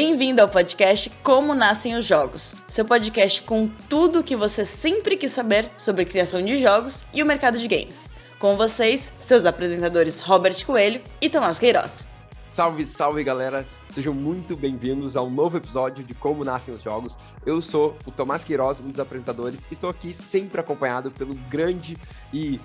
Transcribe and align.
Bem-vindo 0.00 0.40
ao 0.40 0.48
podcast 0.48 1.10
Como 1.24 1.56
Nascem 1.56 1.96
os 1.96 2.06
Jogos, 2.06 2.54
seu 2.68 2.84
podcast 2.84 3.42
com 3.42 3.68
tudo 3.88 4.20
o 4.20 4.22
que 4.22 4.36
você 4.36 4.64
sempre 4.64 5.16
quis 5.16 5.32
saber 5.32 5.68
sobre 5.76 6.04
criação 6.04 6.40
de 6.40 6.56
jogos 6.56 7.04
e 7.12 7.20
o 7.20 7.26
mercado 7.26 7.58
de 7.58 7.66
games. 7.66 8.08
Com 8.38 8.56
vocês, 8.56 9.12
seus 9.18 9.44
apresentadores 9.44 10.20
Robert 10.20 10.64
Coelho 10.64 11.00
e 11.20 11.28
Tomás 11.28 11.58
Queiroz. 11.58 12.06
Salve, 12.48 12.86
salve 12.86 13.24
galera! 13.24 13.66
Sejam 13.88 14.14
muito 14.14 14.56
bem-vindos 14.56 15.16
ao 15.16 15.28
novo 15.28 15.56
episódio 15.56 16.04
de 16.04 16.14
Como 16.14 16.44
Nascem 16.44 16.72
os 16.72 16.80
Jogos. 16.80 17.18
Eu 17.44 17.60
sou 17.60 17.98
o 18.06 18.12
Tomás 18.12 18.44
Queiroz, 18.44 18.78
um 18.78 18.90
dos 18.90 19.00
apresentadores, 19.00 19.66
e 19.68 19.74
estou 19.74 19.90
aqui 19.90 20.14
sempre 20.14 20.60
acompanhado 20.60 21.10
pelo 21.10 21.34
grande 21.50 21.98
e, 22.32 22.60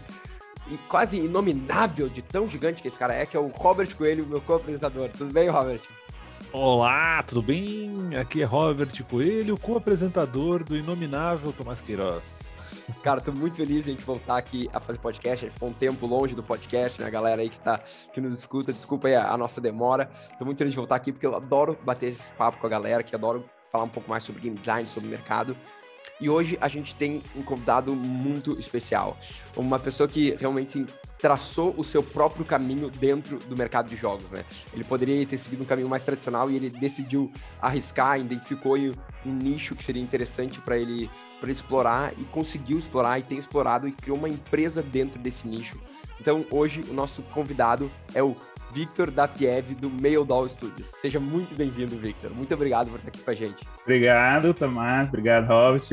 e 0.70 0.78
quase 0.88 1.18
inominável 1.18 2.10
de 2.10 2.22
tão 2.22 2.48
gigante 2.48 2.80
que 2.80 2.88
esse 2.88 3.00
cara 3.00 3.16
é, 3.16 3.26
que 3.26 3.36
é 3.36 3.40
o 3.40 3.48
Robert 3.48 3.96
Coelho, 3.96 4.24
meu 4.24 4.40
co-apresentador. 4.40 5.10
Tudo 5.10 5.34
bem, 5.34 5.50
Robert? 5.50 5.82
Olá, 6.56 7.24
tudo 7.24 7.42
bem? 7.42 8.16
Aqui 8.16 8.44
é 8.44 8.46
Robert 8.46 9.04
Coelho, 9.06 9.58
co-apresentador 9.58 10.64
do 10.64 10.78
inominável 10.78 11.52
Tomás 11.52 11.82
Queiroz. 11.82 12.60
Cara, 13.02 13.20
tô 13.20 13.32
muito 13.32 13.58
feliz 13.58 13.86
de 13.86 13.90
a 13.90 13.94
gente 13.96 14.06
voltar 14.06 14.38
aqui 14.38 14.70
a 14.72 14.80
fazer 14.80 15.00
podcast. 15.00 15.46
A 15.46 15.48
gente 15.48 15.56
ficou 15.56 15.70
um 15.70 15.74
tempo 15.74 16.06
longe 16.06 16.36
do 16.36 16.44
podcast, 16.44 17.02
né? 17.02 17.10
Galera 17.10 17.42
aí 17.42 17.50
que, 17.50 17.60
tá, 17.60 17.80
que 18.14 18.22
nos 18.22 18.38
escuta, 18.38 18.72
desculpa 18.72 19.08
aí 19.08 19.16
a, 19.16 19.32
a 19.32 19.36
nossa 19.36 19.60
demora. 19.60 20.06
Tô 20.38 20.46
muito 20.46 20.60
feliz 20.60 20.74
de 20.74 20.78
voltar 20.78 20.96
aqui 20.96 21.12
porque 21.12 21.26
eu 21.26 21.36
adoro 21.36 21.76
bater 21.84 22.12
esse 22.12 22.32
papo 22.34 22.60
com 22.60 22.68
a 22.68 22.70
galera, 22.70 23.02
que 23.02 23.16
adoro 23.16 23.44
falar 23.72 23.86
um 23.86 23.90
pouco 23.90 24.08
mais 24.08 24.24
sobre 24.24 24.44
game 24.44 24.56
design, 24.56 24.88
sobre 24.88 25.08
o 25.08 25.12
mercado. 25.12 25.58
E 26.22 26.30
hoje 26.30 26.56
a 26.62 26.68
gente 26.68 26.94
tem 26.94 27.24
um 27.36 27.42
convidado 27.42 27.96
muito 27.96 28.60
especial. 28.60 29.18
Uma 29.56 29.80
pessoa 29.80 30.08
que 30.08 30.36
realmente 30.36 30.78
assim, 30.78 30.94
traçou 31.24 31.74
o 31.78 31.86
seu 31.86 32.04
próprio 32.04 32.44
caminho 32.44 32.90
dentro 32.90 33.40
do 33.40 33.56
mercado 33.56 33.88
de 33.88 33.96
jogos, 33.96 34.30
né? 34.30 34.44
Ele 34.74 34.84
poderia 34.84 35.26
ter 35.26 35.38
seguido 35.38 35.64
um 35.64 35.66
caminho 35.66 35.88
mais 35.88 36.04
tradicional 36.04 36.52
e 36.52 36.58
ele 36.58 36.70
decidiu 36.70 37.32
arriscar, 37.62 38.20
identificou 38.20 38.76
um 38.76 39.34
nicho 39.34 39.74
que 39.74 39.86
seria 39.86 40.02
interessante 40.02 40.60
para 40.60 40.78
ele, 40.78 41.10
ele 41.42 41.52
explorar 41.54 42.12
e 42.20 42.26
conseguiu 42.26 42.78
explorar 42.78 43.20
e 43.20 43.24
tem 43.24 43.38
explorado 43.38 43.88
e 43.88 43.94
criou 43.94 44.18
uma 44.18 44.28
empresa 44.28 44.84
dentro 44.84 45.18
desse 45.18 45.48
nicho. 45.48 45.80
Então, 46.24 46.46
hoje, 46.50 46.86
o 46.90 46.94
nosso 46.94 47.22
convidado 47.22 47.92
é 48.14 48.24
o 48.24 48.34
Victor 48.72 49.12
Dapiev, 49.12 49.76
do 49.76 49.90
Maildol 49.90 50.48
Studios. 50.48 50.88
Seja 50.88 51.20
muito 51.20 51.54
bem-vindo, 51.54 51.98
Victor. 51.98 52.32
Muito 52.34 52.54
obrigado 52.54 52.90
por 52.90 52.96
estar 52.96 53.10
aqui 53.10 53.20
com 53.20 53.30
a 53.30 53.34
gente. 53.34 53.68
Obrigado, 53.82 54.54
Tomás. 54.54 55.10
Obrigado, 55.10 55.48
Robert. 55.48 55.84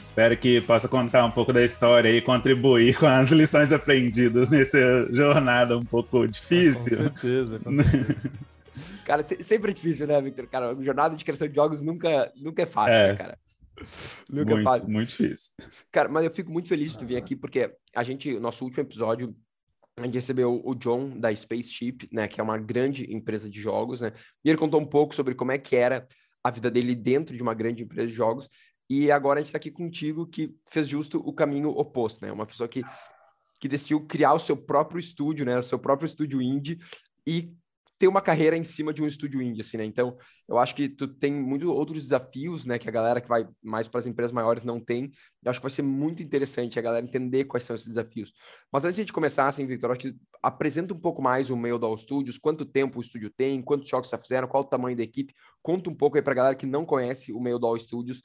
Espero 0.00 0.36
que 0.36 0.60
possa 0.60 0.86
contar 0.86 1.24
um 1.24 1.30
pouco 1.32 1.52
da 1.52 1.64
história 1.64 2.08
e 2.08 2.22
contribuir 2.22 2.96
com 3.00 3.06
as 3.08 3.32
lições 3.32 3.72
aprendidas 3.72 4.48
nessa 4.48 4.78
jornada 5.12 5.76
um 5.76 5.84
pouco 5.84 6.24
difícil. 6.28 6.82
com 6.82 6.96
certeza, 6.96 7.58
com 7.58 7.74
certeza. 7.74 8.16
cara, 9.04 9.24
sempre 9.40 9.72
é 9.72 9.74
difícil, 9.74 10.06
né, 10.06 10.22
Victor? 10.22 10.46
Cara, 10.46 10.76
jornada 10.80 11.16
de 11.16 11.24
criação 11.24 11.48
de 11.48 11.54
jogos 11.56 11.82
nunca, 11.82 12.30
nunca 12.36 12.62
é 12.62 12.66
fácil, 12.66 12.94
é. 12.94 13.08
né, 13.08 13.16
cara? 13.16 13.38
Nunca 14.30 14.52
é 14.52 14.54
muito, 14.54 14.60
é 14.60 14.62
fácil. 14.62 14.88
Muito 14.88 15.08
difícil. 15.08 15.50
Cara, 15.90 16.08
mas 16.08 16.24
eu 16.24 16.30
fico 16.30 16.52
muito 16.52 16.68
feliz 16.68 16.92
de 16.92 16.98
tu 17.00 17.04
vir 17.04 17.16
aqui, 17.16 17.34
porque 17.34 17.74
a 17.96 18.04
gente, 18.04 18.38
nosso 18.38 18.64
último 18.64 18.84
episódio, 18.84 19.34
a 20.02 20.06
gente 20.06 20.14
recebeu 20.14 20.60
o 20.64 20.74
John 20.74 21.18
da 21.18 21.34
Spaceship, 21.34 22.08
né, 22.12 22.28
que 22.28 22.40
é 22.40 22.44
uma 22.44 22.58
grande 22.58 23.12
empresa 23.12 23.48
de 23.48 23.60
jogos, 23.60 24.00
né? 24.00 24.12
E 24.44 24.48
ele 24.48 24.58
contou 24.58 24.80
um 24.80 24.86
pouco 24.86 25.14
sobre 25.14 25.34
como 25.34 25.52
é 25.52 25.58
que 25.58 25.76
era 25.76 26.06
a 26.42 26.50
vida 26.50 26.70
dele 26.70 26.94
dentro 26.94 27.36
de 27.36 27.42
uma 27.42 27.54
grande 27.54 27.82
empresa 27.82 28.06
de 28.06 28.12
jogos. 28.12 28.48
E 28.88 29.10
agora 29.10 29.38
a 29.38 29.42
gente 29.42 29.48
está 29.48 29.58
aqui 29.58 29.70
contigo 29.70 30.26
que 30.26 30.54
fez 30.70 30.88
justo 30.88 31.18
o 31.24 31.32
caminho 31.32 31.70
oposto, 31.70 32.24
né? 32.24 32.32
Uma 32.32 32.46
pessoa 32.46 32.68
que 32.68 32.82
que 33.60 33.68
decidiu 33.68 34.00
criar 34.06 34.32
o 34.32 34.40
seu 34.40 34.56
próprio 34.56 34.98
estúdio, 34.98 35.44
né, 35.44 35.58
o 35.58 35.62
seu 35.62 35.78
próprio 35.78 36.06
estúdio 36.06 36.40
indie 36.40 36.78
e 37.26 37.54
ter 38.00 38.08
uma 38.08 38.22
carreira 38.22 38.56
em 38.56 38.64
cima 38.64 38.94
de 38.94 39.02
um 39.02 39.06
estúdio 39.06 39.42
indie, 39.42 39.60
assim, 39.60 39.76
né? 39.76 39.84
Então, 39.84 40.16
eu 40.48 40.56
acho 40.58 40.74
que 40.74 40.88
tu 40.88 41.06
tem 41.06 41.30
muitos 41.30 41.68
outros 41.68 42.02
desafios, 42.02 42.64
né, 42.64 42.78
que 42.78 42.88
a 42.88 42.90
galera 42.90 43.20
que 43.20 43.28
vai 43.28 43.46
mais 43.62 43.88
para 43.88 44.00
as 44.00 44.06
empresas 44.06 44.32
maiores 44.32 44.64
não 44.64 44.80
tem. 44.80 45.12
Eu 45.44 45.50
acho 45.50 45.60
que 45.60 45.64
vai 45.64 45.70
ser 45.70 45.82
muito 45.82 46.22
interessante 46.22 46.78
a 46.78 46.82
galera 46.82 47.04
entender 47.04 47.44
quais 47.44 47.64
são 47.64 47.76
esses 47.76 47.88
desafios. 47.88 48.32
Mas 48.72 48.86
antes 48.86 49.04
de 49.04 49.12
começar, 49.12 49.46
assim, 49.46 49.66
Victor, 49.66 49.90
acho 49.90 50.00
que 50.00 50.16
apresenta 50.42 50.94
um 50.94 50.98
pouco 50.98 51.20
mais 51.20 51.50
o 51.50 51.56
meio 51.58 51.78
do 51.78 51.94
Studios, 51.94 52.38
quanto 52.38 52.64
tempo 52.64 52.98
o 52.98 53.02
estúdio 53.02 53.28
tem, 53.36 53.60
quantos 53.60 53.86
jogos 53.86 54.08
já 54.08 54.16
fizeram, 54.16 54.48
qual 54.48 54.62
o 54.62 54.66
tamanho 54.66 54.96
da 54.96 55.02
equipe. 55.02 55.34
Conta 55.62 55.90
um 55.90 55.94
pouco 55.94 56.16
aí 56.16 56.22
para 56.22 56.32
a 56.32 56.36
galera 56.36 56.54
que 56.54 56.64
não 56.64 56.86
conhece 56.86 57.34
o 57.34 57.38
meio 57.38 57.58
do 57.58 57.78
Studios, 57.78 58.22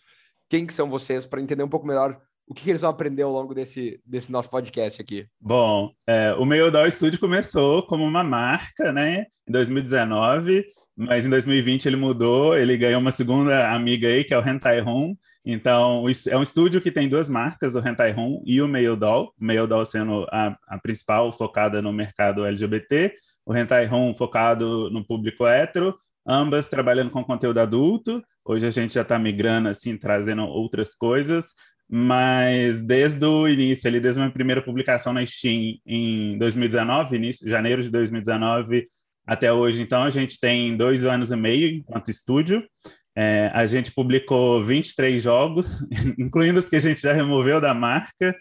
quem 0.49 0.65
que 0.65 0.73
são 0.73 0.89
vocês, 0.89 1.25
para 1.25 1.41
entender 1.41 1.63
um 1.63 1.69
pouco 1.69 1.85
melhor 1.85 2.17
o 2.47 2.53
que 2.53 2.69
eles 2.69 2.81
vão 2.81 2.89
aprender 2.89 3.23
ao 3.23 3.31
longo 3.31 3.53
desse, 3.53 3.99
desse 4.05 4.31
nosso 4.31 4.49
podcast 4.49 5.01
aqui? 5.01 5.27
Bom, 5.41 5.91
é, 6.07 6.33
o 6.35 6.45
Meio 6.45 6.71
Studio 6.91 7.19
começou 7.19 7.83
como 7.83 8.03
uma 8.03 8.23
marca, 8.23 8.91
né, 8.91 9.25
em 9.47 9.51
2019, 9.51 10.63
mas 10.95 11.25
em 11.25 11.29
2020 11.29 11.87
ele 11.87 11.95
mudou, 11.95 12.55
ele 12.55 12.77
ganhou 12.77 13.01
uma 13.01 13.11
segunda 13.11 13.73
amiga 13.73 14.07
aí, 14.07 14.23
que 14.23 14.33
é 14.33 14.37
o 14.37 14.47
Hentai 14.47 14.79
Room. 14.79 15.15
Então, 15.45 16.05
é 16.29 16.37
um 16.37 16.43
estúdio 16.43 16.81
que 16.81 16.91
tem 16.91 17.09
duas 17.09 17.27
marcas, 17.27 17.75
o 17.75 17.79
Hentai 17.79 18.11
Room 18.11 18.41
e 18.45 18.61
o 18.61 18.67
Meio-Doll, 18.67 19.33
o 19.39 19.45
Meio-Doll 19.45 19.85
sendo 19.85 20.25
a, 20.31 20.55
a 20.67 20.79
principal, 20.79 21.31
focada 21.31 21.81
no 21.81 21.91
mercado 21.91 22.45
LGBT, 22.45 23.13
o 23.45 23.55
Hentai 23.55 23.85
Room 23.85 24.13
focado 24.13 24.89
no 24.91 25.05
público 25.05 25.45
hétero, 25.45 25.95
ambas 26.27 26.67
trabalhando 26.67 27.11
com 27.11 27.23
conteúdo 27.23 27.59
adulto. 27.59 28.23
Hoje 28.43 28.65
a 28.65 28.71
gente 28.71 28.93
já 28.93 29.01
está 29.01 29.19
migrando, 29.19 29.69
assim, 29.69 29.97
trazendo 29.97 30.43
outras 30.43 30.95
coisas 30.95 31.53
mas 31.89 32.81
desde 32.81 33.25
o 33.25 33.47
início, 33.47 33.87
ali, 33.87 33.99
desde 33.99 34.19
a 34.19 34.23
minha 34.23 34.33
primeira 34.33 34.61
publicação 34.61 35.13
na 35.13 35.25
Steam 35.25 35.75
em 35.85 36.37
2019, 36.37 37.15
início, 37.15 37.47
janeiro 37.47 37.83
de 37.83 37.89
2019 37.89 38.85
até 39.25 39.51
hoje, 39.51 39.81
então 39.81 40.03
a 40.03 40.09
gente 40.09 40.39
tem 40.39 40.75
dois 40.75 41.05
anos 41.05 41.31
e 41.31 41.35
meio 41.35 41.67
enquanto 41.69 42.11
estúdio. 42.11 42.63
É, 43.17 43.49
a 43.53 43.65
gente 43.65 43.93
publicou 43.93 44.63
23 44.63 45.23
jogos, 45.23 45.79
incluindo 46.19 46.59
os 46.59 46.67
que 46.67 46.75
a 46.75 46.79
gente 46.79 47.01
já 47.01 47.13
removeu 47.13 47.61
da 47.61 47.73
marca, 47.73 48.35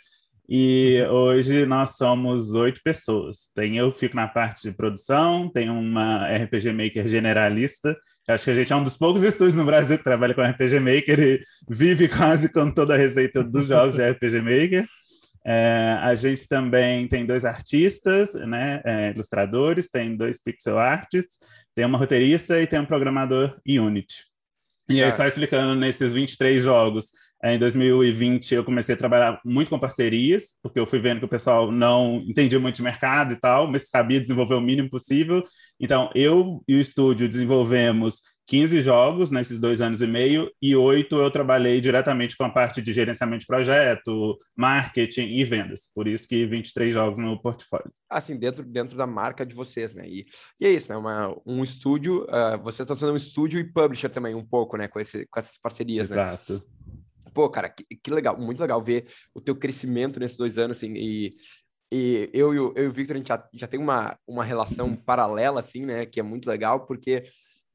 e 0.48 1.02
hoje 1.10 1.64
nós 1.64 1.96
somos 1.96 2.54
oito 2.54 2.80
pessoas. 2.84 3.50
Tem 3.54 3.78
eu 3.78 3.90
fico 3.92 4.16
na 4.16 4.28
parte 4.28 4.62
de 4.62 4.76
produção, 4.76 5.50
tem 5.50 5.70
uma 5.70 6.26
RPG 6.26 6.72
Maker 6.72 7.08
generalista. 7.08 7.96
Acho 8.26 8.44
que 8.44 8.50
a 8.50 8.54
gente 8.54 8.72
é 8.72 8.76
um 8.76 8.82
dos 8.82 8.96
poucos 8.96 9.22
estúdios 9.22 9.54
no 9.54 9.64
Brasil 9.64 9.98
que 9.98 10.04
trabalha 10.04 10.34
com 10.34 10.42
RPG 10.42 10.80
Maker 10.80 11.20
e 11.20 11.40
vive 11.68 12.08
quase 12.08 12.50
com 12.50 12.70
toda 12.70 12.94
a 12.94 12.96
receita 12.96 13.44
dos 13.44 13.66
jogos 13.66 13.96
de 13.96 14.02
RPG 14.02 14.40
Maker. 14.40 14.86
É, 15.46 15.98
a 16.00 16.14
gente 16.14 16.48
também 16.48 17.06
tem 17.06 17.26
dois 17.26 17.44
artistas, 17.44 18.32
né, 18.34 18.80
é, 18.82 19.10
ilustradores, 19.10 19.90
tem 19.90 20.16
dois 20.16 20.42
pixel 20.42 20.78
artists, 20.78 21.36
tem 21.74 21.84
uma 21.84 21.98
roteirista 21.98 22.58
e 22.62 22.66
tem 22.66 22.80
um 22.80 22.86
programador 22.86 23.54
Unity. 23.68 24.24
E 24.88 25.02
aí, 25.02 25.12
só 25.12 25.26
explicando 25.26 25.74
nesses 25.74 26.12
23 26.12 26.62
jogos, 26.62 27.10
em 27.52 27.58
2020 27.58 28.54
eu 28.54 28.64
comecei 28.64 28.94
a 28.94 28.98
trabalhar 28.98 29.38
muito 29.44 29.68
com 29.68 29.78
parcerias, 29.78 30.54
porque 30.62 30.80
eu 30.80 30.86
fui 30.86 30.98
vendo 30.98 31.18
que 31.18 31.26
o 31.26 31.28
pessoal 31.28 31.70
não 31.70 32.22
entendia 32.26 32.58
muito 32.58 32.76
de 32.76 32.82
mercado 32.82 33.34
e 33.34 33.36
tal, 33.36 33.70
mas 33.70 33.88
sabia 33.88 34.18
desenvolver 34.18 34.54
o 34.54 34.60
mínimo 34.62 34.88
possível. 34.88 35.42
Então, 35.78 36.10
eu 36.14 36.62
e 36.66 36.74
o 36.74 36.80
estúdio 36.80 37.28
desenvolvemos 37.28 38.22
15 38.46 38.80
jogos 38.80 39.30
nesses 39.30 39.60
dois 39.60 39.80
anos 39.82 40.00
e 40.00 40.06
meio, 40.06 40.50
e 40.60 40.74
oito 40.74 41.16
eu 41.16 41.30
trabalhei 41.30 41.80
diretamente 41.80 42.36
com 42.36 42.44
a 42.44 42.50
parte 42.50 42.80
de 42.80 42.92
gerenciamento 42.92 43.40
de 43.40 43.46
projeto, 43.46 44.38
marketing 44.56 45.34
e 45.34 45.44
vendas. 45.44 45.90
Por 45.94 46.08
isso 46.08 46.26
que 46.26 46.46
23 46.46 46.94
jogos 46.94 47.18
no 47.18 47.40
portfólio. 47.40 47.90
Assim, 48.08 48.38
dentro, 48.38 48.64
dentro 48.64 48.96
da 48.96 49.06
marca 49.06 49.44
de 49.44 49.54
vocês, 49.54 49.92
né? 49.92 50.04
E, 50.06 50.26
e 50.58 50.64
é 50.64 50.70
isso, 50.70 50.90
né? 50.90 50.96
Uma, 50.96 51.36
um 51.46 51.62
estúdio, 51.62 52.24
uh, 52.24 52.62
vocês 52.62 52.80
estão 52.80 52.96
sendo 52.96 53.12
um 53.12 53.16
estúdio 53.16 53.60
e 53.60 53.64
publisher 53.64 54.08
também, 54.08 54.34
um 54.34 54.44
pouco, 54.44 54.76
né? 54.76 54.88
Com, 54.88 55.00
esse, 55.00 55.26
com 55.26 55.38
essas 55.38 55.58
parcerias, 55.58 56.10
Exato. 56.10 56.52
né? 56.52 56.58
Exato 56.58 56.74
pô, 57.34 57.50
cara, 57.50 57.68
que, 57.68 57.84
que, 57.84 58.10
legal, 58.10 58.38
muito 58.38 58.60
legal 58.60 58.82
ver 58.82 59.06
o 59.34 59.40
teu 59.40 59.56
crescimento 59.56 60.20
nesses 60.20 60.36
dois 60.36 60.56
anos, 60.56 60.78
assim, 60.78 60.94
e, 60.94 61.36
e 61.92 62.30
eu, 62.32 62.54
e 62.54 62.58
o, 62.58 62.72
eu 62.76 62.84
e 62.84 62.88
o 62.88 62.92
Victor, 62.92 63.16
a 63.16 63.18
gente 63.18 63.28
já, 63.28 63.48
já 63.52 63.66
tem 63.66 63.80
uma, 63.80 64.16
uma 64.26 64.44
relação 64.44 64.94
paralela, 64.96 65.60
assim, 65.60 65.84
né, 65.84 66.06
que 66.06 66.20
é 66.20 66.22
muito 66.22 66.48
legal, 66.48 66.86
porque 66.86 67.24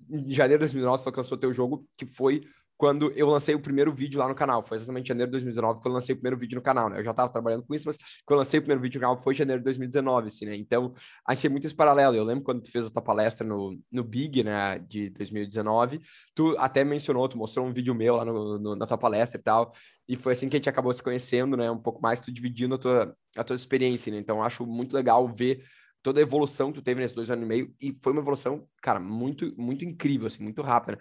em 0.09 0.31
janeiro 0.31 0.59
de 0.59 0.71
2009 0.71 1.03
foi 1.03 1.11
que 1.11 1.19
lançou 1.19 1.37
teu 1.37 1.53
jogo, 1.53 1.85
que 1.97 2.05
foi 2.05 2.41
quando 2.79 3.11
eu 3.11 3.27
lancei 3.27 3.53
o 3.53 3.59
primeiro 3.59 3.93
vídeo 3.93 4.17
lá 4.17 4.25
no 4.25 4.33
canal. 4.33 4.63
Foi 4.63 4.77
exatamente 4.77 5.03
em 5.03 5.09
janeiro 5.09 5.27
de 5.27 5.33
2019 5.33 5.81
que 5.81 5.87
eu 5.89 5.91
lancei 5.91 6.13
o 6.13 6.15
primeiro 6.15 6.37
vídeo 6.37 6.55
no 6.55 6.61
canal, 6.61 6.89
né? 6.89 6.97
Eu 6.97 7.03
já 7.03 7.11
estava 7.11 7.29
trabalhando 7.29 7.61
com 7.63 7.75
isso, 7.75 7.85
mas 7.85 7.97
quando 8.25 8.37
eu 8.37 8.37
lancei 8.37 8.57
o 8.57 8.61
primeiro 8.61 8.81
vídeo 8.81 8.99
no 8.99 9.01
canal 9.01 9.21
foi 9.21 9.33
em 9.33 9.35
janeiro 9.35 9.59
de 9.59 9.65
2019, 9.65 10.27
assim, 10.29 10.45
né? 10.45 10.55
Então, 10.55 10.93
a 11.27 11.33
gente 11.33 11.41
tem 11.41 11.51
muito 11.51 11.67
esse 11.67 11.75
paralelo. 11.75 12.15
Eu 12.15 12.23
lembro 12.23 12.41
quando 12.41 12.61
tu 12.61 12.71
fez 12.71 12.85
a 12.85 12.89
tua 12.89 13.01
palestra 13.01 13.45
no, 13.45 13.77
no 13.91 14.01
Big, 14.01 14.45
né, 14.45 14.79
de 14.79 15.09
2019, 15.09 15.99
tu 16.33 16.55
até 16.57 16.85
mencionou, 16.85 17.27
tu 17.27 17.37
mostrou 17.37 17.67
um 17.67 17.73
vídeo 17.73 17.93
meu 17.93 18.15
lá 18.15 18.23
no, 18.23 18.57
no, 18.57 18.75
na 18.77 18.87
tua 18.87 18.97
palestra 18.97 19.37
e 19.37 19.43
tal, 19.43 19.73
e 20.07 20.15
foi 20.15 20.31
assim 20.31 20.47
que 20.47 20.55
a 20.55 20.59
gente 20.59 20.69
acabou 20.69 20.93
se 20.93 21.03
conhecendo, 21.03 21.57
né? 21.57 21.69
Um 21.69 21.77
pouco 21.77 22.01
mais, 22.01 22.21
tu 22.21 22.31
dividindo 22.31 22.75
a 22.75 22.77
tua, 22.77 23.13
a 23.35 23.43
tua 23.43 23.57
experiência, 23.57 24.09
né? 24.09 24.19
Então, 24.19 24.41
acho 24.41 24.65
muito 24.65 24.95
legal 24.95 25.27
ver 25.27 25.65
toda 26.01 26.21
a 26.21 26.23
evolução 26.23 26.71
que 26.71 26.79
tu 26.79 26.81
teve 26.81 27.01
nesses 27.01 27.13
dois 27.13 27.29
anos 27.29 27.43
e 27.43 27.47
meio, 27.47 27.75
e 27.81 27.91
foi 27.91 28.13
uma 28.13 28.21
evolução, 28.21 28.65
cara, 28.81 29.01
muito, 29.01 29.53
muito 29.57 29.83
incrível, 29.83 30.27
assim, 30.27 30.41
muito 30.41 30.61
rápida. 30.61 30.97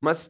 Mas 0.00 0.28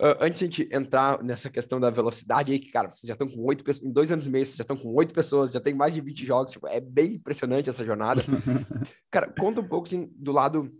Uh, 0.00 0.14
antes 0.20 0.38
de 0.38 0.44
a 0.44 0.46
gente 0.46 0.68
entrar 0.72 1.22
nessa 1.24 1.50
questão 1.50 1.80
da 1.80 1.90
velocidade 1.90 2.52
aí, 2.52 2.58
que, 2.60 2.70
cara, 2.70 2.88
vocês 2.88 3.08
já 3.08 3.14
estão 3.14 3.28
com 3.28 3.44
oito 3.44 3.64
pessoas, 3.64 3.84
em 3.84 3.92
dois 3.92 4.12
anos 4.12 4.26
e 4.26 4.30
meio, 4.30 4.46
vocês 4.46 4.56
já 4.56 4.62
estão 4.62 4.76
com 4.76 4.94
oito 4.94 5.12
pessoas, 5.12 5.50
já 5.50 5.60
tem 5.60 5.74
mais 5.74 5.92
de 5.92 6.00
20 6.00 6.24
jogos, 6.24 6.52
tipo, 6.52 6.68
é 6.68 6.80
bem 6.80 7.14
impressionante 7.14 7.68
essa 7.68 7.84
jornada. 7.84 8.22
cara, 9.10 9.32
conta 9.36 9.60
um 9.60 9.66
pouco, 9.66 9.88
assim, 9.88 10.08
do 10.14 10.30
lado 10.30 10.72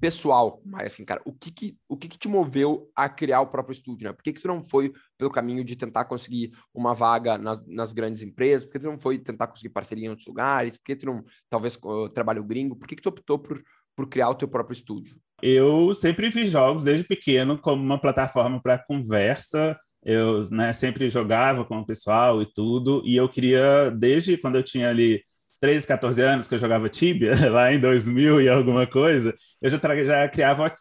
pessoal, 0.00 0.60
mas 0.64 0.92
assim, 0.92 1.04
cara, 1.04 1.22
o 1.24 1.32
que 1.32 1.50
que, 1.50 1.78
o 1.88 1.96
que 1.96 2.08
que 2.08 2.18
te 2.18 2.28
moveu 2.28 2.90
a 2.94 3.08
criar 3.08 3.40
o 3.40 3.46
próprio 3.46 3.72
estúdio, 3.72 4.08
né? 4.08 4.12
Por 4.12 4.22
que 4.22 4.32
que 4.32 4.40
tu 4.40 4.48
não 4.48 4.62
foi 4.62 4.92
pelo 5.16 5.30
caminho 5.30 5.64
de 5.64 5.76
tentar 5.76 6.04
conseguir 6.04 6.52
uma 6.74 6.94
vaga 6.94 7.38
na, 7.38 7.62
nas 7.66 7.92
grandes 7.92 8.22
empresas? 8.22 8.66
Por 8.66 8.72
que 8.72 8.78
tu 8.80 8.86
não 8.86 8.98
foi 8.98 9.18
tentar 9.18 9.46
conseguir 9.46 9.70
parceria 9.70 10.06
em 10.06 10.10
outros 10.10 10.26
lugares? 10.26 10.76
Por 10.76 10.84
que 10.84 10.96
tu 10.96 11.06
não, 11.06 11.24
talvez, 11.48 11.78
uh, 11.82 12.08
trabalho 12.10 12.44
gringo? 12.44 12.76
Por 12.76 12.86
que 12.86 12.96
que 12.96 13.02
tu 13.02 13.08
optou 13.08 13.38
por, 13.38 13.62
por 13.94 14.08
criar 14.08 14.28
o 14.28 14.34
teu 14.34 14.48
próprio 14.48 14.74
estúdio? 14.74 15.18
Eu 15.42 15.92
sempre 15.94 16.30
vi 16.30 16.46
jogos 16.46 16.82
desde 16.84 17.04
pequeno 17.04 17.58
como 17.58 17.82
uma 17.82 18.00
plataforma 18.00 18.60
para 18.60 18.78
conversa. 18.78 19.78
Eu 20.02 20.40
né, 20.50 20.72
sempre 20.72 21.10
jogava 21.10 21.64
com 21.64 21.78
o 21.78 21.86
pessoal 21.86 22.40
e 22.40 22.46
tudo, 22.52 23.02
e 23.04 23.16
eu 23.16 23.28
queria, 23.28 23.90
desde 23.90 24.36
quando 24.36 24.56
eu 24.56 24.62
tinha 24.62 24.88
ali 24.88 25.22
13, 25.60 25.86
14 25.86 26.22
anos 26.22 26.46
que 26.46 26.54
eu 26.54 26.58
jogava 26.58 26.88
Tibia, 26.88 27.32
lá 27.50 27.72
em 27.72 27.80
2000 27.80 28.40
e 28.40 28.48
alguma 28.48 28.86
coisa, 28.86 29.34
eu 29.60 29.70
já, 29.70 29.78
já 30.04 30.28
criava 30.28 30.64
hot 30.64 30.74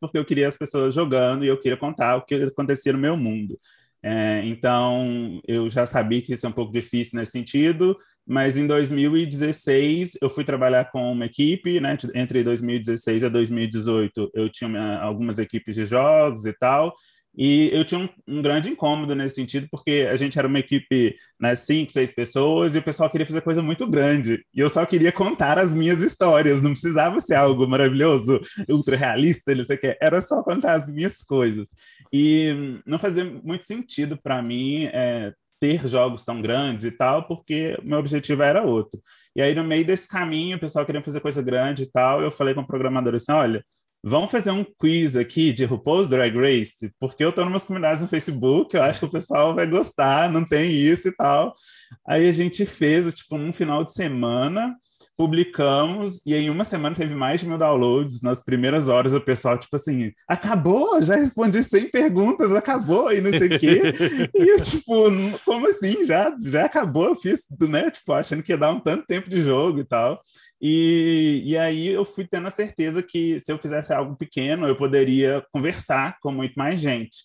porque 0.00 0.18
eu 0.18 0.24
queria 0.24 0.48
as 0.48 0.56
pessoas 0.56 0.94
jogando 0.94 1.44
e 1.44 1.48
eu 1.48 1.58
queria 1.58 1.76
contar 1.76 2.16
o 2.16 2.24
que 2.24 2.34
acontecia 2.34 2.92
no 2.92 2.98
meu 2.98 3.16
mundo. 3.16 3.56
É, 4.04 4.42
então, 4.44 5.40
eu 5.46 5.68
já 5.68 5.86
sabia 5.86 6.20
que 6.20 6.34
isso 6.34 6.44
é 6.44 6.48
um 6.48 6.52
pouco 6.52 6.72
difícil 6.72 7.18
nesse 7.18 7.32
sentido, 7.32 7.96
mas 8.26 8.56
em 8.56 8.66
2016 8.66 10.18
eu 10.20 10.28
fui 10.28 10.42
trabalhar 10.42 10.90
com 10.90 11.12
uma 11.12 11.26
equipe, 11.26 11.78
né? 11.78 11.96
Entre 12.14 12.42
2016 12.42 13.22
e 13.22 13.28
2018 13.28 14.30
eu 14.34 14.48
tinha 14.50 14.98
algumas 14.98 15.38
equipes 15.38 15.76
de 15.76 15.84
jogos 15.84 16.46
e 16.46 16.52
tal, 16.52 16.92
e 17.36 17.70
eu 17.72 17.82
tinha 17.84 18.00
um, 18.00 18.08
um, 18.28 18.42
grande 18.42 18.68
incômodo 18.68 19.14
nesse 19.14 19.36
sentido, 19.36 19.66
porque 19.70 20.06
a 20.10 20.16
gente 20.16 20.38
era 20.38 20.46
uma 20.46 20.58
equipe, 20.58 21.16
né, 21.40 21.54
cinco, 21.54 21.90
seis 21.90 22.10
pessoas, 22.10 22.74
e 22.74 22.78
o 22.78 22.82
pessoal 22.82 23.08
queria 23.08 23.26
fazer 23.26 23.40
coisa 23.40 23.62
muito 23.62 23.86
grande. 23.86 24.44
E 24.54 24.60
eu 24.60 24.68
só 24.68 24.84
queria 24.84 25.10
contar 25.10 25.58
as 25.58 25.72
minhas 25.72 26.02
histórias, 26.02 26.60
não 26.60 26.72
precisava 26.72 27.20
ser 27.20 27.36
algo 27.36 27.66
maravilhoso, 27.66 28.38
ultra 28.68 28.96
realista, 28.96 29.54
não 29.54 29.64
sei 29.64 29.76
o 29.76 29.80
que, 29.80 29.96
era 30.00 30.20
só 30.20 30.42
contar 30.42 30.74
as 30.74 30.86
minhas 30.86 31.22
coisas. 31.22 31.70
E 32.12 32.80
não 32.86 32.98
fazia 32.98 33.24
muito 33.24 33.66
sentido 33.66 34.18
para 34.22 34.42
mim 34.42 34.84
é, 34.92 35.32
ter 35.58 35.86
jogos 35.88 36.24
tão 36.24 36.42
grandes 36.42 36.84
e 36.84 36.90
tal, 36.90 37.26
porque 37.26 37.78
meu 37.82 37.98
objetivo 37.98 38.42
era 38.42 38.62
outro. 38.62 39.00
E 39.34 39.40
aí, 39.40 39.54
no 39.54 39.64
meio 39.64 39.86
desse 39.86 40.06
caminho, 40.06 40.58
o 40.58 40.60
pessoal 40.60 40.84
queria 40.84 41.02
fazer 41.02 41.20
coisa 41.20 41.40
grande 41.40 41.84
e 41.84 41.86
tal, 41.86 42.20
eu 42.20 42.30
falei 42.30 42.52
com 42.52 42.60
o 42.60 42.66
programador 42.66 43.14
assim: 43.14 43.32
olha 43.32 43.64
Vamos 44.04 44.32
fazer 44.32 44.50
um 44.50 44.64
quiz 44.64 45.16
aqui 45.16 45.52
de 45.52 45.64
RuPaul's 45.64 46.08
Drag 46.08 46.36
Race, 46.36 46.92
porque 46.98 47.22
eu 47.22 47.30
estou 47.30 47.44
em 47.44 47.48
umas 47.48 47.64
comunidades 47.64 48.02
no 48.02 48.08
Facebook, 48.08 48.74
eu 48.74 48.82
acho 48.82 48.98
que 48.98 49.06
o 49.06 49.10
pessoal 49.10 49.54
vai 49.54 49.64
gostar, 49.64 50.28
não 50.28 50.44
tem 50.44 50.72
isso 50.72 51.06
e 51.06 51.12
tal. 51.12 51.52
Aí 52.04 52.28
a 52.28 52.32
gente 52.32 52.66
fez, 52.66 53.12
tipo, 53.14 53.38
num 53.38 53.52
final 53.52 53.84
de 53.84 53.92
semana, 53.92 54.74
publicamos, 55.16 56.20
e 56.26 56.34
em 56.34 56.50
uma 56.50 56.64
semana 56.64 56.96
teve 56.96 57.14
mais 57.14 57.40
de 57.40 57.46
mil 57.46 57.56
downloads. 57.56 58.22
Nas 58.22 58.42
primeiras 58.42 58.88
horas, 58.88 59.14
o 59.14 59.20
pessoal, 59.20 59.56
tipo 59.56 59.76
assim, 59.76 60.10
acabou, 60.26 61.00
já 61.00 61.14
respondi 61.14 61.62
100 61.62 61.90
perguntas, 61.90 62.52
acabou, 62.52 63.12
e 63.12 63.20
não 63.20 63.30
sei 63.30 63.46
o 63.46 63.58
quê. 63.58 63.82
e 64.34 64.48
eu, 64.48 64.60
tipo, 64.60 64.94
como 65.44 65.68
assim? 65.68 66.04
Já, 66.04 66.34
já 66.42 66.64
acabou? 66.64 67.06
Eu 67.06 67.14
fiz, 67.14 67.46
né? 67.68 67.88
Tipo, 67.88 68.14
achando 68.14 68.42
que 68.42 68.52
ia 68.52 68.58
dar 68.58 68.72
um 68.72 68.80
tanto 68.80 69.06
tempo 69.06 69.30
de 69.30 69.40
jogo 69.42 69.78
e 69.78 69.84
tal. 69.84 70.20
E, 70.62 71.42
e 71.44 71.58
aí 71.58 71.88
eu 71.88 72.04
fui 72.04 72.24
tendo 72.24 72.46
a 72.46 72.50
certeza 72.50 73.02
que 73.02 73.40
se 73.40 73.50
eu 73.52 73.58
fizesse 73.58 73.92
algo 73.92 74.16
pequeno, 74.16 74.68
eu 74.68 74.76
poderia 74.76 75.44
conversar 75.52 76.16
com 76.22 76.30
muito 76.30 76.54
mais 76.54 76.80
gente. 76.80 77.16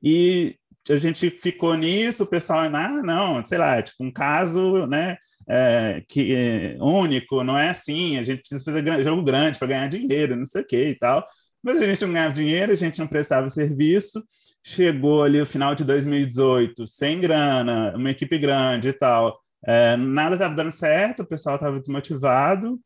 E 0.00 0.56
a 0.88 0.96
gente 0.96 1.30
ficou 1.30 1.74
nisso, 1.74 2.22
o 2.22 2.26
pessoal, 2.26 2.60
ah, 2.72 3.02
não, 3.02 3.44
sei 3.44 3.58
lá, 3.58 3.82
tipo, 3.82 4.04
um 4.04 4.12
caso, 4.12 4.86
né, 4.86 5.16
é, 5.48 6.02
que, 6.08 6.34
é, 6.34 6.76
único, 6.80 7.42
não 7.42 7.58
é 7.58 7.70
assim, 7.70 8.16
a 8.18 8.22
gente 8.22 8.40
precisa 8.40 8.64
fazer 8.64 9.02
jogo 9.02 9.22
grande 9.22 9.58
para 9.58 9.68
ganhar 9.68 9.88
dinheiro, 9.88 10.36
não 10.36 10.46
sei 10.46 10.62
o 10.62 10.66
que 10.66 10.88
e 10.90 10.94
tal. 10.94 11.26
Mas 11.62 11.80
a 11.80 11.86
gente 11.86 12.02
não 12.02 12.12
ganhava 12.12 12.34
dinheiro, 12.34 12.72
a 12.72 12.76
gente 12.76 12.98
não 12.98 13.06
prestava 13.06 13.48
serviço. 13.48 14.22
Chegou 14.62 15.24
ali 15.24 15.40
o 15.40 15.46
final 15.46 15.74
de 15.74 15.82
2018, 15.84 16.86
sem 16.86 17.18
grana, 17.18 17.94
uma 17.96 18.10
equipe 18.10 18.36
grande 18.38 18.90
e 18.90 18.92
tal. 18.92 19.38
É, 19.66 19.96
nada 19.96 20.34
estava 20.34 20.54
dando 20.54 20.70
certo, 20.70 21.22
o 21.22 21.26
pessoal 21.26 21.56
estava 21.56 21.78
desmotivado. 21.78 22.78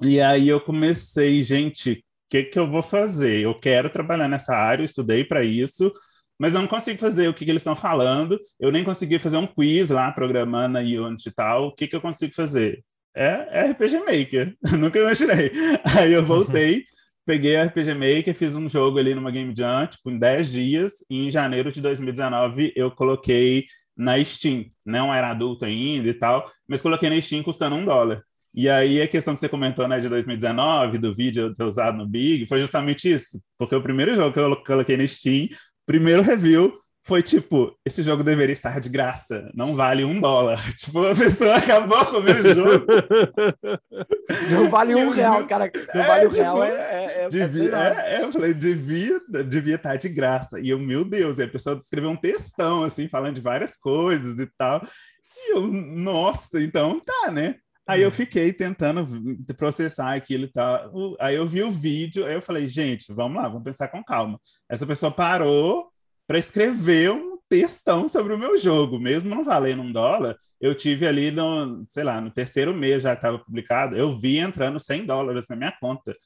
E 0.00 0.20
aí 0.20 0.48
eu 0.48 0.60
comecei, 0.60 1.42
gente, 1.42 1.92
o 1.92 1.96
que, 2.30 2.44
que 2.44 2.58
eu 2.58 2.70
vou 2.70 2.82
fazer? 2.82 3.40
Eu 3.42 3.54
quero 3.58 3.90
trabalhar 3.90 4.28
nessa 4.28 4.54
área, 4.54 4.82
eu 4.82 4.86
estudei 4.86 5.24
para 5.24 5.42
isso, 5.42 5.90
mas 6.38 6.54
eu 6.54 6.60
não 6.60 6.68
consigo 6.68 6.98
fazer 6.98 7.28
o 7.28 7.34
que, 7.34 7.44
que 7.44 7.50
eles 7.50 7.60
estão 7.60 7.74
falando. 7.74 8.38
Eu 8.60 8.70
nem 8.70 8.84
consegui 8.84 9.18
fazer 9.18 9.36
um 9.38 9.46
quiz 9.46 9.90
lá, 9.90 10.12
programando 10.12 10.78
a 10.78 10.80
Unity 10.80 11.28
e 11.28 11.32
tal. 11.32 11.68
O 11.68 11.74
que, 11.74 11.86
que 11.86 11.96
eu 11.96 12.00
consigo 12.00 12.34
fazer? 12.34 12.84
É, 13.14 13.48
é 13.50 13.70
RPG 13.70 14.00
Maker. 14.00 14.54
Nunca 14.78 14.98
imaginei. 14.98 15.50
Aí 15.96 16.12
eu 16.12 16.24
voltei, 16.24 16.84
peguei 17.24 17.56
a 17.56 17.64
RPG 17.64 17.94
Maker, 17.94 18.34
fiz 18.34 18.54
um 18.54 18.68
jogo 18.68 18.98
ali 18.98 19.14
numa 19.14 19.30
Game 19.30 19.54
Jam, 19.56 19.86
tipo, 19.86 20.10
em 20.10 20.18
10 20.18 20.50
dias. 20.52 20.92
E 21.08 21.26
em 21.26 21.30
janeiro 21.30 21.72
de 21.72 21.80
2019 21.80 22.72
eu 22.76 22.90
coloquei 22.90 23.64
na 23.96 24.22
Steam. 24.24 24.66
Não 24.84 25.12
era 25.12 25.30
adulto 25.30 25.64
ainda 25.64 26.08
e 26.08 26.14
tal, 26.14 26.50
mas 26.68 26.82
coloquei 26.82 27.08
na 27.08 27.20
Steam 27.20 27.42
custando 27.42 27.76
um 27.76 27.84
dólar. 27.84 28.22
E 28.54 28.70
aí 28.70 29.02
a 29.02 29.08
questão 29.08 29.34
que 29.34 29.40
você 29.40 29.48
comentou, 29.48 29.86
né, 29.86 30.00
de 30.00 30.08
2019, 30.08 30.98
do 30.98 31.14
vídeo 31.14 31.52
ter 31.52 31.64
usado 31.64 31.98
no 31.98 32.06
Big, 32.06 32.46
foi 32.46 32.58
justamente 32.58 33.10
isso. 33.10 33.40
Porque 33.58 33.74
o 33.74 33.82
primeiro 33.82 34.14
jogo 34.14 34.32
que 34.32 34.40
eu 34.40 34.62
coloquei 34.64 34.96
na 34.96 35.06
Steam, 35.06 35.46
primeiro 35.84 36.22
review, 36.22 36.72
foi 37.06 37.22
tipo, 37.22 37.72
esse 37.86 38.02
jogo 38.02 38.24
deveria 38.24 38.52
estar 38.52 38.80
de 38.80 38.88
graça, 38.88 39.48
não 39.54 39.76
vale 39.76 40.04
um 40.04 40.18
dólar. 40.20 40.60
Tipo, 40.74 41.06
a 41.06 41.14
pessoa 41.14 41.54
acabou 41.54 42.04
com 42.06 42.16
o 42.16 42.22
meu 42.22 42.54
jogo. 42.54 42.84
Não 44.50 44.68
vale 44.68 44.94
um 44.96 45.10
real, 45.10 45.46
cara. 45.46 45.70
Não 45.94 46.02
é, 46.02 46.06
vale 46.06 46.26
um 46.26 46.28
tipo, 46.28 46.42
real. 46.42 46.64
É, 46.64 46.70
é, 46.70 47.22
é 47.22 47.28
devia, 47.28 47.76
é, 47.76 48.16
é, 48.16 48.22
eu 48.24 48.32
falei, 48.32 48.52
devia, 48.52 49.20
devia 49.48 49.76
estar 49.76 49.94
de 49.94 50.08
graça. 50.08 50.58
E 50.58 50.70
eu, 50.70 50.80
meu 50.80 51.04
Deus, 51.04 51.38
e 51.38 51.44
a 51.44 51.48
pessoa 51.48 51.78
escreveu 51.78 52.10
um 52.10 52.16
textão, 52.16 52.82
assim, 52.82 53.08
falando 53.08 53.36
de 53.36 53.40
várias 53.40 53.76
coisas 53.76 54.36
e 54.40 54.50
tal. 54.58 54.82
E 55.36 55.54
eu, 55.54 55.62
nossa, 55.68 56.60
então 56.60 56.98
tá, 56.98 57.30
né? 57.30 57.54
Aí 57.86 58.02
eu 58.02 58.10
fiquei 58.10 58.52
tentando 58.52 59.06
processar 59.56 60.12
aquilo 60.12 60.44
e 60.44 60.52
tal. 60.52 61.16
Aí 61.20 61.36
eu 61.36 61.46
vi 61.46 61.62
o 61.62 61.70
vídeo, 61.70 62.26
aí 62.26 62.34
eu 62.34 62.42
falei, 62.42 62.66
gente, 62.66 63.12
vamos 63.12 63.40
lá, 63.40 63.48
vamos 63.48 63.62
pensar 63.62 63.86
com 63.86 64.02
calma. 64.02 64.40
Essa 64.68 64.84
pessoa 64.84 65.12
parou, 65.12 65.88
para 66.26 66.38
escrever 66.38 67.12
um 67.12 67.36
textão 67.48 68.08
sobre 68.08 68.34
o 68.34 68.38
meu 68.38 68.58
jogo, 68.58 68.98
mesmo 68.98 69.30
não 69.30 69.44
valendo 69.44 69.82
um 69.82 69.92
dólar. 69.92 70.36
Eu 70.60 70.74
tive 70.74 71.06
ali, 71.06 71.30
no, 71.30 71.84
sei 71.84 72.02
lá, 72.02 72.20
no 72.20 72.30
terceiro 72.30 72.74
mês 72.74 73.02
já 73.02 73.12
estava 73.12 73.38
publicado, 73.38 73.96
eu 73.96 74.18
vi 74.18 74.38
entrando 74.38 74.80
100 74.80 75.06
dólares 75.06 75.46
na 75.48 75.56
minha 75.56 75.72
conta. 75.80 76.16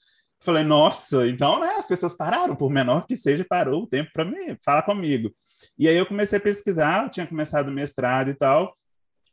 Falei, 0.42 0.64
nossa, 0.64 1.28
então 1.28 1.61
né, 1.61 1.75
as 1.76 1.87
pessoas 1.87 2.14
pararam, 2.14 2.57
por 2.57 2.71
menor 2.71 3.07
que 3.07 3.14
seja, 3.14 3.45
parou 3.47 3.83
o 3.83 3.87
tempo 3.87 4.11
para 4.12 4.25
me 4.25 4.57
falar 4.64 4.83
comigo. 4.83 5.30
E 5.78 5.87
aí 5.87 5.97
eu 5.97 6.07
comecei 6.07 6.38
a 6.38 6.40
pesquisar, 6.40 7.04
eu 7.04 7.11
tinha 7.11 7.26
começado 7.26 7.69
o 7.69 7.73
mestrado 7.73 8.30
e 8.30 8.35
tal, 8.35 8.73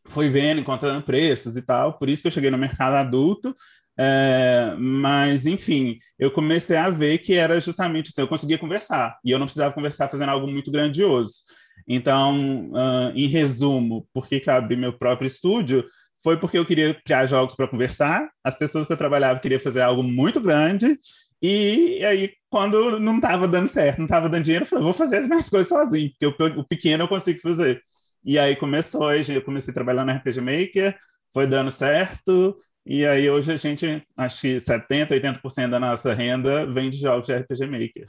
fui 0.05 0.29
vendo, 0.29 0.59
encontrando 0.59 1.03
preços 1.03 1.55
e 1.55 1.61
tal, 1.61 1.97
por 1.97 2.09
isso 2.09 2.21
que 2.21 2.27
eu 2.27 2.31
cheguei 2.31 2.51
no 2.51 2.57
mercado 2.57 2.95
adulto, 2.95 3.53
é, 3.99 4.75
mas, 4.77 5.45
enfim, 5.45 5.97
eu 6.19 6.29
comecei 6.29 6.77
a 6.77 6.89
ver 6.89 7.17
que 7.19 7.33
era 7.33 7.59
justamente 7.59 8.09
assim, 8.09 8.21
eu 8.21 8.27
conseguia 8.27 8.57
conversar, 8.57 9.17
e 9.23 9.31
eu 9.31 9.39
não 9.39 9.45
precisava 9.45 9.73
conversar 9.73 10.07
fazendo 10.07 10.29
algo 10.29 10.47
muito 10.47 10.71
grandioso. 10.71 11.41
Então, 11.87 12.69
uh, 12.71 13.11
em 13.15 13.27
resumo, 13.27 14.07
por 14.13 14.27
que, 14.27 14.39
que 14.39 14.49
eu 14.49 14.53
abri 14.53 14.75
meu 14.75 14.93
próprio 14.97 15.27
estúdio? 15.27 15.85
Foi 16.23 16.37
porque 16.37 16.57
eu 16.57 16.65
queria 16.65 16.93
criar 17.05 17.25
jogos 17.25 17.55
para 17.55 17.67
conversar, 17.67 18.29
as 18.43 18.55
pessoas 18.55 18.85
que 18.85 18.93
eu 18.93 18.97
trabalhava 18.97 19.39
queriam 19.39 19.59
fazer 19.59 19.81
algo 19.81 20.03
muito 20.03 20.41
grande, 20.41 20.97
e 21.41 22.03
aí, 22.03 22.33
quando 22.49 22.99
não 22.99 23.17
estava 23.17 23.47
dando 23.47 23.67
certo, 23.67 23.99
não 23.99 24.05
estava 24.05 24.27
dando 24.27 24.43
dinheiro, 24.43 24.63
eu 24.63 24.69
falei, 24.69 24.83
vou 24.83 24.93
fazer 24.93 25.17
as 25.17 25.27
minhas 25.27 25.49
coisas 25.49 25.69
sozinho, 25.69 26.11
porque 26.19 26.43
o, 26.43 26.59
o 26.59 26.67
pequeno 26.67 27.03
eu 27.03 27.07
consigo 27.07 27.39
fazer. 27.39 27.81
E 28.25 28.39
aí 28.39 28.55
começou, 28.55 29.13
eu 29.13 29.41
comecei 29.43 29.71
a 29.71 29.73
trabalhar 29.73 30.03
no 30.05 30.11
RPG 30.11 30.41
Maker, 30.41 30.97
foi 31.33 31.45
dando 31.47 31.71
certo, 31.71 32.57
e 32.89 33.05
aí 33.05 33.29
hoje 33.29 33.51
a 33.51 33.57
gente, 33.57 34.01
acho 34.15 34.41
que 34.41 34.55
70%, 34.55 35.09
80% 35.09 35.69
da 35.69 35.79
nossa 35.79 36.13
renda 36.13 36.65
vem 36.65 36.89
de 36.89 36.97
jogos 36.97 37.27
de 37.27 37.35
RPG 37.35 37.67
Maker. 37.67 38.05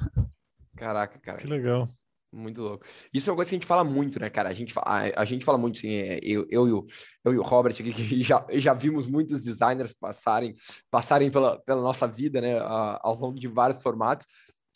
Caraca, 0.76 1.18
cara. 1.18 1.38
Que 1.38 1.48
legal. 1.48 1.88
Muito 2.30 2.60
louco. 2.62 2.86
Isso 3.12 3.28
é 3.28 3.32
uma 3.32 3.36
coisa 3.36 3.48
que 3.48 3.56
a 3.56 3.58
gente 3.58 3.66
fala 3.66 3.82
muito, 3.82 4.20
né, 4.20 4.30
cara? 4.30 4.50
A 4.50 4.54
gente, 4.54 4.72
a, 4.76 5.20
a 5.20 5.24
gente 5.24 5.44
fala 5.44 5.58
muito, 5.58 5.78
assim, 5.78 5.90
eu, 6.22 6.46
eu, 6.48 6.68
e 6.68 6.72
o, 6.72 6.86
eu 7.24 7.34
e 7.34 7.38
o 7.38 7.42
Robert 7.42 7.72
aqui, 7.72 7.92
que 7.92 8.22
já, 8.22 8.46
já 8.52 8.72
vimos 8.74 9.08
muitos 9.08 9.42
designers 9.42 9.94
passarem, 9.94 10.54
passarem 10.90 11.30
pela, 11.30 11.58
pela 11.62 11.80
nossa 11.80 12.06
vida, 12.06 12.40
né, 12.40 12.58
ao 12.60 13.16
longo 13.16 13.40
de 13.40 13.48
vários 13.48 13.82
formatos. 13.82 14.26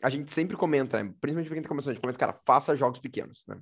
A 0.02 0.08
gente 0.08 0.32
sempre 0.32 0.56
comenta, 0.56 1.00
né, 1.00 1.12
principalmente 1.20 1.46
pra 1.46 1.54
quem 1.54 1.62
tá 1.62 1.68
começando, 1.68 1.90
a 1.90 1.94
gente 1.94 2.02
comenta, 2.02 2.18
cara, 2.18 2.40
faça 2.44 2.76
jogos 2.76 2.98
pequenos, 2.98 3.44
né? 3.46 3.56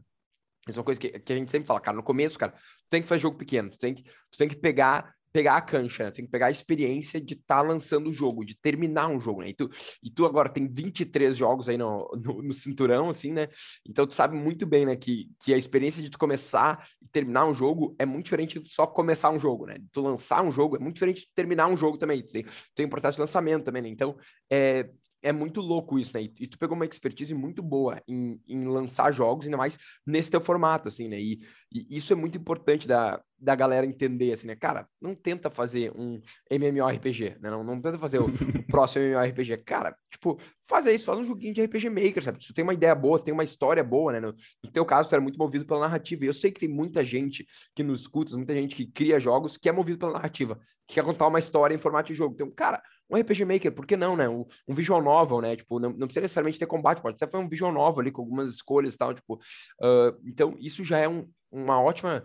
Isso 0.69 0.79
é 0.79 0.81
uma 0.81 0.85
coisa 0.85 1.01
que, 1.01 1.19
que 1.19 1.33
a 1.33 1.37
gente 1.37 1.51
sempre 1.51 1.67
fala, 1.67 1.81
cara, 1.81 1.97
no 1.97 2.03
começo, 2.03 2.39
cara, 2.39 2.53
tu 2.53 2.89
tem 2.89 3.03
que 3.03 3.09
fazer 3.09 3.21
jogo 3.21 3.37
pequeno, 3.37 3.71
tu 3.71 3.79
tem 3.79 3.93
que, 3.93 4.05
tu 4.05 4.39
tem 4.39 4.49
que 4.49 4.57
pegar 4.57 5.13
pegar 5.33 5.57
a 5.57 5.61
cancha, 5.61 6.05
né? 6.05 6.11
tem 6.11 6.25
que 6.25 6.31
pegar 6.31 6.47
a 6.47 6.51
experiência 6.51 7.21
de 7.21 7.35
estar 7.35 7.57
tá 7.57 7.63
lançando 7.63 8.09
o 8.09 8.13
jogo, 8.13 8.45
de 8.45 8.57
terminar 8.57 9.09
um 9.09 9.21
jogo, 9.21 9.43
né? 9.43 9.51
E 9.51 9.55
tu, 9.55 9.69
e 10.03 10.11
tu 10.11 10.27
agora 10.27 10.49
tem 10.49 10.67
23 10.67 11.37
jogos 11.37 11.69
aí 11.69 11.77
no, 11.77 12.11
no, 12.23 12.43
no, 12.43 12.53
cinturão, 12.53 13.09
assim, 13.09 13.33
né? 13.33 13.49
Então 13.87 14.07
tu 14.07 14.15
sabe 14.15 14.37
muito 14.37 14.67
bem, 14.67 14.85
né, 14.87 14.97
que, 14.97 15.31
que 15.45 15.55
a 15.55 15.57
experiência 15.57 16.03
de 16.03 16.11
tu 16.11 16.19
começar 16.19 16.87
e 17.01 17.07
terminar 17.09 17.47
um 17.47 17.55
jogo 17.55 17.95
é 17.99 18.05
muito 18.05 18.25
diferente 18.25 18.59
de 18.59 18.73
só 18.73 18.87
começar 18.87 19.31
um 19.31 19.39
jogo, 19.39 19.67
né? 19.67 19.75
Tu 19.93 20.01
lançar 20.01 20.43
um 20.43 20.51
jogo 20.51 20.77
é 20.77 20.79
muito 20.79 20.95
diferente 20.95 21.23
de 21.23 21.29
terminar 21.35 21.69
um 21.69 21.77
jogo 21.77 21.97
também. 21.97 22.23
Tu 22.23 22.33
tem, 22.33 22.45
tem 22.75 22.87
um 22.87 22.91
processo 22.91 23.17
de 23.17 23.21
lançamento 23.21 23.65
também, 23.65 23.83
né? 23.83 23.89
Então, 23.89 24.17
é, 24.51 24.91
é 25.23 25.33
muito 25.33 25.61
louco 25.61 25.99
isso, 25.99 26.17
né? 26.17 26.23
E, 26.23 26.47
tu 26.47 26.59
pegou 26.59 26.75
uma 26.75 26.85
expertise 26.85 27.35
muito 27.35 27.63
boa 27.63 28.03
em, 28.09 28.41
em 28.49 28.67
lançar 28.67 29.13
jogos, 29.13 29.47
ainda 29.47 29.57
mais 29.57 29.79
nesse 30.07 30.31
teu 30.31 30.41
formato, 30.41 30.89
assim, 30.89 31.09
né? 31.09 31.21
E, 31.21 31.41
e, 31.73 31.97
isso 31.97 32.13
é 32.13 32.17
muito 32.17 32.39
importante 32.39 32.89
da, 32.89 33.23
da 33.39 33.55
galera 33.55 33.87
entender, 33.87 34.33
assim, 34.33 34.47
né? 34.47 34.57
Cara, 34.57 34.89
não 35.01 35.15
tenta 35.15 35.51
fazer 35.51 35.93
um 35.95 36.21
MMORPG, 36.51 37.37
né? 37.41 37.51
Não, 37.51 37.63
não 37.63 37.81
tenta 37.81 37.99
fazer 37.99 38.19
o, 38.19 38.27
o 38.59 38.67
próximo 38.67 39.05
MMORPG. 39.05 39.59
Cara, 39.59 39.95
tipo, 40.11 40.41
faz 40.69 40.87
isso, 40.87 41.05
faz 41.05 41.19
um 41.19 41.25
joguinho 41.25 41.55
de 41.55 41.63
RPG 41.63 41.91
Maker, 41.91 42.25
sabe? 42.25 42.43
Se 42.43 42.49
tu 42.49 42.55
tem 42.55 42.63
uma 42.63 42.75
ideia 42.75 42.95
boa, 42.95 43.19
tem 43.19 43.35
uma 43.35 43.45
história 43.45 43.85
boa, 43.85 44.13
né? 44.13 44.21
No, 44.21 44.35
no 44.65 44.71
teu 44.71 44.85
caso, 44.85 45.09
tu 45.09 45.15
era 45.15 45.23
muito 45.23 45.39
movido 45.39 45.67
pela 45.67 45.81
narrativa. 45.81 46.25
E 46.25 46.29
eu 46.29 46.35
sei 46.35 46.51
que 46.51 46.61
tem 46.61 46.69
muita 46.69 47.05
gente 47.05 47.47
que 47.75 47.83
nos 47.83 48.03
escuta, 48.03 48.37
muita 48.37 48.55
gente 48.55 48.75
que 48.75 48.87
cria 48.87 49.21
jogos 49.21 49.57
que 49.57 49.69
é 49.69 49.73
movido 49.73 49.99
pela 49.99 50.13
narrativa, 50.13 50.59
que 50.87 50.95
quer 50.95 51.05
contar 51.05 51.27
uma 51.27 51.39
história 51.39 51.75
em 51.75 51.79
formato 51.79 52.09
de 52.09 52.15
jogo. 52.15 52.35
Então, 52.35 52.51
cara, 52.51 52.83
um 53.11 53.17
RPG 53.17 53.45
Maker, 53.45 53.73
por 53.73 53.87
que 53.87 53.97
não, 53.97 54.17
né? 54.17 54.29
Um, 54.29 54.45
um 54.69 54.75
visual 54.75 55.03
novel, 55.03 55.41
né? 55.41 55.57
Tipo, 55.57 55.79
não, 55.79 55.91
não 55.91 56.07
precisa 56.07 56.23
necessariamente 56.23 56.59
ter 56.59 56.67
combate, 56.67 57.03
pode 57.03 57.17
até 57.17 57.31
foi 57.31 57.41
um 57.41 57.49
visual 57.49 57.73
novel 57.73 58.01
ali 58.01 58.13
com 58.13 58.23
algumas 58.23 58.51
escolhas 58.51 58.95
e 58.95 58.99
tal, 58.99 59.15
tipo. 59.15 59.35
Uh, 59.81 60.17
então, 60.25 60.55
isso 60.59 60.85
já 60.85 60.99
é 60.99 61.09
um, 61.09 61.29
uma 61.51 61.81
ótima 61.81 62.25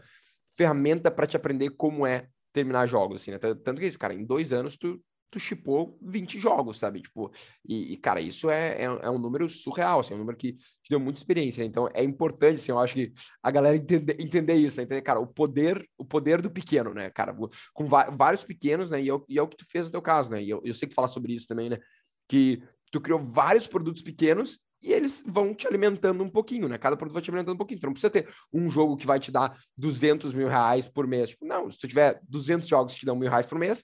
ferramenta 0.55 1.09
para 1.09 1.27
te 1.27 1.35
aprender 1.35 1.71
como 1.71 2.05
é 2.05 2.27
terminar 2.53 2.87
jogos, 2.87 3.21
assim, 3.21 3.31
né? 3.31 3.37
Tanto 3.37 3.75
que 3.75 3.87
isso, 3.87 3.99
cara, 3.99 4.13
em 4.13 4.25
dois 4.25 4.53
anos 4.53 4.77
tu 4.77 5.01
tu 5.29 5.39
chipou 5.39 5.97
20 6.01 6.39
jogos, 6.39 6.77
sabe? 6.77 7.01
Tipo, 7.01 7.31
e, 7.67 7.93
e 7.93 7.97
cara, 7.97 8.21
isso 8.21 8.49
é, 8.49 8.81
é, 8.81 8.83
é, 8.83 9.09
um 9.09 9.17
número 9.17 9.49
surreal, 9.49 9.99
assim, 9.99 10.13
é 10.13 10.15
um 10.15 10.19
número 10.19 10.37
que 10.37 10.53
te 10.53 10.89
deu 10.89 10.99
muita 10.99 11.19
experiência. 11.19 11.61
Né? 11.61 11.67
Então, 11.67 11.89
é 11.93 12.03
importante, 12.03 12.55
assim, 12.55 12.71
eu 12.71 12.79
acho 12.79 12.93
que 12.93 13.13
a 13.43 13.51
galera 13.51 13.75
entender, 13.75 14.15
entender 14.19 14.55
isso, 14.55 14.77
né? 14.77 14.83
Entender, 14.83 15.01
cara, 15.01 15.19
o 15.19 15.27
poder, 15.27 15.87
o 15.97 16.05
poder 16.05 16.41
do 16.41 16.49
pequeno, 16.49 16.93
né, 16.93 17.09
cara? 17.09 17.35
Com 17.73 17.85
vários 17.85 18.43
pequenos, 18.43 18.91
né? 18.91 19.01
E 19.01 19.09
é, 19.09 19.13
e 19.27 19.37
é 19.39 19.41
o 19.41 19.47
que 19.47 19.57
tu 19.57 19.65
fez 19.69 19.85
no 19.85 19.91
teu 19.91 20.01
caso, 20.01 20.29
né? 20.29 20.41
E 20.41 20.49
eu, 20.49 20.61
eu 20.63 20.73
sei 20.73 20.87
que 20.87 20.95
falar 20.95 21.07
sobre 21.07 21.33
isso 21.33 21.47
também, 21.47 21.69
né? 21.69 21.79
Que 22.27 22.61
tu 22.91 23.01
criou 23.01 23.19
vários 23.19 23.67
produtos 23.67 24.01
pequenos 24.01 24.59
e 24.81 24.93
eles 24.93 25.23
vão 25.25 25.53
te 25.53 25.67
alimentando 25.67 26.23
um 26.23 26.29
pouquinho, 26.29 26.67
né? 26.67 26.77
Cada 26.77 26.95
produto 26.95 27.15
vai 27.15 27.23
te 27.23 27.29
alimentando 27.29 27.55
um 27.55 27.57
pouquinho. 27.57 27.79
Tu 27.79 27.85
não 27.87 27.93
precisa 27.93 28.09
ter 28.09 28.29
um 28.53 28.69
jogo 28.69 28.95
que 28.95 29.07
vai 29.07 29.19
te 29.19 29.31
dar 29.31 29.57
200 29.75 30.33
mil 30.33 30.47
reais 30.47 30.87
por 30.87 31.07
mês. 31.07 31.31
Tipo, 31.31 31.45
não, 31.45 31.71
se 31.71 31.79
tu 31.79 31.87
tiver 31.87 32.21
200 32.29 32.67
jogos 32.67 32.93
que 32.93 32.99
te 32.99 33.05
dão 33.05 33.15
mil 33.15 33.29
reais 33.29 33.47
por 33.47 33.57
mês, 33.57 33.83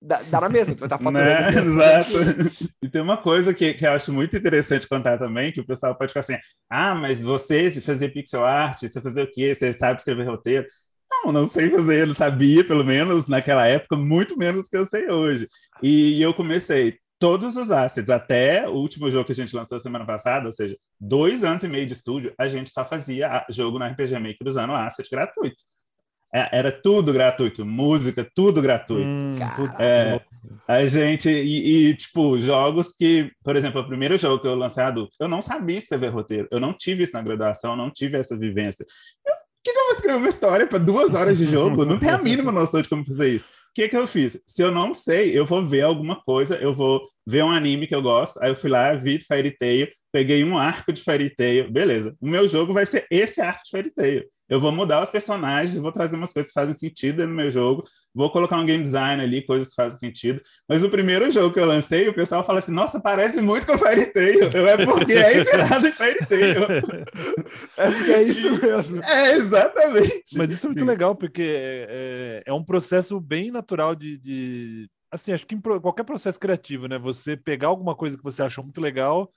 dá, 0.00 0.22
dá 0.22 0.40
na 0.40 0.48
mesma, 0.48 0.74
tu 0.74 0.80
vai 0.80 0.86
estar 0.86 0.98
faturando. 0.98 1.20
Né? 1.20 2.04
Exato. 2.04 2.66
E 2.82 2.88
tem 2.88 3.02
uma 3.02 3.16
coisa 3.16 3.52
que, 3.54 3.74
que 3.74 3.86
eu 3.86 3.92
acho 3.92 4.12
muito 4.12 4.36
interessante 4.36 4.88
contar 4.88 5.18
também, 5.18 5.52
que 5.52 5.60
o 5.60 5.66
pessoal 5.66 5.96
pode 5.96 6.10
ficar 6.10 6.20
assim, 6.20 6.36
ah, 6.70 6.94
mas 6.94 7.22
você 7.22 7.72
fazer 7.80 8.10
pixel 8.10 8.44
art, 8.44 8.78
você 8.78 9.00
fazer 9.00 9.22
o 9.22 9.30
quê? 9.30 9.54
Você 9.54 9.72
sabe 9.72 9.98
escrever 9.98 10.26
roteiro? 10.26 10.66
Não, 11.10 11.32
não 11.32 11.48
sei 11.48 11.70
fazer, 11.70 12.08
eu 12.08 12.14
sabia, 12.14 12.64
pelo 12.64 12.84
menos 12.84 13.28
naquela 13.28 13.66
época, 13.66 13.96
muito 13.96 14.36
menos 14.36 14.68
que 14.68 14.76
eu 14.76 14.84
sei 14.84 15.08
hoje. 15.08 15.46
E 15.82 16.20
eu 16.20 16.34
comecei 16.34 16.98
todos 17.18 17.56
os 17.56 17.70
assets, 17.70 18.10
até 18.10 18.68
o 18.68 18.72
último 18.72 19.10
jogo 19.10 19.24
que 19.24 19.32
a 19.32 19.34
gente 19.34 19.54
lançou 19.54 19.78
semana 19.80 20.04
passada, 20.04 20.46
ou 20.46 20.52
seja, 20.52 20.76
dois 21.00 21.44
anos 21.44 21.62
e 21.62 21.68
meio 21.68 21.86
de 21.86 21.92
estúdio, 21.92 22.34
a 22.38 22.46
gente 22.46 22.70
só 22.70 22.84
fazia 22.84 23.44
jogo 23.50 23.78
na 23.78 23.88
RPG 23.88 24.18
Maker 24.18 24.46
usando 24.46 24.72
asset 24.72 25.08
gratuito. 25.08 25.62
É, 26.36 26.58
era 26.58 26.70
tudo 26.70 27.14
gratuito, 27.14 27.64
música, 27.64 28.30
tudo 28.34 28.60
gratuito. 28.60 29.08
Hum, 29.08 29.38
é, 29.78 30.20
a 30.68 30.84
gente, 30.84 31.30
e, 31.30 31.88
e, 31.88 31.94
tipo, 31.94 32.38
jogos 32.38 32.92
que, 32.92 33.32
por 33.42 33.56
exemplo, 33.56 33.80
o 33.80 33.86
primeiro 33.86 34.18
jogo 34.18 34.42
que 34.42 34.46
eu 34.46 34.54
lancei 34.54 34.84
adulto, 34.84 35.16
eu 35.18 35.28
não 35.28 35.40
sabia 35.40 35.78
escrever 35.78 36.08
roteiro, 36.08 36.46
eu 36.50 36.60
não 36.60 36.74
tive 36.74 37.04
isso 37.04 37.14
na 37.14 37.22
graduação, 37.22 37.70
eu 37.70 37.76
não 37.78 37.90
tive 37.90 38.18
essa 38.18 38.36
vivência. 38.36 38.84
Eu, 39.26 39.32
que, 39.64 39.72
que 39.72 39.78
eu 39.78 39.84
vou 39.84 39.92
escrever 39.94 40.18
uma 40.18 40.28
história 40.28 40.66
para 40.66 40.78
duas 40.78 41.14
horas 41.14 41.38
de 41.38 41.46
jogo? 41.46 41.86
Não 41.86 41.98
tenho 41.98 42.14
a 42.14 42.22
mínima 42.22 42.52
noção 42.52 42.82
de 42.82 42.88
como 42.90 43.06
fazer 43.06 43.34
isso. 43.34 43.46
O 43.46 43.74
que, 43.74 43.88
que 43.88 43.96
eu 43.96 44.06
fiz? 44.06 44.38
Se 44.46 44.60
eu 44.60 44.70
não 44.70 44.92
sei, 44.92 45.36
eu 45.36 45.46
vou 45.46 45.64
ver 45.64 45.82
alguma 45.82 46.20
coisa, 46.20 46.56
eu 46.56 46.74
vou 46.74 47.00
ver 47.26 47.44
um 47.44 47.50
anime 47.50 47.86
que 47.86 47.94
eu 47.94 48.02
gosto, 48.02 48.42
aí 48.42 48.50
eu 48.50 48.54
fui 48.54 48.68
lá, 48.68 48.94
vi 48.94 49.18
Fairy 49.18 49.56
Tail, 49.56 49.88
peguei 50.12 50.44
um 50.44 50.58
arco 50.58 50.92
de 50.92 51.02
Fairy 51.02 51.34
Tail, 51.34 51.72
beleza. 51.72 52.14
O 52.20 52.28
meu 52.28 52.46
jogo 52.46 52.74
vai 52.74 52.84
ser 52.84 53.06
esse 53.10 53.40
arco 53.40 53.62
de 53.64 53.70
Fairy 53.70 53.90
Tail 53.90 54.24
eu 54.48 54.60
vou 54.60 54.70
mudar 54.70 55.02
os 55.02 55.10
personagens, 55.10 55.78
vou 55.78 55.90
trazer 55.90 56.16
umas 56.16 56.32
coisas 56.32 56.50
que 56.50 56.58
fazem 56.58 56.74
sentido 56.74 57.26
no 57.26 57.34
meu 57.34 57.50
jogo, 57.50 57.82
vou 58.14 58.30
colocar 58.30 58.56
um 58.56 58.64
game 58.64 58.82
design 58.82 59.22
ali, 59.22 59.44
coisas 59.44 59.70
que 59.70 59.74
fazem 59.74 59.98
sentido. 59.98 60.40
Mas 60.68 60.84
o 60.84 60.90
primeiro 60.90 61.30
jogo 61.30 61.52
que 61.52 61.58
eu 61.58 61.66
lancei, 61.66 62.08
o 62.08 62.14
pessoal 62.14 62.44
fala 62.44 62.60
assim: 62.60 62.72
nossa, 62.72 63.00
parece 63.00 63.40
muito 63.40 63.66
com 63.66 63.76
Fairy 63.76 64.12
Tail. 64.12 64.50
Eu 64.52 64.68
é 64.68 64.84
porque 64.84 65.14
é 65.14 65.38
inspirado 65.42 65.88
em 65.88 65.92
Fairy 65.92 66.26
Tail. 66.26 66.62
é 67.76 68.12
é 68.12 68.22
isso 68.22 68.50
mesmo. 68.60 69.02
É, 69.02 69.32
exatamente. 69.32 70.36
Mas 70.36 70.50
isso 70.50 70.66
é 70.66 70.68
muito 70.68 70.84
legal, 70.84 71.14
porque 71.14 71.56
é, 71.88 72.42
é 72.46 72.52
um 72.52 72.64
processo 72.64 73.20
bem 73.20 73.50
natural 73.50 73.94
de, 73.94 74.16
de. 74.16 74.88
Assim, 75.10 75.32
acho 75.32 75.46
que 75.46 75.54
em 75.54 75.60
qualquer 75.60 76.04
processo 76.04 76.38
criativo, 76.38 76.86
né? 76.86 76.98
Você 76.98 77.36
pegar 77.36 77.68
alguma 77.68 77.94
coisa 77.94 78.16
que 78.16 78.24
você 78.24 78.42
achou 78.42 78.62
muito 78.62 78.80
legal 78.80 79.28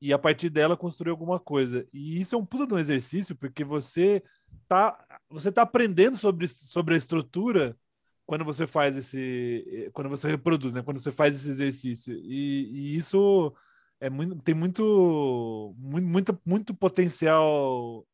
e 0.00 0.12
a 0.12 0.18
partir 0.18 0.48
dela 0.48 0.76
construir 0.76 1.10
alguma 1.10 1.38
coisa. 1.38 1.86
E 1.92 2.20
isso 2.20 2.34
é 2.34 2.38
um 2.38 2.46
puta 2.46 2.66
de 2.66 2.74
um 2.74 2.78
exercício, 2.78 3.36
porque 3.36 3.64
você 3.64 4.22
tá, 4.66 4.98
você 5.28 5.52
tá 5.52 5.62
aprendendo 5.62 6.16
sobre, 6.16 6.48
sobre 6.48 6.94
a 6.94 6.96
estrutura 6.96 7.76
quando 8.24 8.44
você 8.44 8.66
faz 8.66 8.96
esse. 8.96 9.90
quando 9.92 10.08
você 10.08 10.28
reproduz, 10.28 10.72
né? 10.72 10.82
Quando 10.82 11.00
você 11.00 11.12
faz 11.12 11.34
esse 11.34 11.48
exercício. 11.48 12.14
E, 12.22 12.70
e 12.72 12.96
isso 12.96 13.52
é 14.00 14.08
muito, 14.08 14.36
tem 14.36 14.54
muito, 14.54 15.74
muito, 15.76 16.40
muito, 16.46 16.74
potencial 16.74 18.06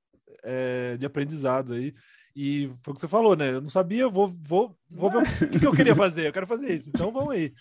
é, 0.42 0.96
de 0.96 1.06
aprendizado 1.06 1.74
aí. 1.74 1.94
E 2.38 2.70
foi 2.82 2.92
o 2.92 2.94
que 2.94 3.00
você 3.00 3.08
falou, 3.08 3.34
né? 3.34 3.50
Eu 3.50 3.62
não 3.62 3.70
sabia, 3.70 4.10
vou, 4.10 4.28
vou, 4.28 4.76
vou 4.90 5.10
ver 5.10 5.16
o 5.16 5.22
que, 5.50 5.58
que 5.58 5.66
eu 5.66 5.72
queria 5.72 5.96
fazer. 5.96 6.26
Eu 6.26 6.32
quero 6.34 6.46
fazer 6.46 6.70
isso, 6.70 6.90
então 6.90 7.10
vamos 7.10 7.32
aí. 7.32 7.54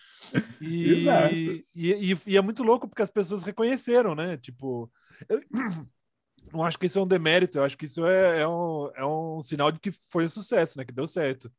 E, 0.60 1.08
e, 1.34 1.66
e, 1.74 2.18
e, 2.28 2.38
é 2.38 2.42
muito 2.42 2.62
louco 2.62 2.86
porque 2.86 3.02
as 3.02 3.10
pessoas 3.10 3.44
reconheceram, 3.44 4.14
né? 4.14 4.36
Tipo, 4.36 4.92
eu 5.30 5.40
não 6.52 6.62
acho 6.62 6.78
que 6.78 6.88
isso 6.88 7.00
é 7.00 7.02
um 7.02 7.08
demérito, 7.08 7.58
eu 7.58 7.64
acho 7.64 7.78
que 7.78 7.86
isso 7.86 8.06
é, 8.06 8.42
é, 8.42 8.48
um, 8.48 8.92
é 8.96 9.06
um 9.06 9.42
sinal 9.42 9.72
de 9.72 9.80
que 9.80 9.94
foi 9.94 10.26
um 10.26 10.30
sucesso, 10.30 10.78
né? 10.78 10.84
Que 10.84 10.94
deu 10.94 11.08
certo. 11.08 11.50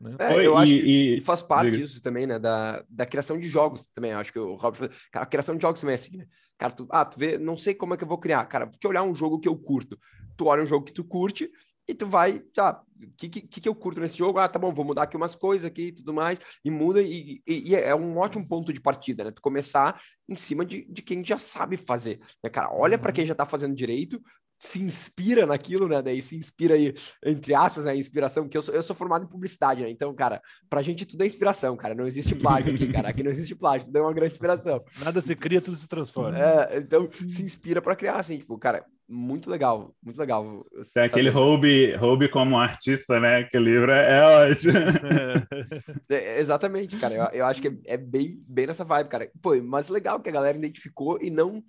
Né? 0.00 0.16
É, 0.18 0.46
eu 0.46 0.56
acho 0.56 0.72
que 0.72 1.20
faz 1.22 1.42
parte 1.42 1.72
Diga. 1.72 1.84
disso 1.84 2.00
também, 2.00 2.26
né? 2.26 2.38
Da, 2.38 2.82
da 2.88 3.04
criação 3.04 3.38
de 3.38 3.50
jogos 3.50 3.86
também. 3.88 4.12
Eu 4.12 4.18
acho 4.18 4.32
que 4.32 4.38
o 4.38 4.54
Robert 4.54 4.90
cara, 5.12 5.24
a 5.24 5.28
criação 5.28 5.56
de 5.56 5.60
jogos 5.60 5.82
também 5.82 5.92
é 5.92 5.96
assim, 5.96 6.16
né? 6.16 6.26
Cara, 6.56 6.72
tu, 6.72 6.86
ah, 6.90 7.04
tu 7.04 7.18
vê, 7.18 7.36
não 7.36 7.54
sei 7.54 7.74
como 7.74 7.92
é 7.92 7.98
que 7.98 8.04
eu 8.04 8.08
vou 8.08 8.16
criar. 8.16 8.46
Cara, 8.46 8.64
vou 8.64 8.78
te 8.78 8.86
olhar 8.86 9.02
um 9.02 9.14
jogo 9.14 9.38
que 9.38 9.48
eu 9.48 9.54
curto. 9.58 9.98
Tu 10.38 10.46
olha 10.46 10.62
um 10.62 10.66
jogo 10.66 10.86
que 10.86 10.92
tu 10.92 11.04
curte, 11.04 11.50
e 11.88 11.94
tu 11.94 12.06
vai, 12.06 12.40
tá, 12.54 12.82
o 13.00 13.10
que, 13.16 13.28
que, 13.28 13.60
que 13.60 13.68
eu 13.68 13.74
curto 13.74 14.00
nesse 14.00 14.16
jogo? 14.16 14.38
Ah, 14.38 14.48
tá 14.48 14.58
bom, 14.58 14.72
vou 14.72 14.84
mudar 14.84 15.02
aqui 15.02 15.16
umas 15.16 15.34
coisas 15.34 15.66
aqui 15.66 15.88
e 15.88 15.92
tudo 15.92 16.12
mais, 16.12 16.38
e 16.64 16.70
muda, 16.70 17.00
e, 17.00 17.40
e, 17.46 17.70
e, 17.70 17.74
é 17.74 17.94
um 17.94 18.18
ótimo 18.18 18.46
ponto 18.46 18.72
de 18.72 18.80
partida, 18.80 19.24
né? 19.24 19.30
Tu 19.30 19.40
começar 19.42 20.00
em 20.28 20.36
cima 20.36 20.64
de, 20.64 20.84
de 20.90 21.02
quem 21.02 21.24
já 21.24 21.38
sabe 21.38 21.76
fazer, 21.76 22.20
né, 22.42 22.50
cara? 22.50 22.70
Olha 22.72 22.96
uhum. 22.96 23.02
para 23.02 23.12
quem 23.12 23.26
já 23.26 23.34
tá 23.34 23.46
fazendo 23.46 23.74
direito, 23.74 24.20
se 24.58 24.82
inspira 24.82 25.46
naquilo, 25.46 25.88
né? 25.88 26.00
Daí 26.00 26.22
se 26.22 26.36
inspira 26.36 26.74
aí, 26.74 26.94
entre 27.24 27.54
aspas, 27.54 27.84
né? 27.84 27.94
Inspiração, 27.94 28.48
que 28.48 28.56
eu 28.56 28.62
sou, 28.62 28.74
eu 28.74 28.82
sou 28.82 28.96
formado 28.96 29.24
em 29.24 29.28
publicidade, 29.28 29.82
né? 29.82 29.90
Então, 29.90 30.14
cara, 30.14 30.40
pra 30.68 30.82
gente 30.82 31.04
tudo 31.04 31.22
é 31.22 31.26
inspiração, 31.26 31.76
cara. 31.76 31.94
Não 31.94 32.06
existe 32.06 32.34
plágio 32.34 32.74
aqui, 32.74 32.88
cara. 32.90 33.08
Aqui 33.10 33.22
não 33.22 33.30
existe 33.30 33.54
plágio, 33.54 33.86
tudo 33.86 33.98
é 33.98 34.00
uma 34.00 34.14
grande 34.14 34.32
inspiração. 34.32 34.82
Nada 35.04 35.20
se 35.20 35.36
cria, 35.36 35.60
tudo 35.60 35.76
se 35.76 35.86
transforma. 35.86 36.38
É, 36.38 36.78
então, 36.78 37.08
se 37.28 37.42
inspira 37.42 37.82
para 37.82 37.96
criar, 37.96 38.16
assim, 38.16 38.38
tipo, 38.38 38.58
cara, 38.58 38.84
muito 39.08 39.48
legal, 39.48 39.94
muito 40.02 40.18
legal. 40.18 40.64
Tem 40.92 41.04
aquele 41.04 41.30
Hobby, 41.30 41.92
Hobby 41.92 42.28
como 42.28 42.58
artista, 42.58 43.20
né? 43.20 43.44
Que 43.44 43.58
livro 43.58 43.90
é, 43.92 44.18
é 44.18 44.22
ótimo. 44.22 44.74
É, 46.08 46.40
exatamente, 46.40 46.96
cara. 46.96 47.14
Eu, 47.14 47.40
eu 47.40 47.46
acho 47.46 47.60
que 47.60 47.68
é, 47.68 47.94
é, 47.94 47.96
bem, 47.96 48.42
bem 48.46 48.66
nessa 48.66 48.84
vibe, 48.84 49.08
cara. 49.08 49.30
Pô, 49.42 49.60
mas 49.62 49.88
legal 49.88 50.20
que 50.20 50.28
a 50.28 50.32
galera 50.32 50.56
identificou 50.56 51.18
e 51.20 51.30
não 51.30 51.62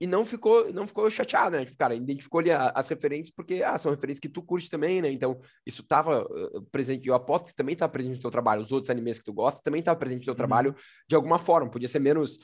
e 0.00 0.06
não 0.06 0.24
ficou 0.24 0.72
não 0.72 0.86
ficou 0.86 1.10
chateado, 1.10 1.56
né? 1.56 1.64
Tipo, 1.64 1.76
cara, 1.76 1.94
identificou 1.94 2.40
ali 2.40 2.50
as 2.50 2.88
referências 2.88 3.34
porque 3.34 3.62
ah, 3.62 3.76
são 3.78 3.90
referências 3.90 4.20
que 4.20 4.28
tu 4.28 4.42
curte 4.42 4.70
também, 4.70 5.02
né? 5.02 5.10
Então, 5.10 5.40
isso 5.66 5.82
tava 5.82 6.22
uh, 6.22 6.62
presente, 6.70 7.08
eu 7.08 7.14
aposto 7.14 7.48
que 7.48 7.54
também 7.54 7.74
tá 7.74 7.88
presente 7.88 8.16
no 8.16 8.22
teu 8.22 8.30
trabalho, 8.30 8.62
os 8.62 8.72
outros 8.72 8.90
animes 8.90 9.18
que 9.18 9.24
tu 9.24 9.32
gosta 9.32 9.60
também 9.62 9.82
tá 9.82 9.94
presente 9.94 10.20
no 10.20 10.24
teu 10.24 10.32
uhum. 10.32 10.36
trabalho 10.36 10.76
de 11.08 11.16
alguma 11.16 11.38
forma, 11.38 11.70
podia 11.70 11.88
ser 11.88 11.98
menos 11.98 12.38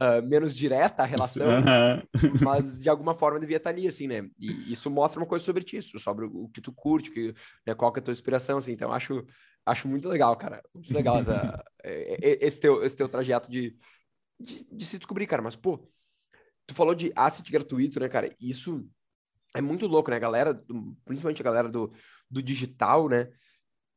uh, 0.00 0.26
menos 0.26 0.54
direta 0.54 1.02
a 1.02 1.06
relação, 1.06 1.46
uhum. 1.46 2.02
mas 2.42 2.80
de 2.80 2.88
alguma 2.88 3.14
forma 3.14 3.38
devia 3.38 3.58
estar 3.58 3.70
ali, 3.70 3.86
assim, 3.86 4.06
né? 4.06 4.28
E 4.38 4.72
isso 4.72 4.90
mostra 4.90 5.20
uma 5.20 5.26
coisa 5.26 5.44
sobre 5.44 5.62
ti, 5.62 5.80
sobre 5.82 6.24
o 6.24 6.48
que 6.48 6.60
tu 6.60 6.72
curte, 6.72 7.10
que, 7.10 7.34
né, 7.66 7.74
qual 7.74 7.92
que 7.92 7.98
é 7.98 8.02
a 8.02 8.04
tua 8.04 8.12
inspiração, 8.12 8.58
assim. 8.58 8.72
Então, 8.72 8.92
acho, 8.92 9.24
acho 9.66 9.86
muito 9.86 10.08
legal, 10.08 10.34
cara. 10.36 10.62
Muito 10.74 10.92
legal 10.92 11.18
essa, 11.18 11.64
esse, 11.84 12.60
teu, 12.60 12.82
esse 12.82 12.96
teu 12.96 13.08
trajeto 13.08 13.50
de, 13.50 13.76
de, 14.38 14.66
de 14.72 14.86
se 14.86 14.98
descobrir, 14.98 15.26
cara. 15.26 15.42
Mas, 15.42 15.56
pô, 15.56 15.86
tu 16.66 16.74
falou 16.74 16.94
de 16.94 17.12
asset 17.14 17.50
gratuito, 17.50 18.00
né, 18.00 18.08
cara? 18.08 18.34
Isso 18.40 18.86
é 19.54 19.60
muito 19.60 19.86
louco, 19.86 20.10
né? 20.10 20.16
A 20.16 20.20
galera, 20.20 20.54
principalmente 21.04 21.42
a 21.42 21.44
galera 21.44 21.68
do, 21.68 21.92
do 22.30 22.42
digital, 22.42 23.08
né? 23.08 23.28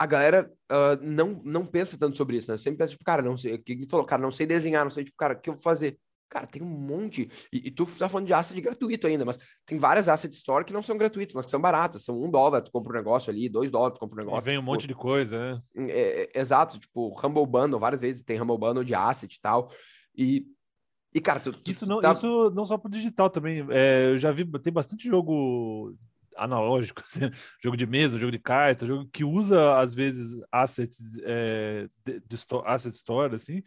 A 0.03 0.05
galera 0.05 0.51
uh, 0.69 1.01
não, 1.01 1.41
não 1.45 1.65
pensa 1.65 1.97
tanto 1.97 2.17
sobre 2.17 2.35
isso, 2.35 2.51
né? 2.51 2.57
Sempre 2.57 2.79
pensa, 2.79 2.91
tipo, 2.91 3.05
cara, 3.05 3.21
não 3.21 3.37
sei, 3.37 3.53
o 3.53 3.63
que 3.63 3.85
tu 3.85 3.91
falou, 3.91 4.05
cara, 4.05 4.21
não 4.21 4.31
sei 4.31 4.45
desenhar, 4.45 4.83
não 4.83 4.91
sei, 4.91 5.05
tipo, 5.05 5.15
cara, 5.17 5.33
o 5.33 5.39
que 5.39 5.49
eu 5.49 5.53
vou 5.53 5.63
fazer? 5.63 5.97
Cara, 6.29 6.45
tem 6.45 6.61
um 6.61 6.65
monte. 6.65 7.29
E, 7.53 7.67
e, 7.67 7.71
tu 7.71 7.85
tá 7.85 8.09
falando 8.09 8.27
de 8.27 8.33
asset 8.33 8.59
gratuito 8.59 9.07
ainda, 9.07 9.23
mas 9.23 9.37
tem 9.65 9.77
várias 9.77 10.09
asset 10.09 10.33
store 10.33 10.65
que 10.65 10.73
não 10.73 10.83
são 10.83 10.97
gratuitos, 10.97 11.33
mas 11.35 11.45
que 11.45 11.51
são 11.51 11.61
baratas. 11.61 12.03
São 12.03 12.21
um 12.21 12.29
dólar, 12.29 12.59
tu 12.61 12.71
compra 12.71 12.91
um 12.91 12.95
negócio 12.95 13.31
ali, 13.31 13.47
dois 13.47 13.71
dólares, 13.71 13.95
tu 13.95 13.99
compra 13.99 14.15
um 14.15 14.25
negócio. 14.25 14.43
E 14.43 14.45
vem 14.45 14.57
um 14.57 14.61
tipo, 14.61 14.71
monte 14.71 14.87
de 14.87 14.95
coisa, 14.95 15.39
né? 15.39 15.61
É, 15.87 16.23
é, 16.35 16.41
exato, 16.41 16.79
tipo, 16.79 17.15
Humble 17.23 17.45
Bundle, 17.45 17.79
várias 17.79 18.01
vezes 18.01 18.23
tem 18.23 18.41
Humble 18.41 18.57
Bundle 18.57 18.83
de 18.83 18.95
asset 18.95 19.33
e 19.33 19.39
tal. 19.39 19.69
E 20.17 20.45
E, 21.13 21.21
cara, 21.21 21.39
tu, 21.39 21.53
tu, 21.53 21.71
Isso 21.71 21.85
não, 21.85 22.01
tá- 22.01 22.11
isso 22.11 22.49
não 22.49 22.65
só 22.65 22.77
pro 22.77 22.89
digital 22.89 23.29
também. 23.29 23.65
É, 23.69 24.07
eu 24.07 24.17
já 24.17 24.31
vi, 24.31 24.43
tem 24.59 24.73
bastante 24.73 25.07
jogo 25.07 25.95
analógico, 26.37 27.01
assim, 27.07 27.21
jogo 27.63 27.77
de 27.77 27.85
mesa, 27.85 28.17
jogo 28.19 28.31
de 28.31 28.39
carta, 28.39 28.85
jogo 28.85 29.07
que 29.11 29.23
usa, 29.23 29.77
às 29.79 29.93
vezes, 29.93 30.39
assets 30.51 31.19
é, 31.23 31.87
de, 32.05 32.21
de 32.27 32.35
sto- 32.37 32.63
asset 32.65 32.95
store, 32.95 33.35
assim, 33.35 33.61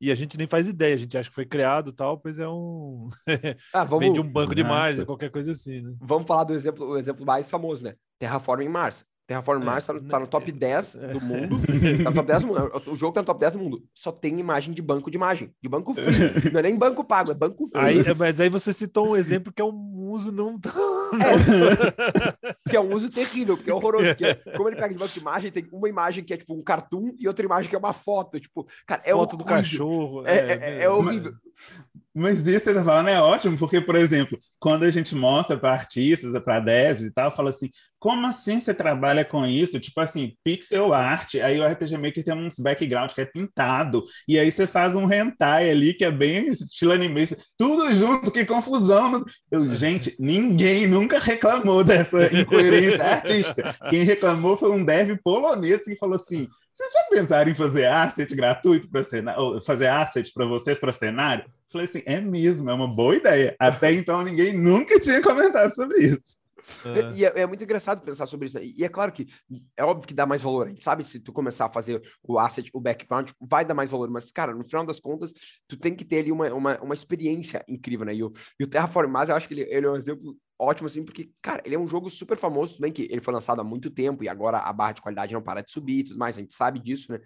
e 0.00 0.10
a 0.10 0.14
gente 0.14 0.36
nem 0.36 0.46
faz 0.46 0.68
ideia, 0.68 0.94
a 0.94 0.98
gente 0.98 1.16
acha 1.16 1.28
que 1.30 1.34
foi 1.34 1.46
criado 1.46 1.90
e 1.90 1.92
tal, 1.92 2.18
pois 2.20 2.38
é 2.38 2.48
um. 2.48 3.08
Ah, 3.72 3.84
Vem 3.84 4.12
vamos, 4.12 4.14
de 4.14 4.20
um 4.20 4.30
banco 4.30 4.54
de 4.54 4.62
margem, 4.64 5.04
qualquer 5.06 5.30
coisa 5.30 5.52
assim, 5.52 5.80
né? 5.82 5.90
vamos 6.00 6.26
falar 6.26 6.44
do 6.44 6.54
exemplo, 6.54 6.86
o 6.86 6.98
exemplo 6.98 7.24
mais 7.24 7.48
famoso, 7.48 7.82
né? 7.82 7.94
Terraform 8.18 8.62
em 8.62 8.68
Mars. 8.68 9.04
Terraform 9.26 9.58
em 9.58 9.62
É, 9.62 9.66
Mars 9.66 9.84
tá, 9.84 9.92
no- 9.92 10.02
tá 10.06 10.20
no 10.20 10.26
top 10.28 10.52
né, 10.52 10.58
10 10.58 10.94
é. 10.94 11.08
do 11.08 11.20
mundo. 11.20 11.56
Tá 12.04 12.10
no 12.10 12.14
top 12.14 12.28
10 12.28 12.42
do 12.42 12.46
mundo. 12.46 12.70
O 12.86 12.96
jogo 12.96 13.12
tá 13.12 13.20
no 13.22 13.26
top 13.26 13.40
10 13.40 13.54
do 13.54 13.58
mundo. 13.58 13.82
Só 13.92 14.12
tem 14.12 14.38
imagem 14.38 14.72
de 14.72 14.80
banco 14.80 15.10
de 15.10 15.16
imagem. 15.16 15.52
De 15.60 15.68
banco 15.68 15.94
free. 15.94 16.04
Não 16.52 16.60
é 16.60 16.62
nem 16.62 16.78
banco 16.78 17.02
pago, 17.04 17.32
é 17.32 17.34
banco 17.34 17.66
free. 17.68 17.80
Aí, 17.80 18.14
mas 18.16 18.38
aí 18.40 18.48
você 18.48 18.72
citou 18.72 19.08
um 19.08 19.16
exemplo 19.16 19.52
que 19.52 19.60
é 19.60 19.64
um 19.64 20.08
uso 20.10 20.30
não 20.30 20.56
tão. 20.60 20.72
Que 22.68 22.76
é 22.76 22.80
um 22.80 22.92
uso 22.92 23.08
terrível, 23.08 23.56
porque 23.56 23.70
é 23.70 23.74
horroroso. 23.74 24.08
Porque 24.08 24.34
como 24.56 24.68
ele 24.68 24.76
pega 24.76 24.88
de 24.88 24.98
banco 24.98 25.12
de 25.12 25.20
imagem, 25.20 25.50
tem 25.52 25.66
uma 25.72 25.88
imagem 25.88 26.24
que 26.24 26.34
é 26.34 26.36
tipo 26.36 26.54
um 26.54 26.62
cartoon 26.62 27.14
e 27.18 27.28
outra 27.28 27.44
imagem 27.44 27.68
que 27.70 27.76
é 27.76 27.78
uma 27.78 27.92
foto. 27.92 28.40
Tipo, 28.40 28.66
cara, 28.86 29.02
é 29.04 29.12
Foto 29.12 29.36
do 29.36 29.42
horrível. 29.42 29.56
cachorro. 29.56 30.26
É, 30.26 30.36
é, 30.36 30.58
é, 30.60 30.82
é 30.82 30.90
horrível. 30.90 31.32
Mas 32.18 32.46
isso 32.46 32.64
que 32.64 32.70
você 32.70 32.74
tá 32.74 32.82
falando 32.82 33.08
é 33.08 33.20
ótimo, 33.20 33.58
porque, 33.58 33.78
por 33.78 33.94
exemplo, 33.94 34.38
quando 34.58 34.84
a 34.84 34.90
gente 34.90 35.14
mostra 35.14 35.58
para 35.58 35.74
artistas, 35.74 36.32
para 36.42 36.60
devs 36.60 37.04
e 37.04 37.10
tal, 37.10 37.30
fala 37.30 37.50
assim: 37.50 37.68
como 37.98 38.26
assim 38.26 38.58
você 38.58 38.72
trabalha 38.72 39.22
com 39.22 39.44
isso? 39.44 39.78
Tipo 39.78 40.00
assim, 40.00 40.34
pixel 40.42 40.94
art, 40.94 41.34
aí 41.34 41.60
o 41.60 41.66
RPG 41.66 41.98
Maker 41.98 42.24
tem 42.24 42.34
uns 42.34 42.58
background 42.58 43.12
que 43.12 43.20
é 43.20 43.26
pintado, 43.26 44.02
e 44.26 44.38
aí 44.38 44.50
você 44.50 44.66
faz 44.66 44.96
um 44.96 45.12
hentai 45.12 45.70
ali 45.70 45.92
que 45.92 46.04
é 46.04 46.10
bem 46.10 46.48
estilo 46.48 46.92
anime, 46.92 47.26
tudo 47.58 47.92
junto, 47.92 48.30
que 48.30 48.46
confusão. 48.46 49.22
Eu, 49.50 49.66
gente, 49.66 50.16
ninguém 50.18 50.86
nunca 50.96 51.18
reclamou 51.18 51.84
dessa 51.84 52.26
incoerência 52.34 53.04
artística. 53.04 53.74
Quem 53.90 54.02
reclamou 54.02 54.56
foi 54.56 54.70
um 54.70 54.84
dev 54.84 55.16
polonês 55.22 55.84
que 55.84 55.96
falou 55.96 56.16
assim: 56.16 56.48
vocês 56.72 56.92
já 56.92 57.04
pensaram 57.10 57.50
em 57.50 57.54
fazer 57.54 57.86
asset 57.86 58.34
gratuito 58.34 58.88
para 58.88 59.04
cenário, 59.04 59.60
fazer 59.60 59.88
asset 59.88 60.32
para 60.32 60.46
vocês 60.46 60.78
para 60.78 60.92
cenário? 60.92 61.44
Falei 61.70 61.86
assim, 61.86 62.02
é 62.06 62.20
mesmo, 62.20 62.70
é 62.70 62.74
uma 62.74 62.88
boa 62.88 63.16
ideia. 63.16 63.54
Até 63.58 63.92
então 63.92 64.22
ninguém 64.22 64.56
nunca 64.56 64.98
tinha 64.98 65.20
comentado 65.20 65.74
sobre 65.74 65.98
isso. 65.98 66.46
É. 66.84 67.12
E 67.14 67.24
é, 67.24 67.40
é 67.40 67.46
muito 67.46 67.62
engraçado 67.62 68.02
pensar 68.02 68.26
sobre 68.26 68.46
isso. 68.46 68.56
Né? 68.56 68.64
E 68.64 68.84
é 68.84 68.88
claro 68.88 69.12
que 69.12 69.26
é 69.76 69.84
óbvio 69.84 70.06
que 70.06 70.14
dá 70.14 70.26
mais 70.26 70.42
valor. 70.42 70.66
A 70.66 70.70
gente 70.70 70.82
sabe 70.82 71.04
se 71.04 71.20
tu 71.20 71.32
começar 71.32 71.66
a 71.66 71.70
fazer 71.70 72.02
o 72.26 72.38
asset, 72.38 72.70
o 72.72 72.80
background, 72.80 73.30
vai 73.40 73.64
dar 73.64 73.74
mais 73.74 73.90
valor. 73.90 74.10
Mas, 74.10 74.30
cara, 74.30 74.54
no 74.54 74.64
final 74.64 74.84
das 74.84 74.98
contas, 74.98 75.32
tu 75.68 75.76
tem 75.76 75.94
que 75.94 76.04
ter 76.04 76.20
ali 76.20 76.32
uma, 76.32 76.52
uma, 76.52 76.80
uma 76.80 76.94
experiência 76.94 77.64
incrível, 77.68 78.06
né? 78.06 78.14
E 78.14 78.24
o, 78.24 78.32
e 78.58 78.64
o 78.64 78.66
Terraform 78.66 79.10
Mars, 79.10 79.28
eu 79.28 79.36
acho 79.36 79.46
que 79.46 79.54
ele, 79.54 79.62
ele 79.62 79.86
é 79.86 79.90
um 79.90 79.96
exemplo 79.96 80.36
ótimo, 80.58 80.86
assim, 80.86 81.04
porque, 81.04 81.30
cara, 81.42 81.62
ele 81.64 81.74
é 81.74 81.78
um 81.78 81.86
jogo 81.86 82.08
super 82.10 82.36
famoso, 82.36 82.72
tudo 82.74 82.82
bem 82.82 82.92
que 82.92 83.02
ele 83.10 83.20
foi 83.20 83.32
lançado 83.34 83.60
há 83.60 83.64
muito 83.64 83.90
tempo 83.90 84.24
e 84.24 84.28
agora 84.28 84.58
a 84.58 84.72
barra 84.72 84.92
de 84.92 85.02
qualidade 85.02 85.34
não 85.34 85.42
para 85.42 85.62
de 85.62 85.70
subir 85.70 85.98
e 86.00 86.04
tudo 86.04 86.18
mais, 86.18 86.36
a 86.36 86.40
gente 86.40 86.54
sabe 86.54 86.78
disso, 86.80 87.12
né? 87.12 87.20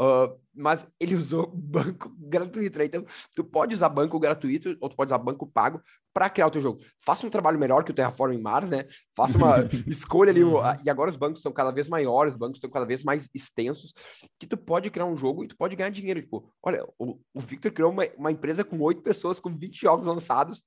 Uh, 0.00 0.38
mas 0.54 0.90
ele 1.00 1.14
usou 1.16 1.46
banco 1.54 2.14
gratuito, 2.18 2.78
né? 2.78 2.84
Então, 2.84 3.04
tu 3.34 3.42
pode 3.42 3.74
usar 3.74 3.88
banco 3.88 4.18
gratuito 4.20 4.76
ou 4.80 4.88
tu 4.88 4.96
pode 4.96 5.08
usar 5.08 5.18
banco 5.18 5.46
pago 5.46 5.80
para 6.12 6.30
criar 6.30 6.46
o 6.46 6.50
teu 6.50 6.62
jogo. 6.62 6.80
Faça 7.04 7.26
um 7.26 7.30
trabalho 7.30 7.58
melhor 7.58 7.82
que 7.84 7.90
o 7.90 7.94
Terraform 7.94 8.32
em 8.32 8.40
Mars, 8.40 8.68
né? 8.68 8.86
Faça 9.14 9.36
uma 9.36 9.56
escolha 9.86 10.30
ali. 10.30 10.42
a- 10.42 10.78
E 10.84 10.90
agora 10.90 11.10
os 11.10 11.16
bancos 11.16 11.42
são 11.42 11.52
cada 11.52 11.70
vez 11.70 11.88
maiores, 11.88 12.34
os 12.34 12.38
bancos 12.38 12.58
estão 12.58 12.70
cada 12.70 12.86
vez 12.86 13.02
mais 13.02 13.28
extensos, 13.34 13.92
que 14.38 14.46
tu 14.46 14.56
pode 14.56 14.90
criar 14.90 15.06
um 15.06 15.16
jogo 15.16 15.44
e 15.44 15.48
tu 15.48 15.56
pode 15.56 15.76
ganhar 15.76 15.90
dinheiro. 15.90 16.20
Tipo, 16.20 16.50
olha, 16.62 16.86
o, 16.98 17.18
o 17.34 17.40
Victor 17.40 17.72
criou 17.72 17.90
uma, 17.90 18.04
uma 18.16 18.30
empresa 18.30 18.64
com 18.64 18.78
oito 18.80 19.02
pessoas, 19.02 19.40
com 19.40 19.54
20 19.54 19.80
jogos 19.80 20.06
lançados 20.06 20.62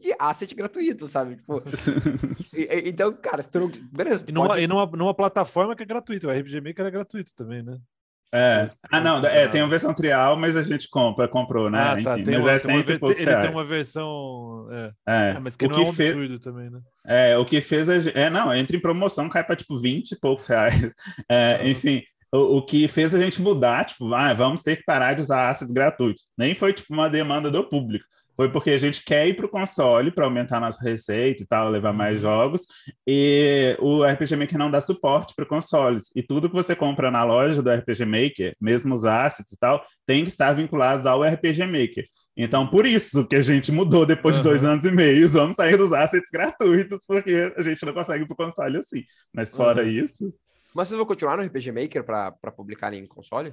de 0.00 0.14
asset 0.18 0.54
gratuito, 0.54 1.06
sabe? 1.08 1.36
Tipo, 1.36 1.62
e- 2.54 2.62
e- 2.62 2.88
então, 2.90 3.12
cara, 3.12 3.42
se 3.42 3.50
tu 3.50 3.60
não, 3.60 3.70
beleza. 3.92 4.24
E 4.28 4.32
numa, 4.32 4.48
pode- 4.48 4.62
e 4.62 4.66
numa, 4.66 4.86
numa 4.86 5.14
plataforma 5.14 5.74
que 5.76 5.82
é 5.82 5.86
gratuita. 5.86 6.26
O 6.28 6.30
RPG 6.30 6.60
Maker 6.60 6.86
é 6.86 6.90
gratuito 6.90 7.34
também, 7.34 7.62
né? 7.62 7.78
É. 8.30 8.68
Ah, 8.90 9.00
não, 9.00 9.18
é, 9.26 9.48
tem 9.48 9.62
uma 9.62 9.70
versão 9.70 9.94
trial, 9.94 10.36
mas 10.36 10.54
a 10.54 10.60
gente 10.60 10.86
compra, 10.90 11.26
comprou, 11.26 11.70
né? 11.70 11.78
ah, 11.80 12.02
tá. 12.02 12.12
Enfim, 12.14 12.24
Tem 12.24 12.34
mas 12.34 12.44
uma, 12.44 12.52
é 12.52 12.58
sempre 12.58 13.00
ele 13.16 13.36
tem 13.40 13.50
uma 13.50 13.64
versão. 13.64 14.68
É, 14.70 14.92
É. 15.06 15.30
é, 15.30 15.38
mas 15.40 15.56
que 15.56 15.64
o 15.64 15.68
não 15.70 15.78
é 15.78 15.80
um 15.80 15.92
fe- 15.94 16.08
absurdo 16.10 16.38
também, 16.38 16.68
né? 16.68 16.80
É, 17.06 17.38
o 17.38 17.44
que 17.46 17.58
fez 17.62 17.88
a 17.88 17.98
gente. 17.98 18.14
É, 18.18 18.28
não, 18.28 18.54
entra 18.54 18.76
em 18.76 18.80
promoção, 18.80 19.30
cai 19.30 19.42
para 19.42 19.56
tipo 19.56 19.78
20 19.78 20.12
e 20.12 20.20
poucos 20.20 20.46
reais. 20.46 20.74
É, 21.30 21.66
enfim, 21.70 22.02
o, 22.30 22.58
o 22.58 22.62
que 22.66 22.86
fez 22.86 23.14
a 23.14 23.18
gente 23.18 23.40
mudar, 23.40 23.86
tipo, 23.86 24.12
ah, 24.12 24.34
vamos 24.34 24.62
ter 24.62 24.76
que 24.76 24.84
parar 24.84 25.14
de 25.14 25.22
usar 25.22 25.48
assets 25.48 25.72
gratuitos. 25.72 26.24
Nem 26.36 26.54
foi 26.54 26.74
tipo 26.74 26.92
uma 26.92 27.08
demanda 27.08 27.50
do 27.50 27.64
público. 27.66 28.04
Foi 28.38 28.48
porque 28.48 28.70
a 28.70 28.78
gente 28.78 29.02
quer 29.02 29.26
ir 29.26 29.34
para 29.34 29.46
o 29.46 29.48
console 29.48 30.12
para 30.12 30.24
aumentar 30.24 30.60
nossa 30.60 30.88
receita 30.88 31.42
e 31.42 31.46
tal, 31.46 31.68
levar 31.68 31.92
mais 31.92 32.20
jogos. 32.20 32.66
E 33.04 33.76
o 33.80 34.04
RPG 34.04 34.36
Maker 34.36 34.56
não 34.56 34.70
dá 34.70 34.80
suporte 34.80 35.34
para 35.34 35.44
consoles. 35.44 36.12
E 36.14 36.22
tudo 36.22 36.48
que 36.48 36.54
você 36.54 36.76
compra 36.76 37.10
na 37.10 37.24
loja 37.24 37.60
do 37.60 37.68
RPG 37.68 38.04
Maker, 38.04 38.54
mesmo 38.60 38.94
os 38.94 39.04
assets 39.04 39.50
e 39.50 39.58
tal, 39.58 39.84
tem 40.06 40.22
que 40.22 40.28
estar 40.28 40.52
vinculados 40.52 41.04
ao 41.04 41.24
RPG 41.24 41.66
Maker. 41.66 42.04
Então, 42.36 42.64
por 42.64 42.86
isso 42.86 43.26
que 43.26 43.34
a 43.34 43.42
gente 43.42 43.72
mudou 43.72 44.06
depois 44.06 44.36
de 44.36 44.44
dois 44.44 44.62
Aham. 44.62 44.74
anos 44.74 44.84
e 44.84 44.92
meio, 44.92 45.28
vamos 45.28 45.56
sair 45.56 45.76
dos 45.76 45.92
assets 45.92 46.30
gratuitos, 46.32 47.04
porque 47.08 47.52
a 47.56 47.60
gente 47.60 47.84
não 47.84 47.92
consegue 47.92 48.22
ir 48.22 48.26
pro 48.28 48.36
console 48.36 48.78
assim. 48.78 49.02
Mas 49.34 49.56
fora 49.56 49.82
Aham. 49.82 49.90
isso. 49.90 50.32
Mas 50.72 50.86
vocês 50.86 50.96
vão 50.96 51.06
continuar 51.06 51.36
no 51.38 51.42
RPG 51.42 51.72
Maker 51.72 52.04
para 52.04 52.52
publicar 52.56 52.94
em 52.94 53.04
console? 53.04 53.52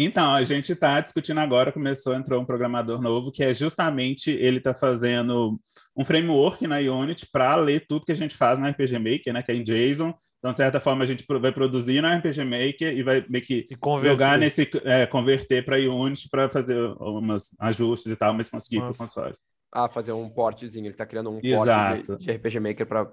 Então, 0.00 0.32
a 0.32 0.44
gente 0.44 0.70
está 0.70 1.00
discutindo 1.00 1.40
agora, 1.40 1.72
começou, 1.72 2.14
entrou 2.14 2.40
um 2.40 2.44
programador 2.44 3.02
novo, 3.02 3.32
que 3.32 3.42
é 3.42 3.52
justamente 3.52 4.30
ele 4.30 4.58
está 4.58 4.72
fazendo 4.72 5.56
um 5.96 6.04
framework 6.04 6.64
na 6.68 6.76
Unity 6.76 7.26
para 7.32 7.56
ler 7.56 7.84
tudo 7.84 8.06
que 8.06 8.12
a 8.12 8.14
gente 8.14 8.36
faz 8.36 8.60
no 8.60 8.68
RPG 8.68 8.96
Maker, 8.96 9.32
né? 9.32 9.42
Que 9.42 9.50
é 9.50 9.56
em 9.56 9.64
JSON. 9.64 10.14
Então, 10.38 10.52
de 10.52 10.58
certa 10.58 10.78
forma, 10.78 11.02
a 11.02 11.06
gente 11.06 11.24
vai 11.40 11.50
produzir 11.50 12.00
no 12.00 12.06
RPG 12.06 12.44
Maker 12.44 12.96
e 12.96 13.02
vai 13.02 13.26
meio 13.28 13.44
que 13.44 13.66
jogar 14.00 14.38
nesse, 14.38 14.70
é, 14.84 15.04
converter 15.04 15.64
para 15.64 15.78
Unity 15.78 16.28
para 16.30 16.48
fazer 16.48 16.78
uns 17.00 17.56
ajustes 17.58 18.12
e 18.12 18.14
tal, 18.14 18.32
mas 18.32 18.48
conseguir 18.48 18.76
ir 18.76 18.82
para 18.82 18.92
o 18.92 18.96
console. 18.96 19.34
Ah, 19.70 19.86
fazer 19.86 20.12
um 20.12 20.30
portzinho, 20.30 20.86
ele 20.86 20.94
tá 20.94 21.04
criando 21.04 21.28
um 21.30 21.40
Exato. 21.42 22.06
port 22.06 22.18
de, 22.20 22.24
de 22.26 22.32
RPG 22.32 22.58
Maker 22.58 22.86
para 22.86 23.12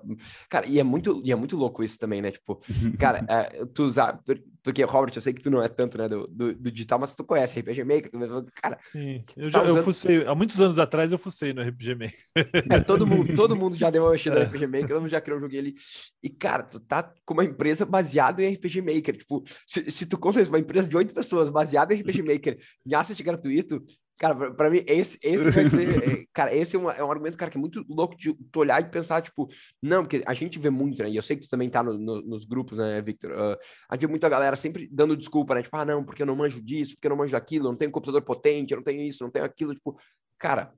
Cara, 0.49 0.65
e 0.65 0.79
é 0.79 0.83
muito 0.83 1.21
e 1.23 1.31
é 1.31 1.35
muito 1.35 1.57
louco 1.57 1.83
isso 1.83 1.99
também, 1.99 2.21
né? 2.21 2.31
Tipo, 2.31 2.61
cara, 2.97 3.25
é, 3.27 3.65
tu 3.65 3.83
usar 3.83 4.19
porque 4.63 4.83
Robert, 4.83 5.11
eu 5.15 5.21
sei 5.21 5.33
que 5.33 5.41
tu 5.41 5.51
não 5.51 5.61
é 5.61 5.67
tanto, 5.67 5.95
né, 5.97 6.07
do, 6.09 6.25
do, 6.27 6.55
do 6.55 6.71
digital, 6.71 6.97
mas 6.97 7.13
tu 7.13 7.23
conhece 7.23 7.59
RPG 7.59 7.83
Maker, 7.83 8.09
tu, 8.09 8.51
cara, 8.61 8.79
Sim, 8.81 9.21
eu, 9.37 9.43
Você 9.45 9.51
já, 9.51 9.59
tá 9.59 9.65
eu 9.65 9.71
usando- 9.73 9.83
fucei, 9.83 10.25
há 10.25 10.33
muitos 10.33 10.59
anos 10.61 10.79
atrás 10.79 11.11
eu 11.11 11.19
fucei 11.19 11.53
no 11.53 11.61
RPG 11.61 11.93
Maker. 11.95 12.65
é, 12.71 12.79
todo 12.79 13.05
mundo, 13.05 13.35
todo 13.35 13.55
mundo 13.55 13.75
já 13.75 13.89
deu 13.89 14.03
uma 14.03 14.11
mexida 14.11 14.35
no 14.39 14.45
RPG 14.45 14.65
Maker, 14.65 14.87
todo 14.87 15.01
mundo 15.01 15.09
já 15.09 15.19
criou 15.21 15.37
um 15.37 15.41
joguinho 15.41 15.61
ali. 15.61 15.75
E 16.23 16.29
cara, 16.29 16.63
tu 16.63 16.79
tá 16.79 17.13
com 17.25 17.33
uma 17.33 17.43
empresa 17.43 17.85
baseada 17.85 18.41
em 18.41 18.53
RPG 18.53 18.81
Maker, 18.81 19.17
tipo, 19.17 19.43
se, 19.67 19.91
se 19.91 20.05
tu 20.07 20.17
conta 20.17 20.41
isso, 20.41 20.49
uma 20.49 20.59
empresa 20.59 20.87
de 20.87 20.95
oito 20.97 21.13
pessoas 21.13 21.49
baseada 21.49 21.93
em 21.93 21.99
RPG 21.99 22.21
Maker, 22.23 22.57
em 22.87 22.95
asset 22.95 23.21
gratuito, 23.21 23.83
Cara, 24.17 24.51
pra, 24.53 24.69
mim, 24.69 24.81
esse, 24.87 25.19
esse 25.21 25.49
vai 25.51 25.65
ser. 25.65 25.85
é, 26.23 26.25
cara, 26.33 26.55
esse 26.55 26.75
é 26.75 26.79
um, 26.79 26.89
é 26.89 27.03
um 27.03 27.11
argumento, 27.11 27.37
cara, 27.37 27.51
que 27.51 27.57
é 27.57 27.59
muito 27.59 27.83
louco 27.89 28.15
de 28.15 28.33
tu 28.51 28.59
olhar 28.61 28.81
e 28.81 28.89
pensar, 28.89 29.21
tipo, 29.21 29.49
não, 29.81 30.03
porque 30.03 30.23
a 30.25 30.33
gente 30.33 30.57
vê 30.57 30.69
muito, 30.69 31.03
né? 31.03 31.09
E 31.09 31.15
eu 31.17 31.21
sei 31.21 31.35
que 31.35 31.45
tu 31.45 31.49
também 31.49 31.69
tá 31.69 31.83
no- 31.83 31.97
no- 31.97 32.21
nos 32.21 32.45
grupos, 32.45 32.77
né, 32.77 33.01
Victor? 33.01 33.33
ah, 33.33 33.57
a 33.89 33.95
gente 33.95 34.01
vê 34.05 34.07
muita 34.07 34.29
galera 34.29 34.55
sempre 34.55 34.87
dando 34.91 35.17
desculpa, 35.17 35.53
né? 35.53 35.63
Tipo, 35.63 35.75
ah, 35.75 35.83
não, 35.85 36.03
porque 36.03 36.21
eu 36.21 36.25
não 36.27 36.35
manjo 36.35 36.61
disso, 36.61 36.95
porque 36.95 37.07
eu 37.07 37.09
não 37.09 37.17
manjo 37.17 37.33
daquilo, 37.33 37.67
eu 37.67 37.71
não 37.71 37.77
tenho 37.77 37.91
computador 37.91 38.21
potente, 38.21 38.71
eu 38.71 38.77
não 38.77 38.83
tenho 38.83 39.01
isso, 39.01 39.21
eu 39.21 39.25
não 39.25 39.31
tenho 39.31 39.45
aquilo. 39.45 39.73
Tipo, 39.73 39.99
cara, 40.39 40.73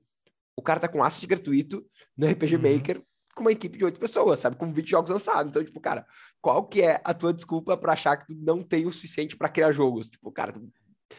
o 0.56 0.62
cara 0.62 0.80
tá 0.80 0.88
com 0.88 1.04
asset 1.04 1.24
gratuito 1.26 1.86
no 2.16 2.26
RPG 2.26 2.56
Uhum. 2.56 2.74
Maker 2.74 3.02
com 3.36 3.42
uma 3.42 3.52
equipe 3.52 3.78
de 3.78 3.84
oito 3.84 4.00
pessoas, 4.00 4.40
sabe? 4.40 4.56
Com 4.56 4.72
20 4.72 4.90
jogos 4.90 5.12
lançados. 5.12 5.50
Então, 5.50 5.62
tipo, 5.64 5.80
cara, 5.80 6.04
qual 6.40 6.66
que 6.66 6.82
é 6.82 7.00
a 7.04 7.14
tua 7.14 7.32
desculpa 7.32 7.76
pra 7.76 7.92
achar 7.92 8.16
que 8.16 8.26
tu 8.26 8.36
não 8.36 8.64
tem 8.64 8.84
o 8.84 8.90
suficiente 8.90 9.36
pra 9.36 9.48
criar 9.48 9.70
jogos? 9.70 10.08
Tipo, 10.08 10.32
cara, 10.32 10.50
tu 10.50 10.60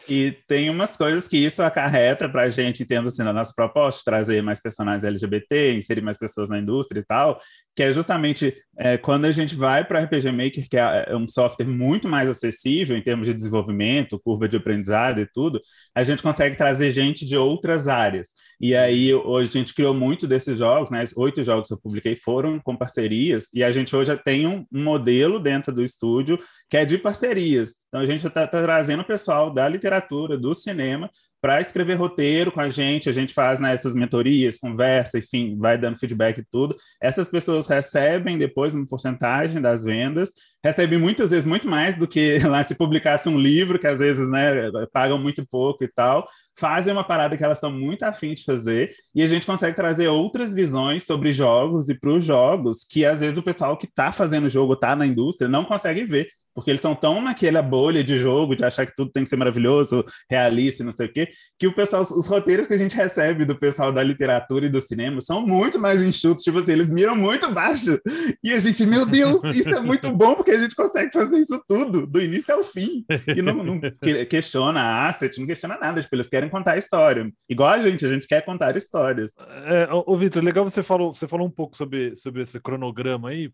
E 0.08 0.32
tem 0.46 0.70
umas 0.70 0.96
coisas 0.96 1.26
que 1.26 1.36
isso 1.36 1.62
acarreta 1.62 2.28
para 2.28 2.42
a 2.42 2.50
gente, 2.50 2.84
tendo 2.84 3.08
assim, 3.08 3.22
na 3.22 3.32
nossa 3.32 3.52
proposta, 3.54 4.02
trazer 4.04 4.42
mais 4.42 4.60
personagens 4.60 5.04
LGBT, 5.04 5.74
inserir 5.74 6.00
mais 6.00 6.18
pessoas 6.18 6.48
na 6.48 6.58
indústria 6.58 7.00
e 7.00 7.04
tal, 7.04 7.40
que 7.80 7.84
é 7.84 7.94
justamente 7.94 8.54
é, 8.76 8.98
quando 8.98 9.24
a 9.24 9.32
gente 9.32 9.54
vai 9.54 9.82
para 9.82 10.00
RPG 10.00 10.30
Maker, 10.32 10.68
que 10.68 10.76
é 10.76 11.06
é 11.08 11.16
um 11.16 11.26
software 11.26 11.64
muito 11.66 12.06
mais 12.06 12.28
acessível 12.28 12.94
em 12.94 13.00
termos 13.00 13.26
de 13.26 13.32
desenvolvimento, 13.32 14.20
curva 14.20 14.46
de 14.46 14.58
aprendizado 14.58 15.18
e 15.18 15.26
tudo, 15.32 15.58
a 15.94 16.02
gente 16.02 16.22
consegue 16.22 16.54
trazer 16.56 16.90
gente 16.90 17.24
de 17.24 17.38
outras 17.38 17.88
áreas. 17.88 18.28
E 18.60 18.76
aí, 18.76 19.14
hoje 19.14 19.48
a 19.48 19.58
gente 19.60 19.74
criou 19.74 19.94
muito 19.94 20.26
desses 20.26 20.58
jogos, 20.58 20.90
né? 20.90 21.02
Oito 21.16 21.42
jogos 21.42 21.68
que 21.68 21.74
eu 21.74 21.80
publiquei 21.80 22.14
foram 22.16 22.60
com 22.60 22.76
parcerias, 22.76 23.48
e 23.54 23.64
a 23.64 23.72
gente 23.72 23.96
hoje 23.96 24.14
tem 24.18 24.46
um, 24.46 24.66
um 24.70 24.84
modelo 24.84 25.40
dentro 25.40 25.72
do 25.72 25.82
estúdio 25.82 26.38
que 26.68 26.76
é 26.76 26.84
de 26.84 26.98
parcerias. 26.98 27.76
Então, 27.88 28.00
a 28.00 28.06
gente 28.06 28.26
está 28.26 28.46
trazendo 28.46 29.00
o 29.00 29.06
pessoal 29.06 29.50
da 29.50 29.66
literatura, 29.66 30.36
do 30.36 30.52
cinema, 30.54 31.10
para 31.40 31.60
escrever 31.60 31.94
roteiro 31.94 32.52
com 32.52 32.60
a 32.60 32.68
gente, 32.68 33.08
a 33.08 33.12
gente 33.12 33.32
faz 33.32 33.60
né, 33.60 33.72
essas 33.72 33.94
mentorias, 33.94 34.58
conversa, 34.58 35.18
enfim, 35.18 35.56
vai 35.58 35.78
dando 35.78 35.98
feedback 35.98 36.38
e 36.38 36.44
tudo. 36.50 36.76
Essas 37.00 37.28
pessoas 37.28 37.66
recebem 37.66 38.36
depois 38.36 38.74
uma 38.74 38.86
porcentagem 38.86 39.60
das 39.60 39.82
vendas, 39.82 40.30
recebem 40.62 40.98
muitas 40.98 41.30
vezes 41.30 41.46
muito 41.46 41.66
mais 41.68 41.96
do 41.96 42.06
que 42.06 42.38
lá 42.46 42.62
se 42.62 42.74
publicasse 42.74 43.28
um 43.28 43.38
livro, 43.38 43.78
que 43.78 43.86
às 43.86 44.00
vezes 44.00 44.30
né, 44.30 44.70
pagam 44.92 45.18
muito 45.18 45.46
pouco 45.46 45.82
e 45.82 45.88
tal, 45.88 46.26
fazem 46.58 46.92
uma 46.92 47.04
parada 47.04 47.36
que 47.36 47.44
elas 47.44 47.56
estão 47.56 47.72
muito 47.72 48.02
afim 48.02 48.34
de 48.34 48.44
fazer, 48.44 48.92
e 49.14 49.22
a 49.22 49.26
gente 49.26 49.46
consegue 49.46 49.74
trazer 49.74 50.08
outras 50.08 50.52
visões 50.52 51.04
sobre 51.04 51.32
jogos 51.32 51.88
e 51.88 51.98
para 51.98 52.10
os 52.10 52.24
jogos 52.24 52.84
que 52.84 53.06
às 53.06 53.20
vezes 53.20 53.38
o 53.38 53.42
pessoal 53.42 53.78
que 53.78 53.86
está 53.86 54.12
fazendo 54.12 54.48
jogo, 54.48 54.74
está 54.74 54.94
na 54.94 55.06
indústria, 55.06 55.48
não 55.48 55.64
consegue 55.64 56.04
ver 56.04 56.28
porque 56.60 56.70
eles 56.70 56.82
são 56.82 56.94
tão 56.94 57.22
naquela 57.22 57.62
bolha 57.62 58.04
de 58.04 58.18
jogo, 58.18 58.54
de 58.54 58.62
achar 58.62 58.84
que 58.84 58.94
tudo 58.94 59.10
tem 59.10 59.24
que 59.24 59.30
ser 59.30 59.36
maravilhoso, 59.36 60.04
realista, 60.30 60.84
não 60.84 60.92
sei 60.92 61.06
o 61.06 61.12
quê, 61.12 61.30
que 61.58 61.66
o 61.66 61.74
pessoal, 61.74 62.02
os 62.02 62.26
roteiros 62.26 62.66
que 62.66 62.74
a 62.74 62.78
gente 62.78 62.94
recebe 62.94 63.46
do 63.46 63.58
pessoal 63.58 63.90
da 63.90 64.02
literatura 64.02 64.66
e 64.66 64.68
do 64.68 64.78
cinema 64.78 65.22
são 65.22 65.40
muito 65.46 65.78
mais 65.78 66.02
enxutos, 66.02 66.44
tipo 66.44 66.58
assim, 66.58 66.72
eles 66.72 66.92
miram 66.92 67.16
muito 67.16 67.50
baixo. 67.50 67.98
E 68.44 68.52
a 68.52 68.58
gente, 68.58 68.84
meu 68.84 69.06
Deus, 69.06 69.42
isso 69.44 69.74
é 69.74 69.80
muito 69.80 70.12
bom, 70.12 70.34
porque 70.34 70.50
a 70.50 70.58
gente 70.58 70.74
consegue 70.74 71.10
fazer 71.12 71.38
isso 71.38 71.62
tudo, 71.66 72.06
do 72.06 72.20
início 72.20 72.54
ao 72.54 72.62
fim. 72.62 73.06
E 73.34 73.40
não, 73.40 73.54
não 73.64 73.80
questiona 74.28 75.08
asset, 75.08 75.40
não 75.40 75.46
questiona 75.46 75.78
nada, 75.80 76.02
tipo, 76.02 76.14
eles 76.14 76.28
querem 76.28 76.50
contar 76.50 76.72
a 76.72 76.78
história. 76.78 77.30
Igual 77.48 77.70
a 77.70 77.80
gente, 77.80 78.04
a 78.04 78.08
gente 78.08 78.26
quer 78.26 78.44
contar 78.44 78.76
histórias. 78.76 79.32
É, 79.64 79.88
ô, 79.90 80.14
Vitor, 80.14 80.44
legal 80.44 80.68
você 80.68 80.82
falou, 80.82 81.14
você 81.14 81.26
falou 81.26 81.46
um 81.46 81.50
pouco 81.50 81.74
sobre, 81.74 82.14
sobre 82.16 82.42
esse 82.42 82.60
cronograma 82.60 83.30
aí, 83.30 83.50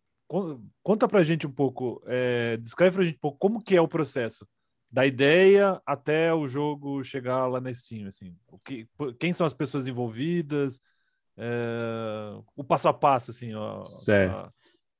Conta 0.82 1.06
pra 1.06 1.22
gente 1.22 1.46
um 1.46 1.52
pouco, 1.52 2.02
é, 2.06 2.56
descreve 2.56 2.96
pra 2.96 3.04
gente 3.04 3.16
um 3.16 3.20
pouco 3.20 3.38
como 3.38 3.62
que 3.62 3.76
é 3.76 3.80
o 3.80 3.86
processo 3.86 4.46
da 4.90 5.06
ideia 5.06 5.80
até 5.84 6.32
o 6.32 6.48
jogo 6.48 7.04
chegar 7.04 7.46
lá 7.46 7.60
na 7.60 7.72
Steam, 7.72 8.08
assim, 8.08 8.34
o 8.48 8.58
que, 8.58 8.88
quem 9.18 9.32
são 9.32 9.46
as 9.46 9.52
pessoas 9.52 9.86
envolvidas, 9.86 10.80
é, 11.36 12.38
o 12.56 12.64
passo 12.64 12.88
a 12.88 12.94
passo, 12.94 13.30
assim, 13.30 13.54
ó, 13.54 13.82
a, 13.82 14.50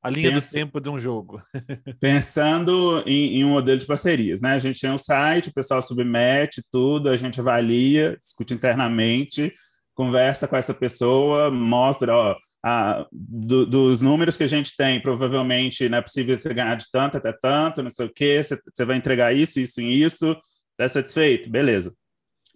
a, 0.03 0.11
linha 0.11 0.33
Pensa, 0.33 0.49
do 0.49 0.53
tempo 0.53 0.81
de 0.81 0.89
um 0.89 0.99
jogo. 0.99 1.43
pensando 2.01 3.03
em, 3.07 3.39
em, 3.39 3.45
um 3.45 3.51
modelo 3.51 3.79
de 3.79 3.87
parcerias, 3.87 4.41
né? 4.41 4.53
A 4.53 4.59
gente 4.59 4.81
tem 4.81 4.91
um 4.91 4.99
site, 4.99 5.49
o 5.49 5.55
pessoal 5.55 5.81
submete 5.83 6.63
tudo, 6.71 7.09
a 7.09 7.17
gente 7.17 7.41
avalia, 7.41 8.17
discute 8.21 8.55
internamente, 8.55 9.53
conversa 9.95 10.47
com 10.47 10.57
essa 10.57 10.75
pessoa, 10.75 11.51
mostra, 11.51 12.15
ó, 12.15 12.37
ah, 12.65 13.07
do, 13.13 13.65
dos 13.67 14.03
números 14.03 14.37
que 14.37 14.45
a 14.45 14.49
gente 14.49 14.77
tem, 14.77 15.01
provavelmente 15.01 15.89
não 15.89 15.99
é 15.99 16.03
possível 16.03 16.37
você 16.37 16.53
ganhar 16.53 16.75
de 16.77 16.87
tanto 16.91 17.17
até 17.17 17.33
tanto, 17.33 17.83
não 17.83 17.91
sei 17.91 18.07
o 18.07 18.13
quê, 18.13 18.43
você, 18.43 18.85
vai 18.85 18.97
entregar 18.97 19.35
isso, 19.35 19.61
isso 19.61 19.81
e 19.81 20.03
isso, 20.03 20.37
está 20.73 20.89
satisfeito? 20.89 21.51
Beleza. 21.51 21.93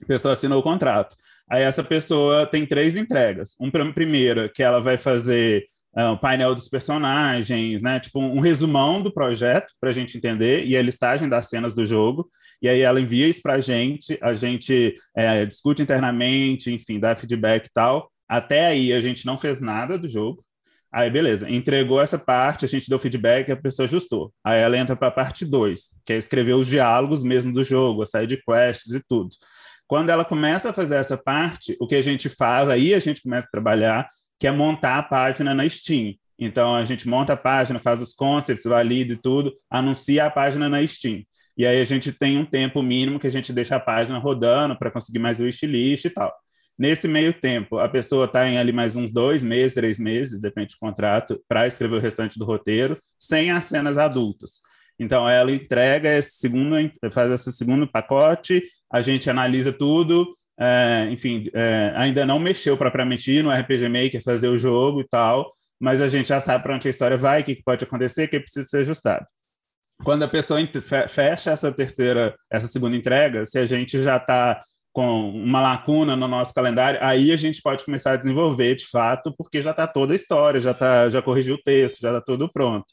A 0.03 0.07
pessoa 0.07 0.33
assinou 0.33 0.61
o 0.61 0.63
contrato. 0.63 1.15
Aí 1.51 1.63
essa 1.63 1.83
pessoa 1.83 2.47
tem 2.47 2.65
três 2.65 2.97
entregas. 2.97 3.57
Um 3.61 3.71
primeiro, 3.93 4.51
que 4.51 4.63
ela 4.63 4.81
vai 4.81 4.97
fazer 4.97 5.67
uh, 5.97 6.13
o 6.13 6.19
painel 6.19 6.55
dos 6.55 6.69
personagens, 6.69 7.83
né? 7.83 8.01
Tipo 8.01 8.21
um, 8.21 8.37
um 8.37 8.41
resumão 8.41 9.03
do 9.03 9.13
projeto 9.13 9.73
para 9.81 9.91
a 9.91 9.93
gente 9.93 10.17
entender 10.17 10.65
e 10.65 10.77
a 10.77 10.83
listagem 10.83 11.29
das 11.29 11.49
cenas 11.49 11.75
do 11.75 11.85
jogo. 11.85 12.31
E 12.63 12.69
aí 12.69 12.81
ela 12.81 13.01
envia 13.01 13.27
isso 13.27 13.43
para 13.43 13.55
a 13.55 13.61
gente, 13.61 14.19
a 14.21 14.35
gente 14.35 14.97
é, 15.17 15.45
discute 15.45 15.83
internamente, 15.83 16.73
enfim, 16.73 17.01
dá 17.01 17.17
feedback 17.17 17.67
e 17.67 17.71
tal. 17.73 18.11
Até 18.31 18.67
aí 18.67 18.93
a 18.93 19.01
gente 19.01 19.27
não 19.27 19.37
fez 19.37 19.61
nada 19.61 19.99
do 19.99 20.09
jogo. 20.09 20.45
Aí, 20.93 21.11
beleza, 21.11 21.51
entregou 21.51 22.01
essa 22.01 22.17
parte, 22.17 22.65
a 22.65 22.69
gente 22.69 22.89
deu 22.89 22.99
feedback, 22.99 23.51
a 23.51 23.57
pessoa 23.57 23.87
ajustou. 23.87 24.33
Aí 24.45 24.61
ela 24.61 24.79
entra 24.79 24.95
para 24.95 25.09
a 25.09 25.11
parte 25.11 25.45
2, 25.45 25.91
que 26.05 26.13
é 26.13 26.17
escrever 26.17 26.53
os 26.55 26.69
diálogos 26.69 27.25
mesmo 27.25 27.53
do 27.53 27.65
jogo, 27.65 28.03
a 28.03 28.07
side 28.07 28.41
quests 28.45 28.95
e 28.95 29.01
tudo. 29.09 29.31
Quando 29.87 30.11
ela 30.11 30.25
começa 30.25 30.71
a 30.71 30.73
fazer 30.73 30.95
essa 30.95 31.17
parte, 31.17 31.77
o 31.81 31.89
que 31.89 31.97
a 31.97 32.03
gente 32.03 32.29
faz, 32.29 32.69
aí 32.69 32.95
a 32.95 33.01
gente 33.01 33.21
começa 33.21 33.49
a 33.49 33.51
trabalhar, 33.51 34.09
que 34.39 34.47
é 34.47 34.53
montar 34.53 34.99
a 34.99 35.03
página 35.03 35.53
na 35.53 35.69
Steam. 35.69 36.15
Então, 36.39 36.75
a 36.75 36.85
gente 36.85 37.09
monta 37.09 37.33
a 37.33 37.37
página, 37.37 37.81
faz 37.81 38.01
os 38.01 38.13
concepts, 38.13 38.65
valida 38.65 39.13
e 39.13 39.17
tudo, 39.17 39.53
anuncia 39.69 40.27
a 40.27 40.31
página 40.31 40.69
na 40.69 40.87
Steam. 40.87 41.25
E 41.57 41.67
aí 41.67 41.81
a 41.81 41.85
gente 41.85 42.13
tem 42.13 42.39
um 42.39 42.47
tempo 42.47 42.81
mínimo 42.81 43.19
que 43.19 43.27
a 43.27 43.31
gente 43.31 43.53
deixa 43.53 43.77
a 43.77 43.81
página 43.81 44.19
rodando 44.19 44.77
para 44.79 44.91
conseguir 44.91 45.19
mais 45.19 45.41
o 45.41 45.45
wishlist 45.45 46.05
e 46.05 46.11
tal. 46.11 46.33
Nesse 46.79 47.07
meio 47.07 47.33
tempo, 47.33 47.79
a 47.79 47.89
pessoa 47.89 48.25
está 48.25 48.49
em 48.49 48.57
ali 48.57 48.73
mais 48.73 48.97
uns 48.97 49.13
dois 49.13 49.45
meses, 49.45 49.75
três 49.75 49.99
meses, 49.99 50.41
depende 50.41 50.75
do 50.75 50.79
contrato, 50.79 51.43
para 51.47 51.67
escrever 51.67 51.97
o 51.97 52.01
restante 52.01 52.39
do 52.39 52.45
roteiro, 52.45 52.99
sem 53.19 53.51
as 53.51 53.67
cenas 53.67 53.99
adultas. 53.99 54.61
Então, 54.99 55.29
ela 55.29 55.53
entrega 55.53 56.17
esse 56.17 56.39
segundo, 56.39 56.77
faz 57.11 57.31
esse 57.31 57.53
segundo 57.53 57.87
pacote, 57.87 58.63
a 58.91 59.01
gente 59.01 59.31
analisa 59.31 59.73
tudo, 59.73 60.31
é, 60.59 61.09
enfim, 61.11 61.49
é, 61.55 61.93
ainda 61.97 62.27
não 62.27 62.39
mexeu 62.39 62.77
propriamente 62.77 63.43
no 63.43 63.51
RPG 63.51 63.89
Maker, 63.89 64.23
fazer 64.23 64.49
o 64.49 64.59
jogo 64.59 65.01
e 65.01 65.09
tal, 65.09 65.51
mas 65.81 66.03
a 66.03 66.09
gente 66.09 66.29
já 66.29 66.39
sabe 66.39 66.63
para 66.63 66.75
onde 66.75 66.87
a 66.87 66.91
história 66.91 67.17
vai, 67.17 67.41
o 67.41 67.45
que, 67.45 67.57
que 67.57 67.63
pode 67.63 67.83
acontecer, 67.83 68.25
o 68.25 68.29
que 68.29 68.41
precisa 68.41 68.69
ser 68.69 68.79
ajustado. 68.79 69.27
Quando 70.05 70.23
a 70.23 70.29
pessoa 70.29 70.61
fecha 71.09 71.51
essa 71.51 71.73
terceira, 71.73 72.35
essa 72.51 72.67
segunda 72.69 72.97
entrega, 72.97 73.47
se 73.47 73.59
a 73.59 73.65
gente 73.65 73.99
já 73.99 74.19
está 74.19 74.63
com 74.93 75.31
uma 75.31 75.61
lacuna 75.61 76.17
no 76.17 76.27
nosso 76.27 76.53
calendário, 76.53 76.99
aí 77.03 77.33
a 77.33 77.37
gente 77.37 77.63
pode 77.63 77.85
começar 77.85 78.13
a 78.13 78.17
desenvolver 78.17 78.75
de 78.75 78.87
fato, 78.87 79.33
porque 79.37 79.63
já 79.63 79.71
está 79.71 79.87
toda 79.87 80.13
a 80.13 80.17
história, 80.17 80.61
já, 80.61 80.75
tá, 80.75 81.09
já 81.09 81.23
corrigiu 81.23 81.55
o 81.55 81.63
texto, 81.63 82.01
já 82.01 82.09
está 82.09 82.21
tudo 82.21 82.51
pronto. 82.53 82.87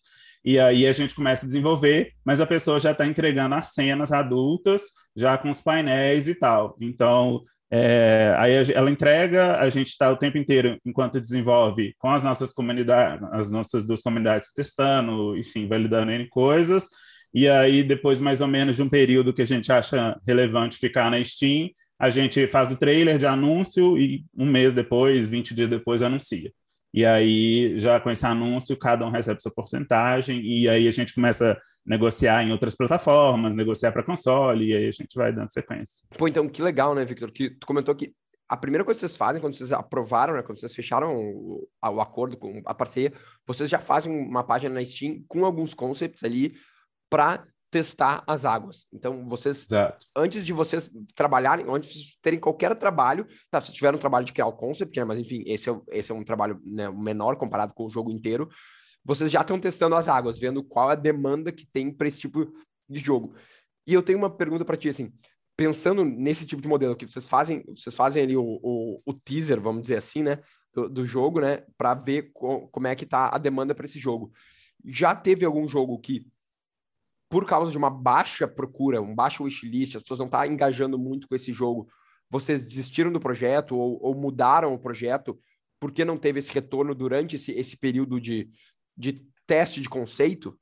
E 0.46 0.60
aí 0.60 0.88
a 0.88 0.94
gente 0.94 1.16
começa 1.16 1.44
a 1.44 1.48
desenvolver, 1.48 2.12
mas 2.24 2.40
a 2.40 2.46
pessoa 2.46 2.80
já 2.80 2.92
está 2.92 3.06
entregando 3.06 3.56
as 3.56 3.74
cenas 3.74 4.12
adultas, 4.12 4.84
já 5.16 5.38
com 5.38 5.50
os 5.50 5.60
painéis 5.60 6.28
e 6.28 6.36
tal. 6.36 6.78
Então, 6.80 7.44
é, 7.70 8.34
aí 8.38 8.54
ela 8.74 8.90
entrega, 8.90 9.58
a 9.58 9.70
gente 9.70 9.88
está 9.88 10.10
o 10.10 10.16
tempo 10.16 10.38
inteiro, 10.38 10.80
enquanto 10.86 11.20
desenvolve, 11.20 11.94
com 11.98 12.10
as 12.10 12.24
nossas 12.24 12.54
comunidades, 12.54 13.28
as 13.34 13.52
nossas 13.52 13.84
duas 13.84 14.02
comunidades 14.02 14.54
testando, 14.54 15.36
enfim, 15.36 15.68
validando 15.68 16.12
N 16.12 16.28
coisas, 16.30 16.86
e 17.34 17.48
aí 17.50 17.84
depois 17.84 18.22
mais 18.22 18.40
ou 18.40 18.48
menos 18.48 18.78
de 18.78 18.84
um 18.84 18.90
período 18.90 19.34
que 19.34 19.42
a 19.42 19.48
gente 19.48 19.70
acha 19.72 20.18
relevante 20.26 20.78
ficar 20.78 21.12
na 21.12 21.22
Steam, 21.22 21.70
a 22.00 22.10
gente 22.10 22.48
faz 22.48 22.72
o 22.72 22.76
trailer 22.76 23.18
de 23.18 23.26
anúncio 23.26 23.98
e 23.98 24.26
um 24.36 24.46
mês 24.46 24.74
depois, 24.74 25.28
20 25.28 25.54
dias 25.54 25.70
depois, 25.70 26.04
anuncia. 26.04 26.52
E 26.94 27.06
aí, 27.06 27.78
já 27.78 28.00
com 28.00 28.10
esse 28.10 28.26
anúncio, 28.26 28.78
cada 28.78 29.06
um 29.06 29.10
recebe 29.10 29.42
sua 29.42 29.52
porcentagem, 29.52 30.42
e 30.42 30.68
aí 30.70 30.88
a 30.88 30.92
gente 30.92 31.14
começa 31.14 31.52
a 31.52 31.58
negociar 31.86 32.44
em 32.44 32.52
outras 32.52 32.76
plataformas, 32.76 33.56
negociar 33.56 33.92
para 33.92 34.04
console, 34.04 34.70
e 34.70 34.76
aí 34.76 34.88
a 34.88 34.92
gente 34.92 35.16
vai 35.16 35.34
dando 35.34 35.52
sequência. 35.52 36.06
Pô, 36.18 36.28
então 36.28 36.48
que 36.48 36.62
legal, 36.62 36.96
né, 36.96 37.04
Victor? 37.04 37.32
Que 37.32 37.50
tu 37.50 37.68
comentou 37.68 37.94
que 37.94 38.14
a 38.50 38.56
primeira 38.56 38.86
coisa 38.86 38.98
que 38.98 39.02
vocês 39.02 39.18
fazem, 39.18 39.42
quando 39.42 39.56
vocês 39.56 39.72
aprovaram, 39.72 40.34
né, 40.34 40.42
quando 40.42 40.60
vocês 40.60 40.74
fecharam 40.74 41.14
o, 41.14 41.68
o 41.84 42.02
acordo 42.02 42.38
com 42.38 42.62
a 42.66 42.74
parceria, 42.74 43.12
vocês 43.46 43.70
já 43.70 43.80
fazem 43.80 44.12
uma 44.12 44.44
página 44.44 44.74
na 44.74 44.86
Steam 44.86 45.24
com 45.28 45.46
alguns 45.46 45.74
concepts 45.74 46.24
ali 46.24 46.56
para 47.10 47.46
testar 47.78 48.24
as 48.26 48.44
águas. 48.44 48.88
Então, 48.92 49.24
vocês, 49.28 49.68
Exato. 49.70 50.04
antes 50.16 50.44
de 50.44 50.52
vocês 50.52 50.90
trabalharem, 51.14 51.66
antes 51.70 51.94
de 51.94 52.18
terem 52.24 52.40
qualquer 52.40 52.74
trabalho, 52.74 53.28
tá, 53.52 53.62
se 53.62 53.72
tiver 53.72 53.94
um 53.94 54.00
trabalho 54.00 54.26
de 54.26 54.34
criar 54.34 54.48
o 54.48 54.54
concept, 54.54 54.98
né, 54.98 55.06
mas 55.06 55.20
enfim, 55.20 55.44
esse 55.46 55.70
é, 55.70 55.80
esse 55.92 56.12
é 56.12 56.16
um 56.16 56.24
trabalho 56.24 56.60
né, 56.66 56.90
menor 56.90 57.36
comparado 57.36 57.76
com 57.76 57.86
o 57.86 57.90
jogo 57.90 58.10
inteiro, 58.10 58.50
vocês 59.06 59.32
já 59.32 59.42
estão 59.42 59.60
testando 59.60 59.96
as 59.96 60.08
águas, 60.08 60.40
vendo 60.40 60.64
qual 60.64 60.90
é 60.90 60.94
a 60.94 60.96
demanda 60.96 61.52
que 61.52 61.68
tem 61.68 61.92
para 61.92 62.08
esse 62.08 62.20
tipo 62.22 62.52
de 62.90 63.00
jogo. 63.00 63.36
E 63.86 63.94
eu 63.94 64.02
tenho 64.02 64.18
uma 64.18 64.30
pergunta 64.30 64.66
para 64.66 64.76
ti, 64.76 64.90
assim, 64.90 65.14
pensando 65.56 66.04
nesse 66.04 66.48
tipo 66.48 66.62
de 66.62 66.68
modelo 66.68 66.96
que 66.96 67.08
vocês 67.08 67.28
fazem, 67.28 67.64
vocês 67.68 67.96
fazem 67.96 68.24
ali 68.24 68.36
o, 68.36 68.60
o, 68.64 69.02
o 69.06 69.14
teaser, 69.14 69.62
vamos 69.62 69.84
dizer 69.84 69.98
assim, 69.98 70.24
né, 70.24 70.40
do, 70.74 70.90
do 70.90 71.06
jogo, 71.06 71.42
né, 71.42 71.64
para 71.78 71.94
ver 71.94 72.32
co 72.34 72.68
como 72.70 72.88
é 72.88 72.96
que 72.96 73.06
tá 73.06 73.30
a 73.32 73.38
demanda 73.38 73.76
para 73.76 73.86
esse 73.86 74.00
jogo. 74.00 74.32
Já 74.84 75.16
teve 75.16 75.46
algum 75.46 75.68
jogo 75.68 76.00
que 76.00 76.26
por 77.30 77.46
causa 77.46 77.72
de 77.72 77.78
uma 77.78 77.90
baixa 77.90 78.48
procura, 78.48 79.02
um 79.02 79.14
baixo 79.14 79.44
wishlist, 79.44 79.96
as 79.96 80.02
pessoas 80.02 80.20
não 80.20 80.28
estão 80.28 80.40
tá 80.40 80.48
engajando 80.48 80.98
muito 80.98 81.28
com 81.28 81.36
esse 81.36 81.52
jogo, 81.52 81.90
vocês 82.30 82.66
desistiram 82.66 83.12
do 83.12 83.20
projeto 83.20 83.76
ou, 83.76 84.00
ou, 84.02 84.16
mudaram 84.16 84.74
o 84.74 84.80
projeto 84.80 85.40
porque 85.80 86.04
não 86.04 86.18
teve 86.18 86.40
esse 86.40 86.52
retorno 86.52 86.96
durante 86.96 87.36
esse, 87.36 87.52
esse 87.52 87.78
período 87.78 88.20
de, 88.20 88.50
de 88.98 89.14
teste 89.46 89.82
de 89.82 89.90
conceito? 89.90 90.58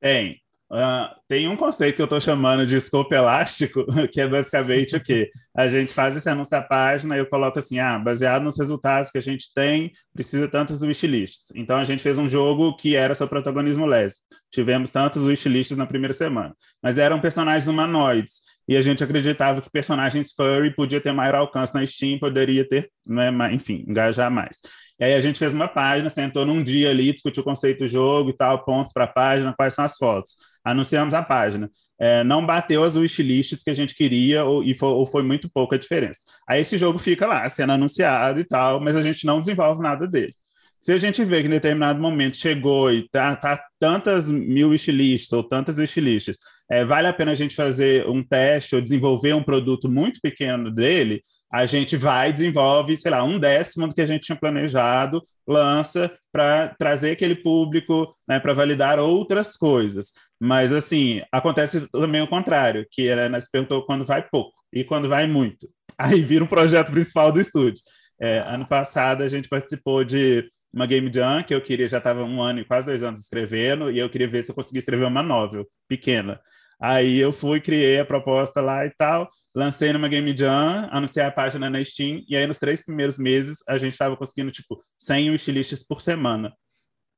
Tem. 0.00 0.40
Uh, 0.68 1.14
tem 1.28 1.46
um 1.46 1.54
conceito 1.54 1.94
que 1.94 2.02
eu 2.02 2.06
estou 2.06 2.20
chamando 2.20 2.66
de 2.66 2.76
escopo 2.76 3.14
elástico, 3.14 3.86
que 4.12 4.20
é 4.20 4.26
basicamente 4.26 4.96
o 4.96 5.00
quê? 5.00 5.30
A 5.56 5.68
gente 5.68 5.94
faz 5.94 6.16
esse 6.16 6.28
anúncio 6.28 6.50
da 6.50 6.60
página 6.60 7.14
e 7.16 7.20
eu 7.20 7.26
coloco 7.26 7.58
assim, 7.58 7.78
ah, 7.78 7.98
baseado 7.98 8.42
nos 8.42 8.58
resultados 8.58 9.10
que 9.10 9.18
a 9.18 9.20
gente 9.22 9.52
tem, 9.54 9.92
precisa 10.12 10.48
tantos 10.48 10.82
wishlists. 10.82 11.52
Então, 11.54 11.76
a 11.76 11.84
gente 11.84 12.02
fez 12.02 12.18
um 12.18 12.26
jogo 12.26 12.76
que 12.76 12.96
era 12.96 13.14
seu 13.14 13.28
protagonismo 13.28 13.86
lésbico. 13.86 14.24
Tivemos 14.50 14.90
tantos 14.90 15.22
wishlists 15.22 15.76
na 15.76 15.86
primeira 15.86 16.12
semana. 16.12 16.54
Mas 16.82 16.98
eram 16.98 17.20
personagens 17.20 17.68
humanoides. 17.68 18.40
E 18.68 18.76
a 18.76 18.82
gente 18.82 19.04
acreditava 19.04 19.62
que 19.62 19.70
personagens 19.70 20.32
furry 20.32 20.74
podia 20.74 21.00
ter 21.00 21.12
maior 21.12 21.36
alcance 21.36 21.72
na 21.74 21.86
Steam, 21.86 22.18
poderia 22.18 22.66
ter, 22.66 22.90
né, 23.06 23.30
enfim, 23.52 23.84
engajar 23.86 24.30
mais. 24.30 24.58
E 24.98 25.04
aí 25.04 25.14
a 25.14 25.20
gente 25.20 25.38
fez 25.38 25.52
uma 25.52 25.68
página, 25.68 26.08
sentou 26.08 26.46
num 26.46 26.62
dia 26.62 26.90
ali, 26.90 27.12
discutiu 27.12 27.42
o 27.42 27.44
conceito 27.44 27.80
do 27.80 27.88
jogo 27.88 28.30
e 28.30 28.32
tal, 28.32 28.64
pontos 28.64 28.92
para 28.92 29.04
a 29.04 29.08
página, 29.08 29.54
quais 29.54 29.74
são 29.74 29.84
as 29.84 29.96
fotos. 29.96 30.36
Anunciamos 30.64 31.12
a 31.12 31.22
página. 31.22 31.70
É, 31.98 32.24
não 32.24 32.44
bateu 32.44 32.82
as 32.82 32.96
wishlists 32.96 33.62
que 33.62 33.70
a 33.70 33.74
gente 33.74 33.94
queria, 33.94 34.44
ou, 34.44 34.64
e 34.64 34.74
foi, 34.74 34.88
ou 34.88 35.04
foi 35.04 35.22
muito 35.22 35.50
pouca 35.50 35.78
diferença. 35.78 36.20
Aí 36.48 36.62
esse 36.62 36.78
jogo 36.78 36.98
fica 36.98 37.26
lá, 37.26 37.46
sendo 37.48 37.72
anunciado 37.72 38.40
e 38.40 38.44
tal, 38.44 38.80
mas 38.80 38.96
a 38.96 39.02
gente 39.02 39.26
não 39.26 39.40
desenvolve 39.40 39.82
nada 39.82 40.06
dele. 40.06 40.34
Se 40.80 40.92
a 40.92 40.98
gente 40.98 41.24
vê 41.24 41.40
que 41.40 41.48
em 41.48 41.50
determinado 41.50 42.00
momento 42.00 42.36
chegou 42.36 42.92
e 42.92 43.08
tá, 43.08 43.34
tá 43.36 43.62
tantas 43.78 44.30
mil 44.30 44.70
wishlists 44.70 45.32
ou 45.32 45.42
tantas 45.42 45.78
wishlists, 45.78 46.38
é, 46.70 46.84
vale 46.84 47.08
a 47.08 47.12
pena 47.12 47.32
a 47.32 47.34
gente 47.34 47.54
fazer 47.54 48.08
um 48.08 48.22
teste 48.22 48.74
ou 48.74 48.80
desenvolver 48.80 49.34
um 49.34 49.42
produto 49.42 49.90
muito 49.90 50.20
pequeno 50.20 50.70
dele, 50.70 51.22
a 51.52 51.64
gente 51.66 51.96
vai 51.96 52.32
desenvolve, 52.32 52.96
sei 52.96 53.10
lá, 53.10 53.22
um 53.22 53.38
décimo 53.38 53.88
do 53.88 53.94
que 53.94 54.00
a 54.00 54.06
gente 54.06 54.26
tinha 54.26 54.36
planejado, 54.36 55.22
lança 55.46 56.12
para 56.32 56.74
trazer 56.78 57.12
aquele 57.12 57.34
público, 57.34 58.14
né, 58.28 58.38
para 58.40 58.52
validar 58.52 58.98
outras 58.98 59.56
coisas. 59.56 60.12
Mas, 60.40 60.72
assim, 60.72 61.22
acontece 61.32 61.88
também 61.88 62.20
o 62.20 62.28
contrário, 62.28 62.86
que 62.90 63.08
era, 63.08 63.28
né, 63.28 63.40
se 63.40 63.50
perguntou 63.50 63.86
quando 63.86 64.04
vai 64.04 64.22
pouco 64.28 64.52
e 64.72 64.84
quando 64.84 65.08
vai 65.08 65.26
muito. 65.26 65.68
Aí 65.96 66.20
vira 66.20 66.44
o 66.44 66.46
um 66.46 66.50
projeto 66.50 66.90
principal 66.90 67.32
do 67.32 67.40
estúdio. 67.40 67.82
É, 68.20 68.38
ano 68.38 68.66
passado 68.66 69.22
a 69.22 69.28
gente 69.28 69.48
participou 69.48 70.04
de 70.04 70.46
uma 70.72 70.86
Game 70.86 71.10
Jam, 71.12 71.42
que 71.42 71.54
eu 71.54 71.60
queria, 71.60 71.88
já 71.88 71.98
estava 71.98 72.22
um 72.24 72.42
ano 72.42 72.60
e 72.60 72.64
quase 72.64 72.86
dois 72.86 73.02
anos 73.02 73.20
escrevendo, 73.20 73.90
e 73.90 73.98
eu 73.98 74.10
queria 74.10 74.28
ver 74.28 74.42
se 74.42 74.50
eu 74.50 74.54
conseguia 74.54 74.80
escrever 74.80 75.06
uma 75.06 75.22
novel 75.22 75.66
pequena. 75.88 76.38
Aí 76.80 77.18
eu 77.18 77.32
fui, 77.32 77.60
criei 77.60 78.00
a 78.00 78.04
proposta 78.04 78.60
lá 78.60 78.84
e 78.84 78.90
tal, 78.90 79.28
lancei 79.54 79.92
numa 79.92 80.08
Game 80.08 80.36
Jam, 80.36 80.88
anunciei 80.90 81.24
a 81.24 81.30
página 81.30 81.70
na 81.70 81.82
Steam, 81.82 82.22
e 82.28 82.36
aí 82.36 82.46
nos 82.46 82.58
três 82.58 82.84
primeiros 82.84 83.18
meses 83.18 83.58
a 83.66 83.78
gente 83.78 83.92
estava 83.92 84.16
conseguindo, 84.16 84.50
tipo, 84.50 84.78
100 84.98 85.30
wishlists 85.30 85.82
por 85.82 86.02
semana. 86.02 86.52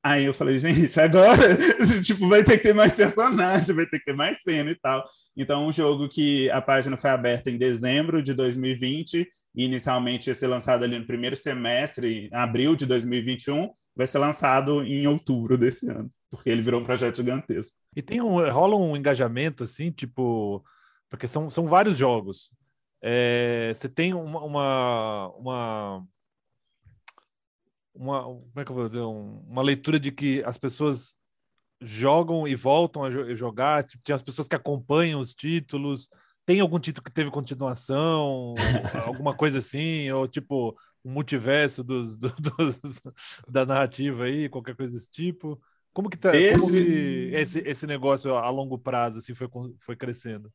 Aí 0.03 0.25
eu 0.25 0.33
falei, 0.33 0.59
gente, 0.59 0.99
agora, 1.01 1.57
tipo, 2.05 2.29
vai 2.29 2.45
ter 2.45 2.57
que 2.59 2.63
ter 2.63 2.75
mais 2.75 2.95
personagem, 2.95 3.75
vai 3.75 3.87
ter 3.87 3.99
que 3.99 4.05
ter 4.05 4.15
mais 4.15 4.41
cena 4.43 4.71
e 4.71 4.77
tal. 4.77 5.05
Então, 5.37 5.67
um 5.67 5.73
jogo 5.73 6.09
que 6.09 6.49
a 6.51 6.63
página 6.63 6.97
foi 6.97 7.11
aberta 7.11 7.51
em 7.51 7.59
dezembro 7.59 8.23
de 8.23 8.33
2020, 8.35 9.29
e 9.55 9.65
inicialmente 9.65 10.29
ia 10.29 10.35
ser 10.35 10.47
lançado 10.47 10.85
ali 10.85 10.99
no 10.99 11.07
primeiro 11.07 11.35
semestre, 11.35 12.29
em 12.33 12.35
abril 12.35 12.77
de 12.77 12.87
2021, 12.87 13.69
vai 13.99 14.07
ser 14.07 14.19
lançado 14.19 14.85
em 14.85 15.09
outubro 15.09 15.59
desse 15.59 15.91
ano, 15.91 16.09
porque 16.31 16.49
ele 16.49 16.63
virou 16.63 16.81
um 16.81 16.85
projeto 16.85 17.17
gigantesco. 17.17 17.77
E 17.97 18.01
tem 18.01 18.21
um, 18.21 18.49
rola 18.49 18.77
um 18.77 18.97
engajamento 18.97 19.65
assim, 19.65 19.91
tipo, 19.91 20.65
porque 21.11 21.27
são, 21.27 21.51
são 21.51 21.67
vários 21.67 21.99
jogos. 21.99 22.53
É, 23.03 23.73
você 23.75 23.89
tem 23.89 24.15
uma, 24.15 24.41
uma, 24.41 25.29
uma, 25.37 26.07
uma, 27.93 28.23
como 28.23 28.53
é 28.55 28.65
que 28.65 28.71
eu 28.71 28.77
vou 28.77 28.87
dizer, 28.87 29.01
um, 29.01 29.41
uma 29.49 29.63
leitura 29.63 29.99
de 29.99 30.13
que 30.13 30.45
as 30.45 30.57
pessoas 30.57 31.17
jogam 31.81 32.47
e 32.47 32.55
voltam 32.55 33.03
a 33.03 33.35
jogar, 33.35 33.83
tipo, 33.83 34.05
tem 34.05 34.15
as 34.15 34.23
pessoas 34.23 34.47
que 34.47 34.55
acompanham 34.55 35.19
os 35.19 35.35
títulos, 35.35 36.09
tem 36.49 36.61
algum 36.61 36.79
título 36.79 37.05
que 37.05 37.13
teve 37.13 37.31
continuação, 37.31 38.55
alguma 39.05 39.37
coisa 39.37 39.59
assim, 39.59 40.11
ou 40.11 40.27
tipo 40.27 40.75
um 41.05 41.13
multiverso 41.13 41.85
dos, 41.85 42.17
dos, 42.17 42.33
dos, 42.81 43.03
da 43.47 43.67
narrativa 43.67 44.25
aí, 44.25 44.49
qualquer 44.49 44.75
coisa 44.75 44.95
desse 44.95 45.11
tipo? 45.11 45.61
Como 45.93 46.09
que 46.09 46.17
tá, 46.17 46.35
esse... 46.35 46.59
como 46.59 46.73
que 46.73 47.31
esse, 47.35 47.59
esse 47.59 47.87
negócio 47.87 48.35
a 48.35 48.49
longo 48.49 48.79
prazo 48.79 49.19
assim 49.19 49.35
foi, 49.35 49.47
foi 49.79 49.95
crescendo? 49.95 50.51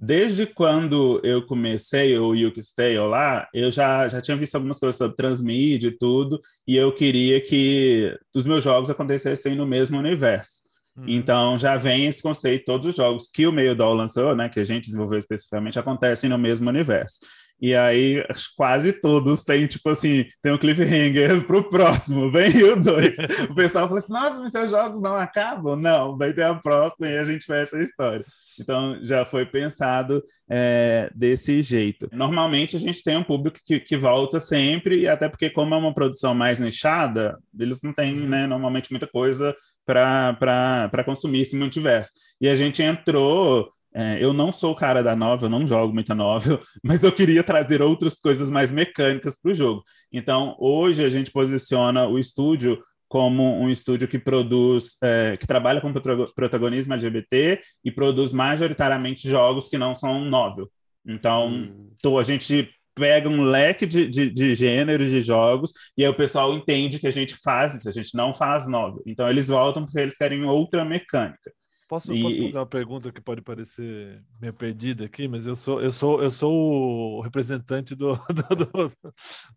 Desde 0.00 0.46
quando 0.46 1.20
eu 1.24 1.44
comecei 1.44 2.16
o 2.16 2.32
Yuki 2.32 2.62
Stay 2.62 2.96
lá, 3.00 3.48
eu 3.52 3.72
já, 3.72 4.06
já 4.06 4.20
tinha 4.20 4.36
visto 4.36 4.54
algumas 4.54 4.78
coisas 4.78 4.96
sobre 4.96 5.16
transmídia 5.16 5.88
e 5.88 5.98
tudo, 5.98 6.40
e 6.64 6.76
eu 6.76 6.94
queria 6.94 7.40
que 7.40 8.16
os 8.36 8.46
meus 8.46 8.62
jogos 8.62 8.88
acontecessem 8.88 9.56
no 9.56 9.66
mesmo 9.66 9.98
universo. 9.98 10.67
Uhum. 10.98 11.04
Então 11.06 11.56
já 11.56 11.76
vem 11.76 12.06
esse 12.06 12.22
conceito, 12.22 12.64
todos 12.64 12.86
os 12.86 12.96
jogos 12.96 13.28
que 13.32 13.46
o 13.46 13.52
Meio 13.52 13.74
Doll 13.74 13.94
lançou, 13.94 14.34
né, 14.34 14.48
que 14.48 14.60
a 14.60 14.64
gente 14.64 14.86
desenvolveu 14.86 15.18
especificamente, 15.18 15.78
acontecem 15.78 16.28
no 16.28 16.38
mesmo 16.38 16.68
universo. 16.68 17.20
E 17.60 17.74
aí, 17.74 18.24
quase 18.56 18.92
todos 18.92 19.42
têm, 19.42 19.66
tipo 19.66 19.90
assim, 19.90 20.24
tem 20.40 20.52
um 20.52 20.58
cliffhanger 20.58 21.42
pro 21.44 21.68
próximo, 21.68 22.30
vem 22.30 22.50
o 22.62 22.80
dois. 22.80 23.16
o 23.50 23.54
pessoal 23.54 23.88
fala 23.88 23.98
assim: 23.98 24.12
nossa, 24.12 24.38
mas 24.38 24.52
seus 24.52 24.70
jogos 24.70 25.00
não 25.00 25.16
acabam? 25.16 25.74
Não, 25.74 26.16
vai 26.16 26.32
ter 26.32 26.44
a 26.44 26.54
próxima 26.54 27.08
e 27.08 27.18
a 27.18 27.24
gente 27.24 27.44
fecha 27.44 27.76
a 27.76 27.82
história. 27.82 28.24
Então, 28.60 28.98
já 29.02 29.24
foi 29.24 29.44
pensado 29.46 30.22
é, 30.48 31.10
desse 31.14 31.62
jeito. 31.62 32.08
Normalmente, 32.12 32.76
a 32.76 32.78
gente 32.78 33.02
tem 33.02 33.16
um 33.16 33.24
público 33.24 33.58
que, 33.64 33.80
que 33.80 33.96
volta 33.96 34.38
sempre, 34.40 35.00
e 35.00 35.08
até 35.08 35.28
porque, 35.28 35.50
como 35.50 35.74
é 35.74 35.78
uma 35.78 35.94
produção 35.94 36.34
mais 36.34 36.60
nichada, 36.60 37.38
eles 37.58 37.82
não 37.82 37.92
têm, 37.92 38.14
né, 38.14 38.46
normalmente, 38.46 38.90
muita 38.90 39.06
coisa 39.06 39.54
para 39.88 41.04
consumir 41.04 41.40
esse 41.40 41.56
multiverso. 41.56 42.12
E 42.40 42.48
a 42.48 42.54
gente 42.54 42.82
entrou. 42.82 43.72
É, 43.94 44.22
eu 44.22 44.34
não 44.34 44.52
sou 44.52 44.72
o 44.72 44.76
cara 44.76 45.02
da 45.02 45.16
novel, 45.16 45.46
eu 45.46 45.50
não 45.50 45.66
jogo 45.66 45.94
muita 45.94 46.14
novel, 46.14 46.60
mas 46.84 47.02
eu 47.02 47.10
queria 47.10 47.42
trazer 47.42 47.80
outras 47.80 48.20
coisas 48.20 48.50
mais 48.50 48.70
mecânicas 48.70 49.40
para 49.40 49.50
o 49.50 49.54
jogo. 49.54 49.82
Então, 50.12 50.54
hoje 50.60 51.02
a 51.02 51.08
gente 51.08 51.32
posiciona 51.32 52.06
o 52.06 52.18
estúdio 52.18 52.78
como 53.08 53.58
um 53.58 53.70
estúdio 53.70 54.06
que 54.06 54.18
produz, 54.18 54.96
é, 55.02 55.38
que 55.38 55.46
trabalha 55.46 55.80
com 55.80 55.90
protagonismo 56.36 56.92
LGBT 56.92 57.58
e 57.82 57.90
produz 57.90 58.34
majoritariamente 58.34 59.26
jogos 59.26 59.68
que 59.68 59.78
não 59.78 59.94
são 59.94 60.22
novel. 60.26 60.70
Então, 61.06 61.48
hum. 61.48 61.90
tô, 62.02 62.18
a 62.18 62.22
gente 62.22 62.70
pega 62.98 63.28
um 63.28 63.42
leque 63.42 63.86
de, 63.86 64.06
de, 64.08 64.30
de 64.30 64.54
gêneros 64.54 65.10
de 65.10 65.20
jogos 65.20 65.72
e 65.96 66.04
aí 66.04 66.10
o 66.10 66.14
pessoal 66.14 66.54
entende 66.54 66.98
que 66.98 67.06
a 67.06 67.12
gente 67.12 67.36
faz 67.36 67.74
isso, 67.74 67.88
a 67.88 67.92
gente 67.92 68.14
não 68.16 68.34
faz 68.34 68.66
novel. 68.66 69.02
Então, 69.06 69.28
eles 69.28 69.48
voltam 69.48 69.84
porque 69.84 69.98
eles 69.98 70.16
querem 70.16 70.44
outra 70.44 70.84
mecânica. 70.84 71.50
Posso, 71.88 72.12
e... 72.12 72.20
posso 72.20 72.36
fazer 72.36 72.58
uma 72.58 72.66
pergunta 72.66 73.10
que 73.10 73.20
pode 73.20 73.40
parecer 73.40 74.22
meio 74.38 74.52
perdida 74.52 75.06
aqui, 75.06 75.26
mas 75.26 75.46
eu 75.46 75.56
sou, 75.56 75.80
eu 75.80 75.90
sou, 75.90 76.22
eu 76.22 76.30
sou 76.30 77.16
o 77.16 77.20
representante 77.22 77.94
do, 77.94 78.12
do, 78.28 78.92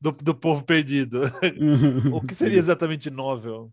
do, 0.01 0.11
do 0.11 0.33
povo 0.33 0.63
perdido. 0.63 1.23
o 2.13 2.21
que 2.21 2.33
seria 2.33 2.57
exatamente 2.57 3.09
novel? 3.09 3.69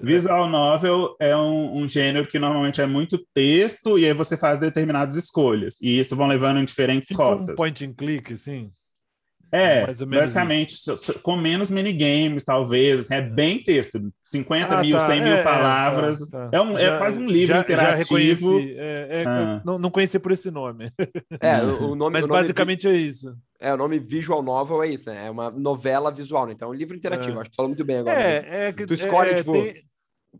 Visual 0.00 0.48
novel 0.48 1.16
é 1.20 1.36
um, 1.36 1.78
um, 1.78 1.88
gênero 1.88 2.28
que 2.28 2.38
normalmente 2.38 2.80
é 2.80 2.86
muito 2.86 3.18
texto 3.34 3.98
e 3.98 4.06
aí 4.06 4.14
você 4.14 4.36
faz 4.36 4.60
determinadas 4.60 5.16
escolhas. 5.16 5.76
E 5.82 5.98
isso 5.98 6.14
vão 6.14 6.28
levando 6.28 6.60
em 6.60 6.64
diferentes 6.64 7.08
tipo 7.08 7.20
rotas. 7.20 7.50
Um 7.50 7.54
point 7.56 7.84
and 7.84 7.94
click, 7.94 8.32
assim? 8.32 8.70
É, 9.50 9.86
basicamente, 9.86 10.72
isso. 10.72 11.18
com 11.20 11.36
menos 11.36 11.70
minigames, 11.70 12.44
talvez. 12.44 13.00
Assim, 13.00 13.14
é 13.14 13.20
bem 13.20 13.62
texto. 13.62 14.00
50 14.22 14.74
ah, 14.76 14.80
mil, 14.82 14.98
tá. 14.98 15.06
100 15.06 15.18
é, 15.18 15.24
mil 15.24 15.32
é, 15.34 15.42
palavras. 15.42 16.18
Tá, 16.28 16.48
tá. 16.48 16.56
É, 16.56 16.60
um, 16.60 16.76
é 16.76 16.82
já, 16.82 16.94
é 16.94 16.98
quase 16.98 17.18
um 17.18 17.28
livro 17.28 17.54
já, 17.54 17.60
interativo. 17.60 18.60
Já 18.60 18.66
é, 18.66 19.08
é, 19.10 19.24
ah. 19.26 19.62
não, 19.64 19.78
não 19.78 19.90
conheci 19.90 20.18
por 20.18 20.32
esse 20.32 20.50
nome. 20.50 20.90
É, 21.40 21.62
o, 21.62 21.94
nome. 21.94 22.14
Mas 22.14 22.24
o 22.24 22.28
nome 22.28 22.40
basicamente 22.40 22.88
é 22.88 22.92
isso. 22.92 23.34
É, 23.60 23.72
o 23.72 23.76
nome 23.76 23.98
visual 23.98 24.42
novel 24.42 24.82
é 24.82 24.88
isso, 24.88 25.08
né? 25.08 25.26
É 25.26 25.30
uma 25.30 25.50
novela 25.50 26.10
visual, 26.10 26.46
né? 26.46 26.52
Então 26.52 26.68
é 26.68 26.70
um 26.70 26.74
livro 26.74 26.96
interativo. 26.96 27.40
Acho 27.40 27.50
que 27.50 27.56
falou 27.56 27.68
muito 27.68 27.84
bem 27.84 27.98
agora. 27.98 28.18
É, 28.18 28.42
né? 28.42 28.68
é 28.68 28.72
que. 28.72 28.86
Tu 28.86 28.94
escolhe, 28.94 29.34
tipo. 29.36 29.52
Tem 29.52 29.82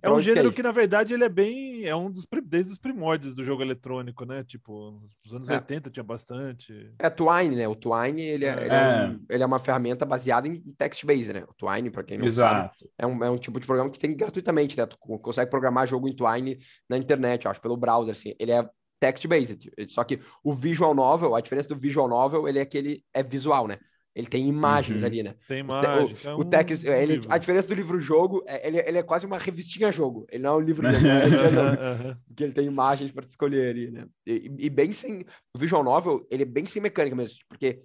é 0.02 0.10
um 0.10 0.20
gênero 0.20 0.50
que, 0.50 0.56
que, 0.56 0.62
na 0.62 0.70
verdade, 0.70 1.12
ele 1.12 1.24
é 1.24 1.28
bem. 1.28 1.84
É 1.84 1.94
um 1.94 2.10
dos 2.10 2.26
desde 2.44 2.72
os 2.72 2.78
primórdios 2.78 3.34
do 3.34 3.42
jogo 3.42 3.62
eletrônico, 3.62 4.24
né? 4.24 4.44
Tipo, 4.44 5.00
nos 5.24 5.34
anos 5.34 5.50
é. 5.50 5.54
80 5.54 5.90
tinha 5.90 6.04
bastante. 6.04 6.92
É 6.98 7.10
Twine, 7.10 7.56
né? 7.56 7.66
O 7.66 7.74
Twine 7.74 8.22
ele 8.22 8.44
é, 8.44 8.48
é. 8.48 8.64
Ele, 8.64 8.74
é 8.74 9.08
um, 9.08 9.24
ele 9.28 9.42
é, 9.42 9.46
uma 9.46 9.58
ferramenta 9.58 10.06
baseada 10.06 10.46
em 10.46 10.60
text-based, 10.76 11.32
né? 11.32 11.44
O 11.48 11.54
Twine, 11.54 11.90
para 11.90 12.04
quem 12.04 12.18
não 12.18 12.26
Exato. 12.26 12.78
sabe, 12.78 12.92
é 12.98 13.06
um, 13.06 13.24
é 13.24 13.30
um 13.30 13.36
tipo 13.36 13.58
de 13.58 13.66
programa 13.66 13.90
que 13.90 13.98
tem 13.98 14.16
gratuitamente, 14.16 14.76
né? 14.76 14.86
Tu 14.86 14.96
consegue 14.98 15.50
programar 15.50 15.86
jogo 15.86 16.08
em 16.08 16.14
Twine 16.14 16.58
na 16.88 16.96
internet, 16.96 17.48
acho, 17.48 17.60
pelo 17.60 17.76
browser, 17.76 18.12
assim. 18.12 18.34
Ele 18.38 18.52
é 18.52 18.68
text-based. 19.00 19.70
Só 19.88 20.04
que 20.04 20.20
o 20.42 20.54
visual 20.54 20.94
novel, 20.94 21.34
a 21.34 21.40
diferença 21.40 21.68
do 21.68 21.78
visual 21.78 22.08
novel, 22.08 22.48
ele 22.48 22.58
é 22.58 22.64
que 22.64 22.78
ele 22.78 23.04
é 23.14 23.22
visual, 23.22 23.66
né? 23.66 23.78
Ele 24.14 24.26
tem 24.26 24.48
imagens 24.48 25.02
uhum. 25.02 25.06
ali, 25.06 25.22
né? 25.22 25.34
Tem 25.46 25.60
imagem. 25.60 26.16
O, 26.24 26.38
o, 26.38 26.40
o 26.40 26.44
text, 26.44 26.84
ele, 26.84 27.20
a 27.28 27.38
diferença 27.38 27.68
do 27.68 27.74
livro-jogo, 27.74 28.42
é, 28.46 28.66
ele, 28.66 28.78
ele 28.78 28.98
é 28.98 29.02
quase 29.02 29.26
uma 29.26 29.38
revistinha-jogo. 29.38 30.26
Ele 30.30 30.42
não 30.42 30.54
é 30.54 30.56
um 30.56 30.60
livro 30.60 30.90
jogo, 30.90 31.06
é 31.06 32.16
porque 32.26 32.44
ele 32.44 32.52
tem 32.52 32.66
imagens 32.66 33.12
para 33.12 33.26
escolher 33.26 33.70
ali, 33.70 33.90
né? 33.90 34.06
E, 34.26 34.50
e, 34.58 34.70
bem 34.70 34.92
sem... 34.92 35.24
O 35.54 35.58
visual 35.58 35.84
novel, 35.84 36.26
ele 36.30 36.42
é 36.42 36.46
bem 36.46 36.66
sem 36.66 36.82
mecânica 36.82 37.14
mesmo, 37.14 37.38
porque 37.48 37.82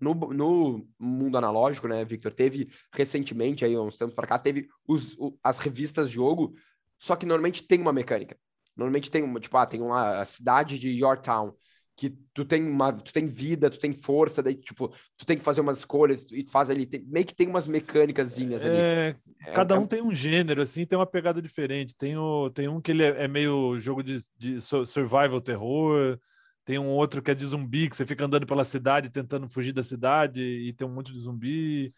no, 0.00 0.14
no 0.14 0.88
mundo 0.98 1.38
analógico, 1.38 1.88
né, 1.88 2.04
Victor, 2.04 2.32
teve 2.32 2.68
recentemente, 2.92 3.64
aí 3.64 3.76
uns 3.76 3.96
tempos 3.96 4.14
para 4.14 4.26
cá, 4.26 4.38
teve 4.38 4.68
os, 4.86 5.14
o, 5.18 5.38
as 5.42 5.58
revistas 5.58 6.10
jogo, 6.10 6.54
só 6.98 7.16
que 7.16 7.26
normalmente 7.26 7.66
tem 7.66 7.80
uma 7.80 7.92
mecânica. 7.92 8.36
Normalmente 8.76 9.10
tem 9.10 9.22
uma, 9.22 9.40
tipo, 9.40 9.56
ah, 9.56 9.66
tem 9.66 9.80
uma 9.80 10.24
cidade 10.24 10.78
de 10.78 10.90
Yorktown 10.90 11.54
que 11.96 12.10
tu 12.34 12.44
tem 12.44 12.62
uma, 12.62 12.92
tu 12.92 13.10
tem 13.10 13.26
vida, 13.26 13.70
tu 13.70 13.78
tem 13.78 13.92
força, 13.92 14.42
daí 14.42 14.54
tipo, 14.54 14.92
tu 15.16 15.24
tem 15.24 15.38
que 15.38 15.42
fazer 15.42 15.62
umas 15.62 15.78
escolhas 15.78 16.30
e 16.30 16.44
faz 16.46 16.68
ali, 16.68 16.84
tem, 16.84 17.02
meio 17.06 17.24
que 17.24 17.34
tem 17.34 17.48
umas 17.48 17.66
mecânicas 17.66 18.36
ali. 18.36 18.54
É, 18.54 19.16
é, 19.40 19.50
cada 19.52 19.74
é, 19.74 19.78
um 19.78 19.86
tem 19.86 20.02
um 20.02 20.14
gênero 20.14 20.60
assim, 20.60 20.84
tem 20.84 20.98
uma 20.98 21.06
pegada 21.06 21.40
diferente. 21.40 21.96
Tem 21.96 22.16
o, 22.16 22.50
tem 22.50 22.68
um 22.68 22.80
que 22.82 22.90
ele 22.90 23.02
é, 23.02 23.24
é 23.24 23.28
meio 23.28 23.78
jogo 23.78 24.02
de, 24.02 24.20
de 24.36 24.60
survival 24.60 25.40
terror, 25.40 26.18
tem 26.66 26.78
um 26.78 26.88
outro 26.88 27.22
que 27.22 27.30
é 27.30 27.34
de 27.34 27.46
zumbi, 27.46 27.88
que 27.88 27.96
você 27.96 28.04
fica 28.04 28.26
andando 28.26 28.46
pela 28.46 28.64
cidade 28.64 29.08
tentando 29.08 29.48
fugir 29.48 29.72
da 29.72 29.82
cidade 29.82 30.42
e 30.42 30.72
tem 30.74 30.86
um 30.86 30.92
monte 30.92 31.12
de 31.12 31.18
zumbi. 31.18 31.90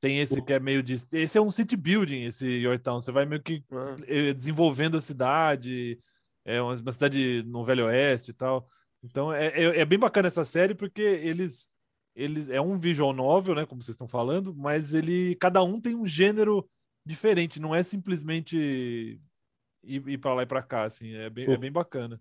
Tem 0.00 0.18
esse 0.18 0.42
que 0.42 0.52
é 0.52 0.58
meio 0.58 0.82
de. 0.82 0.94
Esse 1.12 1.38
é 1.38 1.40
um 1.40 1.50
city 1.50 1.76
building, 1.76 2.24
esse 2.24 2.44
Yorktown. 2.44 3.00
Você 3.00 3.12
vai 3.12 3.24
meio 3.24 3.42
que 3.42 3.64
Ah. 3.70 3.94
eh, 4.06 4.34
desenvolvendo 4.34 4.96
a 4.96 5.00
cidade. 5.00 5.98
É 6.44 6.60
uma 6.60 6.92
cidade 6.92 7.42
no 7.46 7.64
Velho 7.64 7.86
Oeste 7.86 8.32
e 8.32 8.34
tal. 8.34 8.68
Então 9.04 9.32
é, 9.32 9.48
é, 9.48 9.80
é 9.80 9.84
bem 9.84 9.98
bacana 9.98 10.28
essa 10.28 10.44
série 10.44 10.74
porque 10.74 11.02
eles. 11.02 11.68
Eles, 12.16 12.48
é 12.48 12.60
um 12.60 12.78
visual 12.78 13.12
novel, 13.12 13.56
né, 13.56 13.66
como 13.66 13.82
vocês 13.82 13.94
estão 13.94 14.06
falando, 14.06 14.54
mas 14.54 14.94
ele 14.94 15.34
cada 15.34 15.64
um 15.64 15.80
tem 15.80 15.96
um 15.96 16.06
gênero 16.06 16.64
diferente, 17.04 17.58
não 17.58 17.74
é 17.74 17.82
simplesmente 17.82 19.18
ir, 19.82 20.08
ir 20.08 20.18
para 20.18 20.32
lá 20.32 20.42
e 20.44 20.46
para 20.46 20.62
cá, 20.62 20.84
assim, 20.84 21.12
é 21.12 21.28
bem, 21.28 21.50
é 21.50 21.56
bem 21.56 21.72
bacana. 21.72 22.20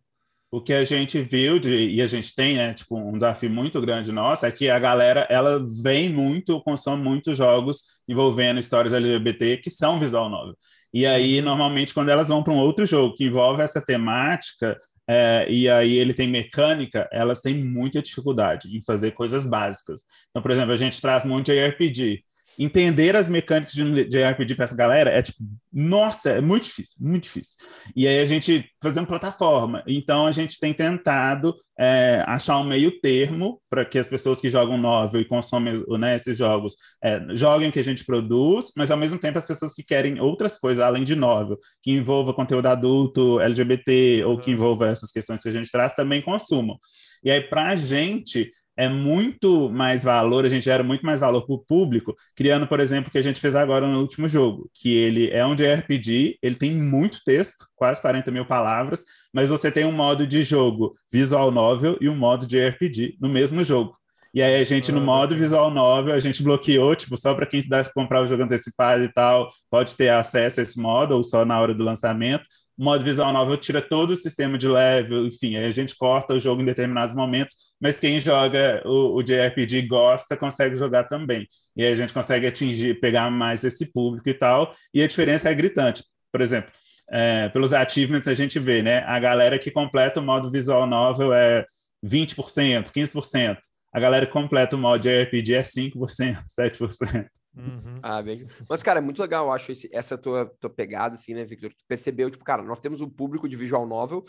O 0.49 0.59
que 0.59 0.73
a 0.73 0.83
gente 0.83 1.21
viu 1.21 1.59
de, 1.59 1.89
e 1.89 2.01
a 2.01 2.07
gente 2.07 2.33
tem, 2.33 2.57
né, 2.57 2.73
tipo, 2.73 2.97
um 2.97 3.13
desafio 3.13 3.49
muito 3.49 3.79
grande 3.81 4.11
nosso 4.11 4.47
é 4.47 4.51
que 4.51 4.67
a 4.67 4.79
galera 4.79 5.27
ela 5.29 5.63
vem 5.81 6.09
muito, 6.09 6.61
consome 6.61 7.03
muitos 7.03 7.37
jogos 7.37 7.83
envolvendo 8.07 8.59
histórias 8.59 8.93
LGBT 8.93 9.57
que 9.57 9.69
são 9.69 9.99
visual 9.99 10.29
novel. 10.29 10.55
E 10.93 11.07
aí, 11.07 11.41
normalmente, 11.41 11.93
quando 11.93 12.09
elas 12.09 12.27
vão 12.27 12.43
para 12.43 12.53
um 12.53 12.59
outro 12.59 12.85
jogo 12.85 13.15
que 13.15 13.25
envolve 13.25 13.63
essa 13.63 13.79
temática, 13.79 14.79
é, 15.13 15.45
e 15.47 15.69
aí 15.69 15.93
ele 15.93 16.11
tem 16.11 16.27
mecânica, 16.27 17.07
elas 17.11 17.39
têm 17.39 17.55
muita 17.55 18.01
dificuldade 18.01 18.75
em 18.75 18.81
fazer 18.81 19.11
coisas 19.11 19.45
básicas. 19.45 20.01
Então, 20.31 20.41
por 20.41 20.49
exemplo, 20.49 20.73
a 20.73 20.75
gente 20.75 20.99
traz 20.99 21.23
muito 21.23 21.51
JRPG. 21.51 22.23
Entender 22.59 23.15
as 23.15 23.27
mecânicas 23.27 23.73
de 23.73 24.05
JRPG 24.05 24.55
para 24.55 24.65
essa 24.65 24.75
galera 24.75 25.09
é 25.09 25.21
tipo, 25.21 25.37
nossa, 25.71 26.29
é 26.29 26.41
muito 26.41 26.63
difícil, 26.63 26.95
muito 26.99 27.23
difícil. 27.23 27.57
E 27.95 28.07
aí 28.07 28.19
a 28.19 28.25
gente 28.25 28.69
fazendo 28.81 29.07
plataforma. 29.07 29.83
Então 29.87 30.27
a 30.27 30.31
gente 30.31 30.59
tem 30.59 30.73
tentado 30.73 31.55
é, 31.79 32.23
achar 32.27 32.59
um 32.59 32.63
meio 32.63 32.99
termo 33.01 33.59
para 33.69 33.83
que 33.83 33.97
as 33.97 34.07
pessoas 34.07 34.39
que 34.39 34.49
jogam 34.49 34.77
novel 34.77 35.21
e 35.21 35.25
consomem 35.25 35.83
né, 35.97 36.15
esses 36.15 36.37
jogos 36.37 36.75
é, 37.03 37.19
joguem 37.31 37.69
o 37.69 37.71
que 37.71 37.79
a 37.79 37.83
gente 37.83 38.05
produz, 38.05 38.71
mas 38.77 38.91
ao 38.91 38.97
mesmo 38.97 39.17
tempo 39.17 39.37
as 39.37 39.47
pessoas 39.47 39.73
que 39.73 39.83
querem 39.83 40.19
outras 40.19 40.59
coisas 40.59 40.83
além 40.83 41.03
de 41.03 41.15
novel, 41.15 41.57
que 41.81 41.91
envolva 41.91 42.33
conteúdo 42.33 42.67
adulto, 42.67 43.39
LGBT 43.39 44.23
ou 44.25 44.37
que 44.37 44.51
envolva 44.51 44.89
essas 44.89 45.11
questões 45.11 45.41
que 45.41 45.49
a 45.49 45.51
gente 45.53 45.71
traz, 45.71 45.93
também 45.93 46.21
consumam. 46.21 46.77
E 47.23 47.31
aí, 47.31 47.41
para 47.41 47.69
a 47.69 47.75
gente, 47.75 48.51
é 48.75 48.89
muito 48.89 49.69
mais 49.69 50.03
valor, 50.03 50.45
a 50.45 50.49
gente 50.49 50.63
gera 50.63 50.83
muito 50.83 51.05
mais 51.05 51.19
valor 51.19 51.45
para 51.45 51.55
o 51.55 51.59
público, 51.59 52.15
criando, 52.35 52.67
por 52.67 52.79
exemplo, 52.79 53.09
o 53.09 53.11
que 53.11 53.17
a 53.17 53.21
gente 53.21 53.39
fez 53.39 53.55
agora 53.55 53.87
no 53.87 53.99
último 53.99 54.27
jogo, 54.27 54.69
que 54.73 54.93
ele 54.95 55.29
é 55.29 55.45
um 55.45 55.55
JRPG, 55.55 56.37
ele 56.41 56.55
tem 56.55 56.71
muito 56.75 57.19
texto, 57.23 57.65
quase 57.75 58.01
40 58.01 58.31
mil 58.31 58.45
palavras, 58.45 59.03
mas 59.33 59.49
você 59.49 59.71
tem 59.71 59.85
um 59.85 59.91
modo 59.91 60.25
de 60.25 60.43
jogo 60.43 60.95
visual 61.11 61.51
novel 61.51 61.97
e 62.01 62.09
um 62.09 62.15
modo 62.15 62.47
de 62.47 62.59
RPG 62.59 63.17
no 63.21 63.29
mesmo 63.29 63.63
jogo. 63.63 63.95
E 64.33 64.41
aí 64.41 64.55
a 64.59 64.63
gente, 64.63 64.91
no 64.91 64.99
Ah, 64.99 65.01
modo 65.01 65.35
visual 65.35 65.69
novel, 65.69 66.13
a 66.15 66.19
gente 66.19 66.41
bloqueou, 66.41 66.95
tipo, 66.95 67.15
só 67.15 67.35
para 67.35 67.45
quem 67.45 67.61
dá 67.67 67.83
comprar 67.93 68.21
o 68.23 68.25
jogo 68.25 68.41
antecipado 68.41 69.03
e 69.03 69.13
tal, 69.13 69.51
pode 69.69 69.95
ter 69.95 70.09
acesso 70.09 70.59
a 70.59 70.63
esse 70.63 70.79
modo, 70.81 71.15
ou 71.15 71.23
só 71.23 71.45
na 71.45 71.59
hora 71.61 71.73
do 71.73 71.83
lançamento. 71.83 72.43
Modo 72.77 73.03
visual 73.03 73.31
novel 73.31 73.55
tira 73.57 73.81
todo 73.81 74.11
o 74.11 74.15
sistema 74.15 74.57
de 74.57 74.67
level, 74.67 75.27
enfim, 75.27 75.55
a 75.57 75.69
gente 75.69 75.95
corta 75.95 76.33
o 76.33 76.39
jogo 76.39 76.61
em 76.61 76.65
determinados 76.65 77.13
momentos, 77.13 77.55
mas 77.79 77.99
quem 77.99 78.19
joga 78.19 78.81
o, 78.85 79.15
o 79.15 79.23
JRPG 79.23 79.83
gosta, 79.83 80.35
consegue 80.35 80.75
jogar 80.75 81.03
também. 81.03 81.47
E 81.75 81.83
aí 81.83 81.91
a 81.91 81.95
gente 81.95 82.11
consegue 82.11 82.47
atingir, 82.47 82.99
pegar 82.99 83.29
mais 83.29 83.63
esse 83.63 83.91
público 83.91 84.27
e 84.27 84.33
tal, 84.33 84.73
e 84.93 85.03
a 85.03 85.07
diferença 85.07 85.49
é 85.49 85.53
gritante. 85.53 86.03
Por 86.31 86.41
exemplo, 86.41 86.71
é, 87.11 87.49
pelos 87.49 87.73
achievements 87.73 88.27
a 88.27 88.33
gente 88.33 88.57
vê, 88.57 88.81
né? 88.81 89.03
A 89.05 89.19
galera 89.19 89.59
que 89.59 89.69
completa 89.69 90.19
o 90.19 90.23
modo 90.23 90.49
visual 90.49 90.87
novel 90.87 91.31
é 91.31 91.65
20%, 92.03 92.91
15%. 92.91 93.57
A 93.93 93.99
galera 93.99 94.25
que 94.25 94.31
completa 94.31 94.75
o 94.75 94.79
modo 94.79 95.01
JRPG 95.03 95.53
é 95.53 95.61
5%, 95.61 96.43
7%. 96.59 97.27
Uhum. 97.55 97.99
Ah, 98.01 98.21
bem. 98.21 98.45
Mas, 98.67 98.81
cara, 98.81 98.99
é 98.99 99.01
muito 99.01 99.21
legal, 99.21 99.45
eu 99.45 99.51
acho, 99.51 99.71
esse- 99.71 99.89
essa 99.93 100.17
tua, 100.17 100.51
tua 100.59 100.69
pegada, 100.69 101.15
assim, 101.15 101.33
né, 101.33 101.45
Victor? 101.45 101.71
Tu 101.71 101.83
percebeu, 101.87 102.29
tipo, 102.29 102.43
cara, 102.43 102.63
nós 102.63 102.79
temos 102.79 103.01
um 103.01 103.09
público 103.09 103.47
de 103.47 103.55
visual 103.55 103.85
novel, 103.85 104.25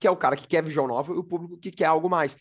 que 0.00 0.06
é 0.06 0.10
o 0.10 0.16
cara 0.16 0.36
que 0.36 0.46
quer 0.46 0.62
visual 0.62 0.88
novel, 0.88 1.16
e 1.16 1.18
o 1.18 1.24
público 1.24 1.58
que 1.58 1.70
quer 1.70 1.84
algo 1.84 2.08
mais. 2.08 2.36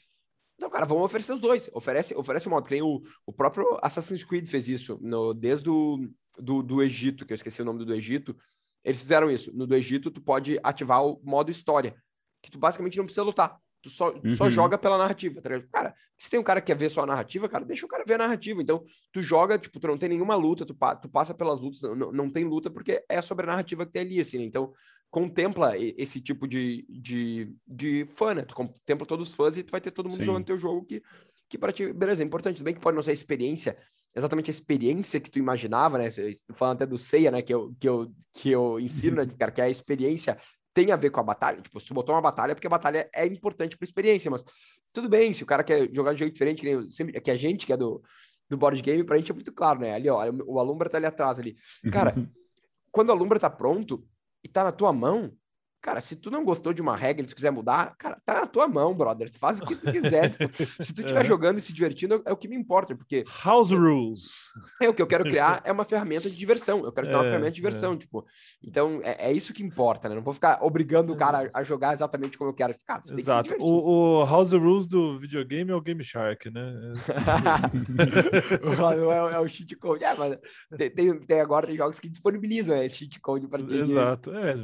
Então, 0.56 0.70
cara, 0.70 0.86
vamos 0.86 1.04
oferecer 1.04 1.34
os 1.34 1.40
dois. 1.40 1.70
Oferece, 1.74 2.16
oferece 2.16 2.48
o 2.48 2.50
modo. 2.50 2.68
Que 2.68 2.82
o, 2.82 3.02
o 3.26 3.34
próprio 3.34 3.78
Assassin's 3.82 4.24
Creed 4.24 4.48
fez 4.48 4.70
isso, 4.70 4.98
no, 5.02 5.34
desde 5.34 5.70
o 5.70 6.08
do, 6.38 6.62
do 6.62 6.82
Egito, 6.82 7.26
que 7.26 7.34
eu 7.34 7.36
esqueci 7.36 7.62
o 7.62 7.66
nome 7.66 7.84
do 7.84 7.94
Egito. 7.94 8.36
Eles 8.84 9.02
fizeram 9.02 9.30
isso. 9.30 9.52
No 9.56 9.68
do 9.68 9.76
Egito, 9.76 10.10
tu 10.12 10.22
pode 10.22 10.60
ativar 10.64 11.04
o 11.06 11.20
modo 11.24 11.52
história, 11.52 11.96
que 12.42 12.50
tu 12.50 12.58
basicamente 12.58 12.98
não 12.98 13.06
precisa 13.06 13.24
lutar. 13.24 13.58
Tu 13.82 13.90
só, 13.90 14.12
tu 14.12 14.36
só 14.36 14.46
Uhum. 14.46 14.52
joga 14.52 14.78
pela 14.78 14.98
narrativa, 14.98 15.42
tá 15.42 15.50
ligado? 15.50 15.68
Cara, 15.72 15.96
se 16.18 16.30
tem 16.30 16.40
um 16.40 16.44
cara 16.44 16.62
que 16.62 16.68
quer 16.68 16.78
ver 16.78 16.90
só 16.92 17.02
a 17.02 17.06
narrativa, 17.08 17.50
cara, 17.50 17.66
deixa 17.66 17.86
o 17.86 17.90
cara 17.90 18.04
ver 18.06 18.14
a 18.14 18.18
narrativa. 18.20 18.62
Então, 18.62 18.84
tu 19.12 19.24
joga, 19.24 19.58
tipo, 19.58 19.80
tu 19.80 19.88
não 19.88 19.98
tem 19.98 20.10
nenhuma 20.10 20.36
luta, 20.36 20.66
tu, 20.66 20.76
pa- 20.76 20.96
tu 20.96 21.10
passa 21.10 21.34
pelas 21.34 21.60
lutas, 21.60 21.82
não, 21.82 22.12
não 22.12 22.30
tem 22.30 22.46
luta 22.46 22.70
porque 22.70 23.04
é 23.10 23.22
sobre 23.22 23.46
a 23.46 23.48
narrativa 23.48 23.86
que 23.86 23.92
tem 23.92 24.04
ali, 24.04 24.20
assim, 24.20 24.38
né? 24.38 24.44
Então, 24.44 24.72
contempla 25.10 25.78
esse 25.78 26.22
tipo 26.22 26.48
de, 26.48 26.86
de, 26.88 27.54
de 27.68 28.08
fã, 28.16 28.34
né? 28.34 28.44
Tu 28.44 28.54
contempla 28.56 29.06
todos 29.06 29.30
os 29.30 29.36
fãs 29.36 29.58
e 29.58 29.64
tu 29.64 29.72
vai 29.72 29.82
ter 29.82 29.92
todo 29.92 30.08
mundo 30.10 30.20
Sim. 30.20 30.26
jogando 30.26 30.46
teu 30.46 30.58
jogo 30.58 30.86
que, 30.86 31.02
que 31.50 31.58
para 31.58 31.74
ti, 31.74 31.92
beleza, 31.92 32.22
é 32.24 32.26
importante. 32.26 32.58
Tudo 32.58 32.66
bem 32.66 32.74
que 32.76 32.80
pode 32.80 32.96
não 32.96 33.04
ser 33.04 33.12
a 33.12 33.14
experiência, 33.14 33.76
exatamente 34.16 34.50
a 34.50 34.54
experiência 34.54 35.20
que 35.20 35.30
tu 35.30 35.40
imaginava, 35.40 35.98
né? 35.98 36.10
Falando 36.54 36.76
até 36.76 36.86
do 36.86 36.98
Ceia, 36.98 37.30
né? 37.32 37.42
Que 37.42 37.54
eu, 37.54 37.74
que 37.80 37.90
eu, 37.90 38.12
que 38.34 38.52
eu 38.52 38.80
ensino, 38.80 39.18
né? 39.18 39.26
Cara, 39.38 39.52
que 39.52 39.62
a 39.62 39.70
experiência 39.70 40.40
tem 40.74 40.92
a 40.92 40.96
ver 40.96 41.10
com 41.10 41.20
a 41.20 41.24
batalha. 41.24 41.62
Tipo, 41.62 41.80
se 41.80 41.88
tu 41.88 41.94
botou 41.94 42.16
uma 42.16 42.22
batalha, 42.22 42.52
é 42.52 42.56
porque 42.56 42.68
a 42.68 42.70
batalha 42.70 43.10
é 43.14 43.26
importante 43.26 43.78
pra 43.78 43.86
experiência, 43.86 44.32
mas 44.32 44.44
tudo 44.94 45.10
bem, 45.10 45.34
se 45.34 45.44
o 45.44 45.46
cara 45.46 45.64
quer 45.64 45.90
jogar 45.94 46.14
de 46.14 46.20
jeito 46.20 46.34
diferente, 46.34 46.62
que, 46.62 46.68
eu 46.68 46.90
sempre, 46.90 47.20
que 47.20 47.32
a 47.32 47.38
gente 47.38 47.66
que 47.66 47.74
é 47.74 47.78
do, 47.78 48.02
do 48.50 48.58
board 48.58 48.82
game, 48.82 49.04
pra 49.04 49.18
gente 49.18 49.32
é 49.32 49.34
muito 49.34 49.52
claro, 49.52 49.80
né? 49.80 49.94
Ali, 49.94 50.10
ó, 50.10 50.24
o 50.46 50.60
Alumbra 50.60 50.90
tá 50.90 50.98
ali 50.98 51.06
atrás 51.06 51.40
ali. 51.40 51.56
Cara, 51.92 52.14
quando 52.92 53.10
o 53.10 53.12
Alumbra 53.12 53.40
tá 53.40 53.50
pronto 53.50 54.06
e 54.44 54.48
tá 54.48 54.64
na 54.64 54.72
tua 54.72 54.92
mão, 54.92 55.32
cara, 55.82 56.00
se 56.00 56.16
tu 56.16 56.30
não 56.30 56.46
gostou 56.46 56.72
de 56.74 56.82
uma 56.82 56.96
regra 56.96 57.24
e 57.24 57.28
tu 57.28 57.36
quiser 57.36 57.52
mudar, 57.52 57.96
cara, 57.98 58.22
tá 58.24 58.42
na 58.42 58.48
tua 58.48 58.68
mão, 58.68 58.94
brother. 58.94 59.30
Tu 59.32 59.40
faz 59.40 59.60
o 59.60 59.66
que 59.66 59.76
tu 59.76 59.92
quiser. 59.92 60.30
Tipo, 60.38 60.56
se 60.84 60.94
tu 60.94 61.02
estiver 61.02 61.22
É. 61.22 61.26
jogando 61.26 61.58
e 61.58 61.62
se 61.62 61.74
divertindo, 61.74 62.22
é 62.26 62.32
o 62.32 62.38
que 62.38 62.48
me 62.48 62.56
importa, 62.56 62.96
porque 62.96 63.24
House 63.44 63.72
Rules. 63.72 64.22
é 64.82 64.88
o 64.88 64.94
que 64.94 65.02
eu 65.02 65.08
quero 65.08 65.24
criar 65.24 65.62
é 65.66 65.72
uma 65.72 65.84
ferramenta 65.84 66.30
de 66.30 66.36
diversão. 66.38 66.84
Eu 66.86 66.92
quero 66.92 67.08
criar 67.08 67.20
uma 67.20 67.26
É, 67.26 67.30
ferramenta 67.30 67.52
de 67.52 67.56
diversão, 67.56 67.98
tipo. 67.98 68.26
Então, 68.64 69.00
é, 69.04 69.30
é 69.30 69.34
isso 69.34 69.54
que 69.54 69.64
importa, 69.64 70.08
né? 70.08 70.16
Não 70.16 70.22
vou 70.24 70.34
ficar 70.34 70.60
obrigando 70.64 71.14
o 71.14 71.18
cara 71.18 71.50
a, 71.54 71.60
a 71.60 71.64
jogar 71.64 71.94
exatamente 71.94 72.38
como 72.38 72.50
eu 72.52 72.54
quero. 72.54 72.76
Cara, 72.86 73.02
você 73.02 73.10
tem 73.10 73.18
que 73.18 73.24
se 73.24 73.30
Exato. 73.30 73.44
divertir. 73.50 73.68
O, 73.68 74.22
o 74.22 74.26
House 74.26 74.54
Rules 74.54 74.88
do 74.88 75.18
videogame 75.20 75.72
é 75.72 75.76
o 75.76 75.82
Game 75.82 76.04
Shark, 76.04 76.50
né? 76.52 76.94
é, 78.52 79.34
é 79.36 79.40
o 79.40 79.48
cheat 79.48 79.76
code. 79.76 80.04
É, 80.04 80.14
mas 80.16 80.38
tem, 80.94 81.20
tem, 81.26 81.42
agora 81.42 81.68
tem 81.68 81.76
jogos 81.76 82.00
que 82.00 82.10
disponibilizam 82.10 82.76
é, 82.76 82.88
cheat 82.88 83.20
code 83.20 83.48
para 83.48 83.62
Exato. 83.62 84.32
É. 84.36 84.56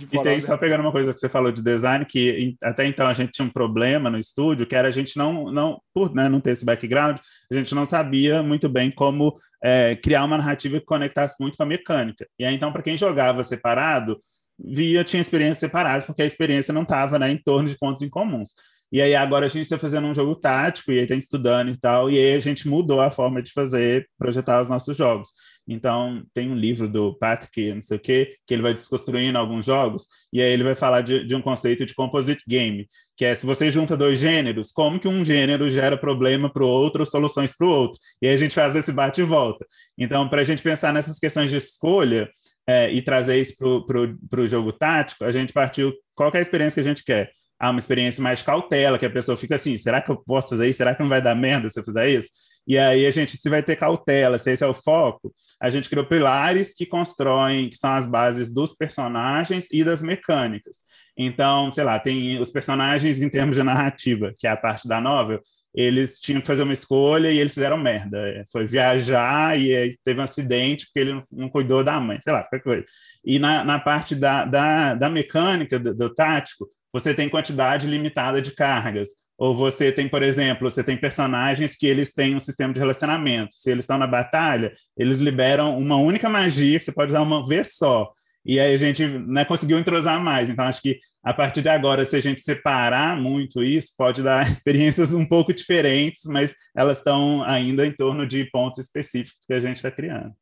E 0.00 0.06
tem, 0.22 0.40
só 0.40 0.56
pegando 0.56 0.80
uma 0.80 0.92
coisa 0.92 1.12
que 1.12 1.18
você 1.18 1.28
falou 1.28 1.50
de 1.50 1.62
design, 1.62 2.04
que 2.04 2.56
até 2.62 2.86
então 2.86 3.06
a 3.06 3.12
gente 3.12 3.32
tinha 3.32 3.46
um 3.46 3.50
problema 3.50 4.08
no 4.08 4.18
estúdio, 4.18 4.66
que 4.66 4.76
era 4.76 4.88
a 4.88 4.92
gente 4.92 5.16
não, 5.16 5.50
não 5.50 5.80
por 5.92 6.14
né, 6.14 6.28
não 6.28 6.40
ter 6.40 6.50
esse 6.50 6.64
background, 6.64 7.18
a 7.50 7.54
gente 7.54 7.74
não 7.74 7.84
sabia 7.84 8.42
muito 8.42 8.68
bem 8.68 8.90
como 8.90 9.36
é, 9.62 9.96
criar 9.96 10.24
uma 10.24 10.38
narrativa 10.38 10.78
que 10.78 10.86
conectasse 10.86 11.36
muito 11.40 11.56
com 11.56 11.62
a 11.64 11.66
mecânica. 11.66 12.26
E 12.38 12.44
aí, 12.44 12.54
então, 12.54 12.72
para 12.72 12.82
quem 12.82 12.96
jogava 12.96 13.42
separado, 13.42 14.20
via, 14.58 15.02
tinha 15.02 15.20
experiências 15.20 15.58
separadas, 15.58 16.04
porque 16.04 16.22
a 16.22 16.26
experiência 16.26 16.72
não 16.72 16.82
estava 16.82 17.18
né, 17.18 17.30
em 17.30 17.38
torno 17.38 17.68
de 17.68 17.76
pontos 17.76 18.02
em 18.02 18.08
comuns. 18.08 18.50
E 18.92 19.00
aí 19.00 19.14
agora 19.14 19.46
a 19.46 19.48
gente 19.48 19.62
está 19.62 19.78
fazendo 19.78 20.06
um 20.06 20.14
jogo 20.14 20.34
tático, 20.34 20.90
e 20.90 20.98
aí 20.98 21.06
tem 21.06 21.18
estudando 21.18 21.70
e 21.70 21.76
tal, 21.76 22.10
e 22.10 22.18
aí 22.18 22.34
a 22.34 22.40
gente 22.40 22.68
mudou 22.68 23.00
a 23.00 23.10
forma 23.10 23.40
de 23.42 23.52
fazer, 23.52 24.08
projetar 24.18 24.60
os 24.60 24.68
nossos 24.68 24.96
jogos. 24.96 25.30
Então, 25.68 26.24
tem 26.34 26.50
um 26.50 26.54
livro 26.56 26.88
do 26.88 27.16
Patrick, 27.16 27.72
não 27.72 27.80
sei 27.80 27.96
o 27.96 28.00
quê, 28.00 28.34
que 28.44 28.54
ele 28.54 28.62
vai 28.62 28.74
desconstruindo 28.74 29.38
alguns 29.38 29.64
jogos, 29.66 30.06
e 30.32 30.42
aí 30.42 30.50
ele 30.50 30.64
vai 30.64 30.74
falar 30.74 31.02
de, 31.02 31.24
de 31.24 31.34
um 31.36 31.40
conceito 31.40 31.86
de 31.86 31.94
composite 31.94 32.42
game, 32.48 32.88
que 33.16 33.24
é 33.24 33.34
se 33.36 33.46
você 33.46 33.70
junta 33.70 33.96
dois 33.96 34.18
gêneros, 34.18 34.72
como 34.72 34.98
que 34.98 35.06
um 35.06 35.24
gênero 35.24 35.70
gera 35.70 35.96
problema 35.96 36.52
para 36.52 36.64
o 36.64 36.68
outro, 36.68 37.06
soluções 37.06 37.56
para 37.56 37.66
o 37.66 37.70
outro. 37.70 38.00
E 38.20 38.26
aí 38.26 38.34
a 38.34 38.36
gente 38.36 38.54
faz 38.54 38.74
esse 38.74 38.92
bate 38.92 39.20
e 39.20 39.24
volta. 39.24 39.64
Então, 39.96 40.28
para 40.28 40.40
a 40.40 40.44
gente 40.44 40.62
pensar 40.62 40.92
nessas 40.92 41.18
questões 41.18 41.50
de 41.50 41.58
escolha 41.58 42.28
é, 42.66 42.90
e 42.90 43.00
trazer 43.00 43.38
isso 43.38 43.54
para 43.56 44.40
o 44.40 44.46
jogo 44.46 44.72
tático, 44.72 45.24
a 45.24 45.30
gente 45.30 45.52
partiu 45.52 45.92
qual 46.14 46.32
é 46.34 46.38
a 46.38 46.40
experiência 46.40 46.74
que 46.74 46.80
a 46.80 46.90
gente 46.90 47.04
quer. 47.04 47.30
Ah, 47.60 47.70
uma 47.70 47.78
experiência 47.78 48.22
mais 48.22 48.38
de 48.38 48.44
cautela, 48.46 48.98
que 48.98 49.04
a 49.04 49.10
pessoa 49.10 49.36
fica 49.36 49.54
assim, 49.56 49.76
será 49.76 50.00
que 50.00 50.10
eu 50.10 50.16
posso 50.16 50.48
fazer 50.48 50.68
isso? 50.68 50.78
Será 50.78 50.94
que 50.94 51.02
não 51.02 51.10
vai 51.10 51.20
dar 51.20 51.34
merda 51.34 51.68
se 51.68 51.78
eu 51.78 51.84
fizer 51.84 52.08
isso? 52.08 52.30
E 52.66 52.78
aí 52.78 53.06
a 53.06 53.10
gente, 53.10 53.36
se 53.36 53.50
vai 53.50 53.62
ter 53.62 53.76
cautela, 53.76 54.38
se 54.38 54.50
esse 54.50 54.64
é 54.64 54.66
o 54.66 54.72
foco, 54.72 55.30
a 55.60 55.68
gente 55.68 55.90
criou 55.90 56.06
pilares 56.06 56.72
que 56.74 56.86
constroem, 56.86 57.68
que 57.68 57.76
são 57.76 57.92
as 57.92 58.06
bases 58.06 58.48
dos 58.48 58.72
personagens 58.72 59.68
e 59.70 59.84
das 59.84 60.00
mecânicas. 60.00 60.78
Então, 61.16 61.70
sei 61.70 61.84
lá, 61.84 61.98
tem 61.98 62.40
os 62.40 62.50
personagens 62.50 63.20
em 63.20 63.28
termos 63.28 63.56
de 63.56 63.62
narrativa, 63.62 64.32
que 64.38 64.46
é 64.46 64.50
a 64.50 64.56
parte 64.56 64.88
da 64.88 65.00
novel, 65.00 65.40
eles 65.74 66.18
tinham 66.18 66.40
que 66.40 66.46
fazer 66.46 66.62
uma 66.62 66.72
escolha 66.72 67.30
e 67.30 67.38
eles 67.38 67.54
fizeram 67.54 67.76
merda. 67.76 68.18
É, 68.18 68.42
Foi 68.50 68.66
viajar 68.66 69.58
e 69.58 69.96
teve 70.04 70.20
um 70.20 70.24
acidente 70.24 70.86
porque 70.86 71.00
ele 71.00 71.12
não, 71.12 71.24
não 71.30 71.48
cuidou 71.48 71.84
da 71.84 72.00
mãe, 72.00 72.18
sei 72.20 72.32
lá, 72.32 72.42
qualquer 72.42 72.62
coisa. 72.62 72.84
E 73.24 73.38
na, 73.38 73.64
na 73.64 73.78
parte 73.78 74.14
da, 74.14 74.44
da, 74.44 74.94
da 74.94 75.08
mecânica, 75.08 75.78
do, 75.78 75.94
do 75.94 76.12
tático, 76.12 76.68
você 76.92 77.14
tem 77.14 77.28
quantidade 77.28 77.86
limitada 77.86 78.40
de 78.40 78.52
cargas. 78.52 79.08
Ou 79.38 79.56
você 79.56 79.90
tem, 79.90 80.08
por 80.08 80.22
exemplo, 80.22 80.70
você 80.70 80.84
tem 80.84 80.96
personagens 80.96 81.74
que 81.74 81.86
eles 81.86 82.12
têm 82.12 82.36
um 82.36 82.40
sistema 82.40 82.74
de 82.74 82.80
relacionamento. 82.80 83.54
Se 83.54 83.70
eles 83.70 83.84
estão 83.84 83.96
na 83.96 84.06
batalha, 84.06 84.74
eles 84.96 85.18
liberam 85.18 85.78
uma 85.78 85.96
única 85.96 86.28
magia 86.28 86.78
que 86.78 86.84
você 86.84 86.92
pode 86.92 87.12
usar 87.12 87.22
uma 87.22 87.46
vez 87.46 87.76
só. 87.76 88.10
E 88.44 88.58
aí 88.58 88.74
a 88.74 88.76
gente 88.76 89.06
né, 89.06 89.44
conseguiu 89.44 89.78
entrosar 89.78 90.20
mais. 90.20 90.48
Então, 90.48 90.64
acho 90.64 90.80
que 90.80 90.98
a 91.22 91.32
partir 91.32 91.62
de 91.62 91.68
agora, 91.68 92.04
se 92.04 92.16
a 92.16 92.20
gente 92.20 92.40
separar 92.40 93.16
muito 93.16 93.62
isso, 93.62 93.92
pode 93.96 94.22
dar 94.22 94.44
experiências 94.48 95.12
um 95.12 95.26
pouco 95.26 95.52
diferentes, 95.52 96.22
mas 96.26 96.54
elas 96.76 96.98
estão 96.98 97.42
ainda 97.44 97.86
em 97.86 97.92
torno 97.92 98.26
de 98.26 98.44
pontos 98.50 98.80
específicos 98.80 99.44
que 99.46 99.52
a 99.52 99.60
gente 99.60 99.76
está 99.76 99.90
criando. 99.90 100.34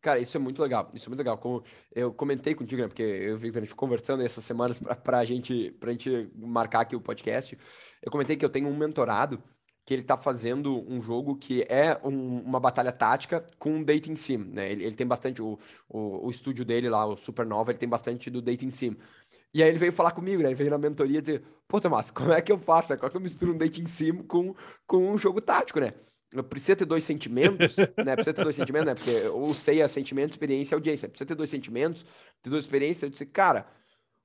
Cara, 0.00 0.18
isso 0.18 0.36
é 0.36 0.40
muito 0.40 0.62
legal. 0.62 0.90
Isso 0.94 1.06
é 1.06 1.10
muito 1.10 1.18
legal. 1.18 1.36
Como 1.36 1.62
eu 1.94 2.12
comentei 2.12 2.54
contigo, 2.54 2.80
né? 2.80 2.88
Porque 2.88 3.02
eu 3.02 3.38
vi 3.38 3.52
que 3.52 3.58
a 3.58 3.60
gente 3.60 3.74
conversando 3.74 4.22
essas 4.22 4.44
semanas 4.44 4.78
para 5.04 5.18
a 5.18 5.24
gente, 5.24 5.76
gente 5.88 6.30
marcar 6.34 6.80
aqui 6.80 6.96
o 6.96 7.00
podcast. 7.00 7.56
Eu 8.02 8.10
comentei 8.10 8.36
que 8.36 8.44
eu 8.44 8.50
tenho 8.50 8.68
um 8.68 8.76
mentorado 8.76 9.42
que 9.84 9.94
ele 9.94 10.02
está 10.02 10.16
fazendo 10.16 10.88
um 10.88 11.00
jogo 11.00 11.36
que 11.36 11.62
é 11.68 11.98
um, 12.04 12.40
uma 12.42 12.60
batalha 12.60 12.92
tática 12.92 13.44
com 13.58 13.72
um 13.72 13.82
dating 13.82 14.14
sim, 14.14 14.36
né? 14.36 14.70
Ele, 14.70 14.84
ele 14.84 14.94
tem 14.94 15.06
bastante, 15.06 15.42
o, 15.42 15.58
o, 15.88 16.26
o, 16.26 16.30
estúdio 16.30 16.64
dele 16.64 16.88
lá, 16.88 17.04
o 17.04 17.16
Supernova, 17.16 17.72
ele 17.72 17.78
tem 17.78 17.88
bastante 17.88 18.30
do 18.30 18.40
dating 18.40 18.70
sim. 18.70 18.96
E 19.52 19.62
aí 19.62 19.68
ele 19.68 19.78
veio 19.78 19.92
falar 19.92 20.12
comigo, 20.12 20.42
né? 20.42 20.48
Ele 20.48 20.54
veio 20.54 20.70
na 20.70 20.78
mentoria 20.78 21.20
dizer, 21.20 21.42
pô, 21.66 21.80
Tomás, 21.80 22.10
como 22.12 22.32
é 22.32 22.40
que 22.40 22.52
eu 22.52 22.58
faço? 22.58 22.94
Como 22.96 23.06
é 23.06 23.10
que 23.10 23.16
eu 23.16 23.20
misturo 23.20 23.52
um 23.52 23.58
dating 23.58 23.86
sim 23.86 24.16
com, 24.18 24.54
com 24.86 25.12
um 25.12 25.18
jogo 25.18 25.40
tático, 25.40 25.80
né? 25.80 25.92
Precisa 26.48 26.76
ter 26.76 26.84
dois 26.84 27.04
sentimentos, 27.04 27.76
né? 27.76 28.14
Precisa 28.14 28.34
ter 28.34 28.44
dois 28.44 28.56
sentimentos, 28.56 28.86
né? 28.86 28.94
Porque 28.94 29.28
o 29.28 29.52
SEI 29.52 29.80
é 29.80 29.88
sentimento, 29.88 30.30
experiência 30.30 30.74
e 30.74 30.76
audiência. 30.76 31.08
Precisa 31.08 31.26
ter 31.26 31.34
dois 31.34 31.50
sentimentos, 31.50 32.04
ter 32.42 32.50
duas 32.50 32.64
experiências. 32.64 33.02
Eu 33.02 33.10
disse, 33.10 33.26
cara, 33.26 33.66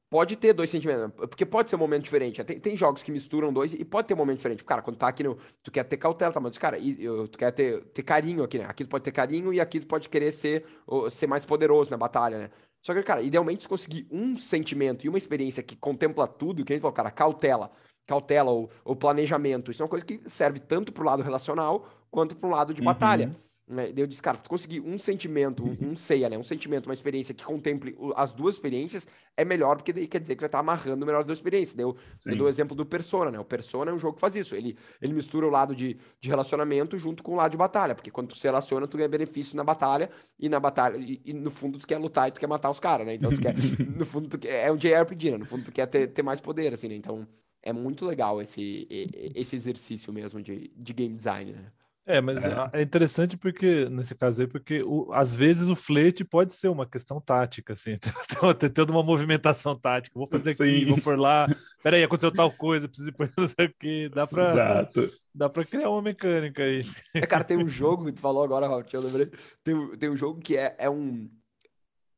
pode 0.10 0.36
ter 0.36 0.54
dois 0.54 0.70
sentimentos, 0.70 1.12
porque 1.28 1.46
pode 1.46 1.70
ser 1.70 1.76
um 1.76 1.80
momento 1.80 2.04
diferente. 2.04 2.44
Tem, 2.44 2.60
tem 2.60 2.78
jogos 2.78 3.02
que 3.02 3.12
misturam 3.12 3.52
dois 3.52 3.74
e 3.74 3.84
pode 3.84 4.08
ter 4.08 4.14
um 4.14 4.18
momento 4.18 4.38
diferente. 4.38 4.64
Cara, 4.64 4.82
quando 4.82 4.98
tá 4.98 5.08
aqui 5.08 5.24
no. 5.24 5.38
Tu 5.64 5.72
quer 5.72 5.84
ter 5.84 5.98
cautela, 5.98 6.32
tá? 6.32 6.40
Mas, 6.40 6.58
cara, 6.58 6.78
e, 6.78 7.04
eu, 7.04 7.28
tu 7.28 7.38
quer 7.38 7.52
ter, 7.52 7.84
ter 7.86 8.04
carinho 8.04 8.44
aqui, 8.44 8.60
né? 8.60 8.66
Aqui 8.68 8.84
tu 8.84 8.90
pode 8.90 9.04
ter 9.04 9.12
carinho 9.12 9.52
e 9.52 9.60
aqui 9.60 9.80
tu 9.80 9.88
pode 9.88 10.08
querer 10.08 10.32
ser, 10.32 10.66
ser 11.12 11.28
mais 11.28 11.44
poderoso 11.46 11.90
na 11.90 11.98
batalha, 11.98 12.38
né? 12.38 12.50
Só 12.82 12.94
que, 12.94 13.02
cara, 13.02 13.22
idealmente 13.24 13.64
se 13.64 13.68
conseguir 13.68 14.08
um 14.12 14.38
sentimento 14.38 15.04
e 15.04 15.10
uma 15.10 15.18
experiência 15.18 15.64
que 15.64 15.76
contempla 15.76 16.28
tudo, 16.28 16.64
que 16.64 16.72
a 16.72 16.76
gente 16.76 16.82
falou, 16.84 16.94
cara, 16.94 17.10
cautela 17.10 17.72
cautela 18.06 18.52
ou, 18.52 18.70
ou, 18.84 18.96
planejamento. 18.96 19.72
Isso 19.72 19.82
é 19.82 19.86
uma 19.86 19.90
coisa 19.90 20.06
que 20.06 20.22
serve 20.28 20.60
tanto 20.60 20.92
para 20.92 21.02
o 21.02 21.06
lado 21.06 21.24
relacional 21.24 21.88
quanto 22.12 22.36
para 22.36 22.48
o 22.48 22.52
lado 22.52 22.74
de 22.74 22.82
uhum. 22.82 22.86
batalha. 22.86 23.36
Né? 23.68 23.92
Eu 23.96 24.06
disse, 24.06 24.22
cara, 24.22 24.38
se 24.38 24.44
tu 24.44 24.50
conseguir 24.50 24.80
um 24.80 24.98
sentimento, 24.98 25.64
um, 25.64 25.92
um 25.92 25.98
ceia, 25.98 26.30
né? 26.30 26.38
Um 26.38 26.44
sentimento, 26.44 26.86
uma 26.86 26.94
experiência 26.94 27.34
que 27.34 27.44
contemple 27.44 27.98
as 28.16 28.32
duas 28.32 28.56
experiências, 28.56 29.08
é 29.36 29.44
melhor, 29.44 29.78
porque 29.78 29.92
daí 29.92 30.08
quer 30.08 30.20
dizer 30.20 30.36
que 30.36 30.42
você 30.42 30.50
tá 30.50 30.60
amarrando 30.60 31.04
melhor 31.04 31.22
as 31.22 31.26
duas 31.26 31.40
experiências. 31.40 31.76
Deu, 31.76 31.96
eu 32.28 32.38
dou 32.38 32.46
o 32.46 32.50
exemplo 32.50 32.76
do 32.76 32.86
Persona, 32.86 33.32
né? 33.32 33.40
O 33.40 33.44
Persona 33.44 33.90
é 33.90 33.94
um 33.94 33.98
jogo 33.98 34.16
que 34.16 34.22
faz 34.22 34.36
isso. 34.36 34.56
Ele, 34.56 34.78
ele 35.02 35.14
mistura 35.14 35.48
o 35.48 35.50
lado 35.50 35.76
de, 35.76 35.98
de 36.22 36.30
relacionamento 36.30 36.98
junto 37.00 37.24
com 37.24 37.34
o 37.34 37.36
lado 37.36 37.52
de 37.52 37.58
batalha, 37.58 37.96
porque 37.96 38.12
quando 38.12 38.30
tu 38.30 38.38
se 38.38 38.44
relaciona, 38.44 38.88
tu 38.88 38.98
ganha 38.98 39.10
benefício 39.10 39.58
na 39.58 39.64
batalha, 39.64 40.12
e 40.40 40.48
na 40.48 40.60
batalha, 40.60 40.98
e, 40.98 41.20
e 41.26 41.34
no 41.34 41.50
fundo 41.50 41.80
tu 41.80 41.88
quer 41.88 41.98
lutar 41.98 42.28
e 42.28 42.32
tu 42.32 42.40
quer 42.40 42.48
matar 42.48 42.70
os 42.70 42.80
caras, 42.80 43.08
né? 43.08 43.16
Então 43.16 43.32
tu 43.32 43.42
quer, 43.42 43.56
no 43.98 44.06
fundo 44.06 44.30
tu 44.30 44.38
quer, 44.38 44.68
é 44.68 44.72
um 44.72 44.78
JRPG, 44.78 45.32
né? 45.32 45.38
No 45.40 45.46
fundo 45.46 45.64
tu 45.66 45.72
quer 45.72 45.88
ter, 45.88 46.08
ter 46.08 46.22
mais 46.22 46.40
poder, 46.40 46.72
assim, 46.72 46.88
né? 46.88 46.96
Então 46.96 47.28
é 47.66 47.74
muito 47.74 48.06
legal 48.06 48.42
esse, 48.42 48.88
esse 49.34 49.56
exercício 49.56 50.14
mesmo 50.14 50.42
de, 50.42 50.72
de 50.76 50.94
game 50.94 51.16
design, 51.16 51.52
né? 51.52 51.72
É, 52.08 52.22
mas 52.22 52.46
é. 52.46 52.50
é 52.74 52.82
interessante 52.84 53.36
porque, 53.36 53.90
nesse 53.90 54.14
caso 54.14 54.40
aí, 54.40 54.48
porque 54.48 54.84
o, 54.84 55.12
às 55.12 55.34
vezes 55.34 55.70
o 55.70 55.76
flete 55.76 56.24
pode 56.24 56.54
ser 56.54 56.68
uma 56.68 56.86
questão 56.86 57.20
tática, 57.20 57.74
assim, 57.74 57.98
tem 58.60 58.70
toda 58.70 58.92
uma 58.92 59.02
movimentação 59.02 59.76
tática, 59.76 60.18
vou 60.18 60.28
fazer 60.28 60.52
aqui, 60.52 60.82
Sim. 60.82 60.86
vou 60.86 61.02
por 61.02 61.18
lá, 61.18 61.48
peraí, 61.82 62.04
aconteceu 62.04 62.32
tal 62.32 62.52
coisa, 62.52 62.88
preciso 62.88 63.10
ir 63.10 63.14
por 63.14 63.28
não 63.36 63.48
sei 63.48 63.66
o 63.66 63.74
que, 63.80 64.08
dá 64.10 64.28
pra, 64.28 64.52
Exato. 64.52 65.12
dá 65.34 65.50
pra 65.50 65.66
criar 65.66 65.90
uma 65.90 66.02
mecânica 66.04 66.62
aí. 66.62 66.84
É, 67.16 67.26
cara, 67.26 67.44
tem 67.44 67.58
um 67.58 67.68
jogo, 67.68 68.12
tu 68.12 68.22
falou 68.22 68.44
agora, 68.44 68.68
Raul, 68.68 68.86
eu 68.94 69.02
lembrei, 69.02 69.32
tem, 69.64 69.98
tem 69.98 70.10
um 70.12 70.18
jogo 70.18 70.40
que 70.40 70.56
é, 70.56 70.76
é 70.78 70.88
um, 70.88 71.28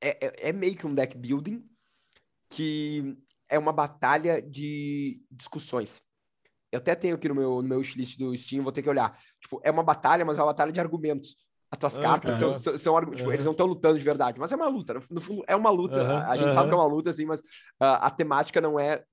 é, 0.02 0.26
é, 0.28 0.50
é 0.50 0.52
meio 0.52 0.76
que 0.76 0.86
um 0.86 0.94
deck 0.94 1.18
building, 1.18 1.64
que 2.50 3.18
é 3.50 3.58
uma 3.58 3.72
batalha 3.72 4.42
de 4.42 5.22
discussões. 5.32 6.02
Eu 6.72 6.80
até 6.80 6.96
tenho 6.96 7.16
aqui 7.16 7.30
no 7.30 7.36
meu, 7.36 7.62
no 7.62 7.68
meu 7.68 7.78
wishlist 7.80 8.18
do 8.18 8.36
Steam, 8.38 8.64
vou 8.64 8.72
ter 8.72 8.82
que 8.82 8.90
olhar. 8.90 9.18
Tipo, 9.42 9.62
é 9.64 9.72
uma 9.72 9.84
batalha, 9.84 10.26
mas 10.26 10.38
é 10.38 10.42
uma 10.42 10.48
batalha 10.48 10.72
de 10.72 10.80
argumentos. 10.80 11.38
As 11.70 11.80
tuas 11.80 11.98
cartas 11.98 12.36
são, 12.36 12.56
são, 12.56 12.78
são 12.78 12.96
uhum. 12.96 13.12
tipo, 13.12 13.32
eles 13.32 13.44
não 13.44 13.52
estão 13.52 13.68
lutando 13.68 13.98
de 13.98 14.04
verdade, 14.04 14.40
mas 14.40 14.52
é 14.52 14.56
uma 14.56 14.70
luta. 14.70 14.94
No, 15.10 15.20
fundo, 15.20 15.44
é 15.48 15.56
uma 15.56 15.70
luta. 15.70 16.02
a, 16.02 16.32
a 16.32 16.38
gente 16.38 16.54
sabe 16.54 16.70
que 16.70 16.74
é 16.74 16.78
uma 16.78 16.88
luta, 16.88 17.10
assim, 17.10 17.26
mas 17.26 17.42
uh, 17.42 18.00
a 18.00 18.10
temática 18.10 18.62
não 18.62 18.80
é 18.80 19.04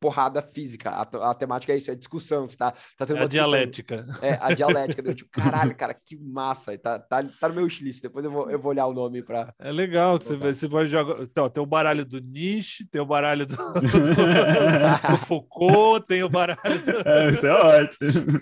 porrada 0.00 0.40
física. 0.40 0.90
A, 0.90 1.02
a, 1.30 1.34
temática 1.34 1.72
é 1.72 1.76
isso, 1.76 1.90
é 1.90 1.94
discussão. 1.94 2.46
Tá, 2.48 2.72
tá 2.96 3.06
tendo 3.06 3.18
é 3.18 3.22
a 3.22 3.26
dialética. 3.26 4.04
É, 4.22 4.38
a 4.40 4.52
dialética. 4.54 5.02
Deu, 5.02 5.14
tipo, 5.14 5.30
caralho, 5.30 5.74
cara, 5.74 5.94
que 5.94 6.16
massa. 6.16 6.76
Tá, 6.78 6.98
tá, 6.98 7.22
tá 7.22 7.48
no 7.48 7.54
meu 7.54 7.64
wishlist. 7.64 8.02
Depois 8.02 8.24
eu 8.24 8.30
vou, 8.30 8.50
eu 8.50 8.58
vou 8.58 8.70
olhar 8.70 8.86
o 8.86 8.94
nome 8.94 9.22
para. 9.22 9.54
É 9.58 9.70
legal 9.70 10.18
que 10.18 10.24
você, 10.24 10.36
você 10.36 10.68
pode 10.68 10.88
jogar. 10.88 11.22
Então, 11.22 11.48
tem 11.48 11.62
o 11.62 11.66
baralho 11.66 12.04
do 12.04 12.20
Nietzsche, 12.20 12.88
tem 12.88 13.00
o 13.00 13.06
baralho 13.06 13.46
do, 13.46 13.56
do, 13.56 13.80
do 13.80 15.16
Foucault, 15.26 16.06
tem 16.06 16.22
o 16.22 16.28
baralho. 16.28 16.58
Do... 16.84 17.08
É, 17.08 17.30
isso 17.30 17.46
é 17.46 17.52
ótimo. 17.52 18.40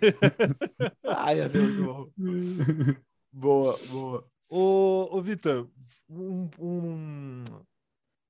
Ai, 1.04 1.38
ia 1.38 1.48
ser 1.48 1.58
muito 1.58 1.84
bom. 1.84 2.06
Boa, 3.32 3.76
boa. 3.90 4.26
Ô, 4.48 5.08
ô 5.10 5.20
Vitor, 5.20 5.68
um, 6.08 6.48
um 6.58 7.44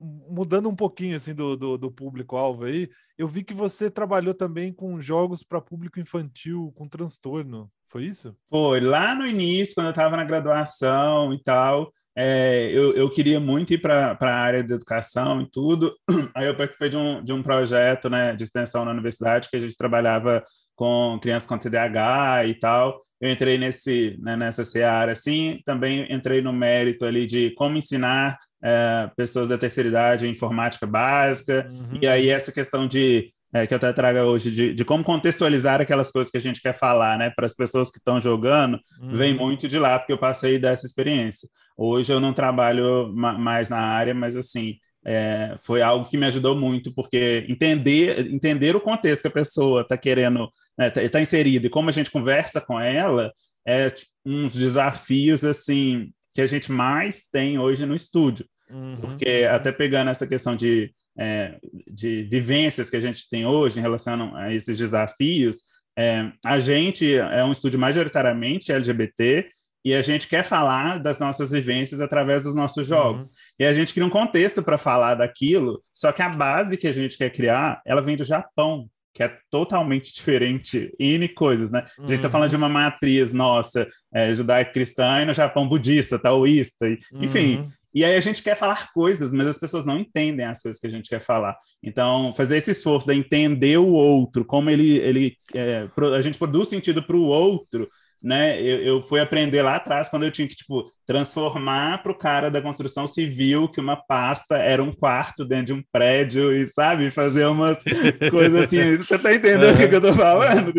mudando 0.00 0.68
um 0.68 0.76
pouquinho 0.76 1.16
assim 1.16 1.34
do, 1.34 1.56
do, 1.56 1.78
do 1.78 1.90
público-alvo 1.90 2.64
aí, 2.64 2.88
eu 3.16 3.26
vi 3.26 3.42
que 3.42 3.54
você 3.54 3.90
trabalhou 3.90 4.34
também 4.34 4.72
com 4.72 5.00
jogos 5.00 5.42
para 5.42 5.60
público 5.60 5.98
infantil 6.00 6.72
com 6.76 6.88
transtorno. 6.88 7.70
Foi 7.88 8.04
isso? 8.04 8.36
Foi. 8.50 8.80
Lá 8.80 9.14
no 9.14 9.26
início, 9.26 9.74
quando 9.74 9.86
eu 9.86 9.90
estava 9.90 10.16
na 10.16 10.24
graduação 10.24 11.32
e 11.32 11.42
tal, 11.42 11.92
é, 12.18 12.70
eu, 12.72 12.94
eu 12.94 13.10
queria 13.10 13.38
muito 13.38 13.74
ir 13.74 13.78
para 13.78 14.16
a 14.18 14.26
área 14.26 14.64
de 14.64 14.72
educação 14.72 15.42
e 15.42 15.50
tudo. 15.50 15.94
Aí 16.34 16.46
eu 16.46 16.56
participei 16.56 16.88
de 16.88 16.96
um, 16.96 17.22
de 17.22 17.32
um 17.32 17.42
projeto 17.42 18.08
né, 18.08 18.34
de 18.34 18.42
extensão 18.42 18.84
na 18.84 18.90
universidade 18.90 19.48
que 19.50 19.56
a 19.56 19.60
gente 19.60 19.76
trabalhava 19.76 20.42
com 20.74 21.18
crianças 21.20 21.46
com 21.46 21.58
TDAH 21.58 22.46
e 22.46 22.54
tal. 22.54 23.02
Eu 23.20 23.30
entrei 23.30 23.58
nesse, 23.58 24.16
né, 24.20 24.36
nessa 24.36 24.64
seara, 24.64 25.12
assim. 25.12 25.60
Também 25.64 26.10
entrei 26.12 26.40
no 26.40 26.52
mérito 26.52 27.04
ali 27.04 27.26
de 27.26 27.50
como 27.52 27.76
ensinar 27.76 28.38
é, 28.62 29.10
pessoas 29.16 29.48
da 29.48 29.58
terceira 29.58 29.88
idade 29.88 30.26
em 30.26 30.30
informática 30.30 30.86
básica, 30.86 31.66
uhum. 31.70 31.98
e 32.00 32.06
aí 32.06 32.28
essa 32.28 32.52
questão 32.52 32.86
de 32.86 33.32
é, 33.52 33.66
que 33.66 33.72
eu 33.72 33.76
até 33.76 33.92
trago 33.92 34.18
hoje, 34.18 34.50
de, 34.50 34.74
de, 34.74 34.84
como 34.84 35.04
contextualizar 35.04 35.80
aquelas 35.80 36.10
coisas 36.10 36.30
que 36.30 36.36
a 36.36 36.40
gente 36.40 36.60
quer 36.60 36.74
falar, 36.74 37.18
né, 37.18 37.30
para 37.30 37.46
as 37.46 37.54
pessoas 37.54 37.90
que 37.90 37.98
estão 37.98 38.20
jogando, 38.20 38.78
uhum. 39.00 39.14
vem 39.14 39.34
muito 39.34 39.68
de 39.68 39.78
lá, 39.78 39.98
porque 39.98 40.12
eu 40.12 40.18
passei 40.18 40.58
dessa 40.58 40.86
experiência. 40.86 41.48
Hoje 41.76 42.12
eu 42.12 42.20
não 42.20 42.32
trabalho 42.32 43.12
ma 43.14 43.38
mais 43.38 43.68
na 43.68 43.78
área, 43.78 44.14
mas 44.14 44.36
assim, 44.36 44.76
é, 45.04 45.54
foi 45.60 45.82
algo 45.82 46.08
que 46.08 46.18
me 46.18 46.26
ajudou 46.26 46.56
muito, 46.56 46.92
porque 46.92 47.46
entender, 47.48 48.26
entender 48.32 48.74
o 48.74 48.80
contexto 48.80 49.22
que 49.22 49.28
a 49.28 49.30
pessoa 49.30 49.82
está 49.82 49.96
querendo, 49.96 50.48
está 50.78 51.00
né, 51.00 51.08
tá 51.08 51.20
inserida 51.20 51.66
e 51.66 51.70
como 51.70 51.88
a 51.88 51.92
gente 51.92 52.10
conversa 52.10 52.60
com 52.60 52.80
ela, 52.80 53.32
é 53.64 53.88
tipo, 53.88 54.10
uns 54.24 54.54
desafios, 54.54 55.44
assim, 55.44 56.10
que 56.36 56.42
a 56.42 56.46
gente 56.46 56.70
mais 56.70 57.22
tem 57.32 57.58
hoje 57.58 57.86
no 57.86 57.94
estúdio. 57.94 58.46
Uhum. 58.70 58.98
Porque 59.00 59.48
até 59.50 59.72
pegando 59.72 60.10
essa 60.10 60.26
questão 60.26 60.54
de, 60.54 60.92
é, 61.18 61.58
de 61.90 62.24
vivências 62.24 62.90
que 62.90 62.96
a 62.96 63.00
gente 63.00 63.26
tem 63.30 63.46
hoje 63.46 63.78
em 63.78 63.82
relação 63.82 64.36
a 64.36 64.52
esses 64.52 64.76
desafios, 64.76 65.62
é, 65.98 66.30
a 66.44 66.60
gente 66.60 67.14
é 67.16 67.42
um 67.42 67.52
estúdio 67.52 67.80
majoritariamente 67.80 68.70
LGBT 68.70 69.48
e 69.82 69.94
a 69.94 70.02
gente 70.02 70.28
quer 70.28 70.44
falar 70.44 70.98
das 70.98 71.18
nossas 71.18 71.52
vivências 71.52 72.02
através 72.02 72.42
dos 72.42 72.54
nossos 72.54 72.86
jogos. 72.86 73.28
Uhum. 73.28 73.32
E 73.60 73.64
a 73.64 73.72
gente 73.72 73.94
cria 73.94 74.04
um 74.04 74.10
contexto 74.10 74.62
para 74.62 74.76
falar 74.76 75.14
daquilo, 75.14 75.80
só 75.94 76.12
que 76.12 76.20
a 76.20 76.28
base 76.28 76.76
que 76.76 76.86
a 76.86 76.92
gente 76.92 77.16
quer 77.16 77.30
criar, 77.30 77.80
ela 77.86 78.02
vem 78.02 78.14
do 78.14 78.24
Japão 78.24 78.90
que 79.16 79.22
é 79.22 79.34
totalmente 79.50 80.12
diferente 80.14 80.92
em 81.00 81.26
coisas, 81.26 81.70
né? 81.70 81.82
A 81.98 82.02
gente 82.02 82.16
está 82.16 82.28
falando 82.28 82.50
de 82.50 82.56
uma 82.56 82.68
matriz 82.68 83.32
nossa, 83.32 83.88
é, 84.12 84.32
judaico-cristã, 84.34 85.22
e 85.22 85.24
no 85.24 85.32
Japão 85.32 85.66
budista, 85.66 86.18
taoísta, 86.18 86.86
e, 86.86 86.98
uhum. 87.12 87.24
enfim. 87.24 87.66
E 87.94 88.04
aí 88.04 88.14
a 88.14 88.20
gente 88.20 88.42
quer 88.42 88.54
falar 88.54 88.92
coisas, 88.92 89.32
mas 89.32 89.46
as 89.46 89.58
pessoas 89.58 89.86
não 89.86 89.98
entendem 89.98 90.44
as 90.44 90.60
coisas 90.60 90.78
que 90.78 90.86
a 90.86 90.90
gente 90.90 91.08
quer 91.08 91.20
falar. 91.20 91.56
Então, 91.82 92.34
fazer 92.36 92.58
esse 92.58 92.72
esforço 92.72 93.06
de 93.06 93.14
entender 93.14 93.78
o 93.78 93.88
outro, 93.88 94.44
como 94.44 94.68
ele, 94.68 94.98
ele 94.98 95.34
é, 95.54 95.88
a 96.14 96.20
gente 96.20 96.36
produz 96.36 96.68
sentido 96.68 97.02
para 97.02 97.16
o 97.16 97.24
outro, 97.24 97.88
né? 98.22 98.60
Eu, 98.60 98.82
eu, 98.82 99.02
fui 99.02 99.20
aprender 99.20 99.62
lá 99.62 99.76
atrás 99.76 100.08
quando 100.08 100.24
eu 100.24 100.30
tinha 100.30 100.48
que 100.48 100.54
tipo 100.54 100.90
transformar 101.06 102.02
para 102.02 102.12
o 102.12 102.18
cara 102.18 102.50
da 102.50 102.60
construção 102.62 103.06
civil 103.06 103.68
que 103.68 103.80
uma 103.80 103.96
pasta 103.96 104.56
era 104.56 104.82
um 104.82 104.92
quarto 104.92 105.44
dentro 105.44 105.66
de 105.66 105.72
um 105.74 105.82
prédio 105.92 106.52
e 106.52 106.68
sabe 106.68 107.10
fazer 107.10 107.46
umas 107.46 107.82
coisas 108.30 108.62
assim. 108.62 108.96
Você 108.96 109.16
está 109.16 109.34
entendendo 109.34 109.74
o 109.74 109.76
que, 109.76 109.88
que, 109.88 109.94
eu 109.94 109.98
estou 109.98 110.14
falando? 110.14 110.72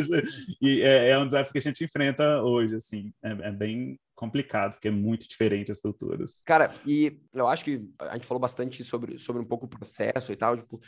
E 0.62 0.82
é, 0.82 1.10
é, 1.10 1.20
um 1.20 1.26
desafio 1.26 1.54
que 1.54 1.60
a 1.60 1.62
gente 1.62 1.84
enfrenta 1.84 2.42
hoje, 2.42 2.76
assim. 2.76 3.12
É, 3.24 3.32
é 3.48 3.52
bem 3.52 3.98
complicado 4.16 4.74
porque 4.74 4.88
é 4.88 4.92
muito 4.92 5.28
diferente 5.28 5.72
as 5.72 5.80
culturas. 5.80 6.42
Cara, 6.44 6.74
e 6.86 7.20
eu 7.34 7.48
acho 7.48 7.64
que 7.64 7.88
a 8.00 8.14
gente 8.14 8.26
falou 8.26 8.42
bastante 8.42 8.84
sobre 8.84 9.18
sobre 9.20 9.42
um 9.42 9.46
pouco 9.46 9.66
o 9.66 9.70
processo 9.70 10.32
e 10.32 10.36
tal, 10.36 10.58
tipo, 10.58 10.82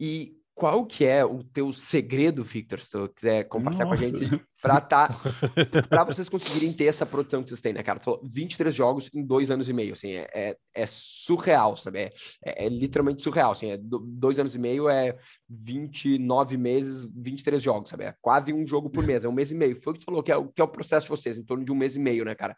e 0.00 0.36
qual 0.56 0.86
que 0.86 1.04
é 1.04 1.22
o 1.22 1.44
teu 1.44 1.70
segredo, 1.70 2.42
Victor, 2.42 2.80
se 2.80 2.90
tu 2.90 3.06
quiser 3.10 3.44
compartilhar 3.44 3.84
Nossa. 3.84 3.98
com 3.98 4.06
a 4.06 4.08
gente, 4.08 4.42
para 4.62 4.80
tá, 4.80 5.10
para 5.86 6.02
vocês 6.04 6.30
conseguirem 6.30 6.72
ter 6.72 6.86
essa 6.86 7.04
produção 7.04 7.42
que 7.42 7.50
vocês 7.50 7.60
têm, 7.60 7.74
né, 7.74 7.82
cara? 7.82 8.00
Tu 8.00 8.04
falou 8.04 8.22
23 8.24 8.74
jogos 8.74 9.10
em 9.12 9.22
dois 9.22 9.50
anos 9.50 9.68
e 9.68 9.74
meio, 9.74 9.92
assim, 9.92 10.12
é, 10.12 10.26
é, 10.34 10.56
é 10.74 10.86
surreal, 10.86 11.76
sabe? 11.76 11.98
É, 11.98 12.12
é, 12.42 12.64
é, 12.64 12.68
literalmente 12.70 13.22
surreal, 13.22 13.52
assim, 13.52 13.70
é 13.70 13.78
dois 13.78 14.38
anos 14.38 14.54
e 14.54 14.58
meio 14.58 14.88
é 14.88 15.18
29 15.46 16.56
meses, 16.56 17.06
23 17.14 17.62
jogos, 17.62 17.90
sabe? 17.90 18.04
É 18.04 18.14
quase 18.22 18.50
um 18.50 18.66
jogo 18.66 18.88
por 18.88 19.04
mês, 19.04 19.26
é 19.26 19.28
um 19.28 19.32
mês 19.32 19.52
e 19.52 19.54
meio. 19.54 19.78
Foi 19.82 19.90
o 19.90 19.94
que 19.94 20.00
tu 20.00 20.06
falou, 20.06 20.22
que 20.22 20.32
é, 20.32 20.36
o, 20.38 20.48
que 20.48 20.62
é 20.62 20.64
o 20.64 20.68
processo 20.68 21.04
de 21.04 21.10
vocês, 21.10 21.36
em 21.36 21.44
torno 21.44 21.66
de 21.66 21.70
um 21.70 21.76
mês 21.76 21.96
e 21.96 22.00
meio, 22.00 22.24
né, 22.24 22.34
cara? 22.34 22.56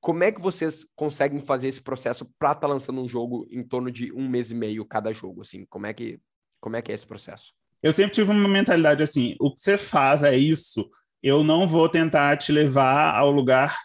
Como 0.00 0.24
é 0.24 0.32
que 0.32 0.40
vocês 0.40 0.84
conseguem 0.96 1.40
fazer 1.40 1.68
esse 1.68 1.80
processo 1.80 2.28
para 2.40 2.50
estar 2.50 2.62
tá 2.62 2.66
lançando 2.66 3.00
um 3.00 3.08
jogo 3.08 3.46
em 3.52 3.62
torno 3.62 3.88
de 3.88 4.12
um 4.12 4.28
mês 4.28 4.50
e 4.50 4.54
meio 4.56 4.84
cada 4.84 5.12
jogo, 5.12 5.42
assim? 5.42 5.64
Como 5.66 5.86
é 5.86 5.94
que 5.94 6.18
como 6.66 6.74
é 6.74 6.82
que 6.82 6.90
é 6.90 6.96
esse 6.96 7.06
processo? 7.06 7.52
Eu 7.80 7.92
sempre 7.92 8.10
tive 8.10 8.28
uma 8.28 8.48
mentalidade 8.48 9.00
assim: 9.00 9.36
o 9.38 9.54
que 9.54 9.60
você 9.60 9.76
faz 9.76 10.24
é 10.24 10.36
isso. 10.36 10.90
Eu 11.22 11.44
não 11.44 11.68
vou 11.68 11.88
tentar 11.88 12.36
te 12.38 12.50
levar 12.50 13.14
ao 13.14 13.30
lugar 13.30 13.76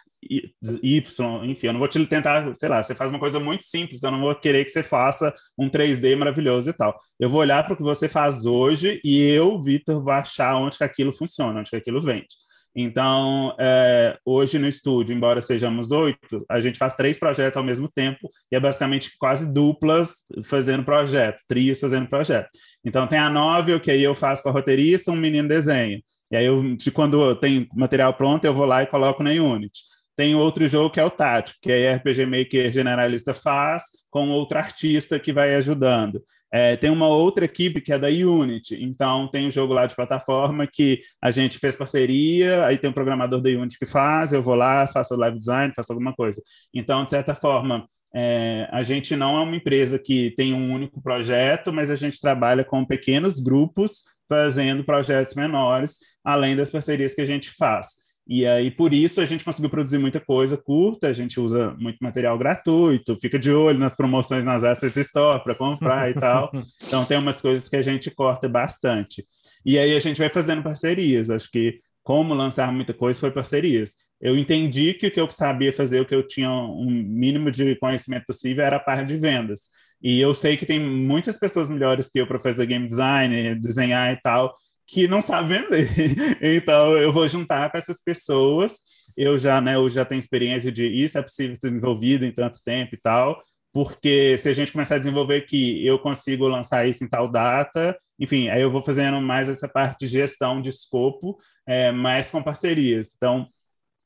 Y, 0.82 1.44
enfim, 1.44 1.68
eu 1.68 1.72
não 1.72 1.78
vou 1.78 1.86
te 1.86 2.04
tentar, 2.06 2.54
sei 2.56 2.68
lá, 2.68 2.82
você 2.82 2.92
faz 2.92 3.10
uma 3.10 3.20
coisa 3.20 3.38
muito 3.38 3.62
simples, 3.62 4.02
eu 4.02 4.10
não 4.10 4.20
vou 4.20 4.34
querer 4.34 4.64
que 4.64 4.70
você 4.70 4.82
faça 4.82 5.32
um 5.56 5.68
3D 5.68 6.16
maravilhoso 6.16 6.70
e 6.70 6.72
tal. 6.72 6.96
Eu 7.20 7.30
vou 7.30 7.40
olhar 7.40 7.64
para 7.64 7.74
o 7.74 7.76
que 7.76 7.82
você 7.84 8.08
faz 8.08 8.46
hoje 8.46 9.00
e 9.04 9.20
eu, 9.20 9.62
Vitor, 9.62 10.02
vou 10.02 10.12
achar 10.12 10.56
onde 10.56 10.76
que 10.76 10.84
aquilo 10.84 11.12
funciona, 11.12 11.60
onde 11.60 11.70
que 11.70 11.76
aquilo 11.76 12.00
vende. 12.00 12.34
Então, 12.74 13.54
é, 13.58 14.16
hoje 14.24 14.58
no 14.58 14.66
estúdio, 14.66 15.14
embora 15.14 15.42
sejamos 15.42 15.90
oito, 15.90 16.44
a 16.48 16.58
gente 16.58 16.78
faz 16.78 16.94
três 16.94 17.18
projetos 17.18 17.56
ao 17.56 17.62
mesmo 17.62 17.88
tempo 17.88 18.28
e 18.50 18.56
é 18.56 18.60
basicamente 18.60 19.12
quase 19.18 19.46
duplas 19.52 20.24
fazendo 20.44 20.82
projeto, 20.82 21.42
trios 21.46 21.80
fazendo 21.80 22.08
projeto. 22.08 22.48
Então, 22.84 23.06
tem 23.06 23.18
a 23.18 23.28
novel, 23.28 23.78
que 23.78 23.90
aí 23.90 24.02
eu 24.02 24.14
faço 24.14 24.42
com 24.42 24.48
a 24.48 24.52
roteirista, 24.52 25.12
um 25.12 25.16
menino 25.16 25.48
desenho. 25.48 26.02
E 26.30 26.36
aí, 26.36 26.46
eu, 26.46 26.62
quando 26.94 27.36
tem 27.36 27.68
material 27.74 28.14
pronto, 28.14 28.44
eu 28.44 28.54
vou 28.54 28.64
lá 28.64 28.82
e 28.82 28.86
coloco 28.86 29.22
na 29.22 29.30
Unity. 29.30 29.92
Tem 30.16 30.34
outro 30.34 30.66
jogo 30.68 30.90
que 30.90 31.00
é 31.00 31.04
o 31.04 31.10
Tático, 31.10 31.58
que 31.62 31.72
aí 31.72 31.94
RPG 31.94 32.26
Maker 32.26 32.70
generalista 32.70 33.32
faz 33.32 33.84
com 34.10 34.30
outro 34.30 34.58
artista 34.58 35.18
que 35.18 35.32
vai 35.32 35.54
ajudando. 35.54 36.22
É, 36.54 36.76
tem 36.76 36.90
uma 36.90 37.08
outra 37.08 37.46
equipe 37.46 37.80
que 37.80 37.94
é 37.94 37.98
da 37.98 38.08
Unity, 38.08 38.76
então 38.84 39.26
tem 39.28 39.46
um 39.46 39.50
jogo 39.50 39.72
lá 39.72 39.86
de 39.86 39.96
plataforma 39.96 40.66
que 40.66 41.00
a 41.20 41.30
gente 41.30 41.58
fez 41.58 41.74
parceria, 41.74 42.66
aí 42.66 42.76
tem 42.76 42.90
um 42.90 42.92
programador 42.92 43.40
da 43.40 43.48
Unity 43.48 43.78
que 43.78 43.86
faz, 43.86 44.34
eu 44.34 44.42
vou 44.42 44.54
lá, 44.54 44.86
faço 44.86 45.16
live 45.16 45.38
design, 45.38 45.72
faço 45.74 45.92
alguma 45.94 46.12
coisa. 46.12 46.42
Então, 46.74 47.04
de 47.04 47.10
certa 47.10 47.32
forma, 47.32 47.86
é, 48.14 48.68
a 48.70 48.82
gente 48.82 49.16
não 49.16 49.38
é 49.38 49.40
uma 49.40 49.56
empresa 49.56 49.98
que 49.98 50.32
tem 50.36 50.52
um 50.52 50.70
único 50.70 51.02
projeto, 51.02 51.72
mas 51.72 51.88
a 51.88 51.94
gente 51.94 52.20
trabalha 52.20 52.62
com 52.62 52.84
pequenos 52.84 53.40
grupos 53.40 54.02
fazendo 54.28 54.84
projetos 54.84 55.34
menores, 55.34 55.98
além 56.22 56.54
das 56.54 56.70
parcerias 56.70 57.14
que 57.14 57.22
a 57.22 57.26
gente 57.26 57.50
faz. 57.56 58.11
E 58.26 58.46
aí, 58.46 58.70
por 58.70 58.94
isso, 58.94 59.20
a 59.20 59.24
gente 59.24 59.44
conseguiu 59.44 59.68
produzir 59.68 59.98
muita 59.98 60.20
coisa 60.20 60.56
curta, 60.56 61.08
a 61.08 61.12
gente 61.12 61.40
usa 61.40 61.74
muito 61.78 61.98
material 62.00 62.38
gratuito, 62.38 63.18
fica 63.18 63.38
de 63.38 63.50
olho 63.50 63.78
nas 63.78 63.96
promoções 63.96 64.44
nas 64.44 64.62
Asset 64.62 64.98
Store 65.00 65.42
para 65.42 65.54
comprar 65.54 66.10
e 66.10 66.14
tal. 66.14 66.50
Então, 66.86 67.04
tem 67.04 67.18
umas 67.18 67.40
coisas 67.40 67.68
que 67.68 67.76
a 67.76 67.82
gente 67.82 68.10
corta 68.10 68.48
bastante. 68.48 69.24
E 69.64 69.78
aí, 69.78 69.96
a 69.96 70.00
gente 70.00 70.18
vai 70.18 70.28
fazendo 70.28 70.62
parcerias. 70.62 71.30
Acho 71.30 71.50
que 71.50 71.78
como 72.02 72.34
lançar 72.34 72.72
muita 72.72 72.92
coisa 72.92 73.18
foi 73.18 73.30
parcerias. 73.30 73.94
Eu 74.20 74.36
entendi 74.36 74.94
que 74.94 75.06
o 75.06 75.10
que 75.10 75.20
eu 75.20 75.30
sabia 75.30 75.72
fazer, 75.72 76.00
o 76.00 76.06
que 76.06 76.14
eu 76.14 76.26
tinha 76.26 76.50
um 76.50 76.90
mínimo 76.90 77.50
de 77.50 77.76
conhecimento 77.76 78.26
possível, 78.26 78.64
era 78.64 78.76
a 78.76 78.80
parte 78.80 79.08
de 79.08 79.16
vendas. 79.16 79.68
E 80.02 80.20
eu 80.20 80.34
sei 80.34 80.56
que 80.56 80.66
tem 80.66 80.80
muitas 80.80 81.38
pessoas 81.38 81.68
melhores 81.68 82.10
que 82.10 82.20
eu 82.20 82.26
para 82.26 82.38
fazer 82.38 82.66
game 82.66 82.86
design, 82.86 83.54
desenhar 83.56 84.12
e 84.12 84.20
tal, 84.20 84.52
que 84.92 85.08
não 85.08 85.22
sabe 85.22 85.48
vender. 85.48 85.88
Então, 86.42 86.96
eu 86.98 87.12
vou 87.12 87.26
juntar 87.26 87.70
com 87.70 87.78
essas 87.78 88.02
pessoas. 88.02 88.78
Eu 89.16 89.38
já, 89.38 89.60
né, 89.60 89.76
eu 89.76 89.88
já 89.88 90.04
tenho 90.04 90.18
experiência 90.18 90.70
de 90.70 90.86
isso 90.86 91.16
é 91.16 91.22
possível 91.22 91.56
ser 91.56 91.70
desenvolvido 91.70 92.26
em 92.26 92.32
tanto 92.32 92.62
tempo 92.62 92.94
e 92.94 92.98
tal, 93.00 93.40
porque 93.72 94.36
se 94.36 94.48
a 94.50 94.52
gente 94.52 94.70
começar 94.70 94.96
a 94.96 94.98
desenvolver 94.98 95.36
aqui, 95.36 95.84
eu 95.86 95.98
consigo 95.98 96.46
lançar 96.46 96.86
isso 96.86 97.02
em 97.04 97.08
tal 97.08 97.26
data. 97.30 97.96
Enfim, 98.20 98.48
aí 98.48 98.60
eu 98.60 98.70
vou 98.70 98.82
fazendo 98.82 99.20
mais 99.20 99.48
essa 99.48 99.66
parte 99.66 100.00
de 100.00 100.06
gestão 100.06 100.60
de 100.60 100.68
escopo, 100.68 101.38
é, 101.66 101.90
mais 101.90 102.30
com 102.30 102.42
parcerias. 102.42 103.14
Então, 103.16 103.48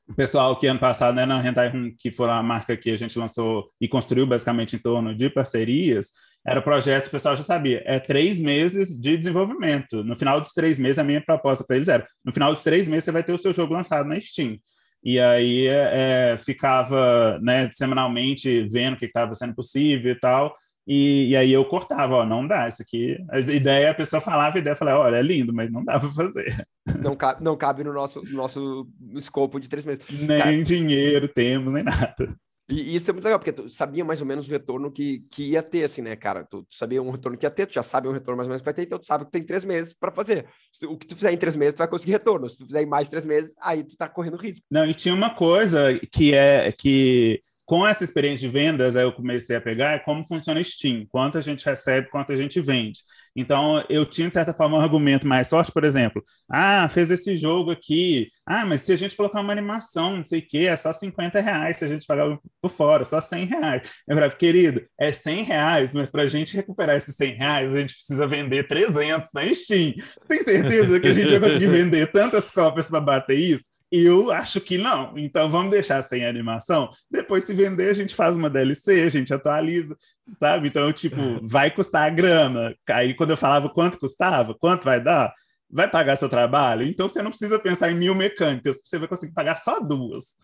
o 0.07 0.15
pessoal 0.15 0.57
que 0.57 0.67
ano 0.67 0.79
passado, 0.79 1.15
né, 1.15 1.25
na 1.25 1.45
Hentai 1.45 1.69
Room, 1.69 1.91
que 1.99 2.09
foi 2.09 2.29
a 2.29 2.41
marca 2.41 2.77
que 2.77 2.89
a 2.91 2.95
gente 2.95 3.19
lançou 3.19 3.67
e 3.79 3.89
construiu 3.89 4.25
basicamente 4.25 4.77
em 4.77 4.79
torno 4.79 5.13
de 5.13 5.29
parcerias, 5.29 6.11
era 6.47 6.61
o 6.61 6.63
projeto, 6.63 7.07
o 7.07 7.11
pessoal 7.11 7.35
já 7.35 7.43
sabia, 7.43 7.83
é 7.85 7.99
três 7.99 8.39
meses 8.39 8.97
de 8.97 9.17
desenvolvimento. 9.17 10.01
No 10.03 10.15
final 10.15 10.39
dos 10.39 10.51
três 10.51 10.79
meses, 10.79 10.97
a 10.97 11.03
minha 11.03 11.21
proposta 11.21 11.65
para 11.67 11.75
eles 11.75 11.89
era, 11.89 12.07
no 12.23 12.31
final 12.31 12.53
dos 12.53 12.63
três 12.63 12.87
meses 12.87 13.03
você 13.03 13.11
vai 13.11 13.21
ter 13.21 13.33
o 13.33 13.37
seu 13.37 13.51
jogo 13.51 13.73
lançado 13.73 14.07
na 14.07 14.17
Steam. 14.19 14.57
E 15.03 15.19
aí 15.19 15.67
é, 15.67 16.35
ficava 16.37 17.37
né, 17.41 17.69
semanalmente 17.73 18.65
vendo 18.69 18.93
o 18.93 18.97
que 18.97 19.05
estava 19.05 19.35
sendo 19.35 19.53
possível 19.53 20.13
e 20.13 20.19
tal, 20.19 20.55
e, 20.87 21.31
e, 21.31 21.35
aí 21.35 21.51
eu 21.51 21.65
cortava, 21.65 22.15
ó, 22.15 22.25
não 22.25 22.47
dá, 22.47 22.65
isso 22.65 22.81
aqui. 22.81 23.17
A 23.29 23.39
ideia, 23.39 23.91
a 23.91 23.93
pessoa 23.93 24.21
falava 24.21 24.55
a 24.55 24.59
ideia, 24.59 24.71
eu 24.71 24.77
falava, 24.77 24.99
olha, 24.99 25.17
é 25.17 25.21
lindo, 25.21 25.53
mas 25.53 25.69
não 25.69 25.83
dá 25.83 25.99
para 25.99 26.09
fazer. 26.09 26.65
Não 27.03 27.13
cabe, 27.13 27.43
não 27.43 27.57
cabe 27.57 27.83
no 27.83 27.91
nosso, 27.91 28.21
no 28.23 28.37
nosso 28.37 28.87
escopo 29.13 29.59
de 29.59 29.67
três 29.67 29.83
meses. 29.83 30.05
Nem 30.09 30.39
Cara, 30.39 30.63
dinheiro 30.63 31.27
temos, 31.27 31.73
nem 31.73 31.83
nada. 31.83 32.33
E, 32.69 32.95
isso 32.95 33.09
é 33.09 33.13
muito 33.13 33.23
legal, 33.23 33.39
porque 33.39 33.53
tu 33.53 33.69
sabia 33.69 34.03
mais 34.03 34.19
ou 34.19 34.27
menos 34.27 34.47
o 34.47 34.51
retorno 34.51 34.91
que, 34.91 35.19
que 35.31 35.51
ia 35.51 35.63
ter, 35.63 35.83
assim, 35.83 36.01
né, 36.01 36.15
cara? 36.15 36.43
Tu, 36.43 36.63
tu 36.63 36.75
sabia 36.75 37.01
um 37.01 37.11
retorno 37.11 37.37
que 37.37 37.45
ia 37.45 37.49
ter, 37.49 37.65
tu 37.65 37.73
já 37.73 37.83
sabe 37.83 38.07
um 38.07 38.11
retorno 38.11 38.37
mais 38.37 38.47
ou 38.47 38.49
menos 38.49 38.61
que 38.61 38.65
vai 38.65 38.73
ter, 38.73 38.83
então 38.83 38.99
tu 38.99 39.07
sabe 39.07 39.25
que 39.25 39.31
tem 39.31 39.43
três 39.43 39.63
meses 39.63 39.93
para 39.93 40.11
fazer. 40.11 40.45
O 40.83 40.97
que 40.97 41.07
tu 41.07 41.15
fizer 41.15 41.31
em 41.31 41.37
três 41.37 41.55
meses, 41.55 41.75
tu 41.75 41.79
vai 41.79 41.87
conseguir 41.87 42.11
retorno. 42.11 42.49
Se 42.49 42.57
tu 42.57 42.65
fizer 42.65 42.81
em 42.81 42.85
mais 42.85 43.07
três 43.07 43.23
meses, 43.23 43.55
aí 43.61 43.83
tu 43.83 43.95
tá 43.95 44.09
correndo 44.09 44.37
risco. 44.37 44.65
Não, 44.69 44.85
e 44.85 44.93
tinha 44.93 45.15
uma 45.15 45.33
coisa 45.33 45.97
que 46.11 46.33
é 46.33 46.71
que 46.71 47.41
com 47.67 47.85
essa 47.85 48.01
experiência 48.01 48.47
de 48.47 48.53
vendas, 48.53 48.95
aí 48.95 49.03
eu 49.03 49.11
comecei 49.11 49.53
a 49.53 49.61
pegar 49.61 49.91
é 49.91 49.99
como 49.99 50.25
funciona 50.25 50.63
Steam, 50.63 51.05
quanto 51.09 51.37
a 51.37 51.41
gente 51.41 51.65
recebe, 51.65 52.09
quanto 52.09 52.31
a 52.31 52.35
gente 52.35 52.61
vende. 52.61 53.01
Então, 53.37 53.85
eu 53.87 54.03
tinha, 54.03 54.27
de 54.27 54.33
certa 54.33 54.51
forma, 54.51 54.77
um 54.77 54.81
argumento 54.81 55.27
mais 55.27 55.47
forte, 55.47 55.71
por 55.71 55.83
exemplo, 55.83 56.23
ah, 56.51 56.89
fez 56.89 57.11
esse 57.11 57.35
jogo 57.35 57.69
aqui, 57.69 58.29
ah, 58.43 58.65
mas 58.65 58.81
se 58.81 58.91
a 58.91 58.95
gente 58.95 59.15
colocar 59.15 59.41
uma 59.41 59.53
animação, 59.53 60.17
não 60.17 60.25
sei 60.25 60.39
o 60.39 60.47
quê, 60.47 60.65
é 60.65 60.75
só 60.75 60.91
50 60.91 61.39
reais 61.39 61.77
se 61.77 61.85
a 61.85 61.87
gente 61.87 62.07
pagar 62.07 62.35
por 62.59 62.71
fora, 62.71 63.05
só 63.05 63.21
100 63.21 63.45
reais. 63.45 63.91
Eu 64.07 64.15
falei, 64.15 64.31
querido, 64.31 64.83
é 64.99 65.11
100 65.11 65.43
reais, 65.43 65.93
mas 65.93 66.09
para 66.09 66.23
a 66.23 66.27
gente 66.27 66.55
recuperar 66.55 66.95
esses 66.97 67.15
100 67.15 67.35
reais, 67.35 67.75
a 67.75 67.79
gente 67.79 67.93
precisa 67.93 68.25
vender 68.25 68.67
300 68.67 69.29
na 69.31 69.53
Steam. 69.53 69.93
Você 69.95 70.27
tem 70.27 70.41
certeza 70.41 70.99
que 70.99 71.07
a 71.07 71.13
gente 71.13 71.29
vai 71.37 71.49
conseguir 71.49 71.67
vender 71.69 72.11
tantas 72.11 72.49
cópias 72.49 72.89
para 72.89 72.99
bater 72.99 73.37
isso? 73.37 73.76
Eu 73.91 74.31
acho 74.31 74.59
que 74.59 74.77
não. 74.77 75.17
Então 75.17 75.49
vamos 75.49 75.71
deixar 75.71 76.01
sem 76.01 76.25
animação. 76.25 76.89
Depois, 77.09 77.45
se 77.45 77.53
vender, 77.53 77.89
a 77.89 77.93
gente 77.93 78.13
faz 78.13 78.35
uma 78.35 78.49
DLC, 78.49 79.03
a 79.03 79.09
gente 79.09 79.33
atualiza, 79.33 79.97
sabe? 80.39 80.67
Então, 80.67 80.91
tipo, 80.91 81.15
vai 81.47 81.71
custar 81.71 82.05
a 82.05 82.09
grana. 82.09 82.75
Aí 82.89 83.13
quando 83.13 83.31
eu 83.31 83.37
falava 83.37 83.69
quanto 83.69 83.99
custava, 83.99 84.53
quanto 84.53 84.83
vai 84.83 85.01
dar, 85.01 85.33
vai 85.69 85.89
pagar 85.89 86.17
seu 86.17 86.29
trabalho. 86.29 86.85
Então 86.85 87.07
você 87.07 87.21
não 87.21 87.29
precisa 87.29 87.59
pensar 87.59 87.91
em 87.91 87.95
mil 87.95 88.13
mecânicas, 88.13 88.79
você 88.83 88.97
vai 88.97 89.07
conseguir 89.07 89.33
pagar 89.33 89.55
só 89.57 89.79
duas. 89.79 90.35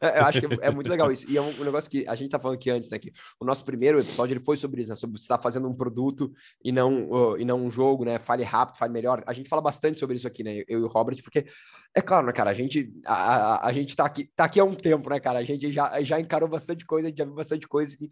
É, 0.00 0.20
eu 0.20 0.24
acho 0.24 0.40
que 0.40 0.46
é, 0.46 0.58
é, 0.62 0.70
muito 0.70 0.88
legal 0.88 1.10
isso. 1.12 1.30
E 1.30 1.36
é 1.36 1.40
um, 1.42 1.64
negócio 1.64 1.90
que 1.90 2.06
a 2.06 2.14
gente 2.14 2.30
tá 2.30 2.38
falando 2.38 2.56
aqui 2.56 2.70
antes, 2.70 2.90
né? 2.90 2.98
Que 2.98 3.12
o 3.38 3.44
nosso 3.44 3.64
primeiro 3.64 3.98
episódio 3.98 4.34
ele 4.34 4.44
foi 4.44 4.56
sobre 4.56 4.80
isso, 4.80 4.90
né? 4.90 4.96
Sobre 4.96 5.18
você 5.18 5.24
estar 5.24 5.36
tá 5.36 5.42
fazendo 5.42 5.68
um 5.68 5.74
produto 5.74 6.32
e 6.62 6.72
não, 6.72 7.10
uh, 7.10 7.38
e 7.38 7.44
não 7.44 7.64
um 7.64 7.70
jogo, 7.70 8.04
né? 8.04 8.18
Fale 8.18 8.42
rápido, 8.42 8.78
fale 8.78 8.92
melhor. 8.92 9.22
A 9.26 9.32
gente 9.32 9.48
fala 9.48 9.62
bastante 9.62 9.98
sobre 9.98 10.16
isso 10.16 10.26
aqui, 10.26 10.42
né? 10.42 10.62
Eu 10.68 10.80
e 10.80 10.82
o 10.82 10.88
Robert, 10.88 11.22
porque 11.22 11.46
é 11.94 12.00
claro, 12.00 12.26
né, 12.26 12.32
cara? 12.32 12.50
A 12.50 12.54
gente, 12.54 12.92
a, 13.04 13.14
a, 13.14 13.68
a 13.68 13.72
gente 13.72 13.96
tá 13.96 14.04
aqui, 14.04 14.30
tá 14.36 14.44
aqui 14.44 14.60
há 14.60 14.64
um 14.64 14.74
tempo, 14.74 15.10
né, 15.10 15.18
cara? 15.18 15.40
A 15.40 15.44
gente 15.44 15.72
já, 15.72 16.02
já 16.02 16.20
encarou 16.20 16.48
bastante 16.48 16.86
coisa, 16.86 17.08
a 17.08 17.10
gente 17.10 17.18
já 17.18 17.24
viu 17.24 17.34
bastante 17.34 17.66
coisa. 17.66 17.96
E, 18.00 18.08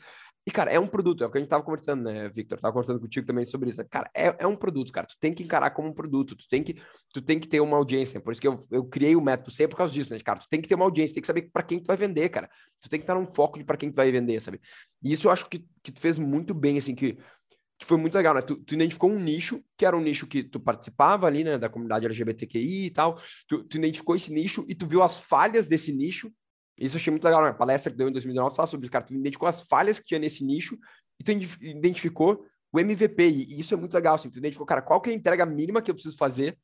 e, 0.49 0.51
cara, 0.51 0.73
é 0.73 0.81
um 0.81 0.87
produto, 0.87 1.23
é 1.23 1.27
o 1.27 1.31
que 1.31 1.39
a 1.39 1.41
gente 1.41 1.51
tava 1.51 1.63
conversando, 1.63 2.03
né, 2.03 2.29
Victor? 2.29 2.59
Tava 2.59 2.73
conversando 2.73 2.99
contigo 2.99 3.27
também 3.27 3.47
sobre 3.47 3.71
isso. 3.71 3.85
Cara, 3.89 4.11
é, 4.17 4.35
é 4.39 4.47
um 4.47 4.57
produto, 4.57 4.93
cara. 4.93 5.07
Tu 5.07 5.17
tem 5.21 5.33
que 5.33 5.43
encarar 5.43 5.71
como 5.71 5.89
um 5.89 5.93
produto, 5.93 6.35
tu 6.35 6.49
tem 6.49 6.63
que, 6.63 6.81
tu 7.13 7.23
tem 7.23 7.39
que 7.39 7.47
ter 7.47 7.61
uma 7.61 7.77
audiência. 7.77 8.21
Por 8.21 8.33
isso 8.33 8.41
que 8.41 8.49
eu, 8.49 8.57
eu 8.71 8.85
criei 8.85 9.15
o 9.15 9.21
método 9.21 9.51
sempre 9.51 9.73
por 9.73 9.79
causa 9.79 9.93
disso, 9.93 10.13
né, 10.13 10.19
cara? 10.21 10.41
Tu 10.41 10.49
tem 10.49 10.61
que 10.61 10.67
ter 10.67 10.75
uma 10.75 10.85
audiência, 10.85 11.15
tem 11.15 11.21
que 11.21 11.27
saber 11.27 11.48
para 11.49 11.63
quem 11.63 11.79
tu 11.79 11.87
vai 11.87 11.97
vender 11.97 12.29
cara. 12.29 12.51
Tu 12.81 12.89
tem 12.89 12.99
que 13.01 13.05
estar 13.05 13.15
num 13.15 13.27
foco 13.27 13.59
de 13.59 13.65
para 13.65 13.77
quem 13.77 13.91
tu 13.91 13.97
vai 13.97 14.11
vender, 14.11 14.41
sabe? 14.41 14.61
E 15.03 15.13
isso 15.13 15.27
eu 15.27 15.33
acho 15.33 15.49
que, 15.49 15.65
que 15.83 15.91
tu 15.91 16.01
fez 16.01 16.19
muito 16.19 16.55
bem, 16.55 16.79
assim, 16.79 16.95
que, 16.95 17.19
que 17.79 17.87
foi 17.87 17.97
muito 17.97 18.15
legal, 18.15 18.35
né? 18.35 18.43
Tu, 18.43 18.57
tu, 18.57 18.75
identificou 18.75 19.11
um 19.11 19.19
nicho, 19.19 19.63
que 19.77 19.85
era 19.85 19.97
um 19.97 20.01
nicho 20.01 20.27
que 20.27 20.45
tu 20.45 20.61
participava 20.61 21.27
ali, 21.27 21.43
né, 21.45 21.59
da 21.59 21.69
comunidade 21.69 22.07
LGBTQI 22.07 22.87
e 22.87 22.91
tal. 22.91 23.21
Tu, 23.49 23.65
tu 23.65 23.77
identificou 23.77 24.15
esse 24.15 24.33
nicho 24.33 24.65
e 24.69 24.75
tu 24.75 24.87
viu 24.87 25.03
as 25.03 25.19
falhas 25.19 25.67
desse 25.67 25.93
nicho. 25.93 26.33
Isso 26.77 26.97
eu 26.97 27.01
achei 27.01 27.11
muito 27.11 27.25
legal, 27.25 27.43
né? 27.43 27.49
A 27.49 27.55
palestra 27.55 27.91
que 27.91 27.99
deu 27.99 28.09
em 28.09 28.13
2019 28.13 28.55
fala 28.55 28.69
sobre, 28.69 28.89
cara, 28.89 29.05
tu 29.05 29.15
identificou 29.15 29.49
as 29.49 29.63
falhas 29.63 29.99
que 29.99 30.07
tinha 30.07 30.21
nesse 30.21 30.45
nicho 30.45 30.79
e 31.19 31.25
tu 31.25 31.33
identificou 31.61 32.45
o 32.73 32.79
MVP. 32.79 33.29
E 33.29 33.59
isso 33.59 33.75
é 33.75 33.77
muito 33.77 33.95
legal, 33.95 34.15
assim. 34.15 34.31
Tu 34.31 34.39
identificou, 34.39 34.67
cara, 34.67 34.83
qual 34.83 35.01
que 35.01 35.11
é 35.11 35.13
a 35.13 35.17
entrega 35.17 35.45
mínima 35.45 35.83
que 35.83 35.91
eu 35.91 35.95
preciso 35.95 36.17
fazer 36.17 36.57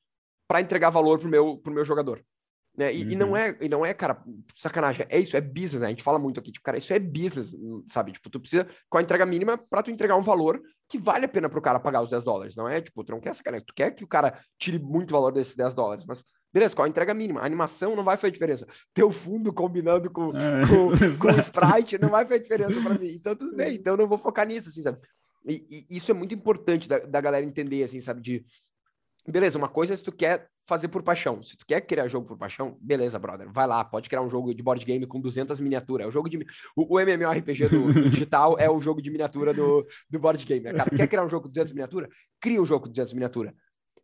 para 0.47 0.61
entregar 0.61 0.91
valor 0.91 1.18
pro 1.18 1.28
meu, 1.28 1.59
pro 1.59 1.72
meu 1.72 1.85
jogador. 1.85 2.24
Né? 2.77 2.93
E, 2.93 3.05
uhum. 3.05 3.11
e, 3.11 3.16
não 3.16 3.29
uhum. 3.29 3.37
é, 3.37 3.57
e 3.61 3.68
não 3.68 3.87
é, 3.87 3.95
cara, 3.95 4.22
sacanagem, 4.55 5.07
é 5.09 5.20
isso, 5.20 5.37
é 5.37 5.41
business, 5.41 5.81
né? 5.81 5.87
A 5.87 5.91
gente 5.91 6.03
fala 6.03 6.18
muito 6.18 6.41
aqui, 6.41 6.51
tipo, 6.51 6.64
cara, 6.64 6.77
isso 6.77 6.93
é 6.93 6.99
business, 6.99 7.55
sabe? 7.89 8.12
Tipo, 8.12 8.29
tu 8.29 8.41
precisa, 8.41 8.66
com 8.89 8.99
a 8.99 9.03
entrega 9.03 9.25
mínima, 9.25 9.57
para 9.57 9.83
tu 9.83 9.91
entregar 9.93 10.16
um 10.16 10.22
valor 10.22 10.61
que 10.89 10.99
vale 10.99 11.25
a 11.25 11.29
pena 11.29 11.49
pro 11.49 11.62
cara 11.62 11.79
pagar 11.79 12.03
os 12.03 12.11
10 12.11 12.25
dólares, 12.25 12.57
não 12.57 12.68
é? 12.68 12.81
Tipo, 12.81 13.05
tu 13.05 13.12
não 13.12 13.20
quer 13.20 13.35
sacanagem, 13.35 13.64
tu 13.64 13.75
quer 13.75 13.93
que 13.93 14.03
o 14.03 14.09
cara 14.09 14.39
tire 14.59 14.79
muito 14.79 15.12
valor 15.12 15.31
desses 15.31 15.55
10 15.55 15.72
dólares, 15.72 16.05
mas 16.07 16.25
beleza, 16.53 16.75
qual 16.75 16.87
a 16.87 16.89
entrega 16.89 17.14
mínima? 17.14 17.41
A 17.41 17.47
animação 17.47 17.95
não 17.97 18.05
vai 18.05 18.16
fazer 18.16 18.33
diferença. 18.33 18.66
Teu 18.93 19.11
fundo 19.11 19.53
combinando 19.53 20.11
com, 20.11 20.31
é. 20.37 20.62
com, 20.66 20.89
com 21.18 21.29
o 21.29 21.39
sprite 21.41 21.99
não 21.99 22.11
vai 22.11 22.25
fazer 22.25 22.41
diferença 22.41 22.81
para 22.81 22.99
mim. 22.99 23.11
Então, 23.11 23.37
tudo 23.37 23.57
bem, 23.57 23.75
então 23.75 23.95
eu 23.95 23.99
não 23.99 24.09
vou 24.09 24.18
focar 24.18 24.47
nisso, 24.47 24.68
assim, 24.68 24.83
sabe? 24.83 24.99
E, 25.47 25.87
e 25.91 25.97
isso 25.97 26.11
é 26.11 26.14
muito 26.14 26.35
importante 26.35 26.89
da, 26.89 26.99
da 26.99 27.20
galera 27.20 27.45
entender, 27.45 27.83
assim, 27.83 28.01
sabe? 28.01 28.20
De 28.20 28.45
Beleza, 29.27 29.57
uma 29.57 29.68
coisa 29.68 29.95
é 29.95 29.97
se 29.97 30.03
tu 30.03 30.12
quer 30.12 30.49
fazer 30.66 30.89
por 30.89 31.03
paixão. 31.03 31.43
Se 31.43 31.57
tu 31.57 31.64
quer 31.66 31.81
criar 31.81 32.09
jogo 32.09 32.27
por 32.27 32.37
paixão, 32.37 32.77
beleza, 32.81 33.18
brother. 33.18 33.51
Vai 33.51 33.66
lá, 33.66 33.83
pode 33.83 34.09
criar 34.09 34.20
um 34.20 34.29
jogo 34.29 34.55
de 34.55 34.62
board 34.62 34.85
game 34.85 35.07
com 35.07 35.18
200 35.18 35.59
miniaturas. 35.61 36.05
É 36.05 36.09
o 36.09 36.12
jogo 36.12 36.29
de 36.29 36.39
o, 36.77 36.97
o 36.97 37.01
MMORPG 37.01 37.68
do, 37.68 37.93
do, 37.93 38.11
digital 38.11 38.57
é 38.59 38.68
o 38.68 38.81
jogo 38.81 39.01
de 39.01 39.11
miniatura 39.11 39.55
do, 39.55 39.87
do 40.11 40.18
board 40.18 40.45
game. 40.45 40.61
Né, 40.61 40.75
cara, 40.75 40.91
quer 40.91 41.07
criar 41.07 41.25
um 41.25 41.29
jogo 41.31 41.45
com 41.45 41.49
200 41.49 41.72
miniaturas? 41.72 42.11
Cria 42.39 42.61
um 42.61 42.66
jogo 42.66 42.85
com 42.85 42.91
200 42.91 43.14
miniaturas. 43.14 43.55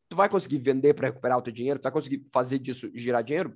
Tu 0.09 0.17
vai 0.17 0.29
conseguir 0.29 0.59
vender 0.59 0.95
para 0.95 1.09
recuperar 1.09 1.39
o 1.39 1.43
teu 1.43 1.53
dinheiro, 1.53 1.79
tu 1.79 1.85
vai 1.85 1.93
conseguir 1.93 2.27
fazer 2.33 2.59
disso 2.59 2.91
girar 2.95 3.23
dinheiro? 3.23 3.55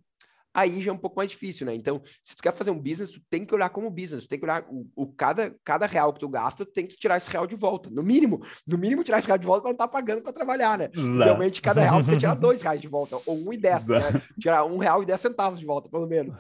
Aí 0.54 0.80
já 0.82 0.90
é 0.92 0.94
um 0.94 0.98
pouco 0.98 1.16
mais 1.16 1.30
difícil, 1.30 1.66
né? 1.66 1.74
Então, 1.74 2.00
se 2.22 2.36
tu 2.36 2.42
quer 2.42 2.52
fazer 2.52 2.70
um 2.70 2.80
business, 2.80 3.10
tu 3.10 3.20
tem 3.28 3.44
que 3.44 3.52
olhar 3.54 3.68
como 3.70 3.90
business, 3.90 4.24
tu 4.24 4.28
tem 4.28 4.38
que 4.38 4.44
olhar 4.44 4.64
o, 4.70 4.88
o 4.94 5.06
cada, 5.12 5.54
cada 5.64 5.84
real 5.86 6.12
que 6.12 6.20
tu 6.20 6.28
gasta, 6.28 6.64
tu 6.64 6.72
tem 6.72 6.86
que 6.86 6.96
tirar 6.96 7.16
esse 7.16 7.28
real 7.28 7.46
de 7.46 7.56
volta. 7.56 7.90
No 7.90 8.02
mínimo, 8.02 8.40
no 8.66 8.78
mínimo 8.78 9.02
tirar 9.02 9.18
esse 9.18 9.26
real 9.26 9.38
de 9.38 9.46
volta 9.46 9.62
para 9.62 9.70
não 9.70 9.74
estar 9.74 9.88
tá 9.88 9.92
pagando 9.92 10.22
para 10.22 10.32
trabalhar, 10.32 10.78
né? 10.78 10.90
Realmente, 10.94 11.60
cada 11.60 11.80
real 11.80 12.00
tu 12.00 12.06
tem 12.06 12.14
que 12.14 12.20
tirar 12.20 12.34
dois 12.36 12.62
reais 12.62 12.80
de 12.80 12.88
volta, 12.88 13.18
ou 13.26 13.36
um 13.36 13.52
e 13.52 13.56
dez, 13.56 13.88
né? 13.88 14.00
Tirar 14.38 14.64
um 14.64 14.78
real 14.78 15.02
e 15.02 15.06
dez 15.06 15.20
centavos 15.20 15.58
de 15.58 15.66
volta, 15.66 15.90
pelo 15.90 16.06
menos. 16.06 16.36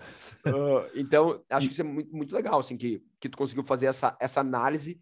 Uh, 0.46 0.88
então, 0.94 1.42
acho 1.50 1.66
que 1.66 1.72
isso 1.72 1.82
é 1.82 1.84
muito, 1.84 2.14
muito 2.14 2.34
legal, 2.34 2.60
assim, 2.60 2.76
que, 2.76 3.02
que 3.18 3.28
tu 3.28 3.36
conseguiu 3.36 3.64
fazer 3.64 3.86
essa, 3.86 4.16
essa 4.20 4.40
análise 4.40 5.00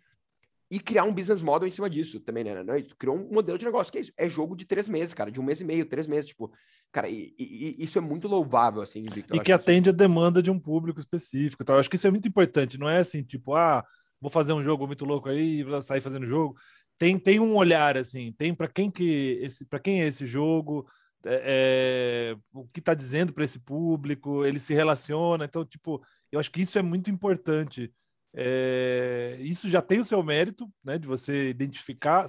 e 0.72 0.80
criar 0.80 1.04
um 1.04 1.12
business 1.12 1.42
model 1.42 1.68
em 1.68 1.70
cima 1.70 1.90
disso 1.90 2.18
também, 2.18 2.42
né? 2.42 2.62
Não, 2.62 2.74
criou 2.98 3.14
um 3.14 3.30
modelo 3.30 3.58
de 3.58 3.64
negócio 3.66 3.92
que 3.92 3.98
é 3.98 4.00
isso. 4.00 4.12
É 4.16 4.26
jogo 4.26 4.56
de 4.56 4.64
três 4.64 4.88
meses, 4.88 5.12
cara, 5.12 5.30
de 5.30 5.38
um 5.38 5.42
mês 5.42 5.60
e 5.60 5.66
meio, 5.66 5.84
três 5.84 6.06
meses, 6.06 6.30
tipo, 6.30 6.50
cara, 6.90 7.10
e, 7.10 7.34
e, 7.38 7.76
isso 7.78 7.98
é 7.98 8.00
muito 8.00 8.26
louvável, 8.26 8.80
assim, 8.80 9.02
Victor. 9.02 9.36
E 9.36 9.40
que 9.40 9.52
atende 9.52 9.90
a 9.90 9.92
demanda 9.92 10.42
de 10.42 10.50
um 10.50 10.58
público 10.58 10.98
específico, 10.98 11.62
tá? 11.62 11.74
Eu 11.74 11.78
acho 11.78 11.90
que 11.90 11.96
isso 11.96 12.06
é 12.06 12.10
muito 12.10 12.26
importante. 12.26 12.78
Não 12.78 12.88
é 12.88 13.00
assim, 13.00 13.22
tipo, 13.22 13.54
ah, 13.54 13.84
vou 14.18 14.30
fazer 14.30 14.54
um 14.54 14.62
jogo 14.62 14.86
muito 14.86 15.04
louco 15.04 15.28
aí, 15.28 15.62
vou 15.62 15.82
sair 15.82 16.00
fazendo 16.00 16.26
jogo. 16.26 16.56
Tem, 16.96 17.18
tem 17.18 17.38
um 17.38 17.54
olhar 17.54 17.98
assim, 17.98 18.32
tem 18.38 18.54
para 18.54 18.66
quem 18.66 18.90
que 18.90 19.40
esse, 19.42 19.66
para 19.66 19.78
quem 19.78 20.02
é 20.02 20.06
esse 20.06 20.24
jogo, 20.26 20.86
é, 21.26 22.32
é, 22.32 22.36
o 22.50 22.66
que 22.68 22.78
está 22.78 22.94
dizendo 22.94 23.34
para 23.34 23.44
esse 23.44 23.58
público, 23.58 24.42
ele 24.46 24.58
se 24.58 24.72
relaciona. 24.72 25.44
Então, 25.44 25.66
tipo, 25.66 26.02
eu 26.30 26.40
acho 26.40 26.50
que 26.50 26.62
isso 26.62 26.78
é 26.78 26.82
muito 26.82 27.10
importante 27.10 27.92
é, 28.34 29.36
isso 29.40 29.68
já 29.68 29.82
tem 29.82 30.00
o 30.00 30.04
seu 30.04 30.22
mérito, 30.22 30.70
né, 30.82 30.98
de 30.98 31.06
você 31.06 31.50
identificar, 31.50 32.26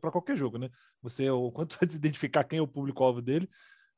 para 0.00 0.10
qualquer 0.10 0.36
jogo, 0.36 0.58
né? 0.58 0.68
Você 1.02 1.30
o 1.30 1.50
quanto 1.52 1.78
antes 1.82 1.96
identificar 1.96 2.44
quem 2.44 2.58
é 2.58 2.62
o 2.62 2.66
público-alvo 2.66 3.22
dele, 3.22 3.48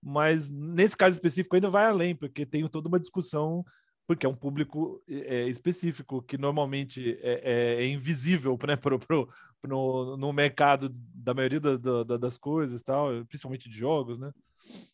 mas 0.03 0.51
nesse 0.51 0.97
caso 0.97 1.14
específico 1.14 1.55
ainda 1.55 1.70
vai 1.70 1.86
além, 1.86 2.14
porque 2.14 2.45
tem 2.45 2.66
toda 2.68 2.88
uma 2.88 3.01
discussão, 3.01 3.64
porque 4.07 4.26
é 4.26 4.28
um 4.28 4.34
público 4.34 5.03
é, 5.09 5.47
específico 5.47 6.22
que 6.22 6.36
normalmente 6.36 7.18
é, 7.22 7.41
é, 7.43 7.84
é 7.84 7.86
invisível, 7.86 8.59
né, 8.66 8.76
pro, 8.76 8.99
pro, 8.99 9.28
no, 9.66 10.16
no 10.16 10.32
mercado 10.32 10.91
da 11.14 11.32
maioria 11.32 11.61
da, 11.61 11.76
da, 11.76 12.16
das 12.16 12.36
coisas, 12.36 12.82
tal, 12.82 13.24
principalmente 13.26 13.68
de 13.68 13.76
jogos, 13.76 14.18
né? 14.18 14.30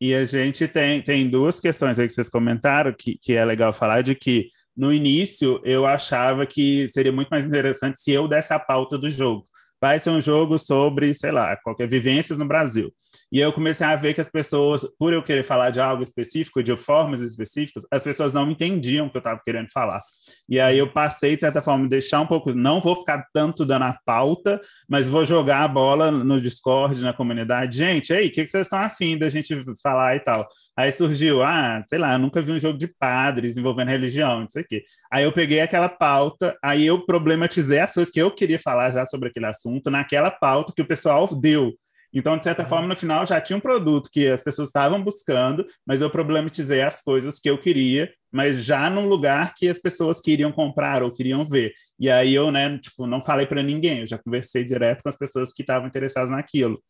E 0.00 0.14
a 0.14 0.24
gente 0.24 0.66
tem, 0.68 1.02
tem 1.02 1.28
duas 1.28 1.60
questões 1.60 1.98
aí 1.98 2.06
que 2.06 2.12
vocês 2.12 2.30
comentaram 2.30 2.94
que, 2.96 3.18
que 3.18 3.34
é 3.34 3.44
legal 3.44 3.72
falar 3.72 4.02
de 4.02 4.14
que 4.14 4.50
no 4.76 4.92
início 4.92 5.60
eu 5.64 5.86
achava 5.86 6.46
que 6.46 6.88
seria 6.88 7.12
muito 7.12 7.28
mais 7.28 7.44
interessante 7.44 8.00
se 8.00 8.10
eu 8.10 8.28
desse 8.28 8.52
a 8.52 8.58
pauta 8.58 8.98
do 8.98 9.08
jogo. 9.08 9.44
Vai 9.80 10.00
ser 10.00 10.10
um 10.10 10.20
jogo 10.20 10.58
sobre, 10.58 11.12
sei 11.12 11.30
lá, 11.30 11.54
qualquer 11.56 11.86
vivências 11.86 12.38
no 12.38 12.46
Brasil. 12.46 12.92
E 13.30 13.38
eu 13.38 13.52
comecei 13.52 13.86
a 13.86 13.94
ver 13.94 14.14
que 14.14 14.20
as 14.20 14.28
pessoas, 14.28 14.86
por 14.98 15.12
eu 15.12 15.22
querer 15.22 15.42
falar 15.42 15.70
de 15.70 15.78
algo 15.78 16.02
específico, 16.02 16.62
de 16.62 16.74
formas 16.76 17.20
específicas, 17.20 17.86
as 17.90 18.02
pessoas 18.02 18.32
não 18.32 18.50
entendiam 18.50 19.06
o 19.06 19.10
que 19.10 19.18
eu 19.18 19.20
estava 19.20 19.40
querendo 19.44 19.70
falar. 19.70 20.00
E 20.48 20.58
aí 20.58 20.78
eu 20.78 20.90
passei, 20.90 21.34
de 21.36 21.42
certa 21.42 21.60
forma, 21.60 21.88
deixar 21.88 22.20
um 22.20 22.26
pouco, 22.26 22.54
não 22.54 22.80
vou 22.80 22.96
ficar 22.96 23.26
tanto 23.34 23.66
dando 23.66 23.84
a 23.84 23.98
pauta, 24.04 24.60
mas 24.88 25.08
vou 25.08 25.26
jogar 25.26 25.62
a 25.62 25.68
bola 25.68 26.10
no 26.10 26.40
Discord, 26.40 27.02
na 27.02 27.12
comunidade. 27.12 27.76
Gente, 27.76 28.14
aí, 28.14 28.28
o 28.28 28.32
que, 28.32 28.44
que 28.44 28.50
vocês 28.50 28.66
estão 28.66 28.78
afim 28.78 29.18
da 29.18 29.28
gente 29.28 29.54
falar 29.82 30.16
e 30.16 30.20
tal? 30.20 30.48
Aí 30.76 30.92
surgiu, 30.92 31.42
ah, 31.42 31.82
sei 31.86 31.98
lá, 31.98 32.18
nunca 32.18 32.42
vi 32.42 32.52
um 32.52 32.60
jogo 32.60 32.76
de 32.76 32.86
padres 32.86 33.56
envolvendo 33.56 33.88
religião, 33.88 34.40
não 34.40 34.50
sei 34.50 34.62
o 34.62 34.66
quê. 34.66 34.84
Aí 35.10 35.24
eu 35.24 35.32
peguei 35.32 35.60
aquela 35.60 35.88
pauta, 35.88 36.56
aí 36.62 36.84
eu 36.86 37.04
problematizei 37.06 37.78
as 37.78 37.94
coisas 37.94 38.12
que 38.12 38.20
eu 38.20 38.30
queria 38.30 38.58
falar 38.58 38.90
já 38.90 39.06
sobre 39.06 39.28
aquele 39.28 39.46
assunto 39.46 39.90
naquela 39.90 40.30
pauta 40.30 40.72
que 40.76 40.82
o 40.82 40.86
pessoal 40.86 41.26
deu. 41.34 41.72
Então, 42.12 42.36
de 42.38 42.44
certa 42.44 42.62
uhum. 42.62 42.68
forma, 42.68 42.88
no 42.88 42.96
final 42.96 43.26
já 43.26 43.40
tinha 43.40 43.56
um 43.56 43.60
produto 43.60 44.08
que 44.10 44.26
as 44.28 44.42
pessoas 44.42 44.68
estavam 44.68 45.02
buscando, 45.02 45.66
mas 45.86 46.00
eu 46.00 46.10
problematizei 46.10 46.80
as 46.80 47.00
coisas 47.00 47.38
que 47.38 47.50
eu 47.50 47.58
queria, 47.58 48.10
mas 48.32 48.64
já 48.64 48.88
num 48.88 49.06
lugar 49.06 49.52
que 49.54 49.68
as 49.68 49.78
pessoas 49.78 50.20
queriam 50.20 50.52
comprar 50.52 51.02
ou 51.02 51.12
queriam 51.12 51.44
ver. 51.44 51.72
E 51.98 52.10
aí 52.10 52.34
eu, 52.34 52.50
né, 52.50 52.78
tipo, 52.78 53.06
não 53.06 53.22
falei 53.22 53.46
para 53.46 53.62
ninguém, 53.62 54.00
eu 54.00 54.06
já 54.06 54.18
conversei 54.18 54.64
direto 54.64 55.02
com 55.02 55.08
as 55.08 55.16
pessoas 55.16 55.52
que 55.52 55.62
estavam 55.62 55.88
interessadas 55.88 56.30
naquilo. 56.30 56.82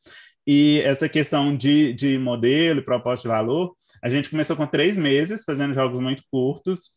E 0.47 0.81
essa 0.83 1.09
questão 1.09 1.57
de, 1.57 1.93
de 1.93 2.19
modelo 2.19 2.81
e 2.81 2.85
proposta 2.85 3.23
de 3.23 3.35
valor, 3.35 3.75
a 4.03 4.09
gente 4.09 4.31
começou 4.31 4.57
com 4.57 4.67
três 4.67 4.97
meses, 4.97 5.43
fazendo 5.45 5.75
jogos 5.75 5.99
muito 5.99 6.23
curtos. 6.31 6.93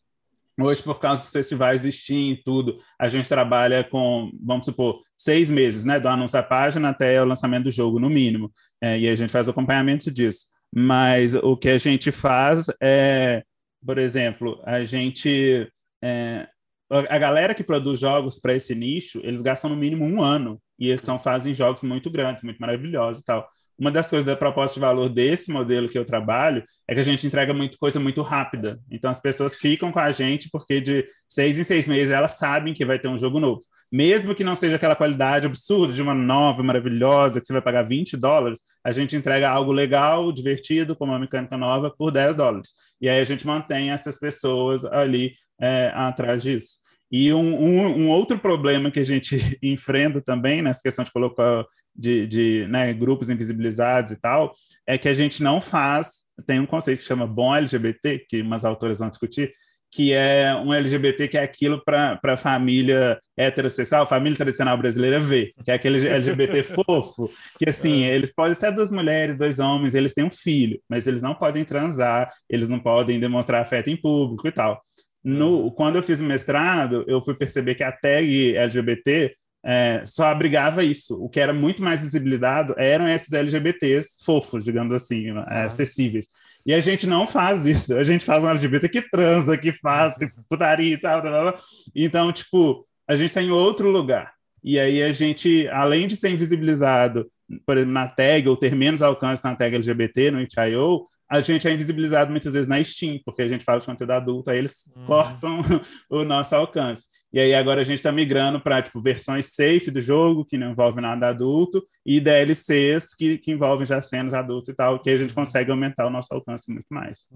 Hoje, 0.60 0.82
por 0.82 0.98
causa 0.98 1.20
dos 1.20 1.32
festivais 1.32 1.80
de 1.80 1.90
Steam 1.90 2.32
e 2.32 2.42
tudo, 2.44 2.78
a 2.98 3.08
gente 3.08 3.28
trabalha 3.28 3.82
com, 3.82 4.30
vamos 4.44 4.66
supor, 4.66 5.00
seis 5.16 5.50
meses, 5.50 5.84
né? 5.84 5.98
Do 5.98 6.06
anúncio 6.06 6.34
da 6.34 6.42
página 6.42 6.90
até 6.90 7.20
o 7.20 7.24
lançamento 7.24 7.64
do 7.64 7.70
jogo, 7.70 7.98
no 7.98 8.10
mínimo. 8.10 8.52
É, 8.80 8.98
e 8.98 9.08
a 9.08 9.14
gente 9.14 9.32
faz 9.32 9.48
o 9.48 9.50
acompanhamento 9.50 10.10
disso. 10.10 10.46
Mas 10.72 11.34
o 11.34 11.56
que 11.56 11.70
a 11.70 11.78
gente 11.78 12.12
faz 12.12 12.66
é, 12.80 13.42
por 13.84 13.98
exemplo, 13.98 14.60
a 14.64 14.84
gente. 14.84 15.68
É, 16.02 16.46
a 16.90 17.18
galera 17.18 17.54
que 17.54 17.62
produz 17.62 18.00
jogos 18.00 18.38
para 18.38 18.54
esse 18.54 18.74
nicho, 18.74 19.20
eles 19.22 19.42
gastam 19.42 19.70
no 19.70 19.76
mínimo 19.76 20.04
um 20.04 20.20
ano 20.22 20.60
e 20.80 20.88
eles 20.88 21.02
são, 21.02 21.18
fazem 21.18 21.52
jogos 21.52 21.82
muito 21.82 22.10
grandes, 22.10 22.42
muito 22.42 22.58
maravilhosos 22.58 23.22
e 23.22 23.24
tal. 23.24 23.46
Uma 23.80 23.90
das 23.90 24.10
coisas 24.10 24.26
da 24.26 24.36
proposta 24.36 24.74
de 24.74 24.80
valor 24.80 25.08
desse 25.08 25.50
modelo 25.50 25.88
que 25.88 25.98
eu 25.98 26.04
trabalho 26.04 26.62
é 26.86 26.92
que 26.92 27.00
a 27.00 27.04
gente 27.04 27.26
entrega 27.26 27.54
muito 27.54 27.78
coisa 27.78 27.98
muito 27.98 28.20
rápida. 28.20 28.78
Então 28.90 29.10
as 29.10 29.18
pessoas 29.18 29.56
ficam 29.56 29.90
com 29.90 29.98
a 29.98 30.12
gente 30.12 30.50
porque 30.50 30.82
de 30.82 31.06
seis 31.26 31.58
em 31.58 31.64
seis 31.64 31.88
meses 31.88 32.10
elas 32.10 32.32
sabem 32.32 32.74
que 32.74 32.84
vai 32.84 32.98
ter 32.98 33.08
um 33.08 33.16
jogo 33.16 33.40
novo. 33.40 33.60
Mesmo 33.90 34.34
que 34.34 34.44
não 34.44 34.54
seja 34.54 34.76
aquela 34.76 34.94
qualidade 34.94 35.46
absurda 35.46 35.94
de 35.94 36.02
uma 36.02 36.14
nova, 36.14 36.62
maravilhosa, 36.62 37.40
que 37.40 37.46
você 37.46 37.54
vai 37.54 37.62
pagar 37.62 37.82
20 37.82 38.18
dólares, 38.18 38.60
a 38.84 38.92
gente 38.92 39.16
entrega 39.16 39.48
algo 39.48 39.72
legal, 39.72 40.30
divertido, 40.30 40.94
com 40.94 41.06
uma 41.06 41.18
mecânica 41.18 41.56
nova, 41.56 41.90
por 41.90 42.10
10 42.10 42.36
dólares. 42.36 42.74
E 43.00 43.08
aí 43.08 43.18
a 43.18 43.24
gente 43.24 43.46
mantém 43.46 43.90
essas 43.90 44.18
pessoas 44.18 44.84
ali 44.84 45.32
é, 45.58 45.90
atrás 45.94 46.42
disso. 46.42 46.80
E 47.10 47.32
um, 47.32 47.60
um, 47.60 47.86
um, 48.02 48.08
outro 48.08 48.38
problema 48.38 48.90
que 48.90 49.00
a 49.00 49.04
gente 49.04 49.36
enfrenta 49.62 50.20
também 50.20 50.62
nessa 50.62 50.80
questão 50.82 51.04
de 51.04 51.10
colocar 51.10 51.64
de, 51.94 52.26
de 52.26 52.66
né, 52.68 52.92
grupos 52.92 53.30
invisibilizados 53.30 54.12
e 54.12 54.16
tal, 54.16 54.52
é 54.86 54.96
que 54.96 55.08
a 55.08 55.14
gente 55.14 55.42
não 55.42 55.60
faz, 55.60 56.24
tem 56.46 56.60
um 56.60 56.66
conceito 56.66 57.00
que 57.00 57.04
chama 57.04 57.26
bom 57.26 57.54
LGBT, 57.54 58.26
que 58.28 58.40
umas 58.40 58.64
autoras 58.64 59.00
vão 59.00 59.08
discutir, 59.08 59.52
que 59.92 60.12
é 60.12 60.54
um 60.54 60.72
LGBT 60.72 61.26
que 61.26 61.36
é 61.36 61.42
aquilo 61.42 61.82
para 61.84 62.18
a 62.22 62.36
família 62.36 63.20
heterossexual, 63.36 64.06
família 64.06 64.36
tradicional 64.36 64.78
brasileira 64.78 65.18
ver, 65.18 65.52
que 65.64 65.70
é 65.70 65.74
aquele 65.74 66.06
LGBT 66.06 66.62
fofo, 66.62 67.28
que 67.58 67.68
assim, 67.68 68.04
é. 68.04 68.14
eles 68.14 68.32
podem 68.32 68.54
ser 68.54 68.70
duas 68.72 68.90
mulheres, 68.90 69.36
dois 69.36 69.58
homens, 69.58 69.94
eles 69.94 70.14
têm 70.14 70.24
um 70.24 70.30
filho, 70.30 70.80
mas 70.88 71.08
eles 71.08 71.20
não 71.20 71.34
podem 71.34 71.64
transar, 71.64 72.32
eles 72.48 72.68
não 72.68 72.78
podem 72.78 73.18
demonstrar 73.18 73.60
afeto 73.60 73.90
em 73.90 73.96
público 73.96 74.46
e 74.46 74.52
tal. 74.52 74.80
No, 75.22 75.64
uhum. 75.64 75.70
quando 75.70 75.96
eu 75.96 76.02
fiz 76.02 76.20
o 76.20 76.24
mestrado, 76.24 77.04
eu 77.06 77.22
fui 77.22 77.34
perceber 77.34 77.74
que 77.74 77.84
a 77.84 77.92
tag 77.92 78.56
LGBT 78.56 79.34
é, 79.64 80.02
só 80.06 80.26
abrigava 80.26 80.82
isso. 80.82 81.22
O 81.22 81.28
que 81.28 81.40
era 81.40 81.52
muito 81.52 81.82
mais 81.82 82.02
visibilizado 82.02 82.74
eram 82.78 83.08
esses 83.08 83.32
LGBTs 83.32 84.24
fofos, 84.24 84.64
digamos 84.64 84.94
assim, 84.94 85.30
uhum. 85.30 85.44
acessíveis. 85.46 86.26
E 86.64 86.74
a 86.74 86.80
gente 86.80 87.06
não 87.06 87.26
faz 87.26 87.66
isso. 87.66 87.94
A 87.94 88.02
gente 88.02 88.24
faz 88.24 88.42
um 88.42 88.48
LGBT 88.48 88.88
que 88.88 89.02
transa, 89.02 89.56
que 89.56 89.72
faz 89.72 90.14
putaria 90.48 90.94
e 90.94 90.98
tal, 90.98 91.22
tal, 91.22 91.52
tal. 91.52 91.62
Então, 91.94 92.32
tipo, 92.32 92.86
a 93.06 93.14
gente 93.14 93.28
está 93.28 93.42
em 93.42 93.50
outro 93.50 93.90
lugar. 93.90 94.32
E 94.62 94.78
aí 94.78 95.02
a 95.02 95.10
gente, 95.10 95.66
além 95.68 96.06
de 96.06 96.16
ser 96.16 96.30
invisibilizado, 96.30 97.30
por 97.66 97.76
exemplo, 97.76 97.94
na 97.94 98.06
tag, 98.06 98.48
ou 98.48 98.56
ter 98.56 98.74
menos 98.74 99.02
alcance 99.02 99.42
na 99.42 99.56
tag 99.56 99.74
LGBT, 99.74 100.30
no 100.30 100.40
itch.io, 100.40 101.04
a 101.30 101.40
gente 101.40 101.68
é 101.68 101.72
invisibilizado 101.72 102.28
muitas 102.28 102.54
vezes 102.54 102.66
na 102.66 102.82
Steam, 102.82 103.20
porque 103.24 103.42
a 103.42 103.46
gente 103.46 103.64
fala 103.64 103.78
de 103.78 103.86
conteúdo 103.86 104.10
adulto, 104.10 104.50
aí 104.50 104.58
eles 104.58 104.92
uhum. 104.96 105.06
cortam 105.06 105.60
o 106.10 106.24
nosso 106.24 106.56
alcance. 106.56 107.06
E 107.32 107.38
aí 107.38 107.54
agora 107.54 107.82
a 107.82 107.84
gente 107.84 107.98
está 107.98 108.10
migrando 108.10 108.60
para 108.60 108.82
tipo, 108.82 109.00
versões 109.00 109.46
safe 109.54 109.92
do 109.92 110.02
jogo, 110.02 110.44
que 110.44 110.58
não 110.58 110.72
envolve 110.72 111.00
nada 111.00 111.28
adulto, 111.28 111.84
e 112.04 112.20
DLCs 112.20 113.14
que, 113.14 113.38
que 113.38 113.52
envolvem 113.52 113.86
já 113.86 114.02
cenas 114.02 114.34
adultos 114.34 114.70
e 114.70 114.74
tal, 114.74 115.00
que 115.00 115.08
a 115.08 115.16
gente 115.16 115.32
consegue 115.32 115.70
aumentar 115.70 116.04
o 116.04 116.10
nosso 116.10 116.34
alcance 116.34 116.68
muito 116.68 116.88
mais. 116.90 117.28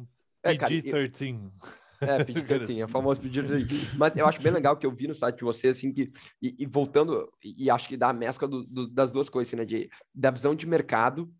PG-13. 0.44 1.52
É, 2.00 2.24
PG-13, 2.24 2.78
é 2.82 2.84
o 2.86 2.88
famoso 2.88 3.20
PG-13. 3.20 3.94
Mas 3.96 4.16
eu 4.16 4.26
acho 4.26 4.42
bem 4.42 4.52
legal 4.52 4.76
que 4.76 4.84
eu 4.84 4.90
vi 4.90 5.06
no 5.06 5.14
site 5.14 5.38
de 5.38 5.44
você, 5.44 5.68
assim, 5.68 5.92
que, 5.92 6.10
e, 6.42 6.56
e 6.58 6.66
voltando, 6.66 7.30
e, 7.44 7.66
e, 7.66 7.70
acho 7.70 7.86
que 7.86 7.96
dá 7.96 8.08
a 8.08 8.12
mescla 8.12 8.48
do, 8.48 8.64
do, 8.64 8.88
das 8.88 9.12
duas 9.12 9.28
coisas, 9.28 9.50
assim, 9.50 9.56
né, 9.56 9.64
de, 9.64 9.88
da 10.12 10.32
visão 10.32 10.52
de 10.52 10.66
mercado 10.66 11.32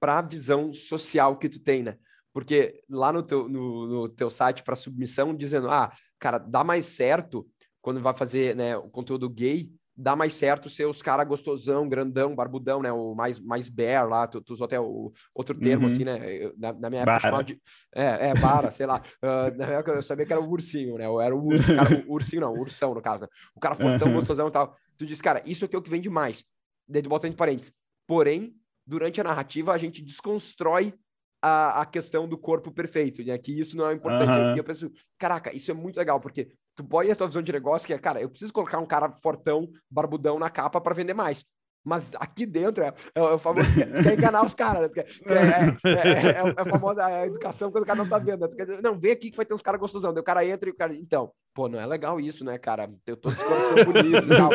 para 0.00 0.18
a 0.18 0.22
visão 0.22 0.72
social 0.72 1.36
que 1.36 1.48
tu 1.48 1.60
tem, 1.60 1.82
né? 1.82 1.96
Porque 2.32 2.82
lá 2.88 3.12
no 3.12 3.22
teu, 3.22 3.48
no, 3.48 3.86
no 3.86 4.08
teu 4.08 4.30
site 4.30 4.62
para 4.62 4.76
submissão, 4.76 5.34
dizendo, 5.34 5.70
ah, 5.70 5.92
cara, 6.18 6.38
dá 6.38 6.62
mais 6.62 6.86
certo 6.86 7.46
quando 7.80 8.00
vai 8.00 8.14
fazer 8.14 8.54
né, 8.54 8.76
o 8.76 8.88
conteúdo 8.88 9.28
gay 9.28 9.72
dá 9.98 10.14
mais 10.14 10.32
certo 10.32 10.70
ser 10.70 10.86
os 10.86 11.02
caras 11.02 11.26
gostosão, 11.26 11.88
grandão, 11.88 12.34
barbudão, 12.34 12.80
né? 12.80 12.92
O 12.92 13.16
mais, 13.16 13.40
mais 13.40 13.68
bear 13.68 14.08
lá, 14.08 14.28
tu, 14.28 14.40
tu 14.40 14.52
usou 14.52 14.64
até 14.64 14.78
o 14.78 15.12
outro 15.34 15.58
termo, 15.58 15.86
uhum. 15.86 15.92
assim, 15.92 16.04
né? 16.04 16.36
Eu, 16.36 16.54
na, 16.56 16.72
na, 16.72 16.88
minha 16.88 17.02
época 17.02 17.18
chamava 17.18 17.42
de. 17.42 17.60
É, 17.92 18.28
é, 18.28 18.34
bara, 18.34 18.70
sei 18.70 18.86
lá. 18.86 19.02
Uh, 19.20 19.58
na 19.58 19.64
época 19.66 19.92
eu 19.92 20.02
sabia 20.02 20.24
que 20.24 20.32
era 20.32 20.40
o 20.40 20.48
ursinho, 20.48 20.96
né? 20.96 21.04
Era 21.04 21.34
o, 21.34 21.44
urso, 21.44 21.74
cara, 21.74 22.04
o 22.06 22.12
ursinho, 22.14 22.42
não, 22.42 22.52
o 22.52 22.60
ursão, 22.60 22.94
no 22.94 23.02
caso. 23.02 23.22
Né? 23.22 23.28
O 23.56 23.58
cara 23.58 23.74
fortão, 23.74 24.06
uhum. 24.06 24.14
gostosão 24.14 24.46
e 24.46 24.52
tal. 24.52 24.76
Tu 24.96 25.04
diz, 25.04 25.20
cara, 25.20 25.42
isso 25.44 25.64
aqui 25.64 25.74
é 25.74 25.78
o 25.78 25.82
que 25.82 25.90
vende 25.90 26.08
mais. 26.08 26.44
Daí 26.88 27.02
tu 27.02 27.08
bota 27.08 27.26
entre 27.26 27.36
parênteses. 27.36 27.72
Porém, 28.06 28.54
durante 28.88 29.20
a 29.20 29.24
narrativa, 29.24 29.72
a 29.72 29.78
gente 29.78 30.02
desconstrói 30.02 30.94
a, 31.42 31.82
a 31.82 31.86
questão 31.86 32.26
do 32.26 32.38
corpo 32.38 32.72
perfeito, 32.72 33.22
né? 33.22 33.36
Que 33.36 33.60
isso 33.60 33.76
não 33.76 33.88
é 33.88 33.92
importante. 33.92 34.30
Uhum. 34.30 34.54
E 34.54 34.58
eu 34.58 34.64
penso, 34.64 34.90
caraca, 35.18 35.54
isso 35.54 35.70
é 35.70 35.74
muito 35.74 35.98
legal, 35.98 36.18
porque 36.18 36.48
tu 36.74 36.82
põe 36.82 37.10
a 37.10 37.14
tua 37.14 37.26
visão 37.26 37.42
de 37.42 37.52
negócio 37.52 37.86
que 37.86 37.92
é, 37.92 37.98
cara, 37.98 38.20
eu 38.20 38.30
preciso 38.30 38.52
colocar 38.52 38.78
um 38.78 38.86
cara 38.86 39.14
fortão, 39.22 39.68
barbudão 39.90 40.38
na 40.38 40.48
capa 40.48 40.80
para 40.80 40.94
vender 40.94 41.12
mais. 41.12 41.44
Mas 41.88 42.12
aqui 42.16 42.44
dentro 42.44 42.84
é, 42.84 42.88
é, 43.14 43.20
é 43.20 43.22
o 43.22 43.38
famoso. 43.38 43.66
quer 43.74 44.12
enganar 44.12 44.44
os 44.44 44.54
caras, 44.54 44.90
né? 44.94 45.04
É, 45.26 45.88
é, 45.88 46.08
é, 46.08 46.28
é, 46.32 46.54
a 46.54 46.64
famosa 46.66 47.06
a 47.06 47.26
educação 47.26 47.70
quando 47.72 47.84
o 47.84 47.86
cara 47.86 47.98
não 47.98 48.08
tá 48.08 48.18
vendo. 48.18 48.46
Né? 48.46 48.80
Não, 48.82 48.98
vem 48.98 49.12
aqui 49.12 49.30
que 49.30 49.36
vai 49.36 49.46
ter 49.46 49.54
uns 49.54 49.62
caras 49.62 49.80
gostosão. 49.80 50.12
Daí 50.12 50.20
o 50.20 50.24
cara 50.24 50.44
entra 50.46 50.68
e 50.68 50.72
o 50.72 50.76
cara. 50.76 50.94
Então, 50.94 51.32
pô, 51.54 51.66
não 51.66 51.80
é 51.80 51.86
legal 51.86 52.20
isso, 52.20 52.44
né, 52.44 52.58
cara? 52.58 52.90
Eu 53.06 53.16
tô 53.16 53.30
bonitos 53.30 54.26
e 54.26 54.36
tal. 54.36 54.50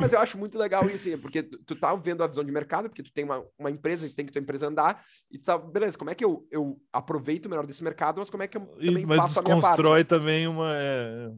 Mas 0.00 0.12
eu 0.12 0.20
acho 0.20 0.38
muito 0.38 0.56
legal 0.56 0.88
isso, 0.88 1.18
porque 1.18 1.42
tu, 1.42 1.58
tu 1.66 1.74
tá 1.74 1.92
vendo 1.96 2.22
a 2.22 2.26
visão 2.28 2.44
de 2.44 2.52
mercado, 2.52 2.88
porque 2.88 3.02
tu 3.02 3.12
tem 3.12 3.24
uma, 3.24 3.44
uma 3.58 3.70
empresa 3.70 4.08
que 4.08 4.14
tem 4.14 4.24
que 4.24 4.32
tua 4.32 4.40
empresa 4.40 4.68
andar, 4.68 5.04
e 5.30 5.38
tu 5.38 5.44
tá, 5.44 5.58
beleza, 5.58 5.98
como 5.98 6.10
é 6.10 6.14
que 6.14 6.24
eu, 6.24 6.46
eu 6.52 6.80
aproveito 6.92 7.46
o 7.46 7.50
melhor 7.50 7.66
desse 7.66 7.82
mercado, 7.82 8.18
mas 8.18 8.30
como 8.30 8.44
é 8.44 8.46
que 8.46 8.56
eu 8.56 8.66
também 8.66 9.04
mas 9.04 9.18
faço 9.18 9.40
a 9.40 9.42
minha 9.42 9.56
parte? 9.56 9.76
constrói 9.76 10.04
também 10.04 10.46
uma. 10.46 10.72
É... 10.72 11.30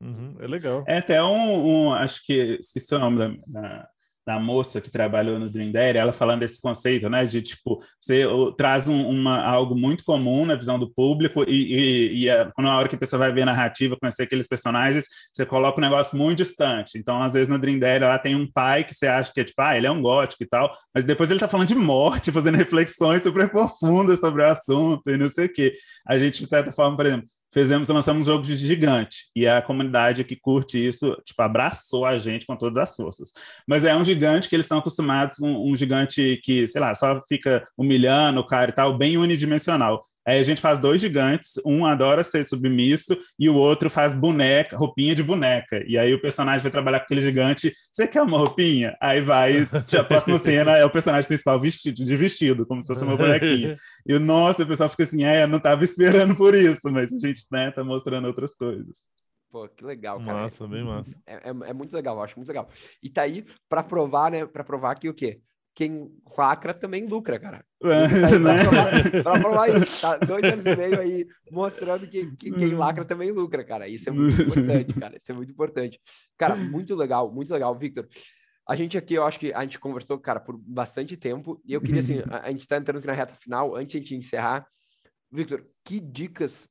Uhum, 0.00 0.36
é 0.40 0.46
legal. 0.46 0.84
É 0.86 0.98
até 0.98 1.22
um, 1.22 1.86
um, 1.88 1.92
acho 1.92 2.24
que 2.24 2.58
esqueci 2.60 2.94
o 2.94 2.98
nome 2.98 3.18
da, 3.18 3.34
da, 3.46 3.88
da 4.28 4.38
moça 4.38 4.78
que 4.78 4.90
trabalhou 4.90 5.38
no 5.38 5.48
Dream 5.48 5.72
ela 5.74 6.12
falando 6.12 6.40
desse 6.40 6.60
conceito, 6.60 7.08
né, 7.08 7.24
de 7.24 7.40
tipo, 7.40 7.82
você 7.98 8.24
traz 8.58 8.86
um, 8.86 9.08
uma, 9.08 9.42
algo 9.42 9.74
muito 9.74 10.04
comum 10.04 10.44
na 10.44 10.54
visão 10.54 10.78
do 10.78 10.92
público 10.92 11.44
e, 11.48 11.54
e, 11.54 12.24
e 12.24 12.30
a, 12.30 12.52
na 12.58 12.76
hora 12.76 12.88
que 12.90 12.94
a 12.94 12.98
pessoa 12.98 13.20
vai 13.20 13.32
ver 13.32 13.42
a 13.42 13.46
narrativa, 13.46 13.96
conhecer 13.98 14.24
aqueles 14.24 14.46
personagens, 14.46 15.06
você 15.32 15.46
coloca 15.46 15.78
um 15.78 15.80
negócio 15.80 16.14
muito 16.18 16.36
distante. 16.36 16.98
Então, 16.98 17.22
às 17.22 17.32
vezes 17.32 17.48
no 17.48 17.58
Dream 17.58 17.78
ela 17.82 18.18
tem 18.18 18.36
um 18.36 18.46
pai 18.52 18.84
que 18.84 18.94
você 18.94 19.06
acha 19.06 19.32
que 19.32 19.40
é 19.40 19.44
tipo, 19.44 19.62
ah, 19.62 19.74
ele 19.74 19.86
é 19.86 19.90
um 19.90 20.02
gótico 20.02 20.42
e 20.42 20.46
tal, 20.46 20.70
mas 20.94 21.04
depois 21.04 21.30
ele 21.30 21.40
tá 21.40 21.48
falando 21.48 21.68
de 21.68 21.74
morte, 21.74 22.30
fazendo 22.30 22.56
reflexões 22.58 23.22
super 23.22 23.48
profundas 23.48 24.20
sobre 24.20 24.42
o 24.42 24.46
assunto 24.46 25.08
e 25.10 25.16
não 25.16 25.30
sei 25.30 25.46
o 25.46 25.52
quê. 25.52 25.72
A 26.06 26.18
gente, 26.18 26.44
de 26.44 26.50
certa 26.50 26.70
forma, 26.70 26.98
por 26.98 27.06
exemplo, 27.06 27.26
fizemos, 27.52 27.88
lançamos 27.88 28.26
um 28.26 28.32
jogo 28.32 28.44
de 28.44 28.56
gigante, 28.56 29.26
e 29.34 29.46
a 29.46 29.62
comunidade 29.62 30.24
que 30.24 30.36
curte 30.36 30.78
isso, 30.78 31.16
tipo, 31.24 31.40
abraçou 31.42 32.04
a 32.04 32.18
gente 32.18 32.46
com 32.46 32.56
todas 32.56 32.78
as 32.78 32.96
forças. 32.96 33.32
Mas 33.66 33.84
é 33.84 33.94
um 33.94 34.04
gigante 34.04 34.48
que 34.48 34.56
eles 34.56 34.66
são 34.66 34.78
acostumados 34.78 35.36
com 35.36 35.70
um 35.70 35.74
gigante 35.74 36.40
que, 36.44 36.66
sei 36.66 36.80
lá, 36.80 36.94
só 36.94 37.22
fica 37.28 37.66
humilhando 37.76 38.40
o 38.40 38.46
cara 38.46 38.70
e 38.70 38.74
tal, 38.74 38.96
bem 38.96 39.16
unidimensional. 39.16 40.04
Aí 40.28 40.38
a 40.38 40.42
gente 40.42 40.60
faz 40.60 40.78
dois 40.78 41.00
gigantes, 41.00 41.58
um 41.64 41.86
adora 41.86 42.22
ser 42.22 42.44
submisso 42.44 43.16
e 43.38 43.48
o 43.48 43.54
outro 43.54 43.88
faz 43.88 44.12
boneca, 44.12 44.76
roupinha 44.76 45.14
de 45.14 45.22
boneca. 45.22 45.82
E 45.86 45.96
aí 45.96 46.12
o 46.12 46.20
personagem 46.20 46.60
vai 46.60 46.70
trabalhar 46.70 46.98
com 46.98 47.06
aquele 47.06 47.22
gigante. 47.22 47.72
Você 47.90 48.06
quer 48.06 48.20
uma 48.20 48.36
roupinha? 48.36 48.94
Aí 49.00 49.22
vai, 49.22 49.66
a 49.98 50.04
próxima 50.04 50.36
cena 50.36 50.76
é 50.76 50.84
o 50.84 50.90
personagem 50.90 51.26
principal 51.26 51.58
vestido, 51.58 52.04
de 52.04 52.14
vestido, 52.14 52.66
como 52.66 52.82
se 52.82 52.88
fosse 52.88 53.02
uma 53.02 53.16
bonequinha. 53.16 53.74
E 54.06 54.18
nossa, 54.18 54.64
o 54.64 54.66
pessoal 54.66 54.90
fica 54.90 55.04
assim, 55.04 55.24
é, 55.24 55.44
eu 55.44 55.48
não 55.48 55.56
estava 55.56 55.82
esperando 55.82 56.36
por 56.36 56.54
isso, 56.54 56.92
mas 56.92 57.10
a 57.10 57.26
gente 57.26 57.46
né, 57.50 57.70
tá 57.70 57.82
mostrando 57.82 58.26
outras 58.26 58.54
coisas. 58.54 59.06
Pô, 59.50 59.66
que 59.66 59.82
legal, 59.82 60.18
cara. 60.18 60.42
Massa, 60.42 60.68
bem 60.68 60.84
massa. 60.84 61.18
É, 61.26 61.36
é, 61.36 61.70
é 61.70 61.72
muito 61.72 61.94
legal, 61.96 62.16
eu 62.16 62.22
acho 62.22 62.36
muito 62.36 62.48
legal. 62.48 62.68
E 63.02 63.08
tá 63.08 63.22
aí 63.22 63.46
para 63.66 63.82
provar, 63.82 64.30
né? 64.30 64.44
Para 64.44 64.62
provar 64.62 64.94
que 64.96 65.08
o 65.08 65.14
quê? 65.14 65.40
Quem 65.78 66.10
lacra 66.36 66.74
também 66.74 67.06
lucra, 67.06 67.38
cara. 67.38 67.64
É, 67.84 68.36
né? 68.36 69.22
Pra 69.22 69.38
provar 69.38 69.68
isso. 69.68 70.00
Tá 70.00 70.16
dois 70.16 70.42
anos 70.42 70.66
e 70.66 70.74
meio 70.74 71.00
aí 71.00 71.24
mostrando 71.52 72.04
que, 72.08 72.34
que 72.34 72.50
quem 72.50 72.74
lacra 72.74 73.04
também 73.04 73.30
lucra, 73.30 73.62
cara. 73.62 73.86
Isso 73.86 74.08
é 74.08 74.12
muito 74.12 74.42
importante, 74.42 74.94
cara. 74.94 75.16
Isso 75.16 75.30
é 75.30 75.34
muito 75.36 75.52
importante. 75.52 76.00
Cara, 76.36 76.56
muito 76.56 76.96
legal, 76.96 77.32
muito 77.32 77.52
legal, 77.52 77.78
Victor. 77.78 78.08
A 78.68 78.74
gente 78.74 78.98
aqui, 78.98 79.14
eu 79.14 79.24
acho 79.24 79.38
que 79.38 79.52
a 79.52 79.62
gente 79.62 79.78
conversou, 79.78 80.18
cara, 80.18 80.40
por 80.40 80.58
bastante 80.58 81.16
tempo. 81.16 81.62
E 81.64 81.74
eu 81.74 81.80
queria, 81.80 82.00
assim, 82.00 82.24
a, 82.28 82.48
a 82.48 82.50
gente 82.50 82.66
tá 82.66 82.76
entrando 82.76 82.98
aqui 82.98 83.06
na 83.06 83.12
reta 83.12 83.36
final, 83.36 83.76
antes 83.76 83.92
de 83.92 83.98
a 83.98 84.00
gente 84.00 84.16
encerrar. 84.16 84.66
Victor, 85.30 85.64
que 85.84 86.00
dicas 86.00 86.68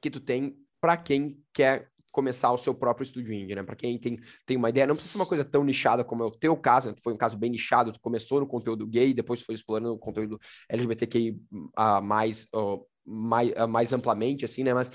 que 0.00 0.08
tu 0.08 0.20
tem 0.20 0.56
para 0.80 0.96
quem 0.96 1.38
quer 1.52 1.90
começar 2.12 2.52
o 2.52 2.58
seu 2.58 2.74
próprio 2.74 3.02
estúdio 3.02 3.32
indie, 3.32 3.54
né? 3.54 3.62
Para 3.62 3.74
quem 3.74 3.98
tem, 3.98 4.20
tem 4.46 4.56
uma 4.56 4.68
ideia, 4.68 4.86
não 4.86 4.94
precisa 4.94 5.12
ser 5.12 5.18
uma 5.18 5.26
coisa 5.26 5.44
tão 5.44 5.64
nichada 5.64 6.04
como 6.04 6.22
é 6.22 6.26
o 6.26 6.30
teu 6.30 6.56
caso, 6.56 6.90
né? 6.90 6.94
foi 7.02 7.12
um 7.12 7.16
caso 7.16 7.36
bem 7.36 7.50
nichado, 7.50 7.92
tu 7.92 8.00
começou 8.00 8.38
no 8.38 8.46
conteúdo 8.46 8.86
gay, 8.86 9.12
depois 9.12 9.42
foi 9.42 9.54
explorando 9.54 9.94
o 9.94 9.98
conteúdo 9.98 10.38
LGBTQI 10.68 11.40
uh, 11.52 12.02
mais, 12.02 12.46
uh, 12.54 12.86
mais, 13.04 13.50
uh, 13.52 13.66
mais 13.66 13.92
amplamente, 13.92 14.44
assim, 14.44 14.62
né? 14.62 14.74
Mas 14.74 14.90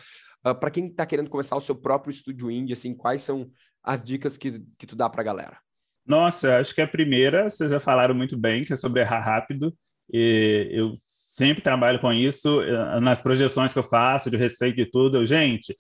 uh, 0.46 0.56
para 0.56 0.70
quem 0.70 0.88
está 0.88 1.06
querendo 1.06 1.30
começar 1.30 1.56
o 1.56 1.62
seu 1.62 1.76
próprio 1.76 2.12
estúdio 2.12 2.52
indie, 2.52 2.74
assim, 2.74 2.94
quais 2.94 3.24
são 3.24 3.50
as 3.84 4.04
dicas 4.04 4.38
que, 4.38 4.64
que 4.78 4.86
tu 4.86 4.96
dá 4.96 5.10
para 5.10 5.22
a 5.22 5.26
galera? 5.26 5.58
Nossa, 6.06 6.58
acho 6.60 6.74
que 6.74 6.82
a 6.82 6.88
primeira, 6.88 7.50
vocês 7.50 7.72
já 7.72 7.80
falaram 7.80 8.16
muito 8.16 8.38
bem, 8.38 8.64
que 8.64 8.72
é 8.72 8.76
sobre 8.76 9.02
errar 9.02 9.20
rápido. 9.20 9.76
E 10.12 10.70
eu 10.72 10.94
sempre 10.98 11.62
trabalho 11.62 12.00
com 12.00 12.12
isso 12.12 12.62
eh, 12.62 13.00
nas 13.00 13.22
projeções 13.22 13.74
que 13.74 13.80
eu 13.80 13.84
faço 13.84 14.30
de 14.32 14.38
respeito 14.38 14.80
e 14.82 14.90
tudo. 14.90 15.18
Eu, 15.18 15.26
gente, 15.26 15.76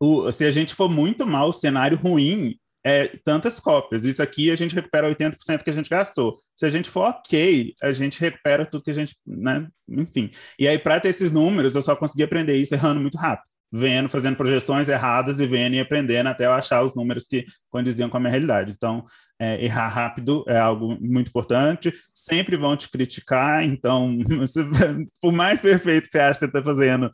o, 0.00 0.30
se 0.32 0.44
a 0.44 0.50
gente 0.50 0.74
for 0.74 0.88
muito 0.88 1.26
mal, 1.26 1.48
o 1.48 1.52
cenário 1.52 1.96
ruim 1.96 2.56
é 2.84 3.06
tantas 3.24 3.60
cópias. 3.60 4.04
Isso 4.04 4.22
aqui 4.22 4.50
a 4.50 4.54
gente 4.54 4.74
recupera 4.74 5.08
80% 5.08 5.62
que 5.62 5.70
a 5.70 5.72
gente 5.72 5.88
gastou. 5.88 6.36
Se 6.56 6.66
a 6.66 6.68
gente 6.68 6.90
for 6.90 7.08
ok, 7.08 7.74
a 7.82 7.92
gente 7.92 8.20
recupera 8.20 8.66
tudo 8.66 8.82
que 8.82 8.90
a 8.90 8.94
gente, 8.94 9.16
né? 9.26 9.68
Enfim. 9.88 10.30
E 10.58 10.66
aí, 10.66 10.78
para 10.78 10.98
ter 10.98 11.08
esses 11.08 11.30
números, 11.30 11.76
eu 11.76 11.82
só 11.82 11.94
consegui 11.94 12.24
aprender 12.24 12.56
isso 12.56 12.74
errando 12.74 13.00
muito 13.00 13.16
rápido. 13.16 13.46
Vendo, 13.74 14.06
fazendo 14.08 14.36
projeções 14.36 14.86
erradas 14.86 15.40
e 15.40 15.46
vendo 15.46 15.74
e 15.74 15.80
aprendendo 15.80 16.26
até 16.26 16.44
eu 16.44 16.52
achar 16.52 16.84
os 16.84 16.94
números 16.94 17.26
que 17.26 17.46
condiziam 17.70 18.10
com 18.10 18.18
a 18.18 18.20
minha 18.20 18.30
realidade. 18.30 18.70
Então, 18.70 19.02
é, 19.40 19.64
errar 19.64 19.88
rápido 19.88 20.44
é 20.46 20.58
algo 20.58 20.98
muito 21.00 21.28
importante. 21.28 21.90
Sempre 22.12 22.56
vão 22.56 22.76
te 22.76 22.90
criticar, 22.90 23.64
então, 23.64 24.18
por 25.22 25.32
mais 25.32 25.60
perfeito 25.62 26.04
que 26.04 26.12
você 26.12 26.18
acha 26.18 26.38
que 26.40 26.40
você 26.40 26.46
está 26.46 26.62
fazendo, 26.62 27.10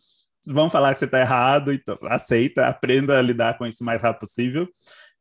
vão 0.49 0.71
falar 0.71 0.93
que 0.93 0.99
você 0.99 1.05
está 1.05 1.21
errado, 1.21 1.73
então 1.73 1.99
aceita, 2.05 2.67
aprenda 2.67 3.19
a 3.19 3.23
lidar 3.23 3.57
com 3.59 3.67
isso 3.67 3.83
o 3.83 3.87
mais 3.87 4.03
rápido 4.03 4.21
possível. 4.21 4.69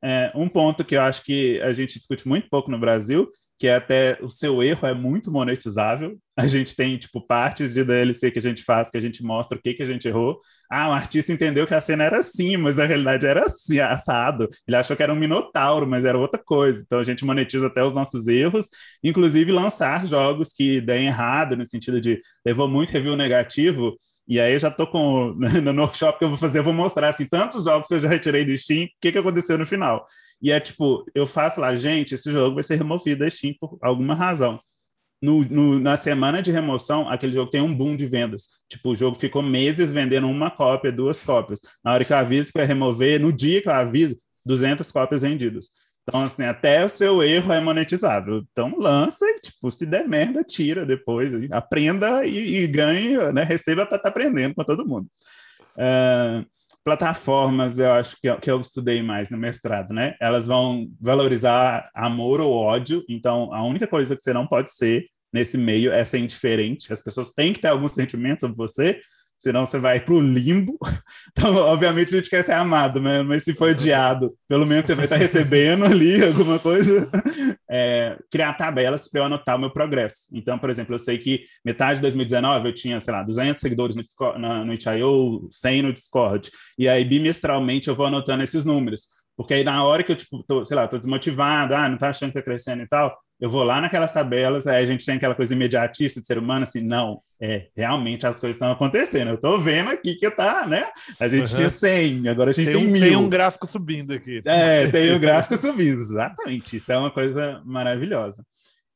É, 0.03 0.32
um 0.36 0.47
ponto 0.47 0.86
que 0.86 0.95
eu 0.95 1.01
acho 1.01 1.23
que 1.23 1.59
a 1.61 1.73
gente 1.73 1.97
discute 1.97 2.28
muito 2.28 2.47
pouco 2.49 2.69
no 2.69 2.80
Brasil, 2.80 3.30
que 3.59 3.67
é 3.67 3.75
até 3.75 4.17
o 4.21 4.30
seu 4.30 4.61
erro 4.61 4.88
é 4.88 4.93
muito 4.93 5.32
monetizável. 5.32 6.15
A 6.38 6.45
gente 6.45 6.75
tem, 6.75 6.95
tipo, 6.97 7.19
partes 7.19 7.73
de 7.73 7.84
DLC 7.84 8.30
que 8.30 8.38
a 8.38 8.41
gente 8.41 8.63
faz, 8.63 8.91
que 8.91 8.97
a 8.97 9.01
gente 9.01 9.23
mostra 9.23 9.57
o 9.57 9.61
que, 9.61 9.73
que 9.73 9.82
a 9.82 9.86
gente 9.86 10.07
errou. 10.07 10.39
Ah, 10.71 10.89
o 10.89 10.91
artista 10.91 11.34
entendeu 11.34 11.65
que 11.65 11.73
a 11.73 11.82
cena 11.82 12.03
era 12.03 12.19
assim, 12.19 12.55
mas 12.57 12.75
na 12.75 12.86
realidade 12.86 13.25
era 13.25 13.45
assim, 13.45 13.80
assado. 13.80 14.47
Ele 14.67 14.78
achou 14.78 14.95
que 14.95 15.01
era 15.01 15.11
um 15.11 15.15
minotauro, 15.15 15.88
mas 15.88 16.05
era 16.05 16.17
outra 16.17 16.39
coisa. 16.39 16.80
Então 16.80 16.99
a 16.99 17.03
gente 17.03 17.25
monetiza 17.25 17.65
até 17.65 17.84
os 17.84 17.93
nossos 17.93 18.28
erros, 18.28 18.67
inclusive 19.04 19.52
lançar 19.52 20.06
jogos 20.06 20.54
que 20.54 20.82
deem 20.82 21.08
errado, 21.08 21.56
no 21.56 21.66
sentido 21.66 22.00
de 22.02 22.22
levou 22.45 22.68
muito 22.68 22.91
review 22.91 23.16
negativo, 23.16 23.95
e 24.28 24.39
aí 24.39 24.54
eu 24.54 24.60
já 24.60 24.70
tô 24.70 24.86
com 24.88 25.34
no 25.64 25.82
workshop 25.82 26.20
que 26.20 26.26
eu 26.26 26.30
vou 26.30 26.38
fazer, 26.38 26.60
eu 26.60 26.64
vou 26.64 26.74
mostrar 26.74 27.10
assim, 27.10 27.26
tantos 27.26 27.66
jogos 27.66 27.88
que 27.88 27.93
eu 27.93 28.00
já 28.00 28.10
retirei 28.10 28.43
do 28.43 28.58
Steam, 28.58 28.86
o 28.86 28.89
que, 29.02 29.12
que 29.12 29.18
aconteceu 29.18 29.58
no 29.58 29.66
final. 29.66 30.06
E 30.41 30.52
é 30.52 30.60
tipo, 30.60 31.06
eu 31.16 31.26
faço 31.26 31.60
lá, 31.60 31.74
gente, 31.76 32.16
esse 32.16 32.32
jogo 32.32 32.56
vai 32.56 32.64
ser 32.64 32.76
removido 32.76 33.24
da 33.24 33.30
Steam 33.30 33.54
por 33.60 33.78
alguma 33.82 34.14
razão. 34.14 34.60
No, 35.20 35.43
no, 35.45 35.80
na 35.80 35.98
semana 35.98 36.43
de 36.43 36.52
remoção, 36.52 37.10
aquele 37.10 37.34
jogo 37.34 37.50
tem 37.50 37.62
um 37.62 37.74
boom 37.74 37.95
de 37.95 38.06
vendas. 38.06 38.43
Tipo, 38.70 38.91
o 38.91 38.95
jogo 38.95 39.18
ficou 39.18 39.41
meses 39.41 39.91
vendendo 39.91 40.28
uma 40.28 40.52
cópia, 40.52 40.91
duas 40.91 41.24
cópias. 41.24 41.60
Na 41.84 41.93
hora 41.93 42.06
que 42.06 42.14
eu 42.14 42.18
aviso 42.18 42.52
que 42.52 42.60
vai 42.60 42.68
remover, 42.68 43.20
no 43.20 43.34
dia 43.34 43.60
que 43.62 43.68
eu 43.68 43.74
aviso, 43.74 44.16
200 44.45 44.91
cópias 44.91 45.24
vendidas. 45.24 45.70
Então, 46.08 46.22
assim, 46.22 46.43
até 46.43 46.86
o 46.86 46.89
seu 46.89 47.22
erro 47.22 47.51
é 47.51 47.60
monetizável. 47.60 48.41
Então, 48.49 48.74
lança 48.78 49.26
e, 49.26 49.36
tipo, 49.36 49.70
se 49.70 49.86
der 49.86 50.08
merda, 50.08 50.41
tira 50.41 50.86
depois. 50.86 51.30
Aprenda 51.51 52.26
e, 52.26 52.64
e 52.64 52.68
ganhe, 52.68 53.18
né? 53.34 53.43
Receba 53.43 53.86
para 53.86 53.97
estar 53.97 54.03
tá 54.03 54.10
aprendendo 54.10 54.55
com 54.55 54.64
todo 54.64 54.88
mundo. 54.88 55.08
Uh, 55.76 56.45
plataformas, 56.82 57.78
eu 57.78 57.91
acho 57.91 58.16
que, 58.22 58.34
que 58.38 58.49
eu 58.49 58.62
estudei 58.62 59.03
mais 59.03 59.30
no 59.30 59.38
mestrado, 59.38 59.93
né? 59.93 60.16
Elas 60.22 60.47
vão 60.47 60.88
valorizar 61.01 61.89
amor 61.93 62.39
ou 62.39 62.53
ódio. 62.53 63.03
Então, 63.10 63.53
a 63.53 63.62
única 63.66 63.86
coisa 63.86 64.16
que 64.16 64.24
você 64.24 64.32
não 64.32 64.47
pode 64.47 64.72
ser 64.72 65.05
nesse 65.34 65.58
meio 65.58 65.91
é 65.91 66.05
ser 66.05 66.20
indiferente. 66.20 66.93
As 66.93 67.01
pessoas 67.01 67.32
têm 67.32 67.51
que 67.51 67.60
ter 67.60 67.68
algum 67.68 67.89
sentimento 67.89 68.41
sobre 68.41 68.55
você, 68.55 69.01
senão 69.39 69.65
você 69.65 69.79
vai 69.79 69.99
para 69.99 70.13
o 70.13 70.21
limbo. 70.21 70.77
Então, 71.31 71.55
obviamente, 71.55 72.07
a 72.07 72.17
gente 72.17 72.31
quer 72.31 72.43
ser 72.43 72.53
amado, 72.53 72.99
né? 72.99 73.21
mas 73.21 73.43
se 73.43 73.53
for 73.53 73.69
odiado, 73.69 74.33
pelo 74.47 74.65
menos 74.65 74.88
você 74.88 74.95
vai 74.95 75.05
estar 75.05 75.17
recebendo 75.17 75.85
ali 75.85 76.23
alguma 76.25 76.57
coisa. 76.57 77.07
É, 77.69 78.17
criar 78.31 78.53
tabelas 78.53 79.07
para 79.07 79.21
eu 79.21 79.25
anotar 79.25 79.55
o 79.55 79.59
meu 79.59 79.69
progresso. 79.69 80.29
Então, 80.33 80.57
por 80.57 80.67
exemplo, 80.67 80.95
eu 80.95 80.97
sei 80.97 81.19
que 81.19 81.41
metade 81.63 81.97
de 81.97 82.01
2019 82.01 82.67
eu 82.67 82.73
tinha, 82.73 82.99
sei 82.99 83.13
lá, 83.13 83.21
200 83.21 83.61
seguidores 83.61 83.95
no, 83.95 84.01
Discord, 84.01 84.41
no, 84.41 84.65
no 84.65 84.73
itch.io, 84.73 85.47
100 85.51 85.81
no 85.83 85.93
Discord, 85.93 86.49
e 86.75 86.89
aí 86.89 87.05
bimestralmente 87.05 87.88
eu 87.88 87.95
vou 87.95 88.07
anotando 88.07 88.43
esses 88.43 88.65
números. 88.65 89.07
Porque 89.38 89.53
aí 89.53 89.63
na 89.63 89.83
hora 89.85 90.01
que 90.01 90.11
eu, 90.11 90.15
tipo, 90.15 90.43
tô, 90.43 90.65
sei 90.65 90.75
lá, 90.75 90.88
tô 90.88 90.97
desmotivado, 90.97 91.75
ah, 91.75 91.88
não 91.88 91.97
tá 91.97 92.09
achando 92.09 92.29
que 92.29 92.39
tá 92.39 92.41
crescendo 92.41 92.81
e 92.81 92.88
tal, 92.88 93.15
eu 93.39 93.49
vou 93.49 93.63
lá 93.63 93.79
naquelas 93.79 94.11
tabelas, 94.11 94.65
aí 94.65 94.83
a 94.83 94.85
gente 94.85 95.05
tem 95.05 95.15
aquela 95.15 95.35
coisa 95.35 95.53
imediatista 95.53 96.19
de 96.19 96.25
ser 96.25 96.39
humano, 96.39 96.63
assim, 96.63 96.81
não, 96.81 97.21
é, 97.39 97.67
realmente 97.75 98.25
as 98.25 98.39
coisas 98.39 98.55
estão 98.55 98.71
acontecendo. 98.71 99.29
Eu 99.29 99.39
tô 99.39 99.59
vendo 99.59 99.91
aqui 99.91 100.15
que 100.15 100.29
tá, 100.31 100.65
né? 100.65 100.89
A 101.19 101.27
gente 101.27 101.49
uhum. 101.51 101.55
tinha 101.55 101.69
100, 101.69 102.27
agora 102.29 102.49
a 102.49 102.53
gente 102.53 102.65
tem, 102.65 102.75
tem 102.75 102.88
um, 102.88 102.91
mil. 102.91 103.01
Tem 103.01 103.15
um 103.15 103.29
gráfico 103.29 103.67
subindo 103.67 104.11
aqui. 104.11 104.41
É, 104.43 104.88
tem 104.88 105.13
um 105.13 105.19
gráfico 105.19 105.55
subindo, 105.55 105.99
exatamente. 105.99 106.77
Isso 106.77 106.91
é 106.91 106.97
uma 106.97 107.11
coisa 107.11 107.61
maravilhosa. 107.63 108.43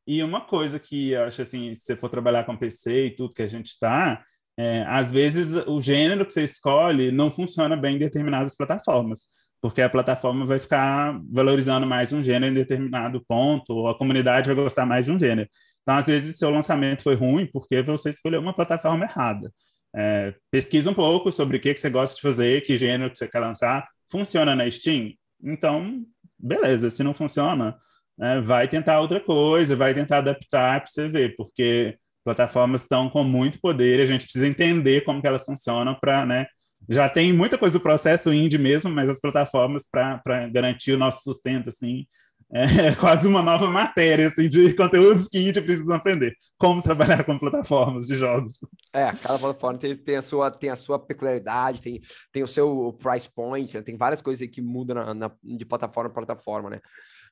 E 0.08 0.24
uma 0.24 0.42
coisa 0.42 0.80
que 0.80 1.12
eu 1.12 1.24
acho 1.26 1.44
assim, 1.44 1.76
se 1.76 1.84
você 1.84 1.96
for 1.96 2.10
trabalhar 2.10 2.44
com 2.44 2.58
PC 2.58 3.06
e 3.06 3.16
tudo 3.16 3.36
que 3.36 3.44
a 3.44 3.48
gente 3.48 3.78
tá, 3.80 4.24
é, 4.58 4.84
às 4.88 5.12
vezes 5.12 5.54
o 5.68 5.80
gênero 5.80 6.26
que 6.26 6.34
você 6.34 6.44
escolhe 6.44 7.12
não 7.12 7.30
funciona 7.30 7.78
bem 7.78 7.96
em 7.96 8.00
determinadas 8.00 8.56
plataformas 8.56 9.28
porque 9.62 9.82
a 9.82 9.90
plataforma 9.90 10.46
vai 10.46 10.60
ficar 10.60 11.20
valorizando 11.32 11.86
mais 11.86 12.12
um 12.12 12.22
gênero 12.22 12.52
em 12.52 12.56
determinado 12.56 13.24
ponto, 13.28 13.74
ou 13.74 13.88
a 13.88 13.98
comunidade 13.98 14.48
vai 14.48 14.56
gostar 14.56 14.86
mais 14.86 15.06
de 15.06 15.12
um 15.12 15.20
gênero. 15.20 15.48
Então, 15.84 15.96
às 15.96 16.08
vezes, 16.08 16.38
seu 16.38 16.50
lançamento 16.50 17.04
foi 17.04 17.16
ruim 17.16 17.48
porque 17.52 17.82
você 17.82 18.10
escolheu 18.10 18.42
uma 18.42 18.54
plataforma 18.54 19.06
errada. 19.06 19.52
É, 19.96 20.34
pesquisa 20.50 20.90
um 20.90 20.94
pouco 20.94 21.32
sobre 21.32 21.58
o 21.58 21.60
que, 21.60 21.74
que 21.74 21.80
você 21.80 21.90
gosta 21.90 22.16
de 22.16 22.22
fazer, 22.22 22.62
que 22.62 22.78
gênero 22.78 23.12
que 23.12 23.18
você 23.18 23.28
quer 23.28 23.40
lançar. 23.40 23.88
Funciona 24.10 24.56
na 24.56 24.70
Steam? 24.70 25.14
Então, 25.44 26.04
beleza. 26.40 26.90
Se 26.90 27.04
não 27.04 27.14
funciona, 27.14 27.78
é, 28.20 28.42
vai 28.42 28.68
tentar 28.68 29.00
outra 29.00 29.20
coisa, 29.20 29.76
vai 29.76 29.94
tentar 29.94 30.20
adaptar 30.20 30.82
para 30.82 30.90
você 30.90 31.08
ver, 31.08 31.36
porque 31.36 31.98
plataformas 32.24 32.82
estão 32.82 33.10
com 33.10 33.24
muito 33.24 33.60
poder 33.60 34.00
e 34.00 34.04
a 34.04 34.06
gente 34.06 34.24
precisa 34.24 34.48
entender 34.48 35.02
como 35.02 35.22
que 35.22 35.28
elas 35.28 35.46
funcionam 35.46 35.96
para 36.00 36.26
né, 36.26 36.48
já 36.90 37.10
tem 37.10 37.32
muita 37.32 37.58
coisa 37.58 37.78
do 37.78 37.82
processo 37.82 38.34
indie 38.34 38.58
mesmo, 38.58 38.92
mas 38.92 39.10
as 39.10 39.20
plataformas 39.20 39.86
para 39.90 40.48
garantir 40.50 40.94
o 40.94 40.98
nosso 40.98 41.24
sustento, 41.24 41.70
assim, 41.70 42.06
é 42.52 42.94
quase 42.96 43.28
uma 43.28 43.42
nova 43.42 43.68
matéria 43.68 44.28
assim, 44.28 44.50
de 44.50 44.74
conteúdos 44.74 45.30
que 45.30 45.40
indie 45.40 45.62
precisam 45.62 45.96
aprender. 45.96 46.36
Como 46.58 46.82
trabalhar 46.82 47.24
com 47.24 47.38
plataformas 47.38 48.08
de 48.08 48.16
jogos. 48.16 48.60
É, 48.94 49.06
cada 49.06 49.40
plataforma 49.40 49.80
tem, 49.80 49.96
tem, 49.96 50.16
a, 50.18 50.22
sua, 50.22 50.52
tem 50.52 50.70
a 50.70 50.76
sua 50.76 51.00
peculiaridade, 51.00 51.82
tem, 51.82 52.02
tem 52.32 52.44
o 52.44 52.48
seu 52.48 52.98
price 53.02 53.30
point, 53.34 53.76
né? 53.76 53.82
tem 53.82 53.96
várias 53.96 54.22
coisas 54.22 54.46
que 54.50 54.62
mudam 54.62 54.96
na, 54.96 55.14
na, 55.14 55.32
de 55.42 55.66
plataforma 55.66 56.10
para 56.10 56.26
plataforma, 56.26 56.70
né? 56.70 56.82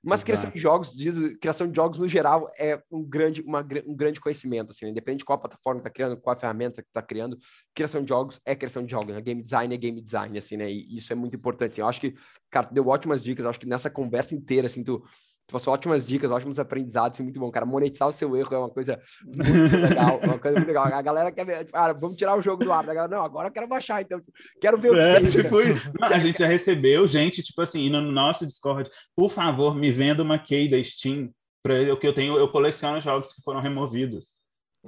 Mas 0.01 0.19
Exato. 0.19 0.25
criação 0.25 0.51
de 0.51 0.59
jogos, 0.59 0.95
diz, 0.95 1.37
criação 1.39 1.67
de 1.69 1.75
jogos 1.75 1.97
no 1.97 2.07
geral 2.07 2.49
é 2.57 2.81
um 2.89 3.03
grande, 3.03 3.41
uma, 3.41 3.59
um 3.85 3.95
grande 3.95 4.21
conhecimento, 4.21 4.71
assim, 4.71 4.85
né? 4.85 4.91
independente 4.91 5.19
de 5.19 5.25
qual 5.25 5.37
plataforma 5.37 5.81
está 5.81 5.89
criando, 5.89 6.15
qual 6.15 6.35
a 6.35 6.39
ferramenta 6.39 6.81
que 6.81 6.87
está 6.87 7.01
criando, 7.01 7.37
criação 7.75 8.01
de 8.01 8.09
jogos 8.09 8.39
é 8.45 8.55
criação 8.55 8.85
de 8.85 8.91
jogos, 8.91 9.09
né? 9.09 9.19
Game 9.19 9.43
design 9.43 9.73
é 9.73 9.77
game 9.77 10.01
design, 10.01 10.37
assim, 10.37 10.55
né? 10.55 10.71
E 10.71 10.97
isso 10.97 11.11
é 11.11 11.15
muito 11.15 11.35
importante. 11.35 11.73
Assim. 11.73 11.81
Eu 11.81 11.87
acho 11.87 11.99
que, 11.99 12.15
cara, 12.49 12.67
tu 12.67 12.73
deu 12.73 12.87
ótimas 12.87 13.21
dicas, 13.21 13.43
eu 13.43 13.49
acho 13.49 13.59
que 13.59 13.67
nessa 13.67 13.89
conversa 13.89 14.33
inteira, 14.33 14.67
assim, 14.67 14.83
tu 14.83 15.03
passou 15.51 15.73
ótimas 15.73 16.05
dicas, 16.05 16.31
ótimos 16.31 16.59
aprendizados, 16.59 17.19
muito 17.19 17.39
bom, 17.39 17.51
cara. 17.51 17.65
Monetizar 17.65 18.07
o 18.07 18.13
seu 18.13 18.35
erro 18.35 18.55
é 18.55 18.57
uma 18.59 18.69
coisa 18.69 18.99
muito 19.23 19.77
legal, 19.77 20.19
uma 20.23 20.39
coisa 20.39 20.57
muito 20.57 20.67
legal. 20.67 20.85
A 20.85 21.01
galera 21.01 21.31
quer 21.31 21.45
ver, 21.45 21.59
tipo, 21.59 21.71
cara, 21.71 21.93
vamos 21.93 22.17
tirar 22.17 22.37
o 22.37 22.41
jogo 22.41 22.63
do 22.63 22.71
ar. 22.71 22.79
A 22.79 22.93
galera, 22.93 23.07
não, 23.07 23.23
agora 23.23 23.47
eu 23.47 23.51
quero 23.51 23.67
baixar, 23.67 24.01
então, 24.01 24.21
quero 24.61 24.77
ver 24.77 24.91
o 24.91 24.93
que 24.93 24.99
é, 24.99 25.17
é 25.17 25.21
tipo, 25.21 25.55
A 26.01 26.19
gente 26.19 26.39
já 26.39 26.47
recebeu 26.47 27.05
gente, 27.07 27.41
tipo 27.41 27.61
assim, 27.61 27.89
no 27.89 28.01
nosso 28.01 28.45
Discord, 28.45 28.89
por 29.15 29.29
favor, 29.29 29.75
me 29.75 29.91
venda 29.91 30.23
uma 30.23 30.39
key 30.39 30.67
da 30.67 30.81
Steam, 30.81 31.29
para 31.61 31.93
o 31.93 31.97
que 31.97 32.07
eu 32.07 32.13
tenho, 32.13 32.37
eu 32.37 32.47
coleciono 32.49 32.99
jogos 32.99 33.33
que 33.33 33.41
foram 33.41 33.59
removidos. 33.59 34.38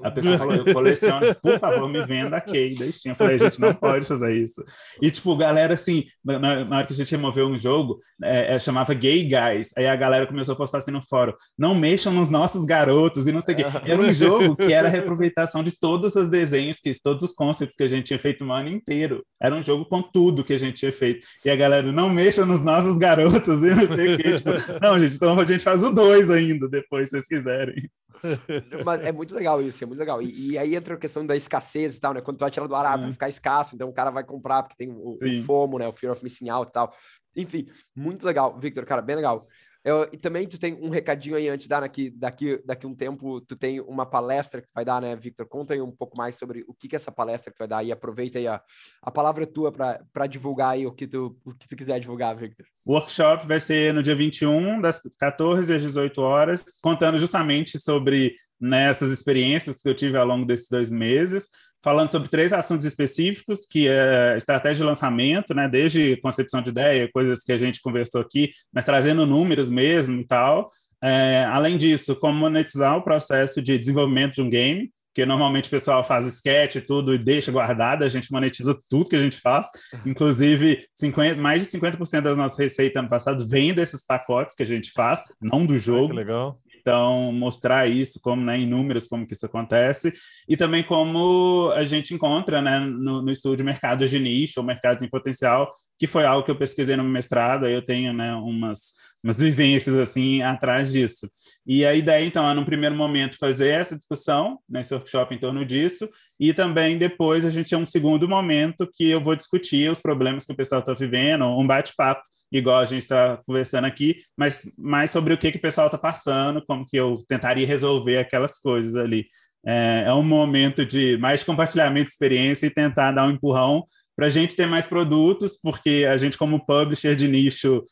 A 0.03 0.11
pessoa 0.11 0.37
falou, 0.37 0.55
eu 0.55 0.73
coleciono, 0.73 1.35
por 1.35 1.59
favor, 1.59 1.87
me 1.87 2.05
venda 2.05 2.37
a 2.37 2.41
key 2.41 2.75
da 2.77 2.91
Steam. 2.91 3.11
Eu 3.11 3.15
falei, 3.15 3.35
a 3.35 3.39
gente 3.39 3.59
não 3.59 3.73
pode 3.73 4.05
fazer 4.05 4.35
isso. 4.35 4.63
E, 5.01 5.09
tipo, 5.11 5.35
galera, 5.35 5.73
assim, 5.73 6.05
na, 6.23 6.67
hora 6.77 6.85
que 6.85 6.93
a 6.93 6.95
gente 6.95 7.11
removeu 7.11 7.47
um 7.47 7.57
jogo, 7.57 7.99
é, 8.23 8.55
é, 8.55 8.59
chamava 8.59 8.93
Gay 8.93 9.23
Guys, 9.23 9.71
aí 9.77 9.87
a 9.87 9.95
galera 9.95 10.27
começou 10.27 10.53
a 10.53 10.57
postar 10.57 10.79
assim 10.79 10.91
no 10.91 11.01
fórum, 11.01 11.33
não 11.57 11.75
mexam 11.75 12.13
nos 12.13 12.29
nossos 12.29 12.65
garotos 12.65 13.27
e 13.27 13.31
não 13.31 13.41
sei 13.41 13.55
o 13.55 13.57
quê. 13.57 13.63
Era 13.85 14.01
um 14.01 14.13
jogo 14.13 14.55
que 14.55 14.73
era 14.73 14.87
a 14.87 14.91
reaproveitação 14.91 15.63
de 15.63 15.77
todos 15.77 16.15
os 16.15 16.27
desenhos, 16.27 16.79
que, 16.79 16.91
todos 17.01 17.23
os 17.23 17.33
conceitos 17.33 17.75
que 17.75 17.83
a 17.83 17.87
gente 17.87 18.05
tinha 18.05 18.19
feito 18.19 18.43
um 18.43 18.51
ano 18.51 18.69
inteiro. 18.69 19.23
Era 19.41 19.55
um 19.55 19.61
jogo 19.61 19.85
com 19.85 20.01
tudo 20.01 20.43
que 20.43 20.53
a 20.53 20.59
gente 20.59 20.75
tinha 20.75 20.91
feito. 20.91 21.25
E 21.45 21.49
a 21.49 21.55
galera, 21.55 21.91
não 21.91 22.09
mexa 22.09 22.45
nos 22.45 22.61
nossos 22.61 22.97
garotos 22.97 23.63
e 23.63 23.69
não 23.73 23.87
sei 23.87 24.13
o 24.13 24.17
quê. 24.17 24.33
Tipo, 24.33 24.51
não, 24.81 24.99
gente, 24.99 25.15
então 25.15 25.39
a 25.39 25.45
gente 25.45 25.63
faz 25.63 25.83
o 25.83 25.91
dois 25.91 26.29
ainda, 26.29 26.67
depois, 26.67 27.09
se 27.09 27.11
vocês 27.11 27.27
quiserem. 27.27 27.89
Mas 28.85 29.03
é 29.03 29.11
muito 29.11 29.33
legal 29.35 29.61
isso, 29.61 29.83
é 29.83 29.87
muito 29.87 29.99
legal. 29.99 30.21
E, 30.21 30.51
e, 30.51 30.57
aí 30.57 30.75
entra 30.75 30.95
a 30.95 30.97
questão 30.97 31.25
da 31.25 31.35
escassez 31.35 31.97
e 31.97 31.99
tal, 31.99 32.13
né? 32.13 32.21
Quando 32.21 32.37
tu 32.37 32.41
vai 32.41 32.51
tirar 32.51 32.67
do 32.67 32.75
ar, 32.75 32.85
ah, 32.85 32.97
vai 32.97 33.11
ficar 33.11 33.29
escasso, 33.29 33.75
então 33.75 33.89
o 33.89 33.93
cara 33.93 34.11
vai 34.11 34.23
comprar 34.23 34.63
porque 34.63 34.77
tem 34.77 34.91
o, 34.91 35.17
o 35.21 35.43
FOMO, 35.43 35.79
né? 35.79 35.87
O 35.87 35.91
Fear 35.91 36.13
of 36.13 36.23
Missing 36.23 36.49
Out 36.49 36.69
e 36.69 36.73
tal. 36.73 36.93
Enfim, 37.35 37.67
muito 37.95 38.25
legal, 38.25 38.57
Victor, 38.59 38.85
cara, 38.85 39.01
bem 39.01 39.15
legal. 39.15 39.47
Eu, 39.83 40.07
e 40.11 40.17
também 40.17 40.47
tu 40.47 40.59
tem 40.59 40.75
um 40.75 40.89
recadinho 40.89 41.35
aí 41.35 41.49
antes 41.49 41.63
de 41.63 41.69
dar 41.69 41.79
daqui, 41.79 42.11
daqui, 42.11 42.61
daqui 42.63 42.85
um 42.85 42.93
tempo, 42.93 43.41
tu 43.41 43.55
tem 43.55 43.79
uma 43.79 44.05
palestra 44.05 44.61
que 44.61 44.67
tu 44.67 44.73
vai 44.75 44.85
dar, 44.85 45.01
né, 45.01 45.15
Victor? 45.15 45.47
Conta 45.47 45.73
aí 45.73 45.81
um 45.81 45.91
pouco 45.91 46.15
mais 46.15 46.35
sobre 46.35 46.63
o 46.67 46.73
que, 46.73 46.87
que 46.87 46.95
é 46.95 46.97
essa 46.97 47.11
palestra 47.11 47.51
que 47.51 47.57
tu 47.57 47.59
vai 47.59 47.67
dar 47.67 47.83
e 47.83 47.91
aproveita 47.91 48.37
aí 48.37 48.47
a, 48.47 48.61
a 49.01 49.09
palavra 49.09 49.47
tua 49.47 49.71
para 49.71 50.27
divulgar 50.27 50.71
aí 50.71 50.85
o 50.85 50.91
que, 50.91 51.07
tu, 51.07 51.35
o 51.43 51.55
que 51.55 51.67
tu 51.67 51.75
quiser 51.75 51.99
divulgar, 51.99 52.35
Victor. 52.35 52.67
O 52.85 52.93
workshop 52.93 53.47
vai 53.47 53.59
ser 53.59 53.91
no 53.91 54.03
dia 54.03 54.15
21, 54.15 54.79
das 54.79 55.01
14 55.19 55.73
às 55.73 55.81
18 55.81 56.21
horas, 56.21 56.63
contando 56.83 57.17
justamente 57.17 57.79
sobre 57.79 58.35
né, 58.59 58.87
essas 58.87 59.11
experiências 59.11 59.81
que 59.81 59.89
eu 59.89 59.95
tive 59.95 60.15
ao 60.15 60.25
longo 60.27 60.45
desses 60.45 60.69
dois 60.69 60.91
meses, 60.91 61.49
falando 61.83 62.11
sobre 62.11 62.29
três 62.29 62.53
assuntos 62.53 62.85
específicos, 62.85 63.65
que 63.65 63.87
é 63.87 64.35
estratégia 64.37 64.83
de 64.83 64.89
lançamento, 64.89 65.53
né, 65.53 65.67
desde 65.67 66.17
concepção 66.17 66.61
de 66.61 66.69
ideia, 66.69 67.09
coisas 67.11 67.43
que 67.43 67.51
a 67.51 67.57
gente 67.57 67.81
conversou 67.81 68.21
aqui, 68.21 68.51
mas 68.71 68.85
trazendo 68.85 69.25
números 69.25 69.69
mesmo 69.69 70.19
e 70.19 70.25
tal. 70.25 70.69
É, 71.03 71.45
além 71.49 71.77
disso, 71.77 72.15
como 72.15 72.37
monetizar 72.37 72.95
o 72.95 73.01
processo 73.01 73.61
de 73.61 73.77
desenvolvimento 73.77 74.35
de 74.35 74.41
um 74.41 74.49
game, 74.49 74.91
que 75.13 75.25
normalmente 75.25 75.67
o 75.67 75.71
pessoal 75.71 76.03
faz 76.03 76.25
sketch 76.25 76.75
e 76.75 76.81
tudo 76.81 77.13
e 77.13 77.17
deixa 77.17 77.51
guardado, 77.51 78.03
a 78.03 78.09
gente 78.09 78.31
monetiza 78.31 78.79
tudo 78.87 79.09
que 79.09 79.15
a 79.15 79.21
gente 79.21 79.39
faz, 79.41 79.67
inclusive 80.05 80.85
50, 80.93 81.41
mais 81.41 81.61
de 81.61 81.77
50% 81.77 82.21
das 82.21 82.37
nossas 82.37 82.57
receitas 82.57 82.99
ano 82.99 83.09
passado 83.09 83.47
vem 83.47 83.73
desses 83.73 84.05
pacotes 84.05 84.55
que 84.55 84.63
a 84.63 84.65
gente 84.65 84.91
faz, 84.91 85.23
não 85.41 85.65
do 85.65 85.77
jogo. 85.77 86.13
Ah, 86.13 86.15
legal. 86.15 86.59
Então, 86.81 87.31
mostrar 87.31 87.87
isso, 87.87 88.19
como 88.19 88.43
né, 88.43 88.57
em 88.57 88.67
números, 88.67 89.07
como 89.07 89.25
que 89.25 89.33
isso 89.33 89.45
acontece, 89.45 90.11
e 90.49 90.57
também 90.57 90.83
como 90.83 91.71
a 91.75 91.83
gente 91.83 92.13
encontra 92.13 92.61
né, 92.61 92.79
no, 92.79 93.21
no 93.21 93.31
estúdio 93.31 93.63
mercados 93.63 94.09
de 94.09 94.19
nicho 94.19 94.59
ou 94.59 94.65
mercados 94.65 95.03
em 95.03 95.09
potencial, 95.09 95.71
que 95.99 96.07
foi 96.07 96.25
algo 96.25 96.43
que 96.43 96.49
eu 96.49 96.57
pesquisei 96.57 96.95
no 96.95 97.03
mestrado, 97.03 97.67
aí 97.67 97.73
eu 97.73 97.85
tenho 97.85 98.11
né, 98.11 98.33
umas, 98.33 98.93
umas 99.23 99.39
vivências 99.39 99.95
assim 99.95 100.41
atrás 100.41 100.91
disso. 100.91 101.29
E 101.65 101.85
a 101.85 101.93
ideia, 101.93 102.25
então, 102.25 102.49
é, 102.49 102.55
no 102.55 102.65
primeiro 102.65 102.95
momento, 102.95 103.37
fazer 103.37 103.69
essa 103.69 103.95
discussão 103.95 104.57
nesse 104.67 104.95
workshop 104.95 105.35
em 105.35 105.39
torno 105.39 105.63
disso, 105.63 106.09
e 106.39 106.51
também 106.53 106.97
depois 106.97 107.45
a 107.45 107.51
gente 107.51 107.69
tem 107.69 107.77
um 107.77 107.85
segundo 107.85 108.27
momento 108.27 108.89
que 108.91 109.07
eu 109.07 109.21
vou 109.21 109.35
discutir 109.35 109.91
os 109.91 110.01
problemas 110.01 110.43
que 110.43 110.53
o 110.53 110.55
pessoal 110.55 110.79
está 110.79 110.95
vivendo, 110.95 111.45
um 111.45 111.67
bate-papo 111.67 112.23
igual 112.51 112.79
a 112.79 112.85
gente 112.85 113.03
está 113.03 113.37
conversando 113.45 113.85
aqui, 113.85 114.17
mas 114.37 114.71
mais 114.77 115.09
sobre 115.09 115.33
o 115.33 115.37
que, 115.37 115.51
que 115.51 115.57
o 115.57 115.61
pessoal 115.61 115.87
está 115.87 115.97
passando, 115.97 116.63
como 116.65 116.85
que 116.85 116.97
eu 116.97 117.23
tentaria 117.27 117.65
resolver 117.65 118.17
aquelas 118.17 118.59
coisas 118.59 118.95
ali. 118.95 119.27
É, 119.65 120.05
é 120.07 120.13
um 120.13 120.23
momento 120.23 120.85
de 120.85 121.17
mais 121.17 121.43
compartilhamento 121.43 122.07
de 122.07 122.11
experiência 122.11 122.65
e 122.65 122.71
tentar 122.71 123.11
dar 123.11 123.27
um 123.27 123.31
empurrão 123.31 123.85
para 124.15 124.25
a 124.25 124.29
gente 124.29 124.55
ter 124.55 124.65
mais 124.65 124.85
produtos, 124.85 125.57
porque 125.61 126.05
a 126.09 126.17
gente, 126.17 126.37
como 126.37 126.65
publisher 126.65 127.15
de 127.15 127.27
nicho, 127.27 127.83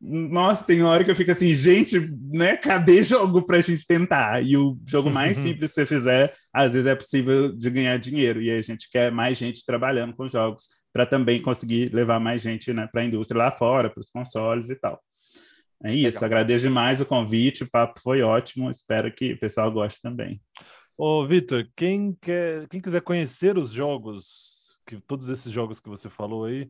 nossa, 0.00 0.64
tem 0.64 0.82
hora 0.82 1.02
que 1.02 1.10
eu 1.10 1.16
fico 1.16 1.30
assim, 1.30 1.52
gente, 1.54 1.98
né? 2.32 2.56
Cadê 2.56 3.02
jogo 3.02 3.44
para 3.44 3.56
a 3.56 3.60
gente 3.60 3.84
tentar? 3.84 4.44
E 4.44 4.56
o 4.56 4.78
jogo 4.86 5.10
mais 5.10 5.38
simples 5.38 5.70
que 5.70 5.74
você 5.74 5.86
fizer, 5.86 6.32
às 6.52 6.74
vezes 6.74 6.86
é 6.86 6.94
possível 6.94 7.52
de 7.54 7.68
ganhar 7.68 7.98
dinheiro. 7.98 8.40
E 8.40 8.50
a 8.50 8.60
gente 8.62 8.88
quer 8.90 9.10
mais 9.10 9.36
gente 9.36 9.64
trabalhando 9.66 10.14
com 10.14 10.28
jogos 10.28 10.68
para 10.92 11.06
também 11.06 11.40
conseguir 11.40 11.92
levar 11.92 12.18
mais 12.18 12.42
gente 12.42 12.72
né, 12.72 12.88
para 12.90 13.02
a 13.02 13.04
indústria 13.04 13.38
lá 13.38 13.50
fora, 13.50 13.90
para 13.90 14.00
os 14.00 14.10
consoles 14.10 14.70
e 14.70 14.76
tal. 14.76 15.00
É 15.84 15.94
isso, 15.94 16.16
Legal. 16.16 16.26
agradeço 16.26 16.64
demais 16.64 17.00
o 17.00 17.06
convite, 17.06 17.62
o 17.62 17.70
papo 17.70 18.00
foi 18.00 18.20
ótimo, 18.20 18.68
espero 18.68 19.12
que 19.12 19.34
o 19.34 19.38
pessoal 19.38 19.70
goste 19.70 20.02
também. 20.02 20.40
Ô, 20.96 21.24
Vitor, 21.24 21.68
quem, 21.76 22.16
quer, 22.20 22.66
quem 22.68 22.80
quiser 22.80 23.00
conhecer 23.02 23.56
os 23.56 23.70
jogos, 23.70 24.80
que 24.84 25.00
todos 25.00 25.28
esses 25.28 25.52
jogos 25.52 25.80
que 25.80 25.88
você 25.88 26.10
falou 26.10 26.46
aí, 26.46 26.68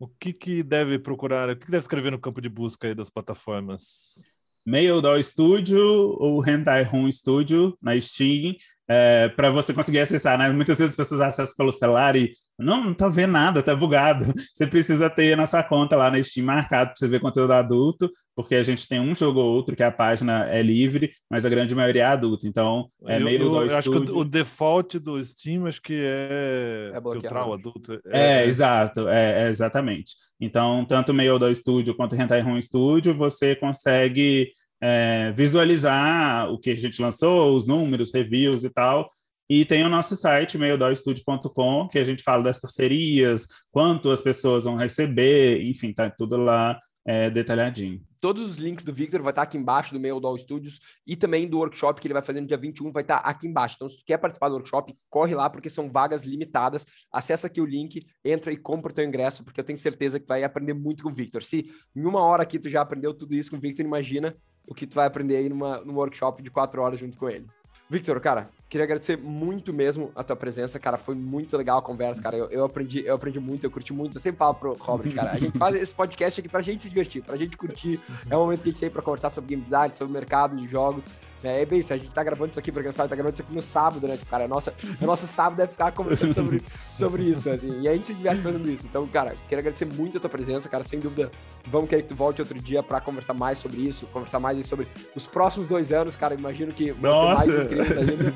o 0.00 0.08
que, 0.08 0.32
que 0.32 0.62
deve 0.62 0.98
procurar, 0.98 1.48
o 1.48 1.54
que, 1.54 1.66
que 1.66 1.70
deve 1.70 1.82
escrever 1.82 2.10
no 2.10 2.18
campo 2.18 2.40
de 2.40 2.48
busca 2.48 2.88
aí 2.88 2.94
das 2.94 3.10
plataformas? 3.10 4.24
Mail 4.66 5.00
Doll 5.00 5.22
Studio 5.22 5.80
ou 6.18 6.44
Hentai 6.46 6.82
Room 6.82 7.10
Studio 7.12 7.76
na 7.80 7.98
Steam, 8.00 8.56
é, 8.88 9.28
para 9.28 9.50
você 9.50 9.72
conseguir 9.72 10.00
acessar. 10.00 10.36
Né? 10.38 10.50
Muitas 10.50 10.78
vezes 10.78 10.92
as 10.92 10.96
pessoas 10.96 11.20
acessam 11.20 11.54
pelo 11.56 11.70
celular 11.70 12.16
e 12.16 12.32
Não, 12.60 12.84
não 12.84 12.94
tá 12.94 13.08
vendo 13.08 13.32
nada, 13.32 13.62
tá 13.62 13.74
bugado. 13.74 14.24
Você 14.54 14.66
precisa 14.66 15.08
ter 15.08 15.32
a 15.32 15.36
nossa 15.36 15.62
conta 15.62 15.96
lá 15.96 16.10
na 16.10 16.22
Steam 16.22 16.46
marcado 16.46 16.90
para 16.90 16.96
você 16.96 17.08
ver 17.08 17.20
conteúdo 17.20 17.52
adulto, 17.52 18.10
porque 18.34 18.54
a 18.54 18.62
gente 18.62 18.86
tem 18.86 19.00
um 19.00 19.14
jogo 19.14 19.40
ou 19.40 19.54
outro 19.54 19.74
que 19.74 19.82
a 19.82 19.90
página 19.90 20.46
é 20.50 20.62
livre, 20.62 21.12
mas 21.30 21.44
a 21.44 21.48
grande 21.48 21.74
maioria 21.74 22.02
é 22.02 22.06
adulto. 22.06 22.46
Então, 22.46 22.88
é 23.06 23.16
eu, 23.18 23.24
meio 23.24 23.42
eu, 23.42 23.50
do 23.50 23.56
eu 23.56 23.78
acho 23.78 23.90
que 23.90 23.96
estúdio. 23.96 24.16
o, 24.16 24.18
o 24.20 24.24
default 24.24 24.98
do 24.98 25.22
Steam 25.24 25.66
acho 25.66 25.80
que 25.80 26.00
é, 26.04 26.92
É 26.94 27.00
filtrar 27.00 27.48
o 27.48 27.54
adulto. 27.54 28.00
É, 28.06 28.44
exato, 28.44 29.08
é, 29.08 29.46
é, 29.46 29.48
exatamente. 29.48 30.14
Então, 30.40 30.84
tanto 30.84 31.12
o 31.12 31.14
Mail 31.14 31.38
do 31.38 31.54
Studio 31.54 31.94
quanto 31.94 32.14
o 32.14 32.20
Hentai 32.20 32.40
Room 32.40 32.60
Studio, 32.60 33.14
você 33.14 33.54
consegue 33.54 34.52
é, 34.80 35.32
visualizar 35.32 36.50
o 36.50 36.58
que 36.58 36.70
a 36.70 36.76
gente 36.76 37.00
lançou, 37.00 37.54
os 37.54 37.66
números, 37.66 38.12
reviews 38.12 38.64
e 38.64 38.70
tal. 38.70 39.10
E 39.50 39.64
tem 39.64 39.84
o 39.84 39.88
nosso 39.88 40.14
site, 40.14 40.56
maildoorstudio.com, 40.56 41.88
que 41.88 41.98
a 41.98 42.04
gente 42.04 42.22
fala 42.22 42.40
das 42.40 42.60
parcerias, 42.60 43.48
quanto 43.72 44.08
as 44.12 44.22
pessoas 44.22 44.62
vão 44.62 44.76
receber, 44.76 45.60
enfim, 45.64 45.92
tá 45.92 46.08
tudo 46.08 46.36
lá 46.36 46.78
é, 47.04 47.28
detalhadinho. 47.28 48.00
Todos 48.20 48.48
os 48.48 48.58
links 48.58 48.84
do 48.84 48.94
Victor 48.94 49.20
vai 49.22 49.32
estar 49.32 49.42
aqui 49.42 49.58
embaixo 49.58 49.92
do 49.92 49.98
Mail 49.98 50.20
Doll 50.20 50.38
Studios 50.38 50.78
e 51.04 51.16
também 51.16 51.48
do 51.48 51.58
workshop 51.58 52.00
que 52.00 52.06
ele 52.06 52.14
vai 52.14 52.22
fazer 52.22 52.40
no 52.40 52.46
dia 52.46 52.56
21 52.56 52.92
vai 52.92 53.02
estar 53.02 53.16
aqui 53.16 53.48
embaixo. 53.48 53.74
Então, 53.74 53.88
se 53.88 53.96
tu 53.96 54.04
quer 54.06 54.18
participar 54.18 54.50
do 54.50 54.54
workshop, 54.54 54.96
corre 55.08 55.34
lá 55.34 55.50
porque 55.50 55.68
são 55.68 55.90
vagas 55.90 56.22
limitadas. 56.22 56.86
Acessa 57.12 57.48
aqui 57.48 57.60
o 57.60 57.66
link, 57.66 58.06
entra 58.24 58.52
e 58.52 58.56
compra 58.56 58.92
o 58.92 58.94
teu 58.94 59.04
ingresso, 59.04 59.42
porque 59.42 59.58
eu 59.58 59.64
tenho 59.64 59.78
certeza 59.80 60.20
que 60.20 60.28
vai 60.28 60.44
aprender 60.44 60.74
muito 60.74 61.02
com 61.02 61.08
o 61.08 61.12
Victor. 61.12 61.42
Se 61.42 61.68
em 61.96 62.06
uma 62.06 62.22
hora 62.22 62.44
aqui 62.44 62.56
tu 62.56 62.68
já 62.68 62.82
aprendeu 62.82 63.12
tudo 63.12 63.34
isso 63.34 63.50
com 63.50 63.56
o 63.56 63.60
Victor, 63.60 63.84
imagina 63.84 64.36
o 64.64 64.76
que 64.76 64.86
tu 64.86 64.94
vai 64.94 65.08
aprender 65.08 65.38
aí 65.38 65.48
numa, 65.48 65.84
num 65.84 65.96
workshop 65.96 66.40
de 66.40 66.52
quatro 66.52 66.80
horas 66.80 67.00
junto 67.00 67.18
com 67.18 67.28
ele. 67.28 67.48
Victor, 67.88 68.20
cara, 68.20 68.48
queria 68.70 68.84
agradecer 68.84 69.18
muito 69.18 69.72
mesmo 69.72 70.12
a 70.14 70.22
tua 70.22 70.36
presença, 70.36 70.78
cara. 70.78 70.96
Foi 70.96 71.16
muito 71.16 71.56
legal 71.56 71.78
a 71.78 71.82
conversa, 71.82 72.22
cara. 72.22 72.36
Eu, 72.36 72.48
eu 72.50 72.64
aprendi, 72.64 73.04
eu 73.04 73.16
aprendi 73.16 73.40
muito, 73.40 73.64
eu 73.64 73.70
curti 73.70 73.92
muito. 73.92 74.16
Eu 74.16 74.22
sempre 74.22 74.38
falo 74.38 74.54
pro 74.54 74.74
Robert, 74.74 75.12
cara, 75.12 75.32
a 75.32 75.36
gente 75.36 75.58
faz 75.58 75.74
esse 75.74 75.92
podcast 75.92 76.38
aqui 76.38 76.48
pra 76.48 76.62
gente 76.62 76.84
se 76.84 76.88
divertir, 76.88 77.20
pra 77.22 77.36
gente 77.36 77.56
curtir. 77.56 78.00
É 78.30 78.36
um 78.36 78.40
momento 78.40 78.62
que 78.62 78.68
a 78.68 78.72
gente 78.72 78.80
tem 78.80 78.88
pra 78.88 79.02
conversar 79.02 79.30
sobre 79.30 79.50
game 79.50 79.62
design, 79.62 79.92
sobre 79.94 80.12
o 80.12 80.14
mercado 80.14 80.56
de 80.56 80.68
jogos. 80.68 81.04
É, 81.42 81.62
é 81.62 81.64
bem 81.66 81.80
isso, 81.80 81.92
a 81.92 81.96
gente 81.96 82.10
tá 82.10 82.22
gravando 82.22 82.50
isso 82.50 82.60
aqui, 82.60 82.70
pra 82.70 82.82
quem 82.82 82.92
sabe, 82.92 83.08
tá 83.08 83.16
gravando 83.16 83.34
isso 83.34 83.42
aqui 83.42 83.52
no 83.52 83.62
sábado, 83.62 84.06
né? 84.06 84.16
Tipo, 84.16 84.30
cara, 84.30 84.46
nossa, 84.46 84.74
a 85.00 85.06
nossa 85.06 85.26
sábado 85.26 85.56
deve 85.56 85.72
ficar 85.72 85.90
conversando 85.92 86.34
sobre, 86.34 86.62
sobre 86.90 87.22
isso, 87.24 87.48
assim. 87.48 87.80
E 87.80 87.88
a 87.88 87.94
gente 87.94 88.08
se 88.08 88.14
diverte 88.14 88.42
fazendo 88.42 88.70
isso. 88.70 88.86
Então, 88.86 89.06
cara, 89.06 89.34
queria 89.48 89.60
agradecer 89.60 89.86
muito 89.86 90.18
a 90.18 90.20
tua 90.20 90.30
presença, 90.30 90.68
cara. 90.68 90.84
Sem 90.84 91.00
dúvida, 91.00 91.30
vamos 91.66 91.88
querer 91.88 92.02
que 92.02 92.08
tu 92.08 92.14
volte 92.14 92.42
outro 92.42 92.60
dia 92.60 92.82
pra 92.82 93.00
conversar 93.00 93.34
mais 93.34 93.58
sobre 93.58 93.80
isso, 93.80 94.06
conversar 94.08 94.38
mais 94.38 94.64
sobre 94.66 94.86
os 95.14 95.26
próximos 95.26 95.66
dois 95.66 95.92
anos, 95.92 96.14
cara. 96.14 96.34
Imagino 96.34 96.72
que 96.72 96.92
vão 96.92 97.38
ser 97.38 97.48
mais 97.48 97.64
incríveis 97.64 97.98
ainda. 98.10 98.34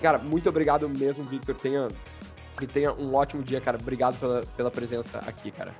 Cara, 0.00 0.18
muito 0.18 0.48
obrigado 0.48 0.88
mesmo, 0.88 1.24
Victor. 1.24 1.54
Tenha, 1.56 1.88
que 2.58 2.66
tenha 2.66 2.92
um 2.92 3.14
ótimo 3.14 3.42
dia, 3.42 3.60
cara. 3.60 3.76
Obrigado 3.80 4.18
pela, 4.18 4.44
pela 4.56 4.70
presença 4.70 5.18
aqui, 5.26 5.50
cara. 5.50 5.72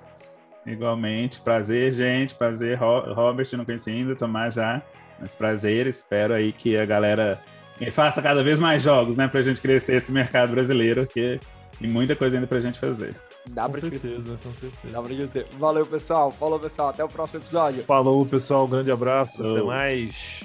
Igualmente, 0.66 1.40
prazer, 1.40 1.92
gente, 1.92 2.34
prazer, 2.34 2.78
Ro- 2.78 3.12
Robert, 3.12 3.46
não 3.52 3.64
conheci 3.66 3.90
ainda, 3.90 4.16
Tomás 4.16 4.54
já, 4.54 4.80
mas 5.20 5.34
prazer, 5.34 5.86
espero 5.86 6.32
aí 6.32 6.52
que 6.52 6.74
a 6.78 6.86
galera 6.86 7.38
faça 7.92 8.22
cada 8.22 8.42
vez 8.42 8.58
mais 8.58 8.82
jogos, 8.82 9.14
né, 9.14 9.28
pra 9.28 9.42
gente 9.42 9.60
crescer 9.60 9.96
esse 9.96 10.10
mercado 10.10 10.52
brasileiro, 10.52 11.06
que 11.06 11.38
tem 11.78 11.86
muita 11.90 12.16
coisa 12.16 12.36
ainda 12.38 12.46
pra 12.46 12.60
gente 12.60 12.78
fazer. 12.78 13.14
Dá 13.46 13.64
Com 13.64 13.72
pra 13.72 13.80
te 13.82 13.88
crescer. 13.90 14.08
certeza, 14.08 14.38
com 14.42 14.54
certeza. 14.54 14.90
Dá 14.90 15.02
pra 15.02 15.14
gente 15.14 15.28
ter. 15.30 15.46
Valeu, 15.58 15.84
pessoal. 15.84 16.32
Falou, 16.32 16.58
pessoal. 16.58 16.88
Até 16.88 17.04
o 17.04 17.08
próximo 17.08 17.40
episódio. 17.40 17.82
Falou, 17.82 18.24
pessoal. 18.24 18.64
Um 18.64 18.70
grande 18.70 18.90
abraço. 18.90 19.36
Falou. 19.36 19.56
Até 19.56 19.66
mais. 19.66 20.44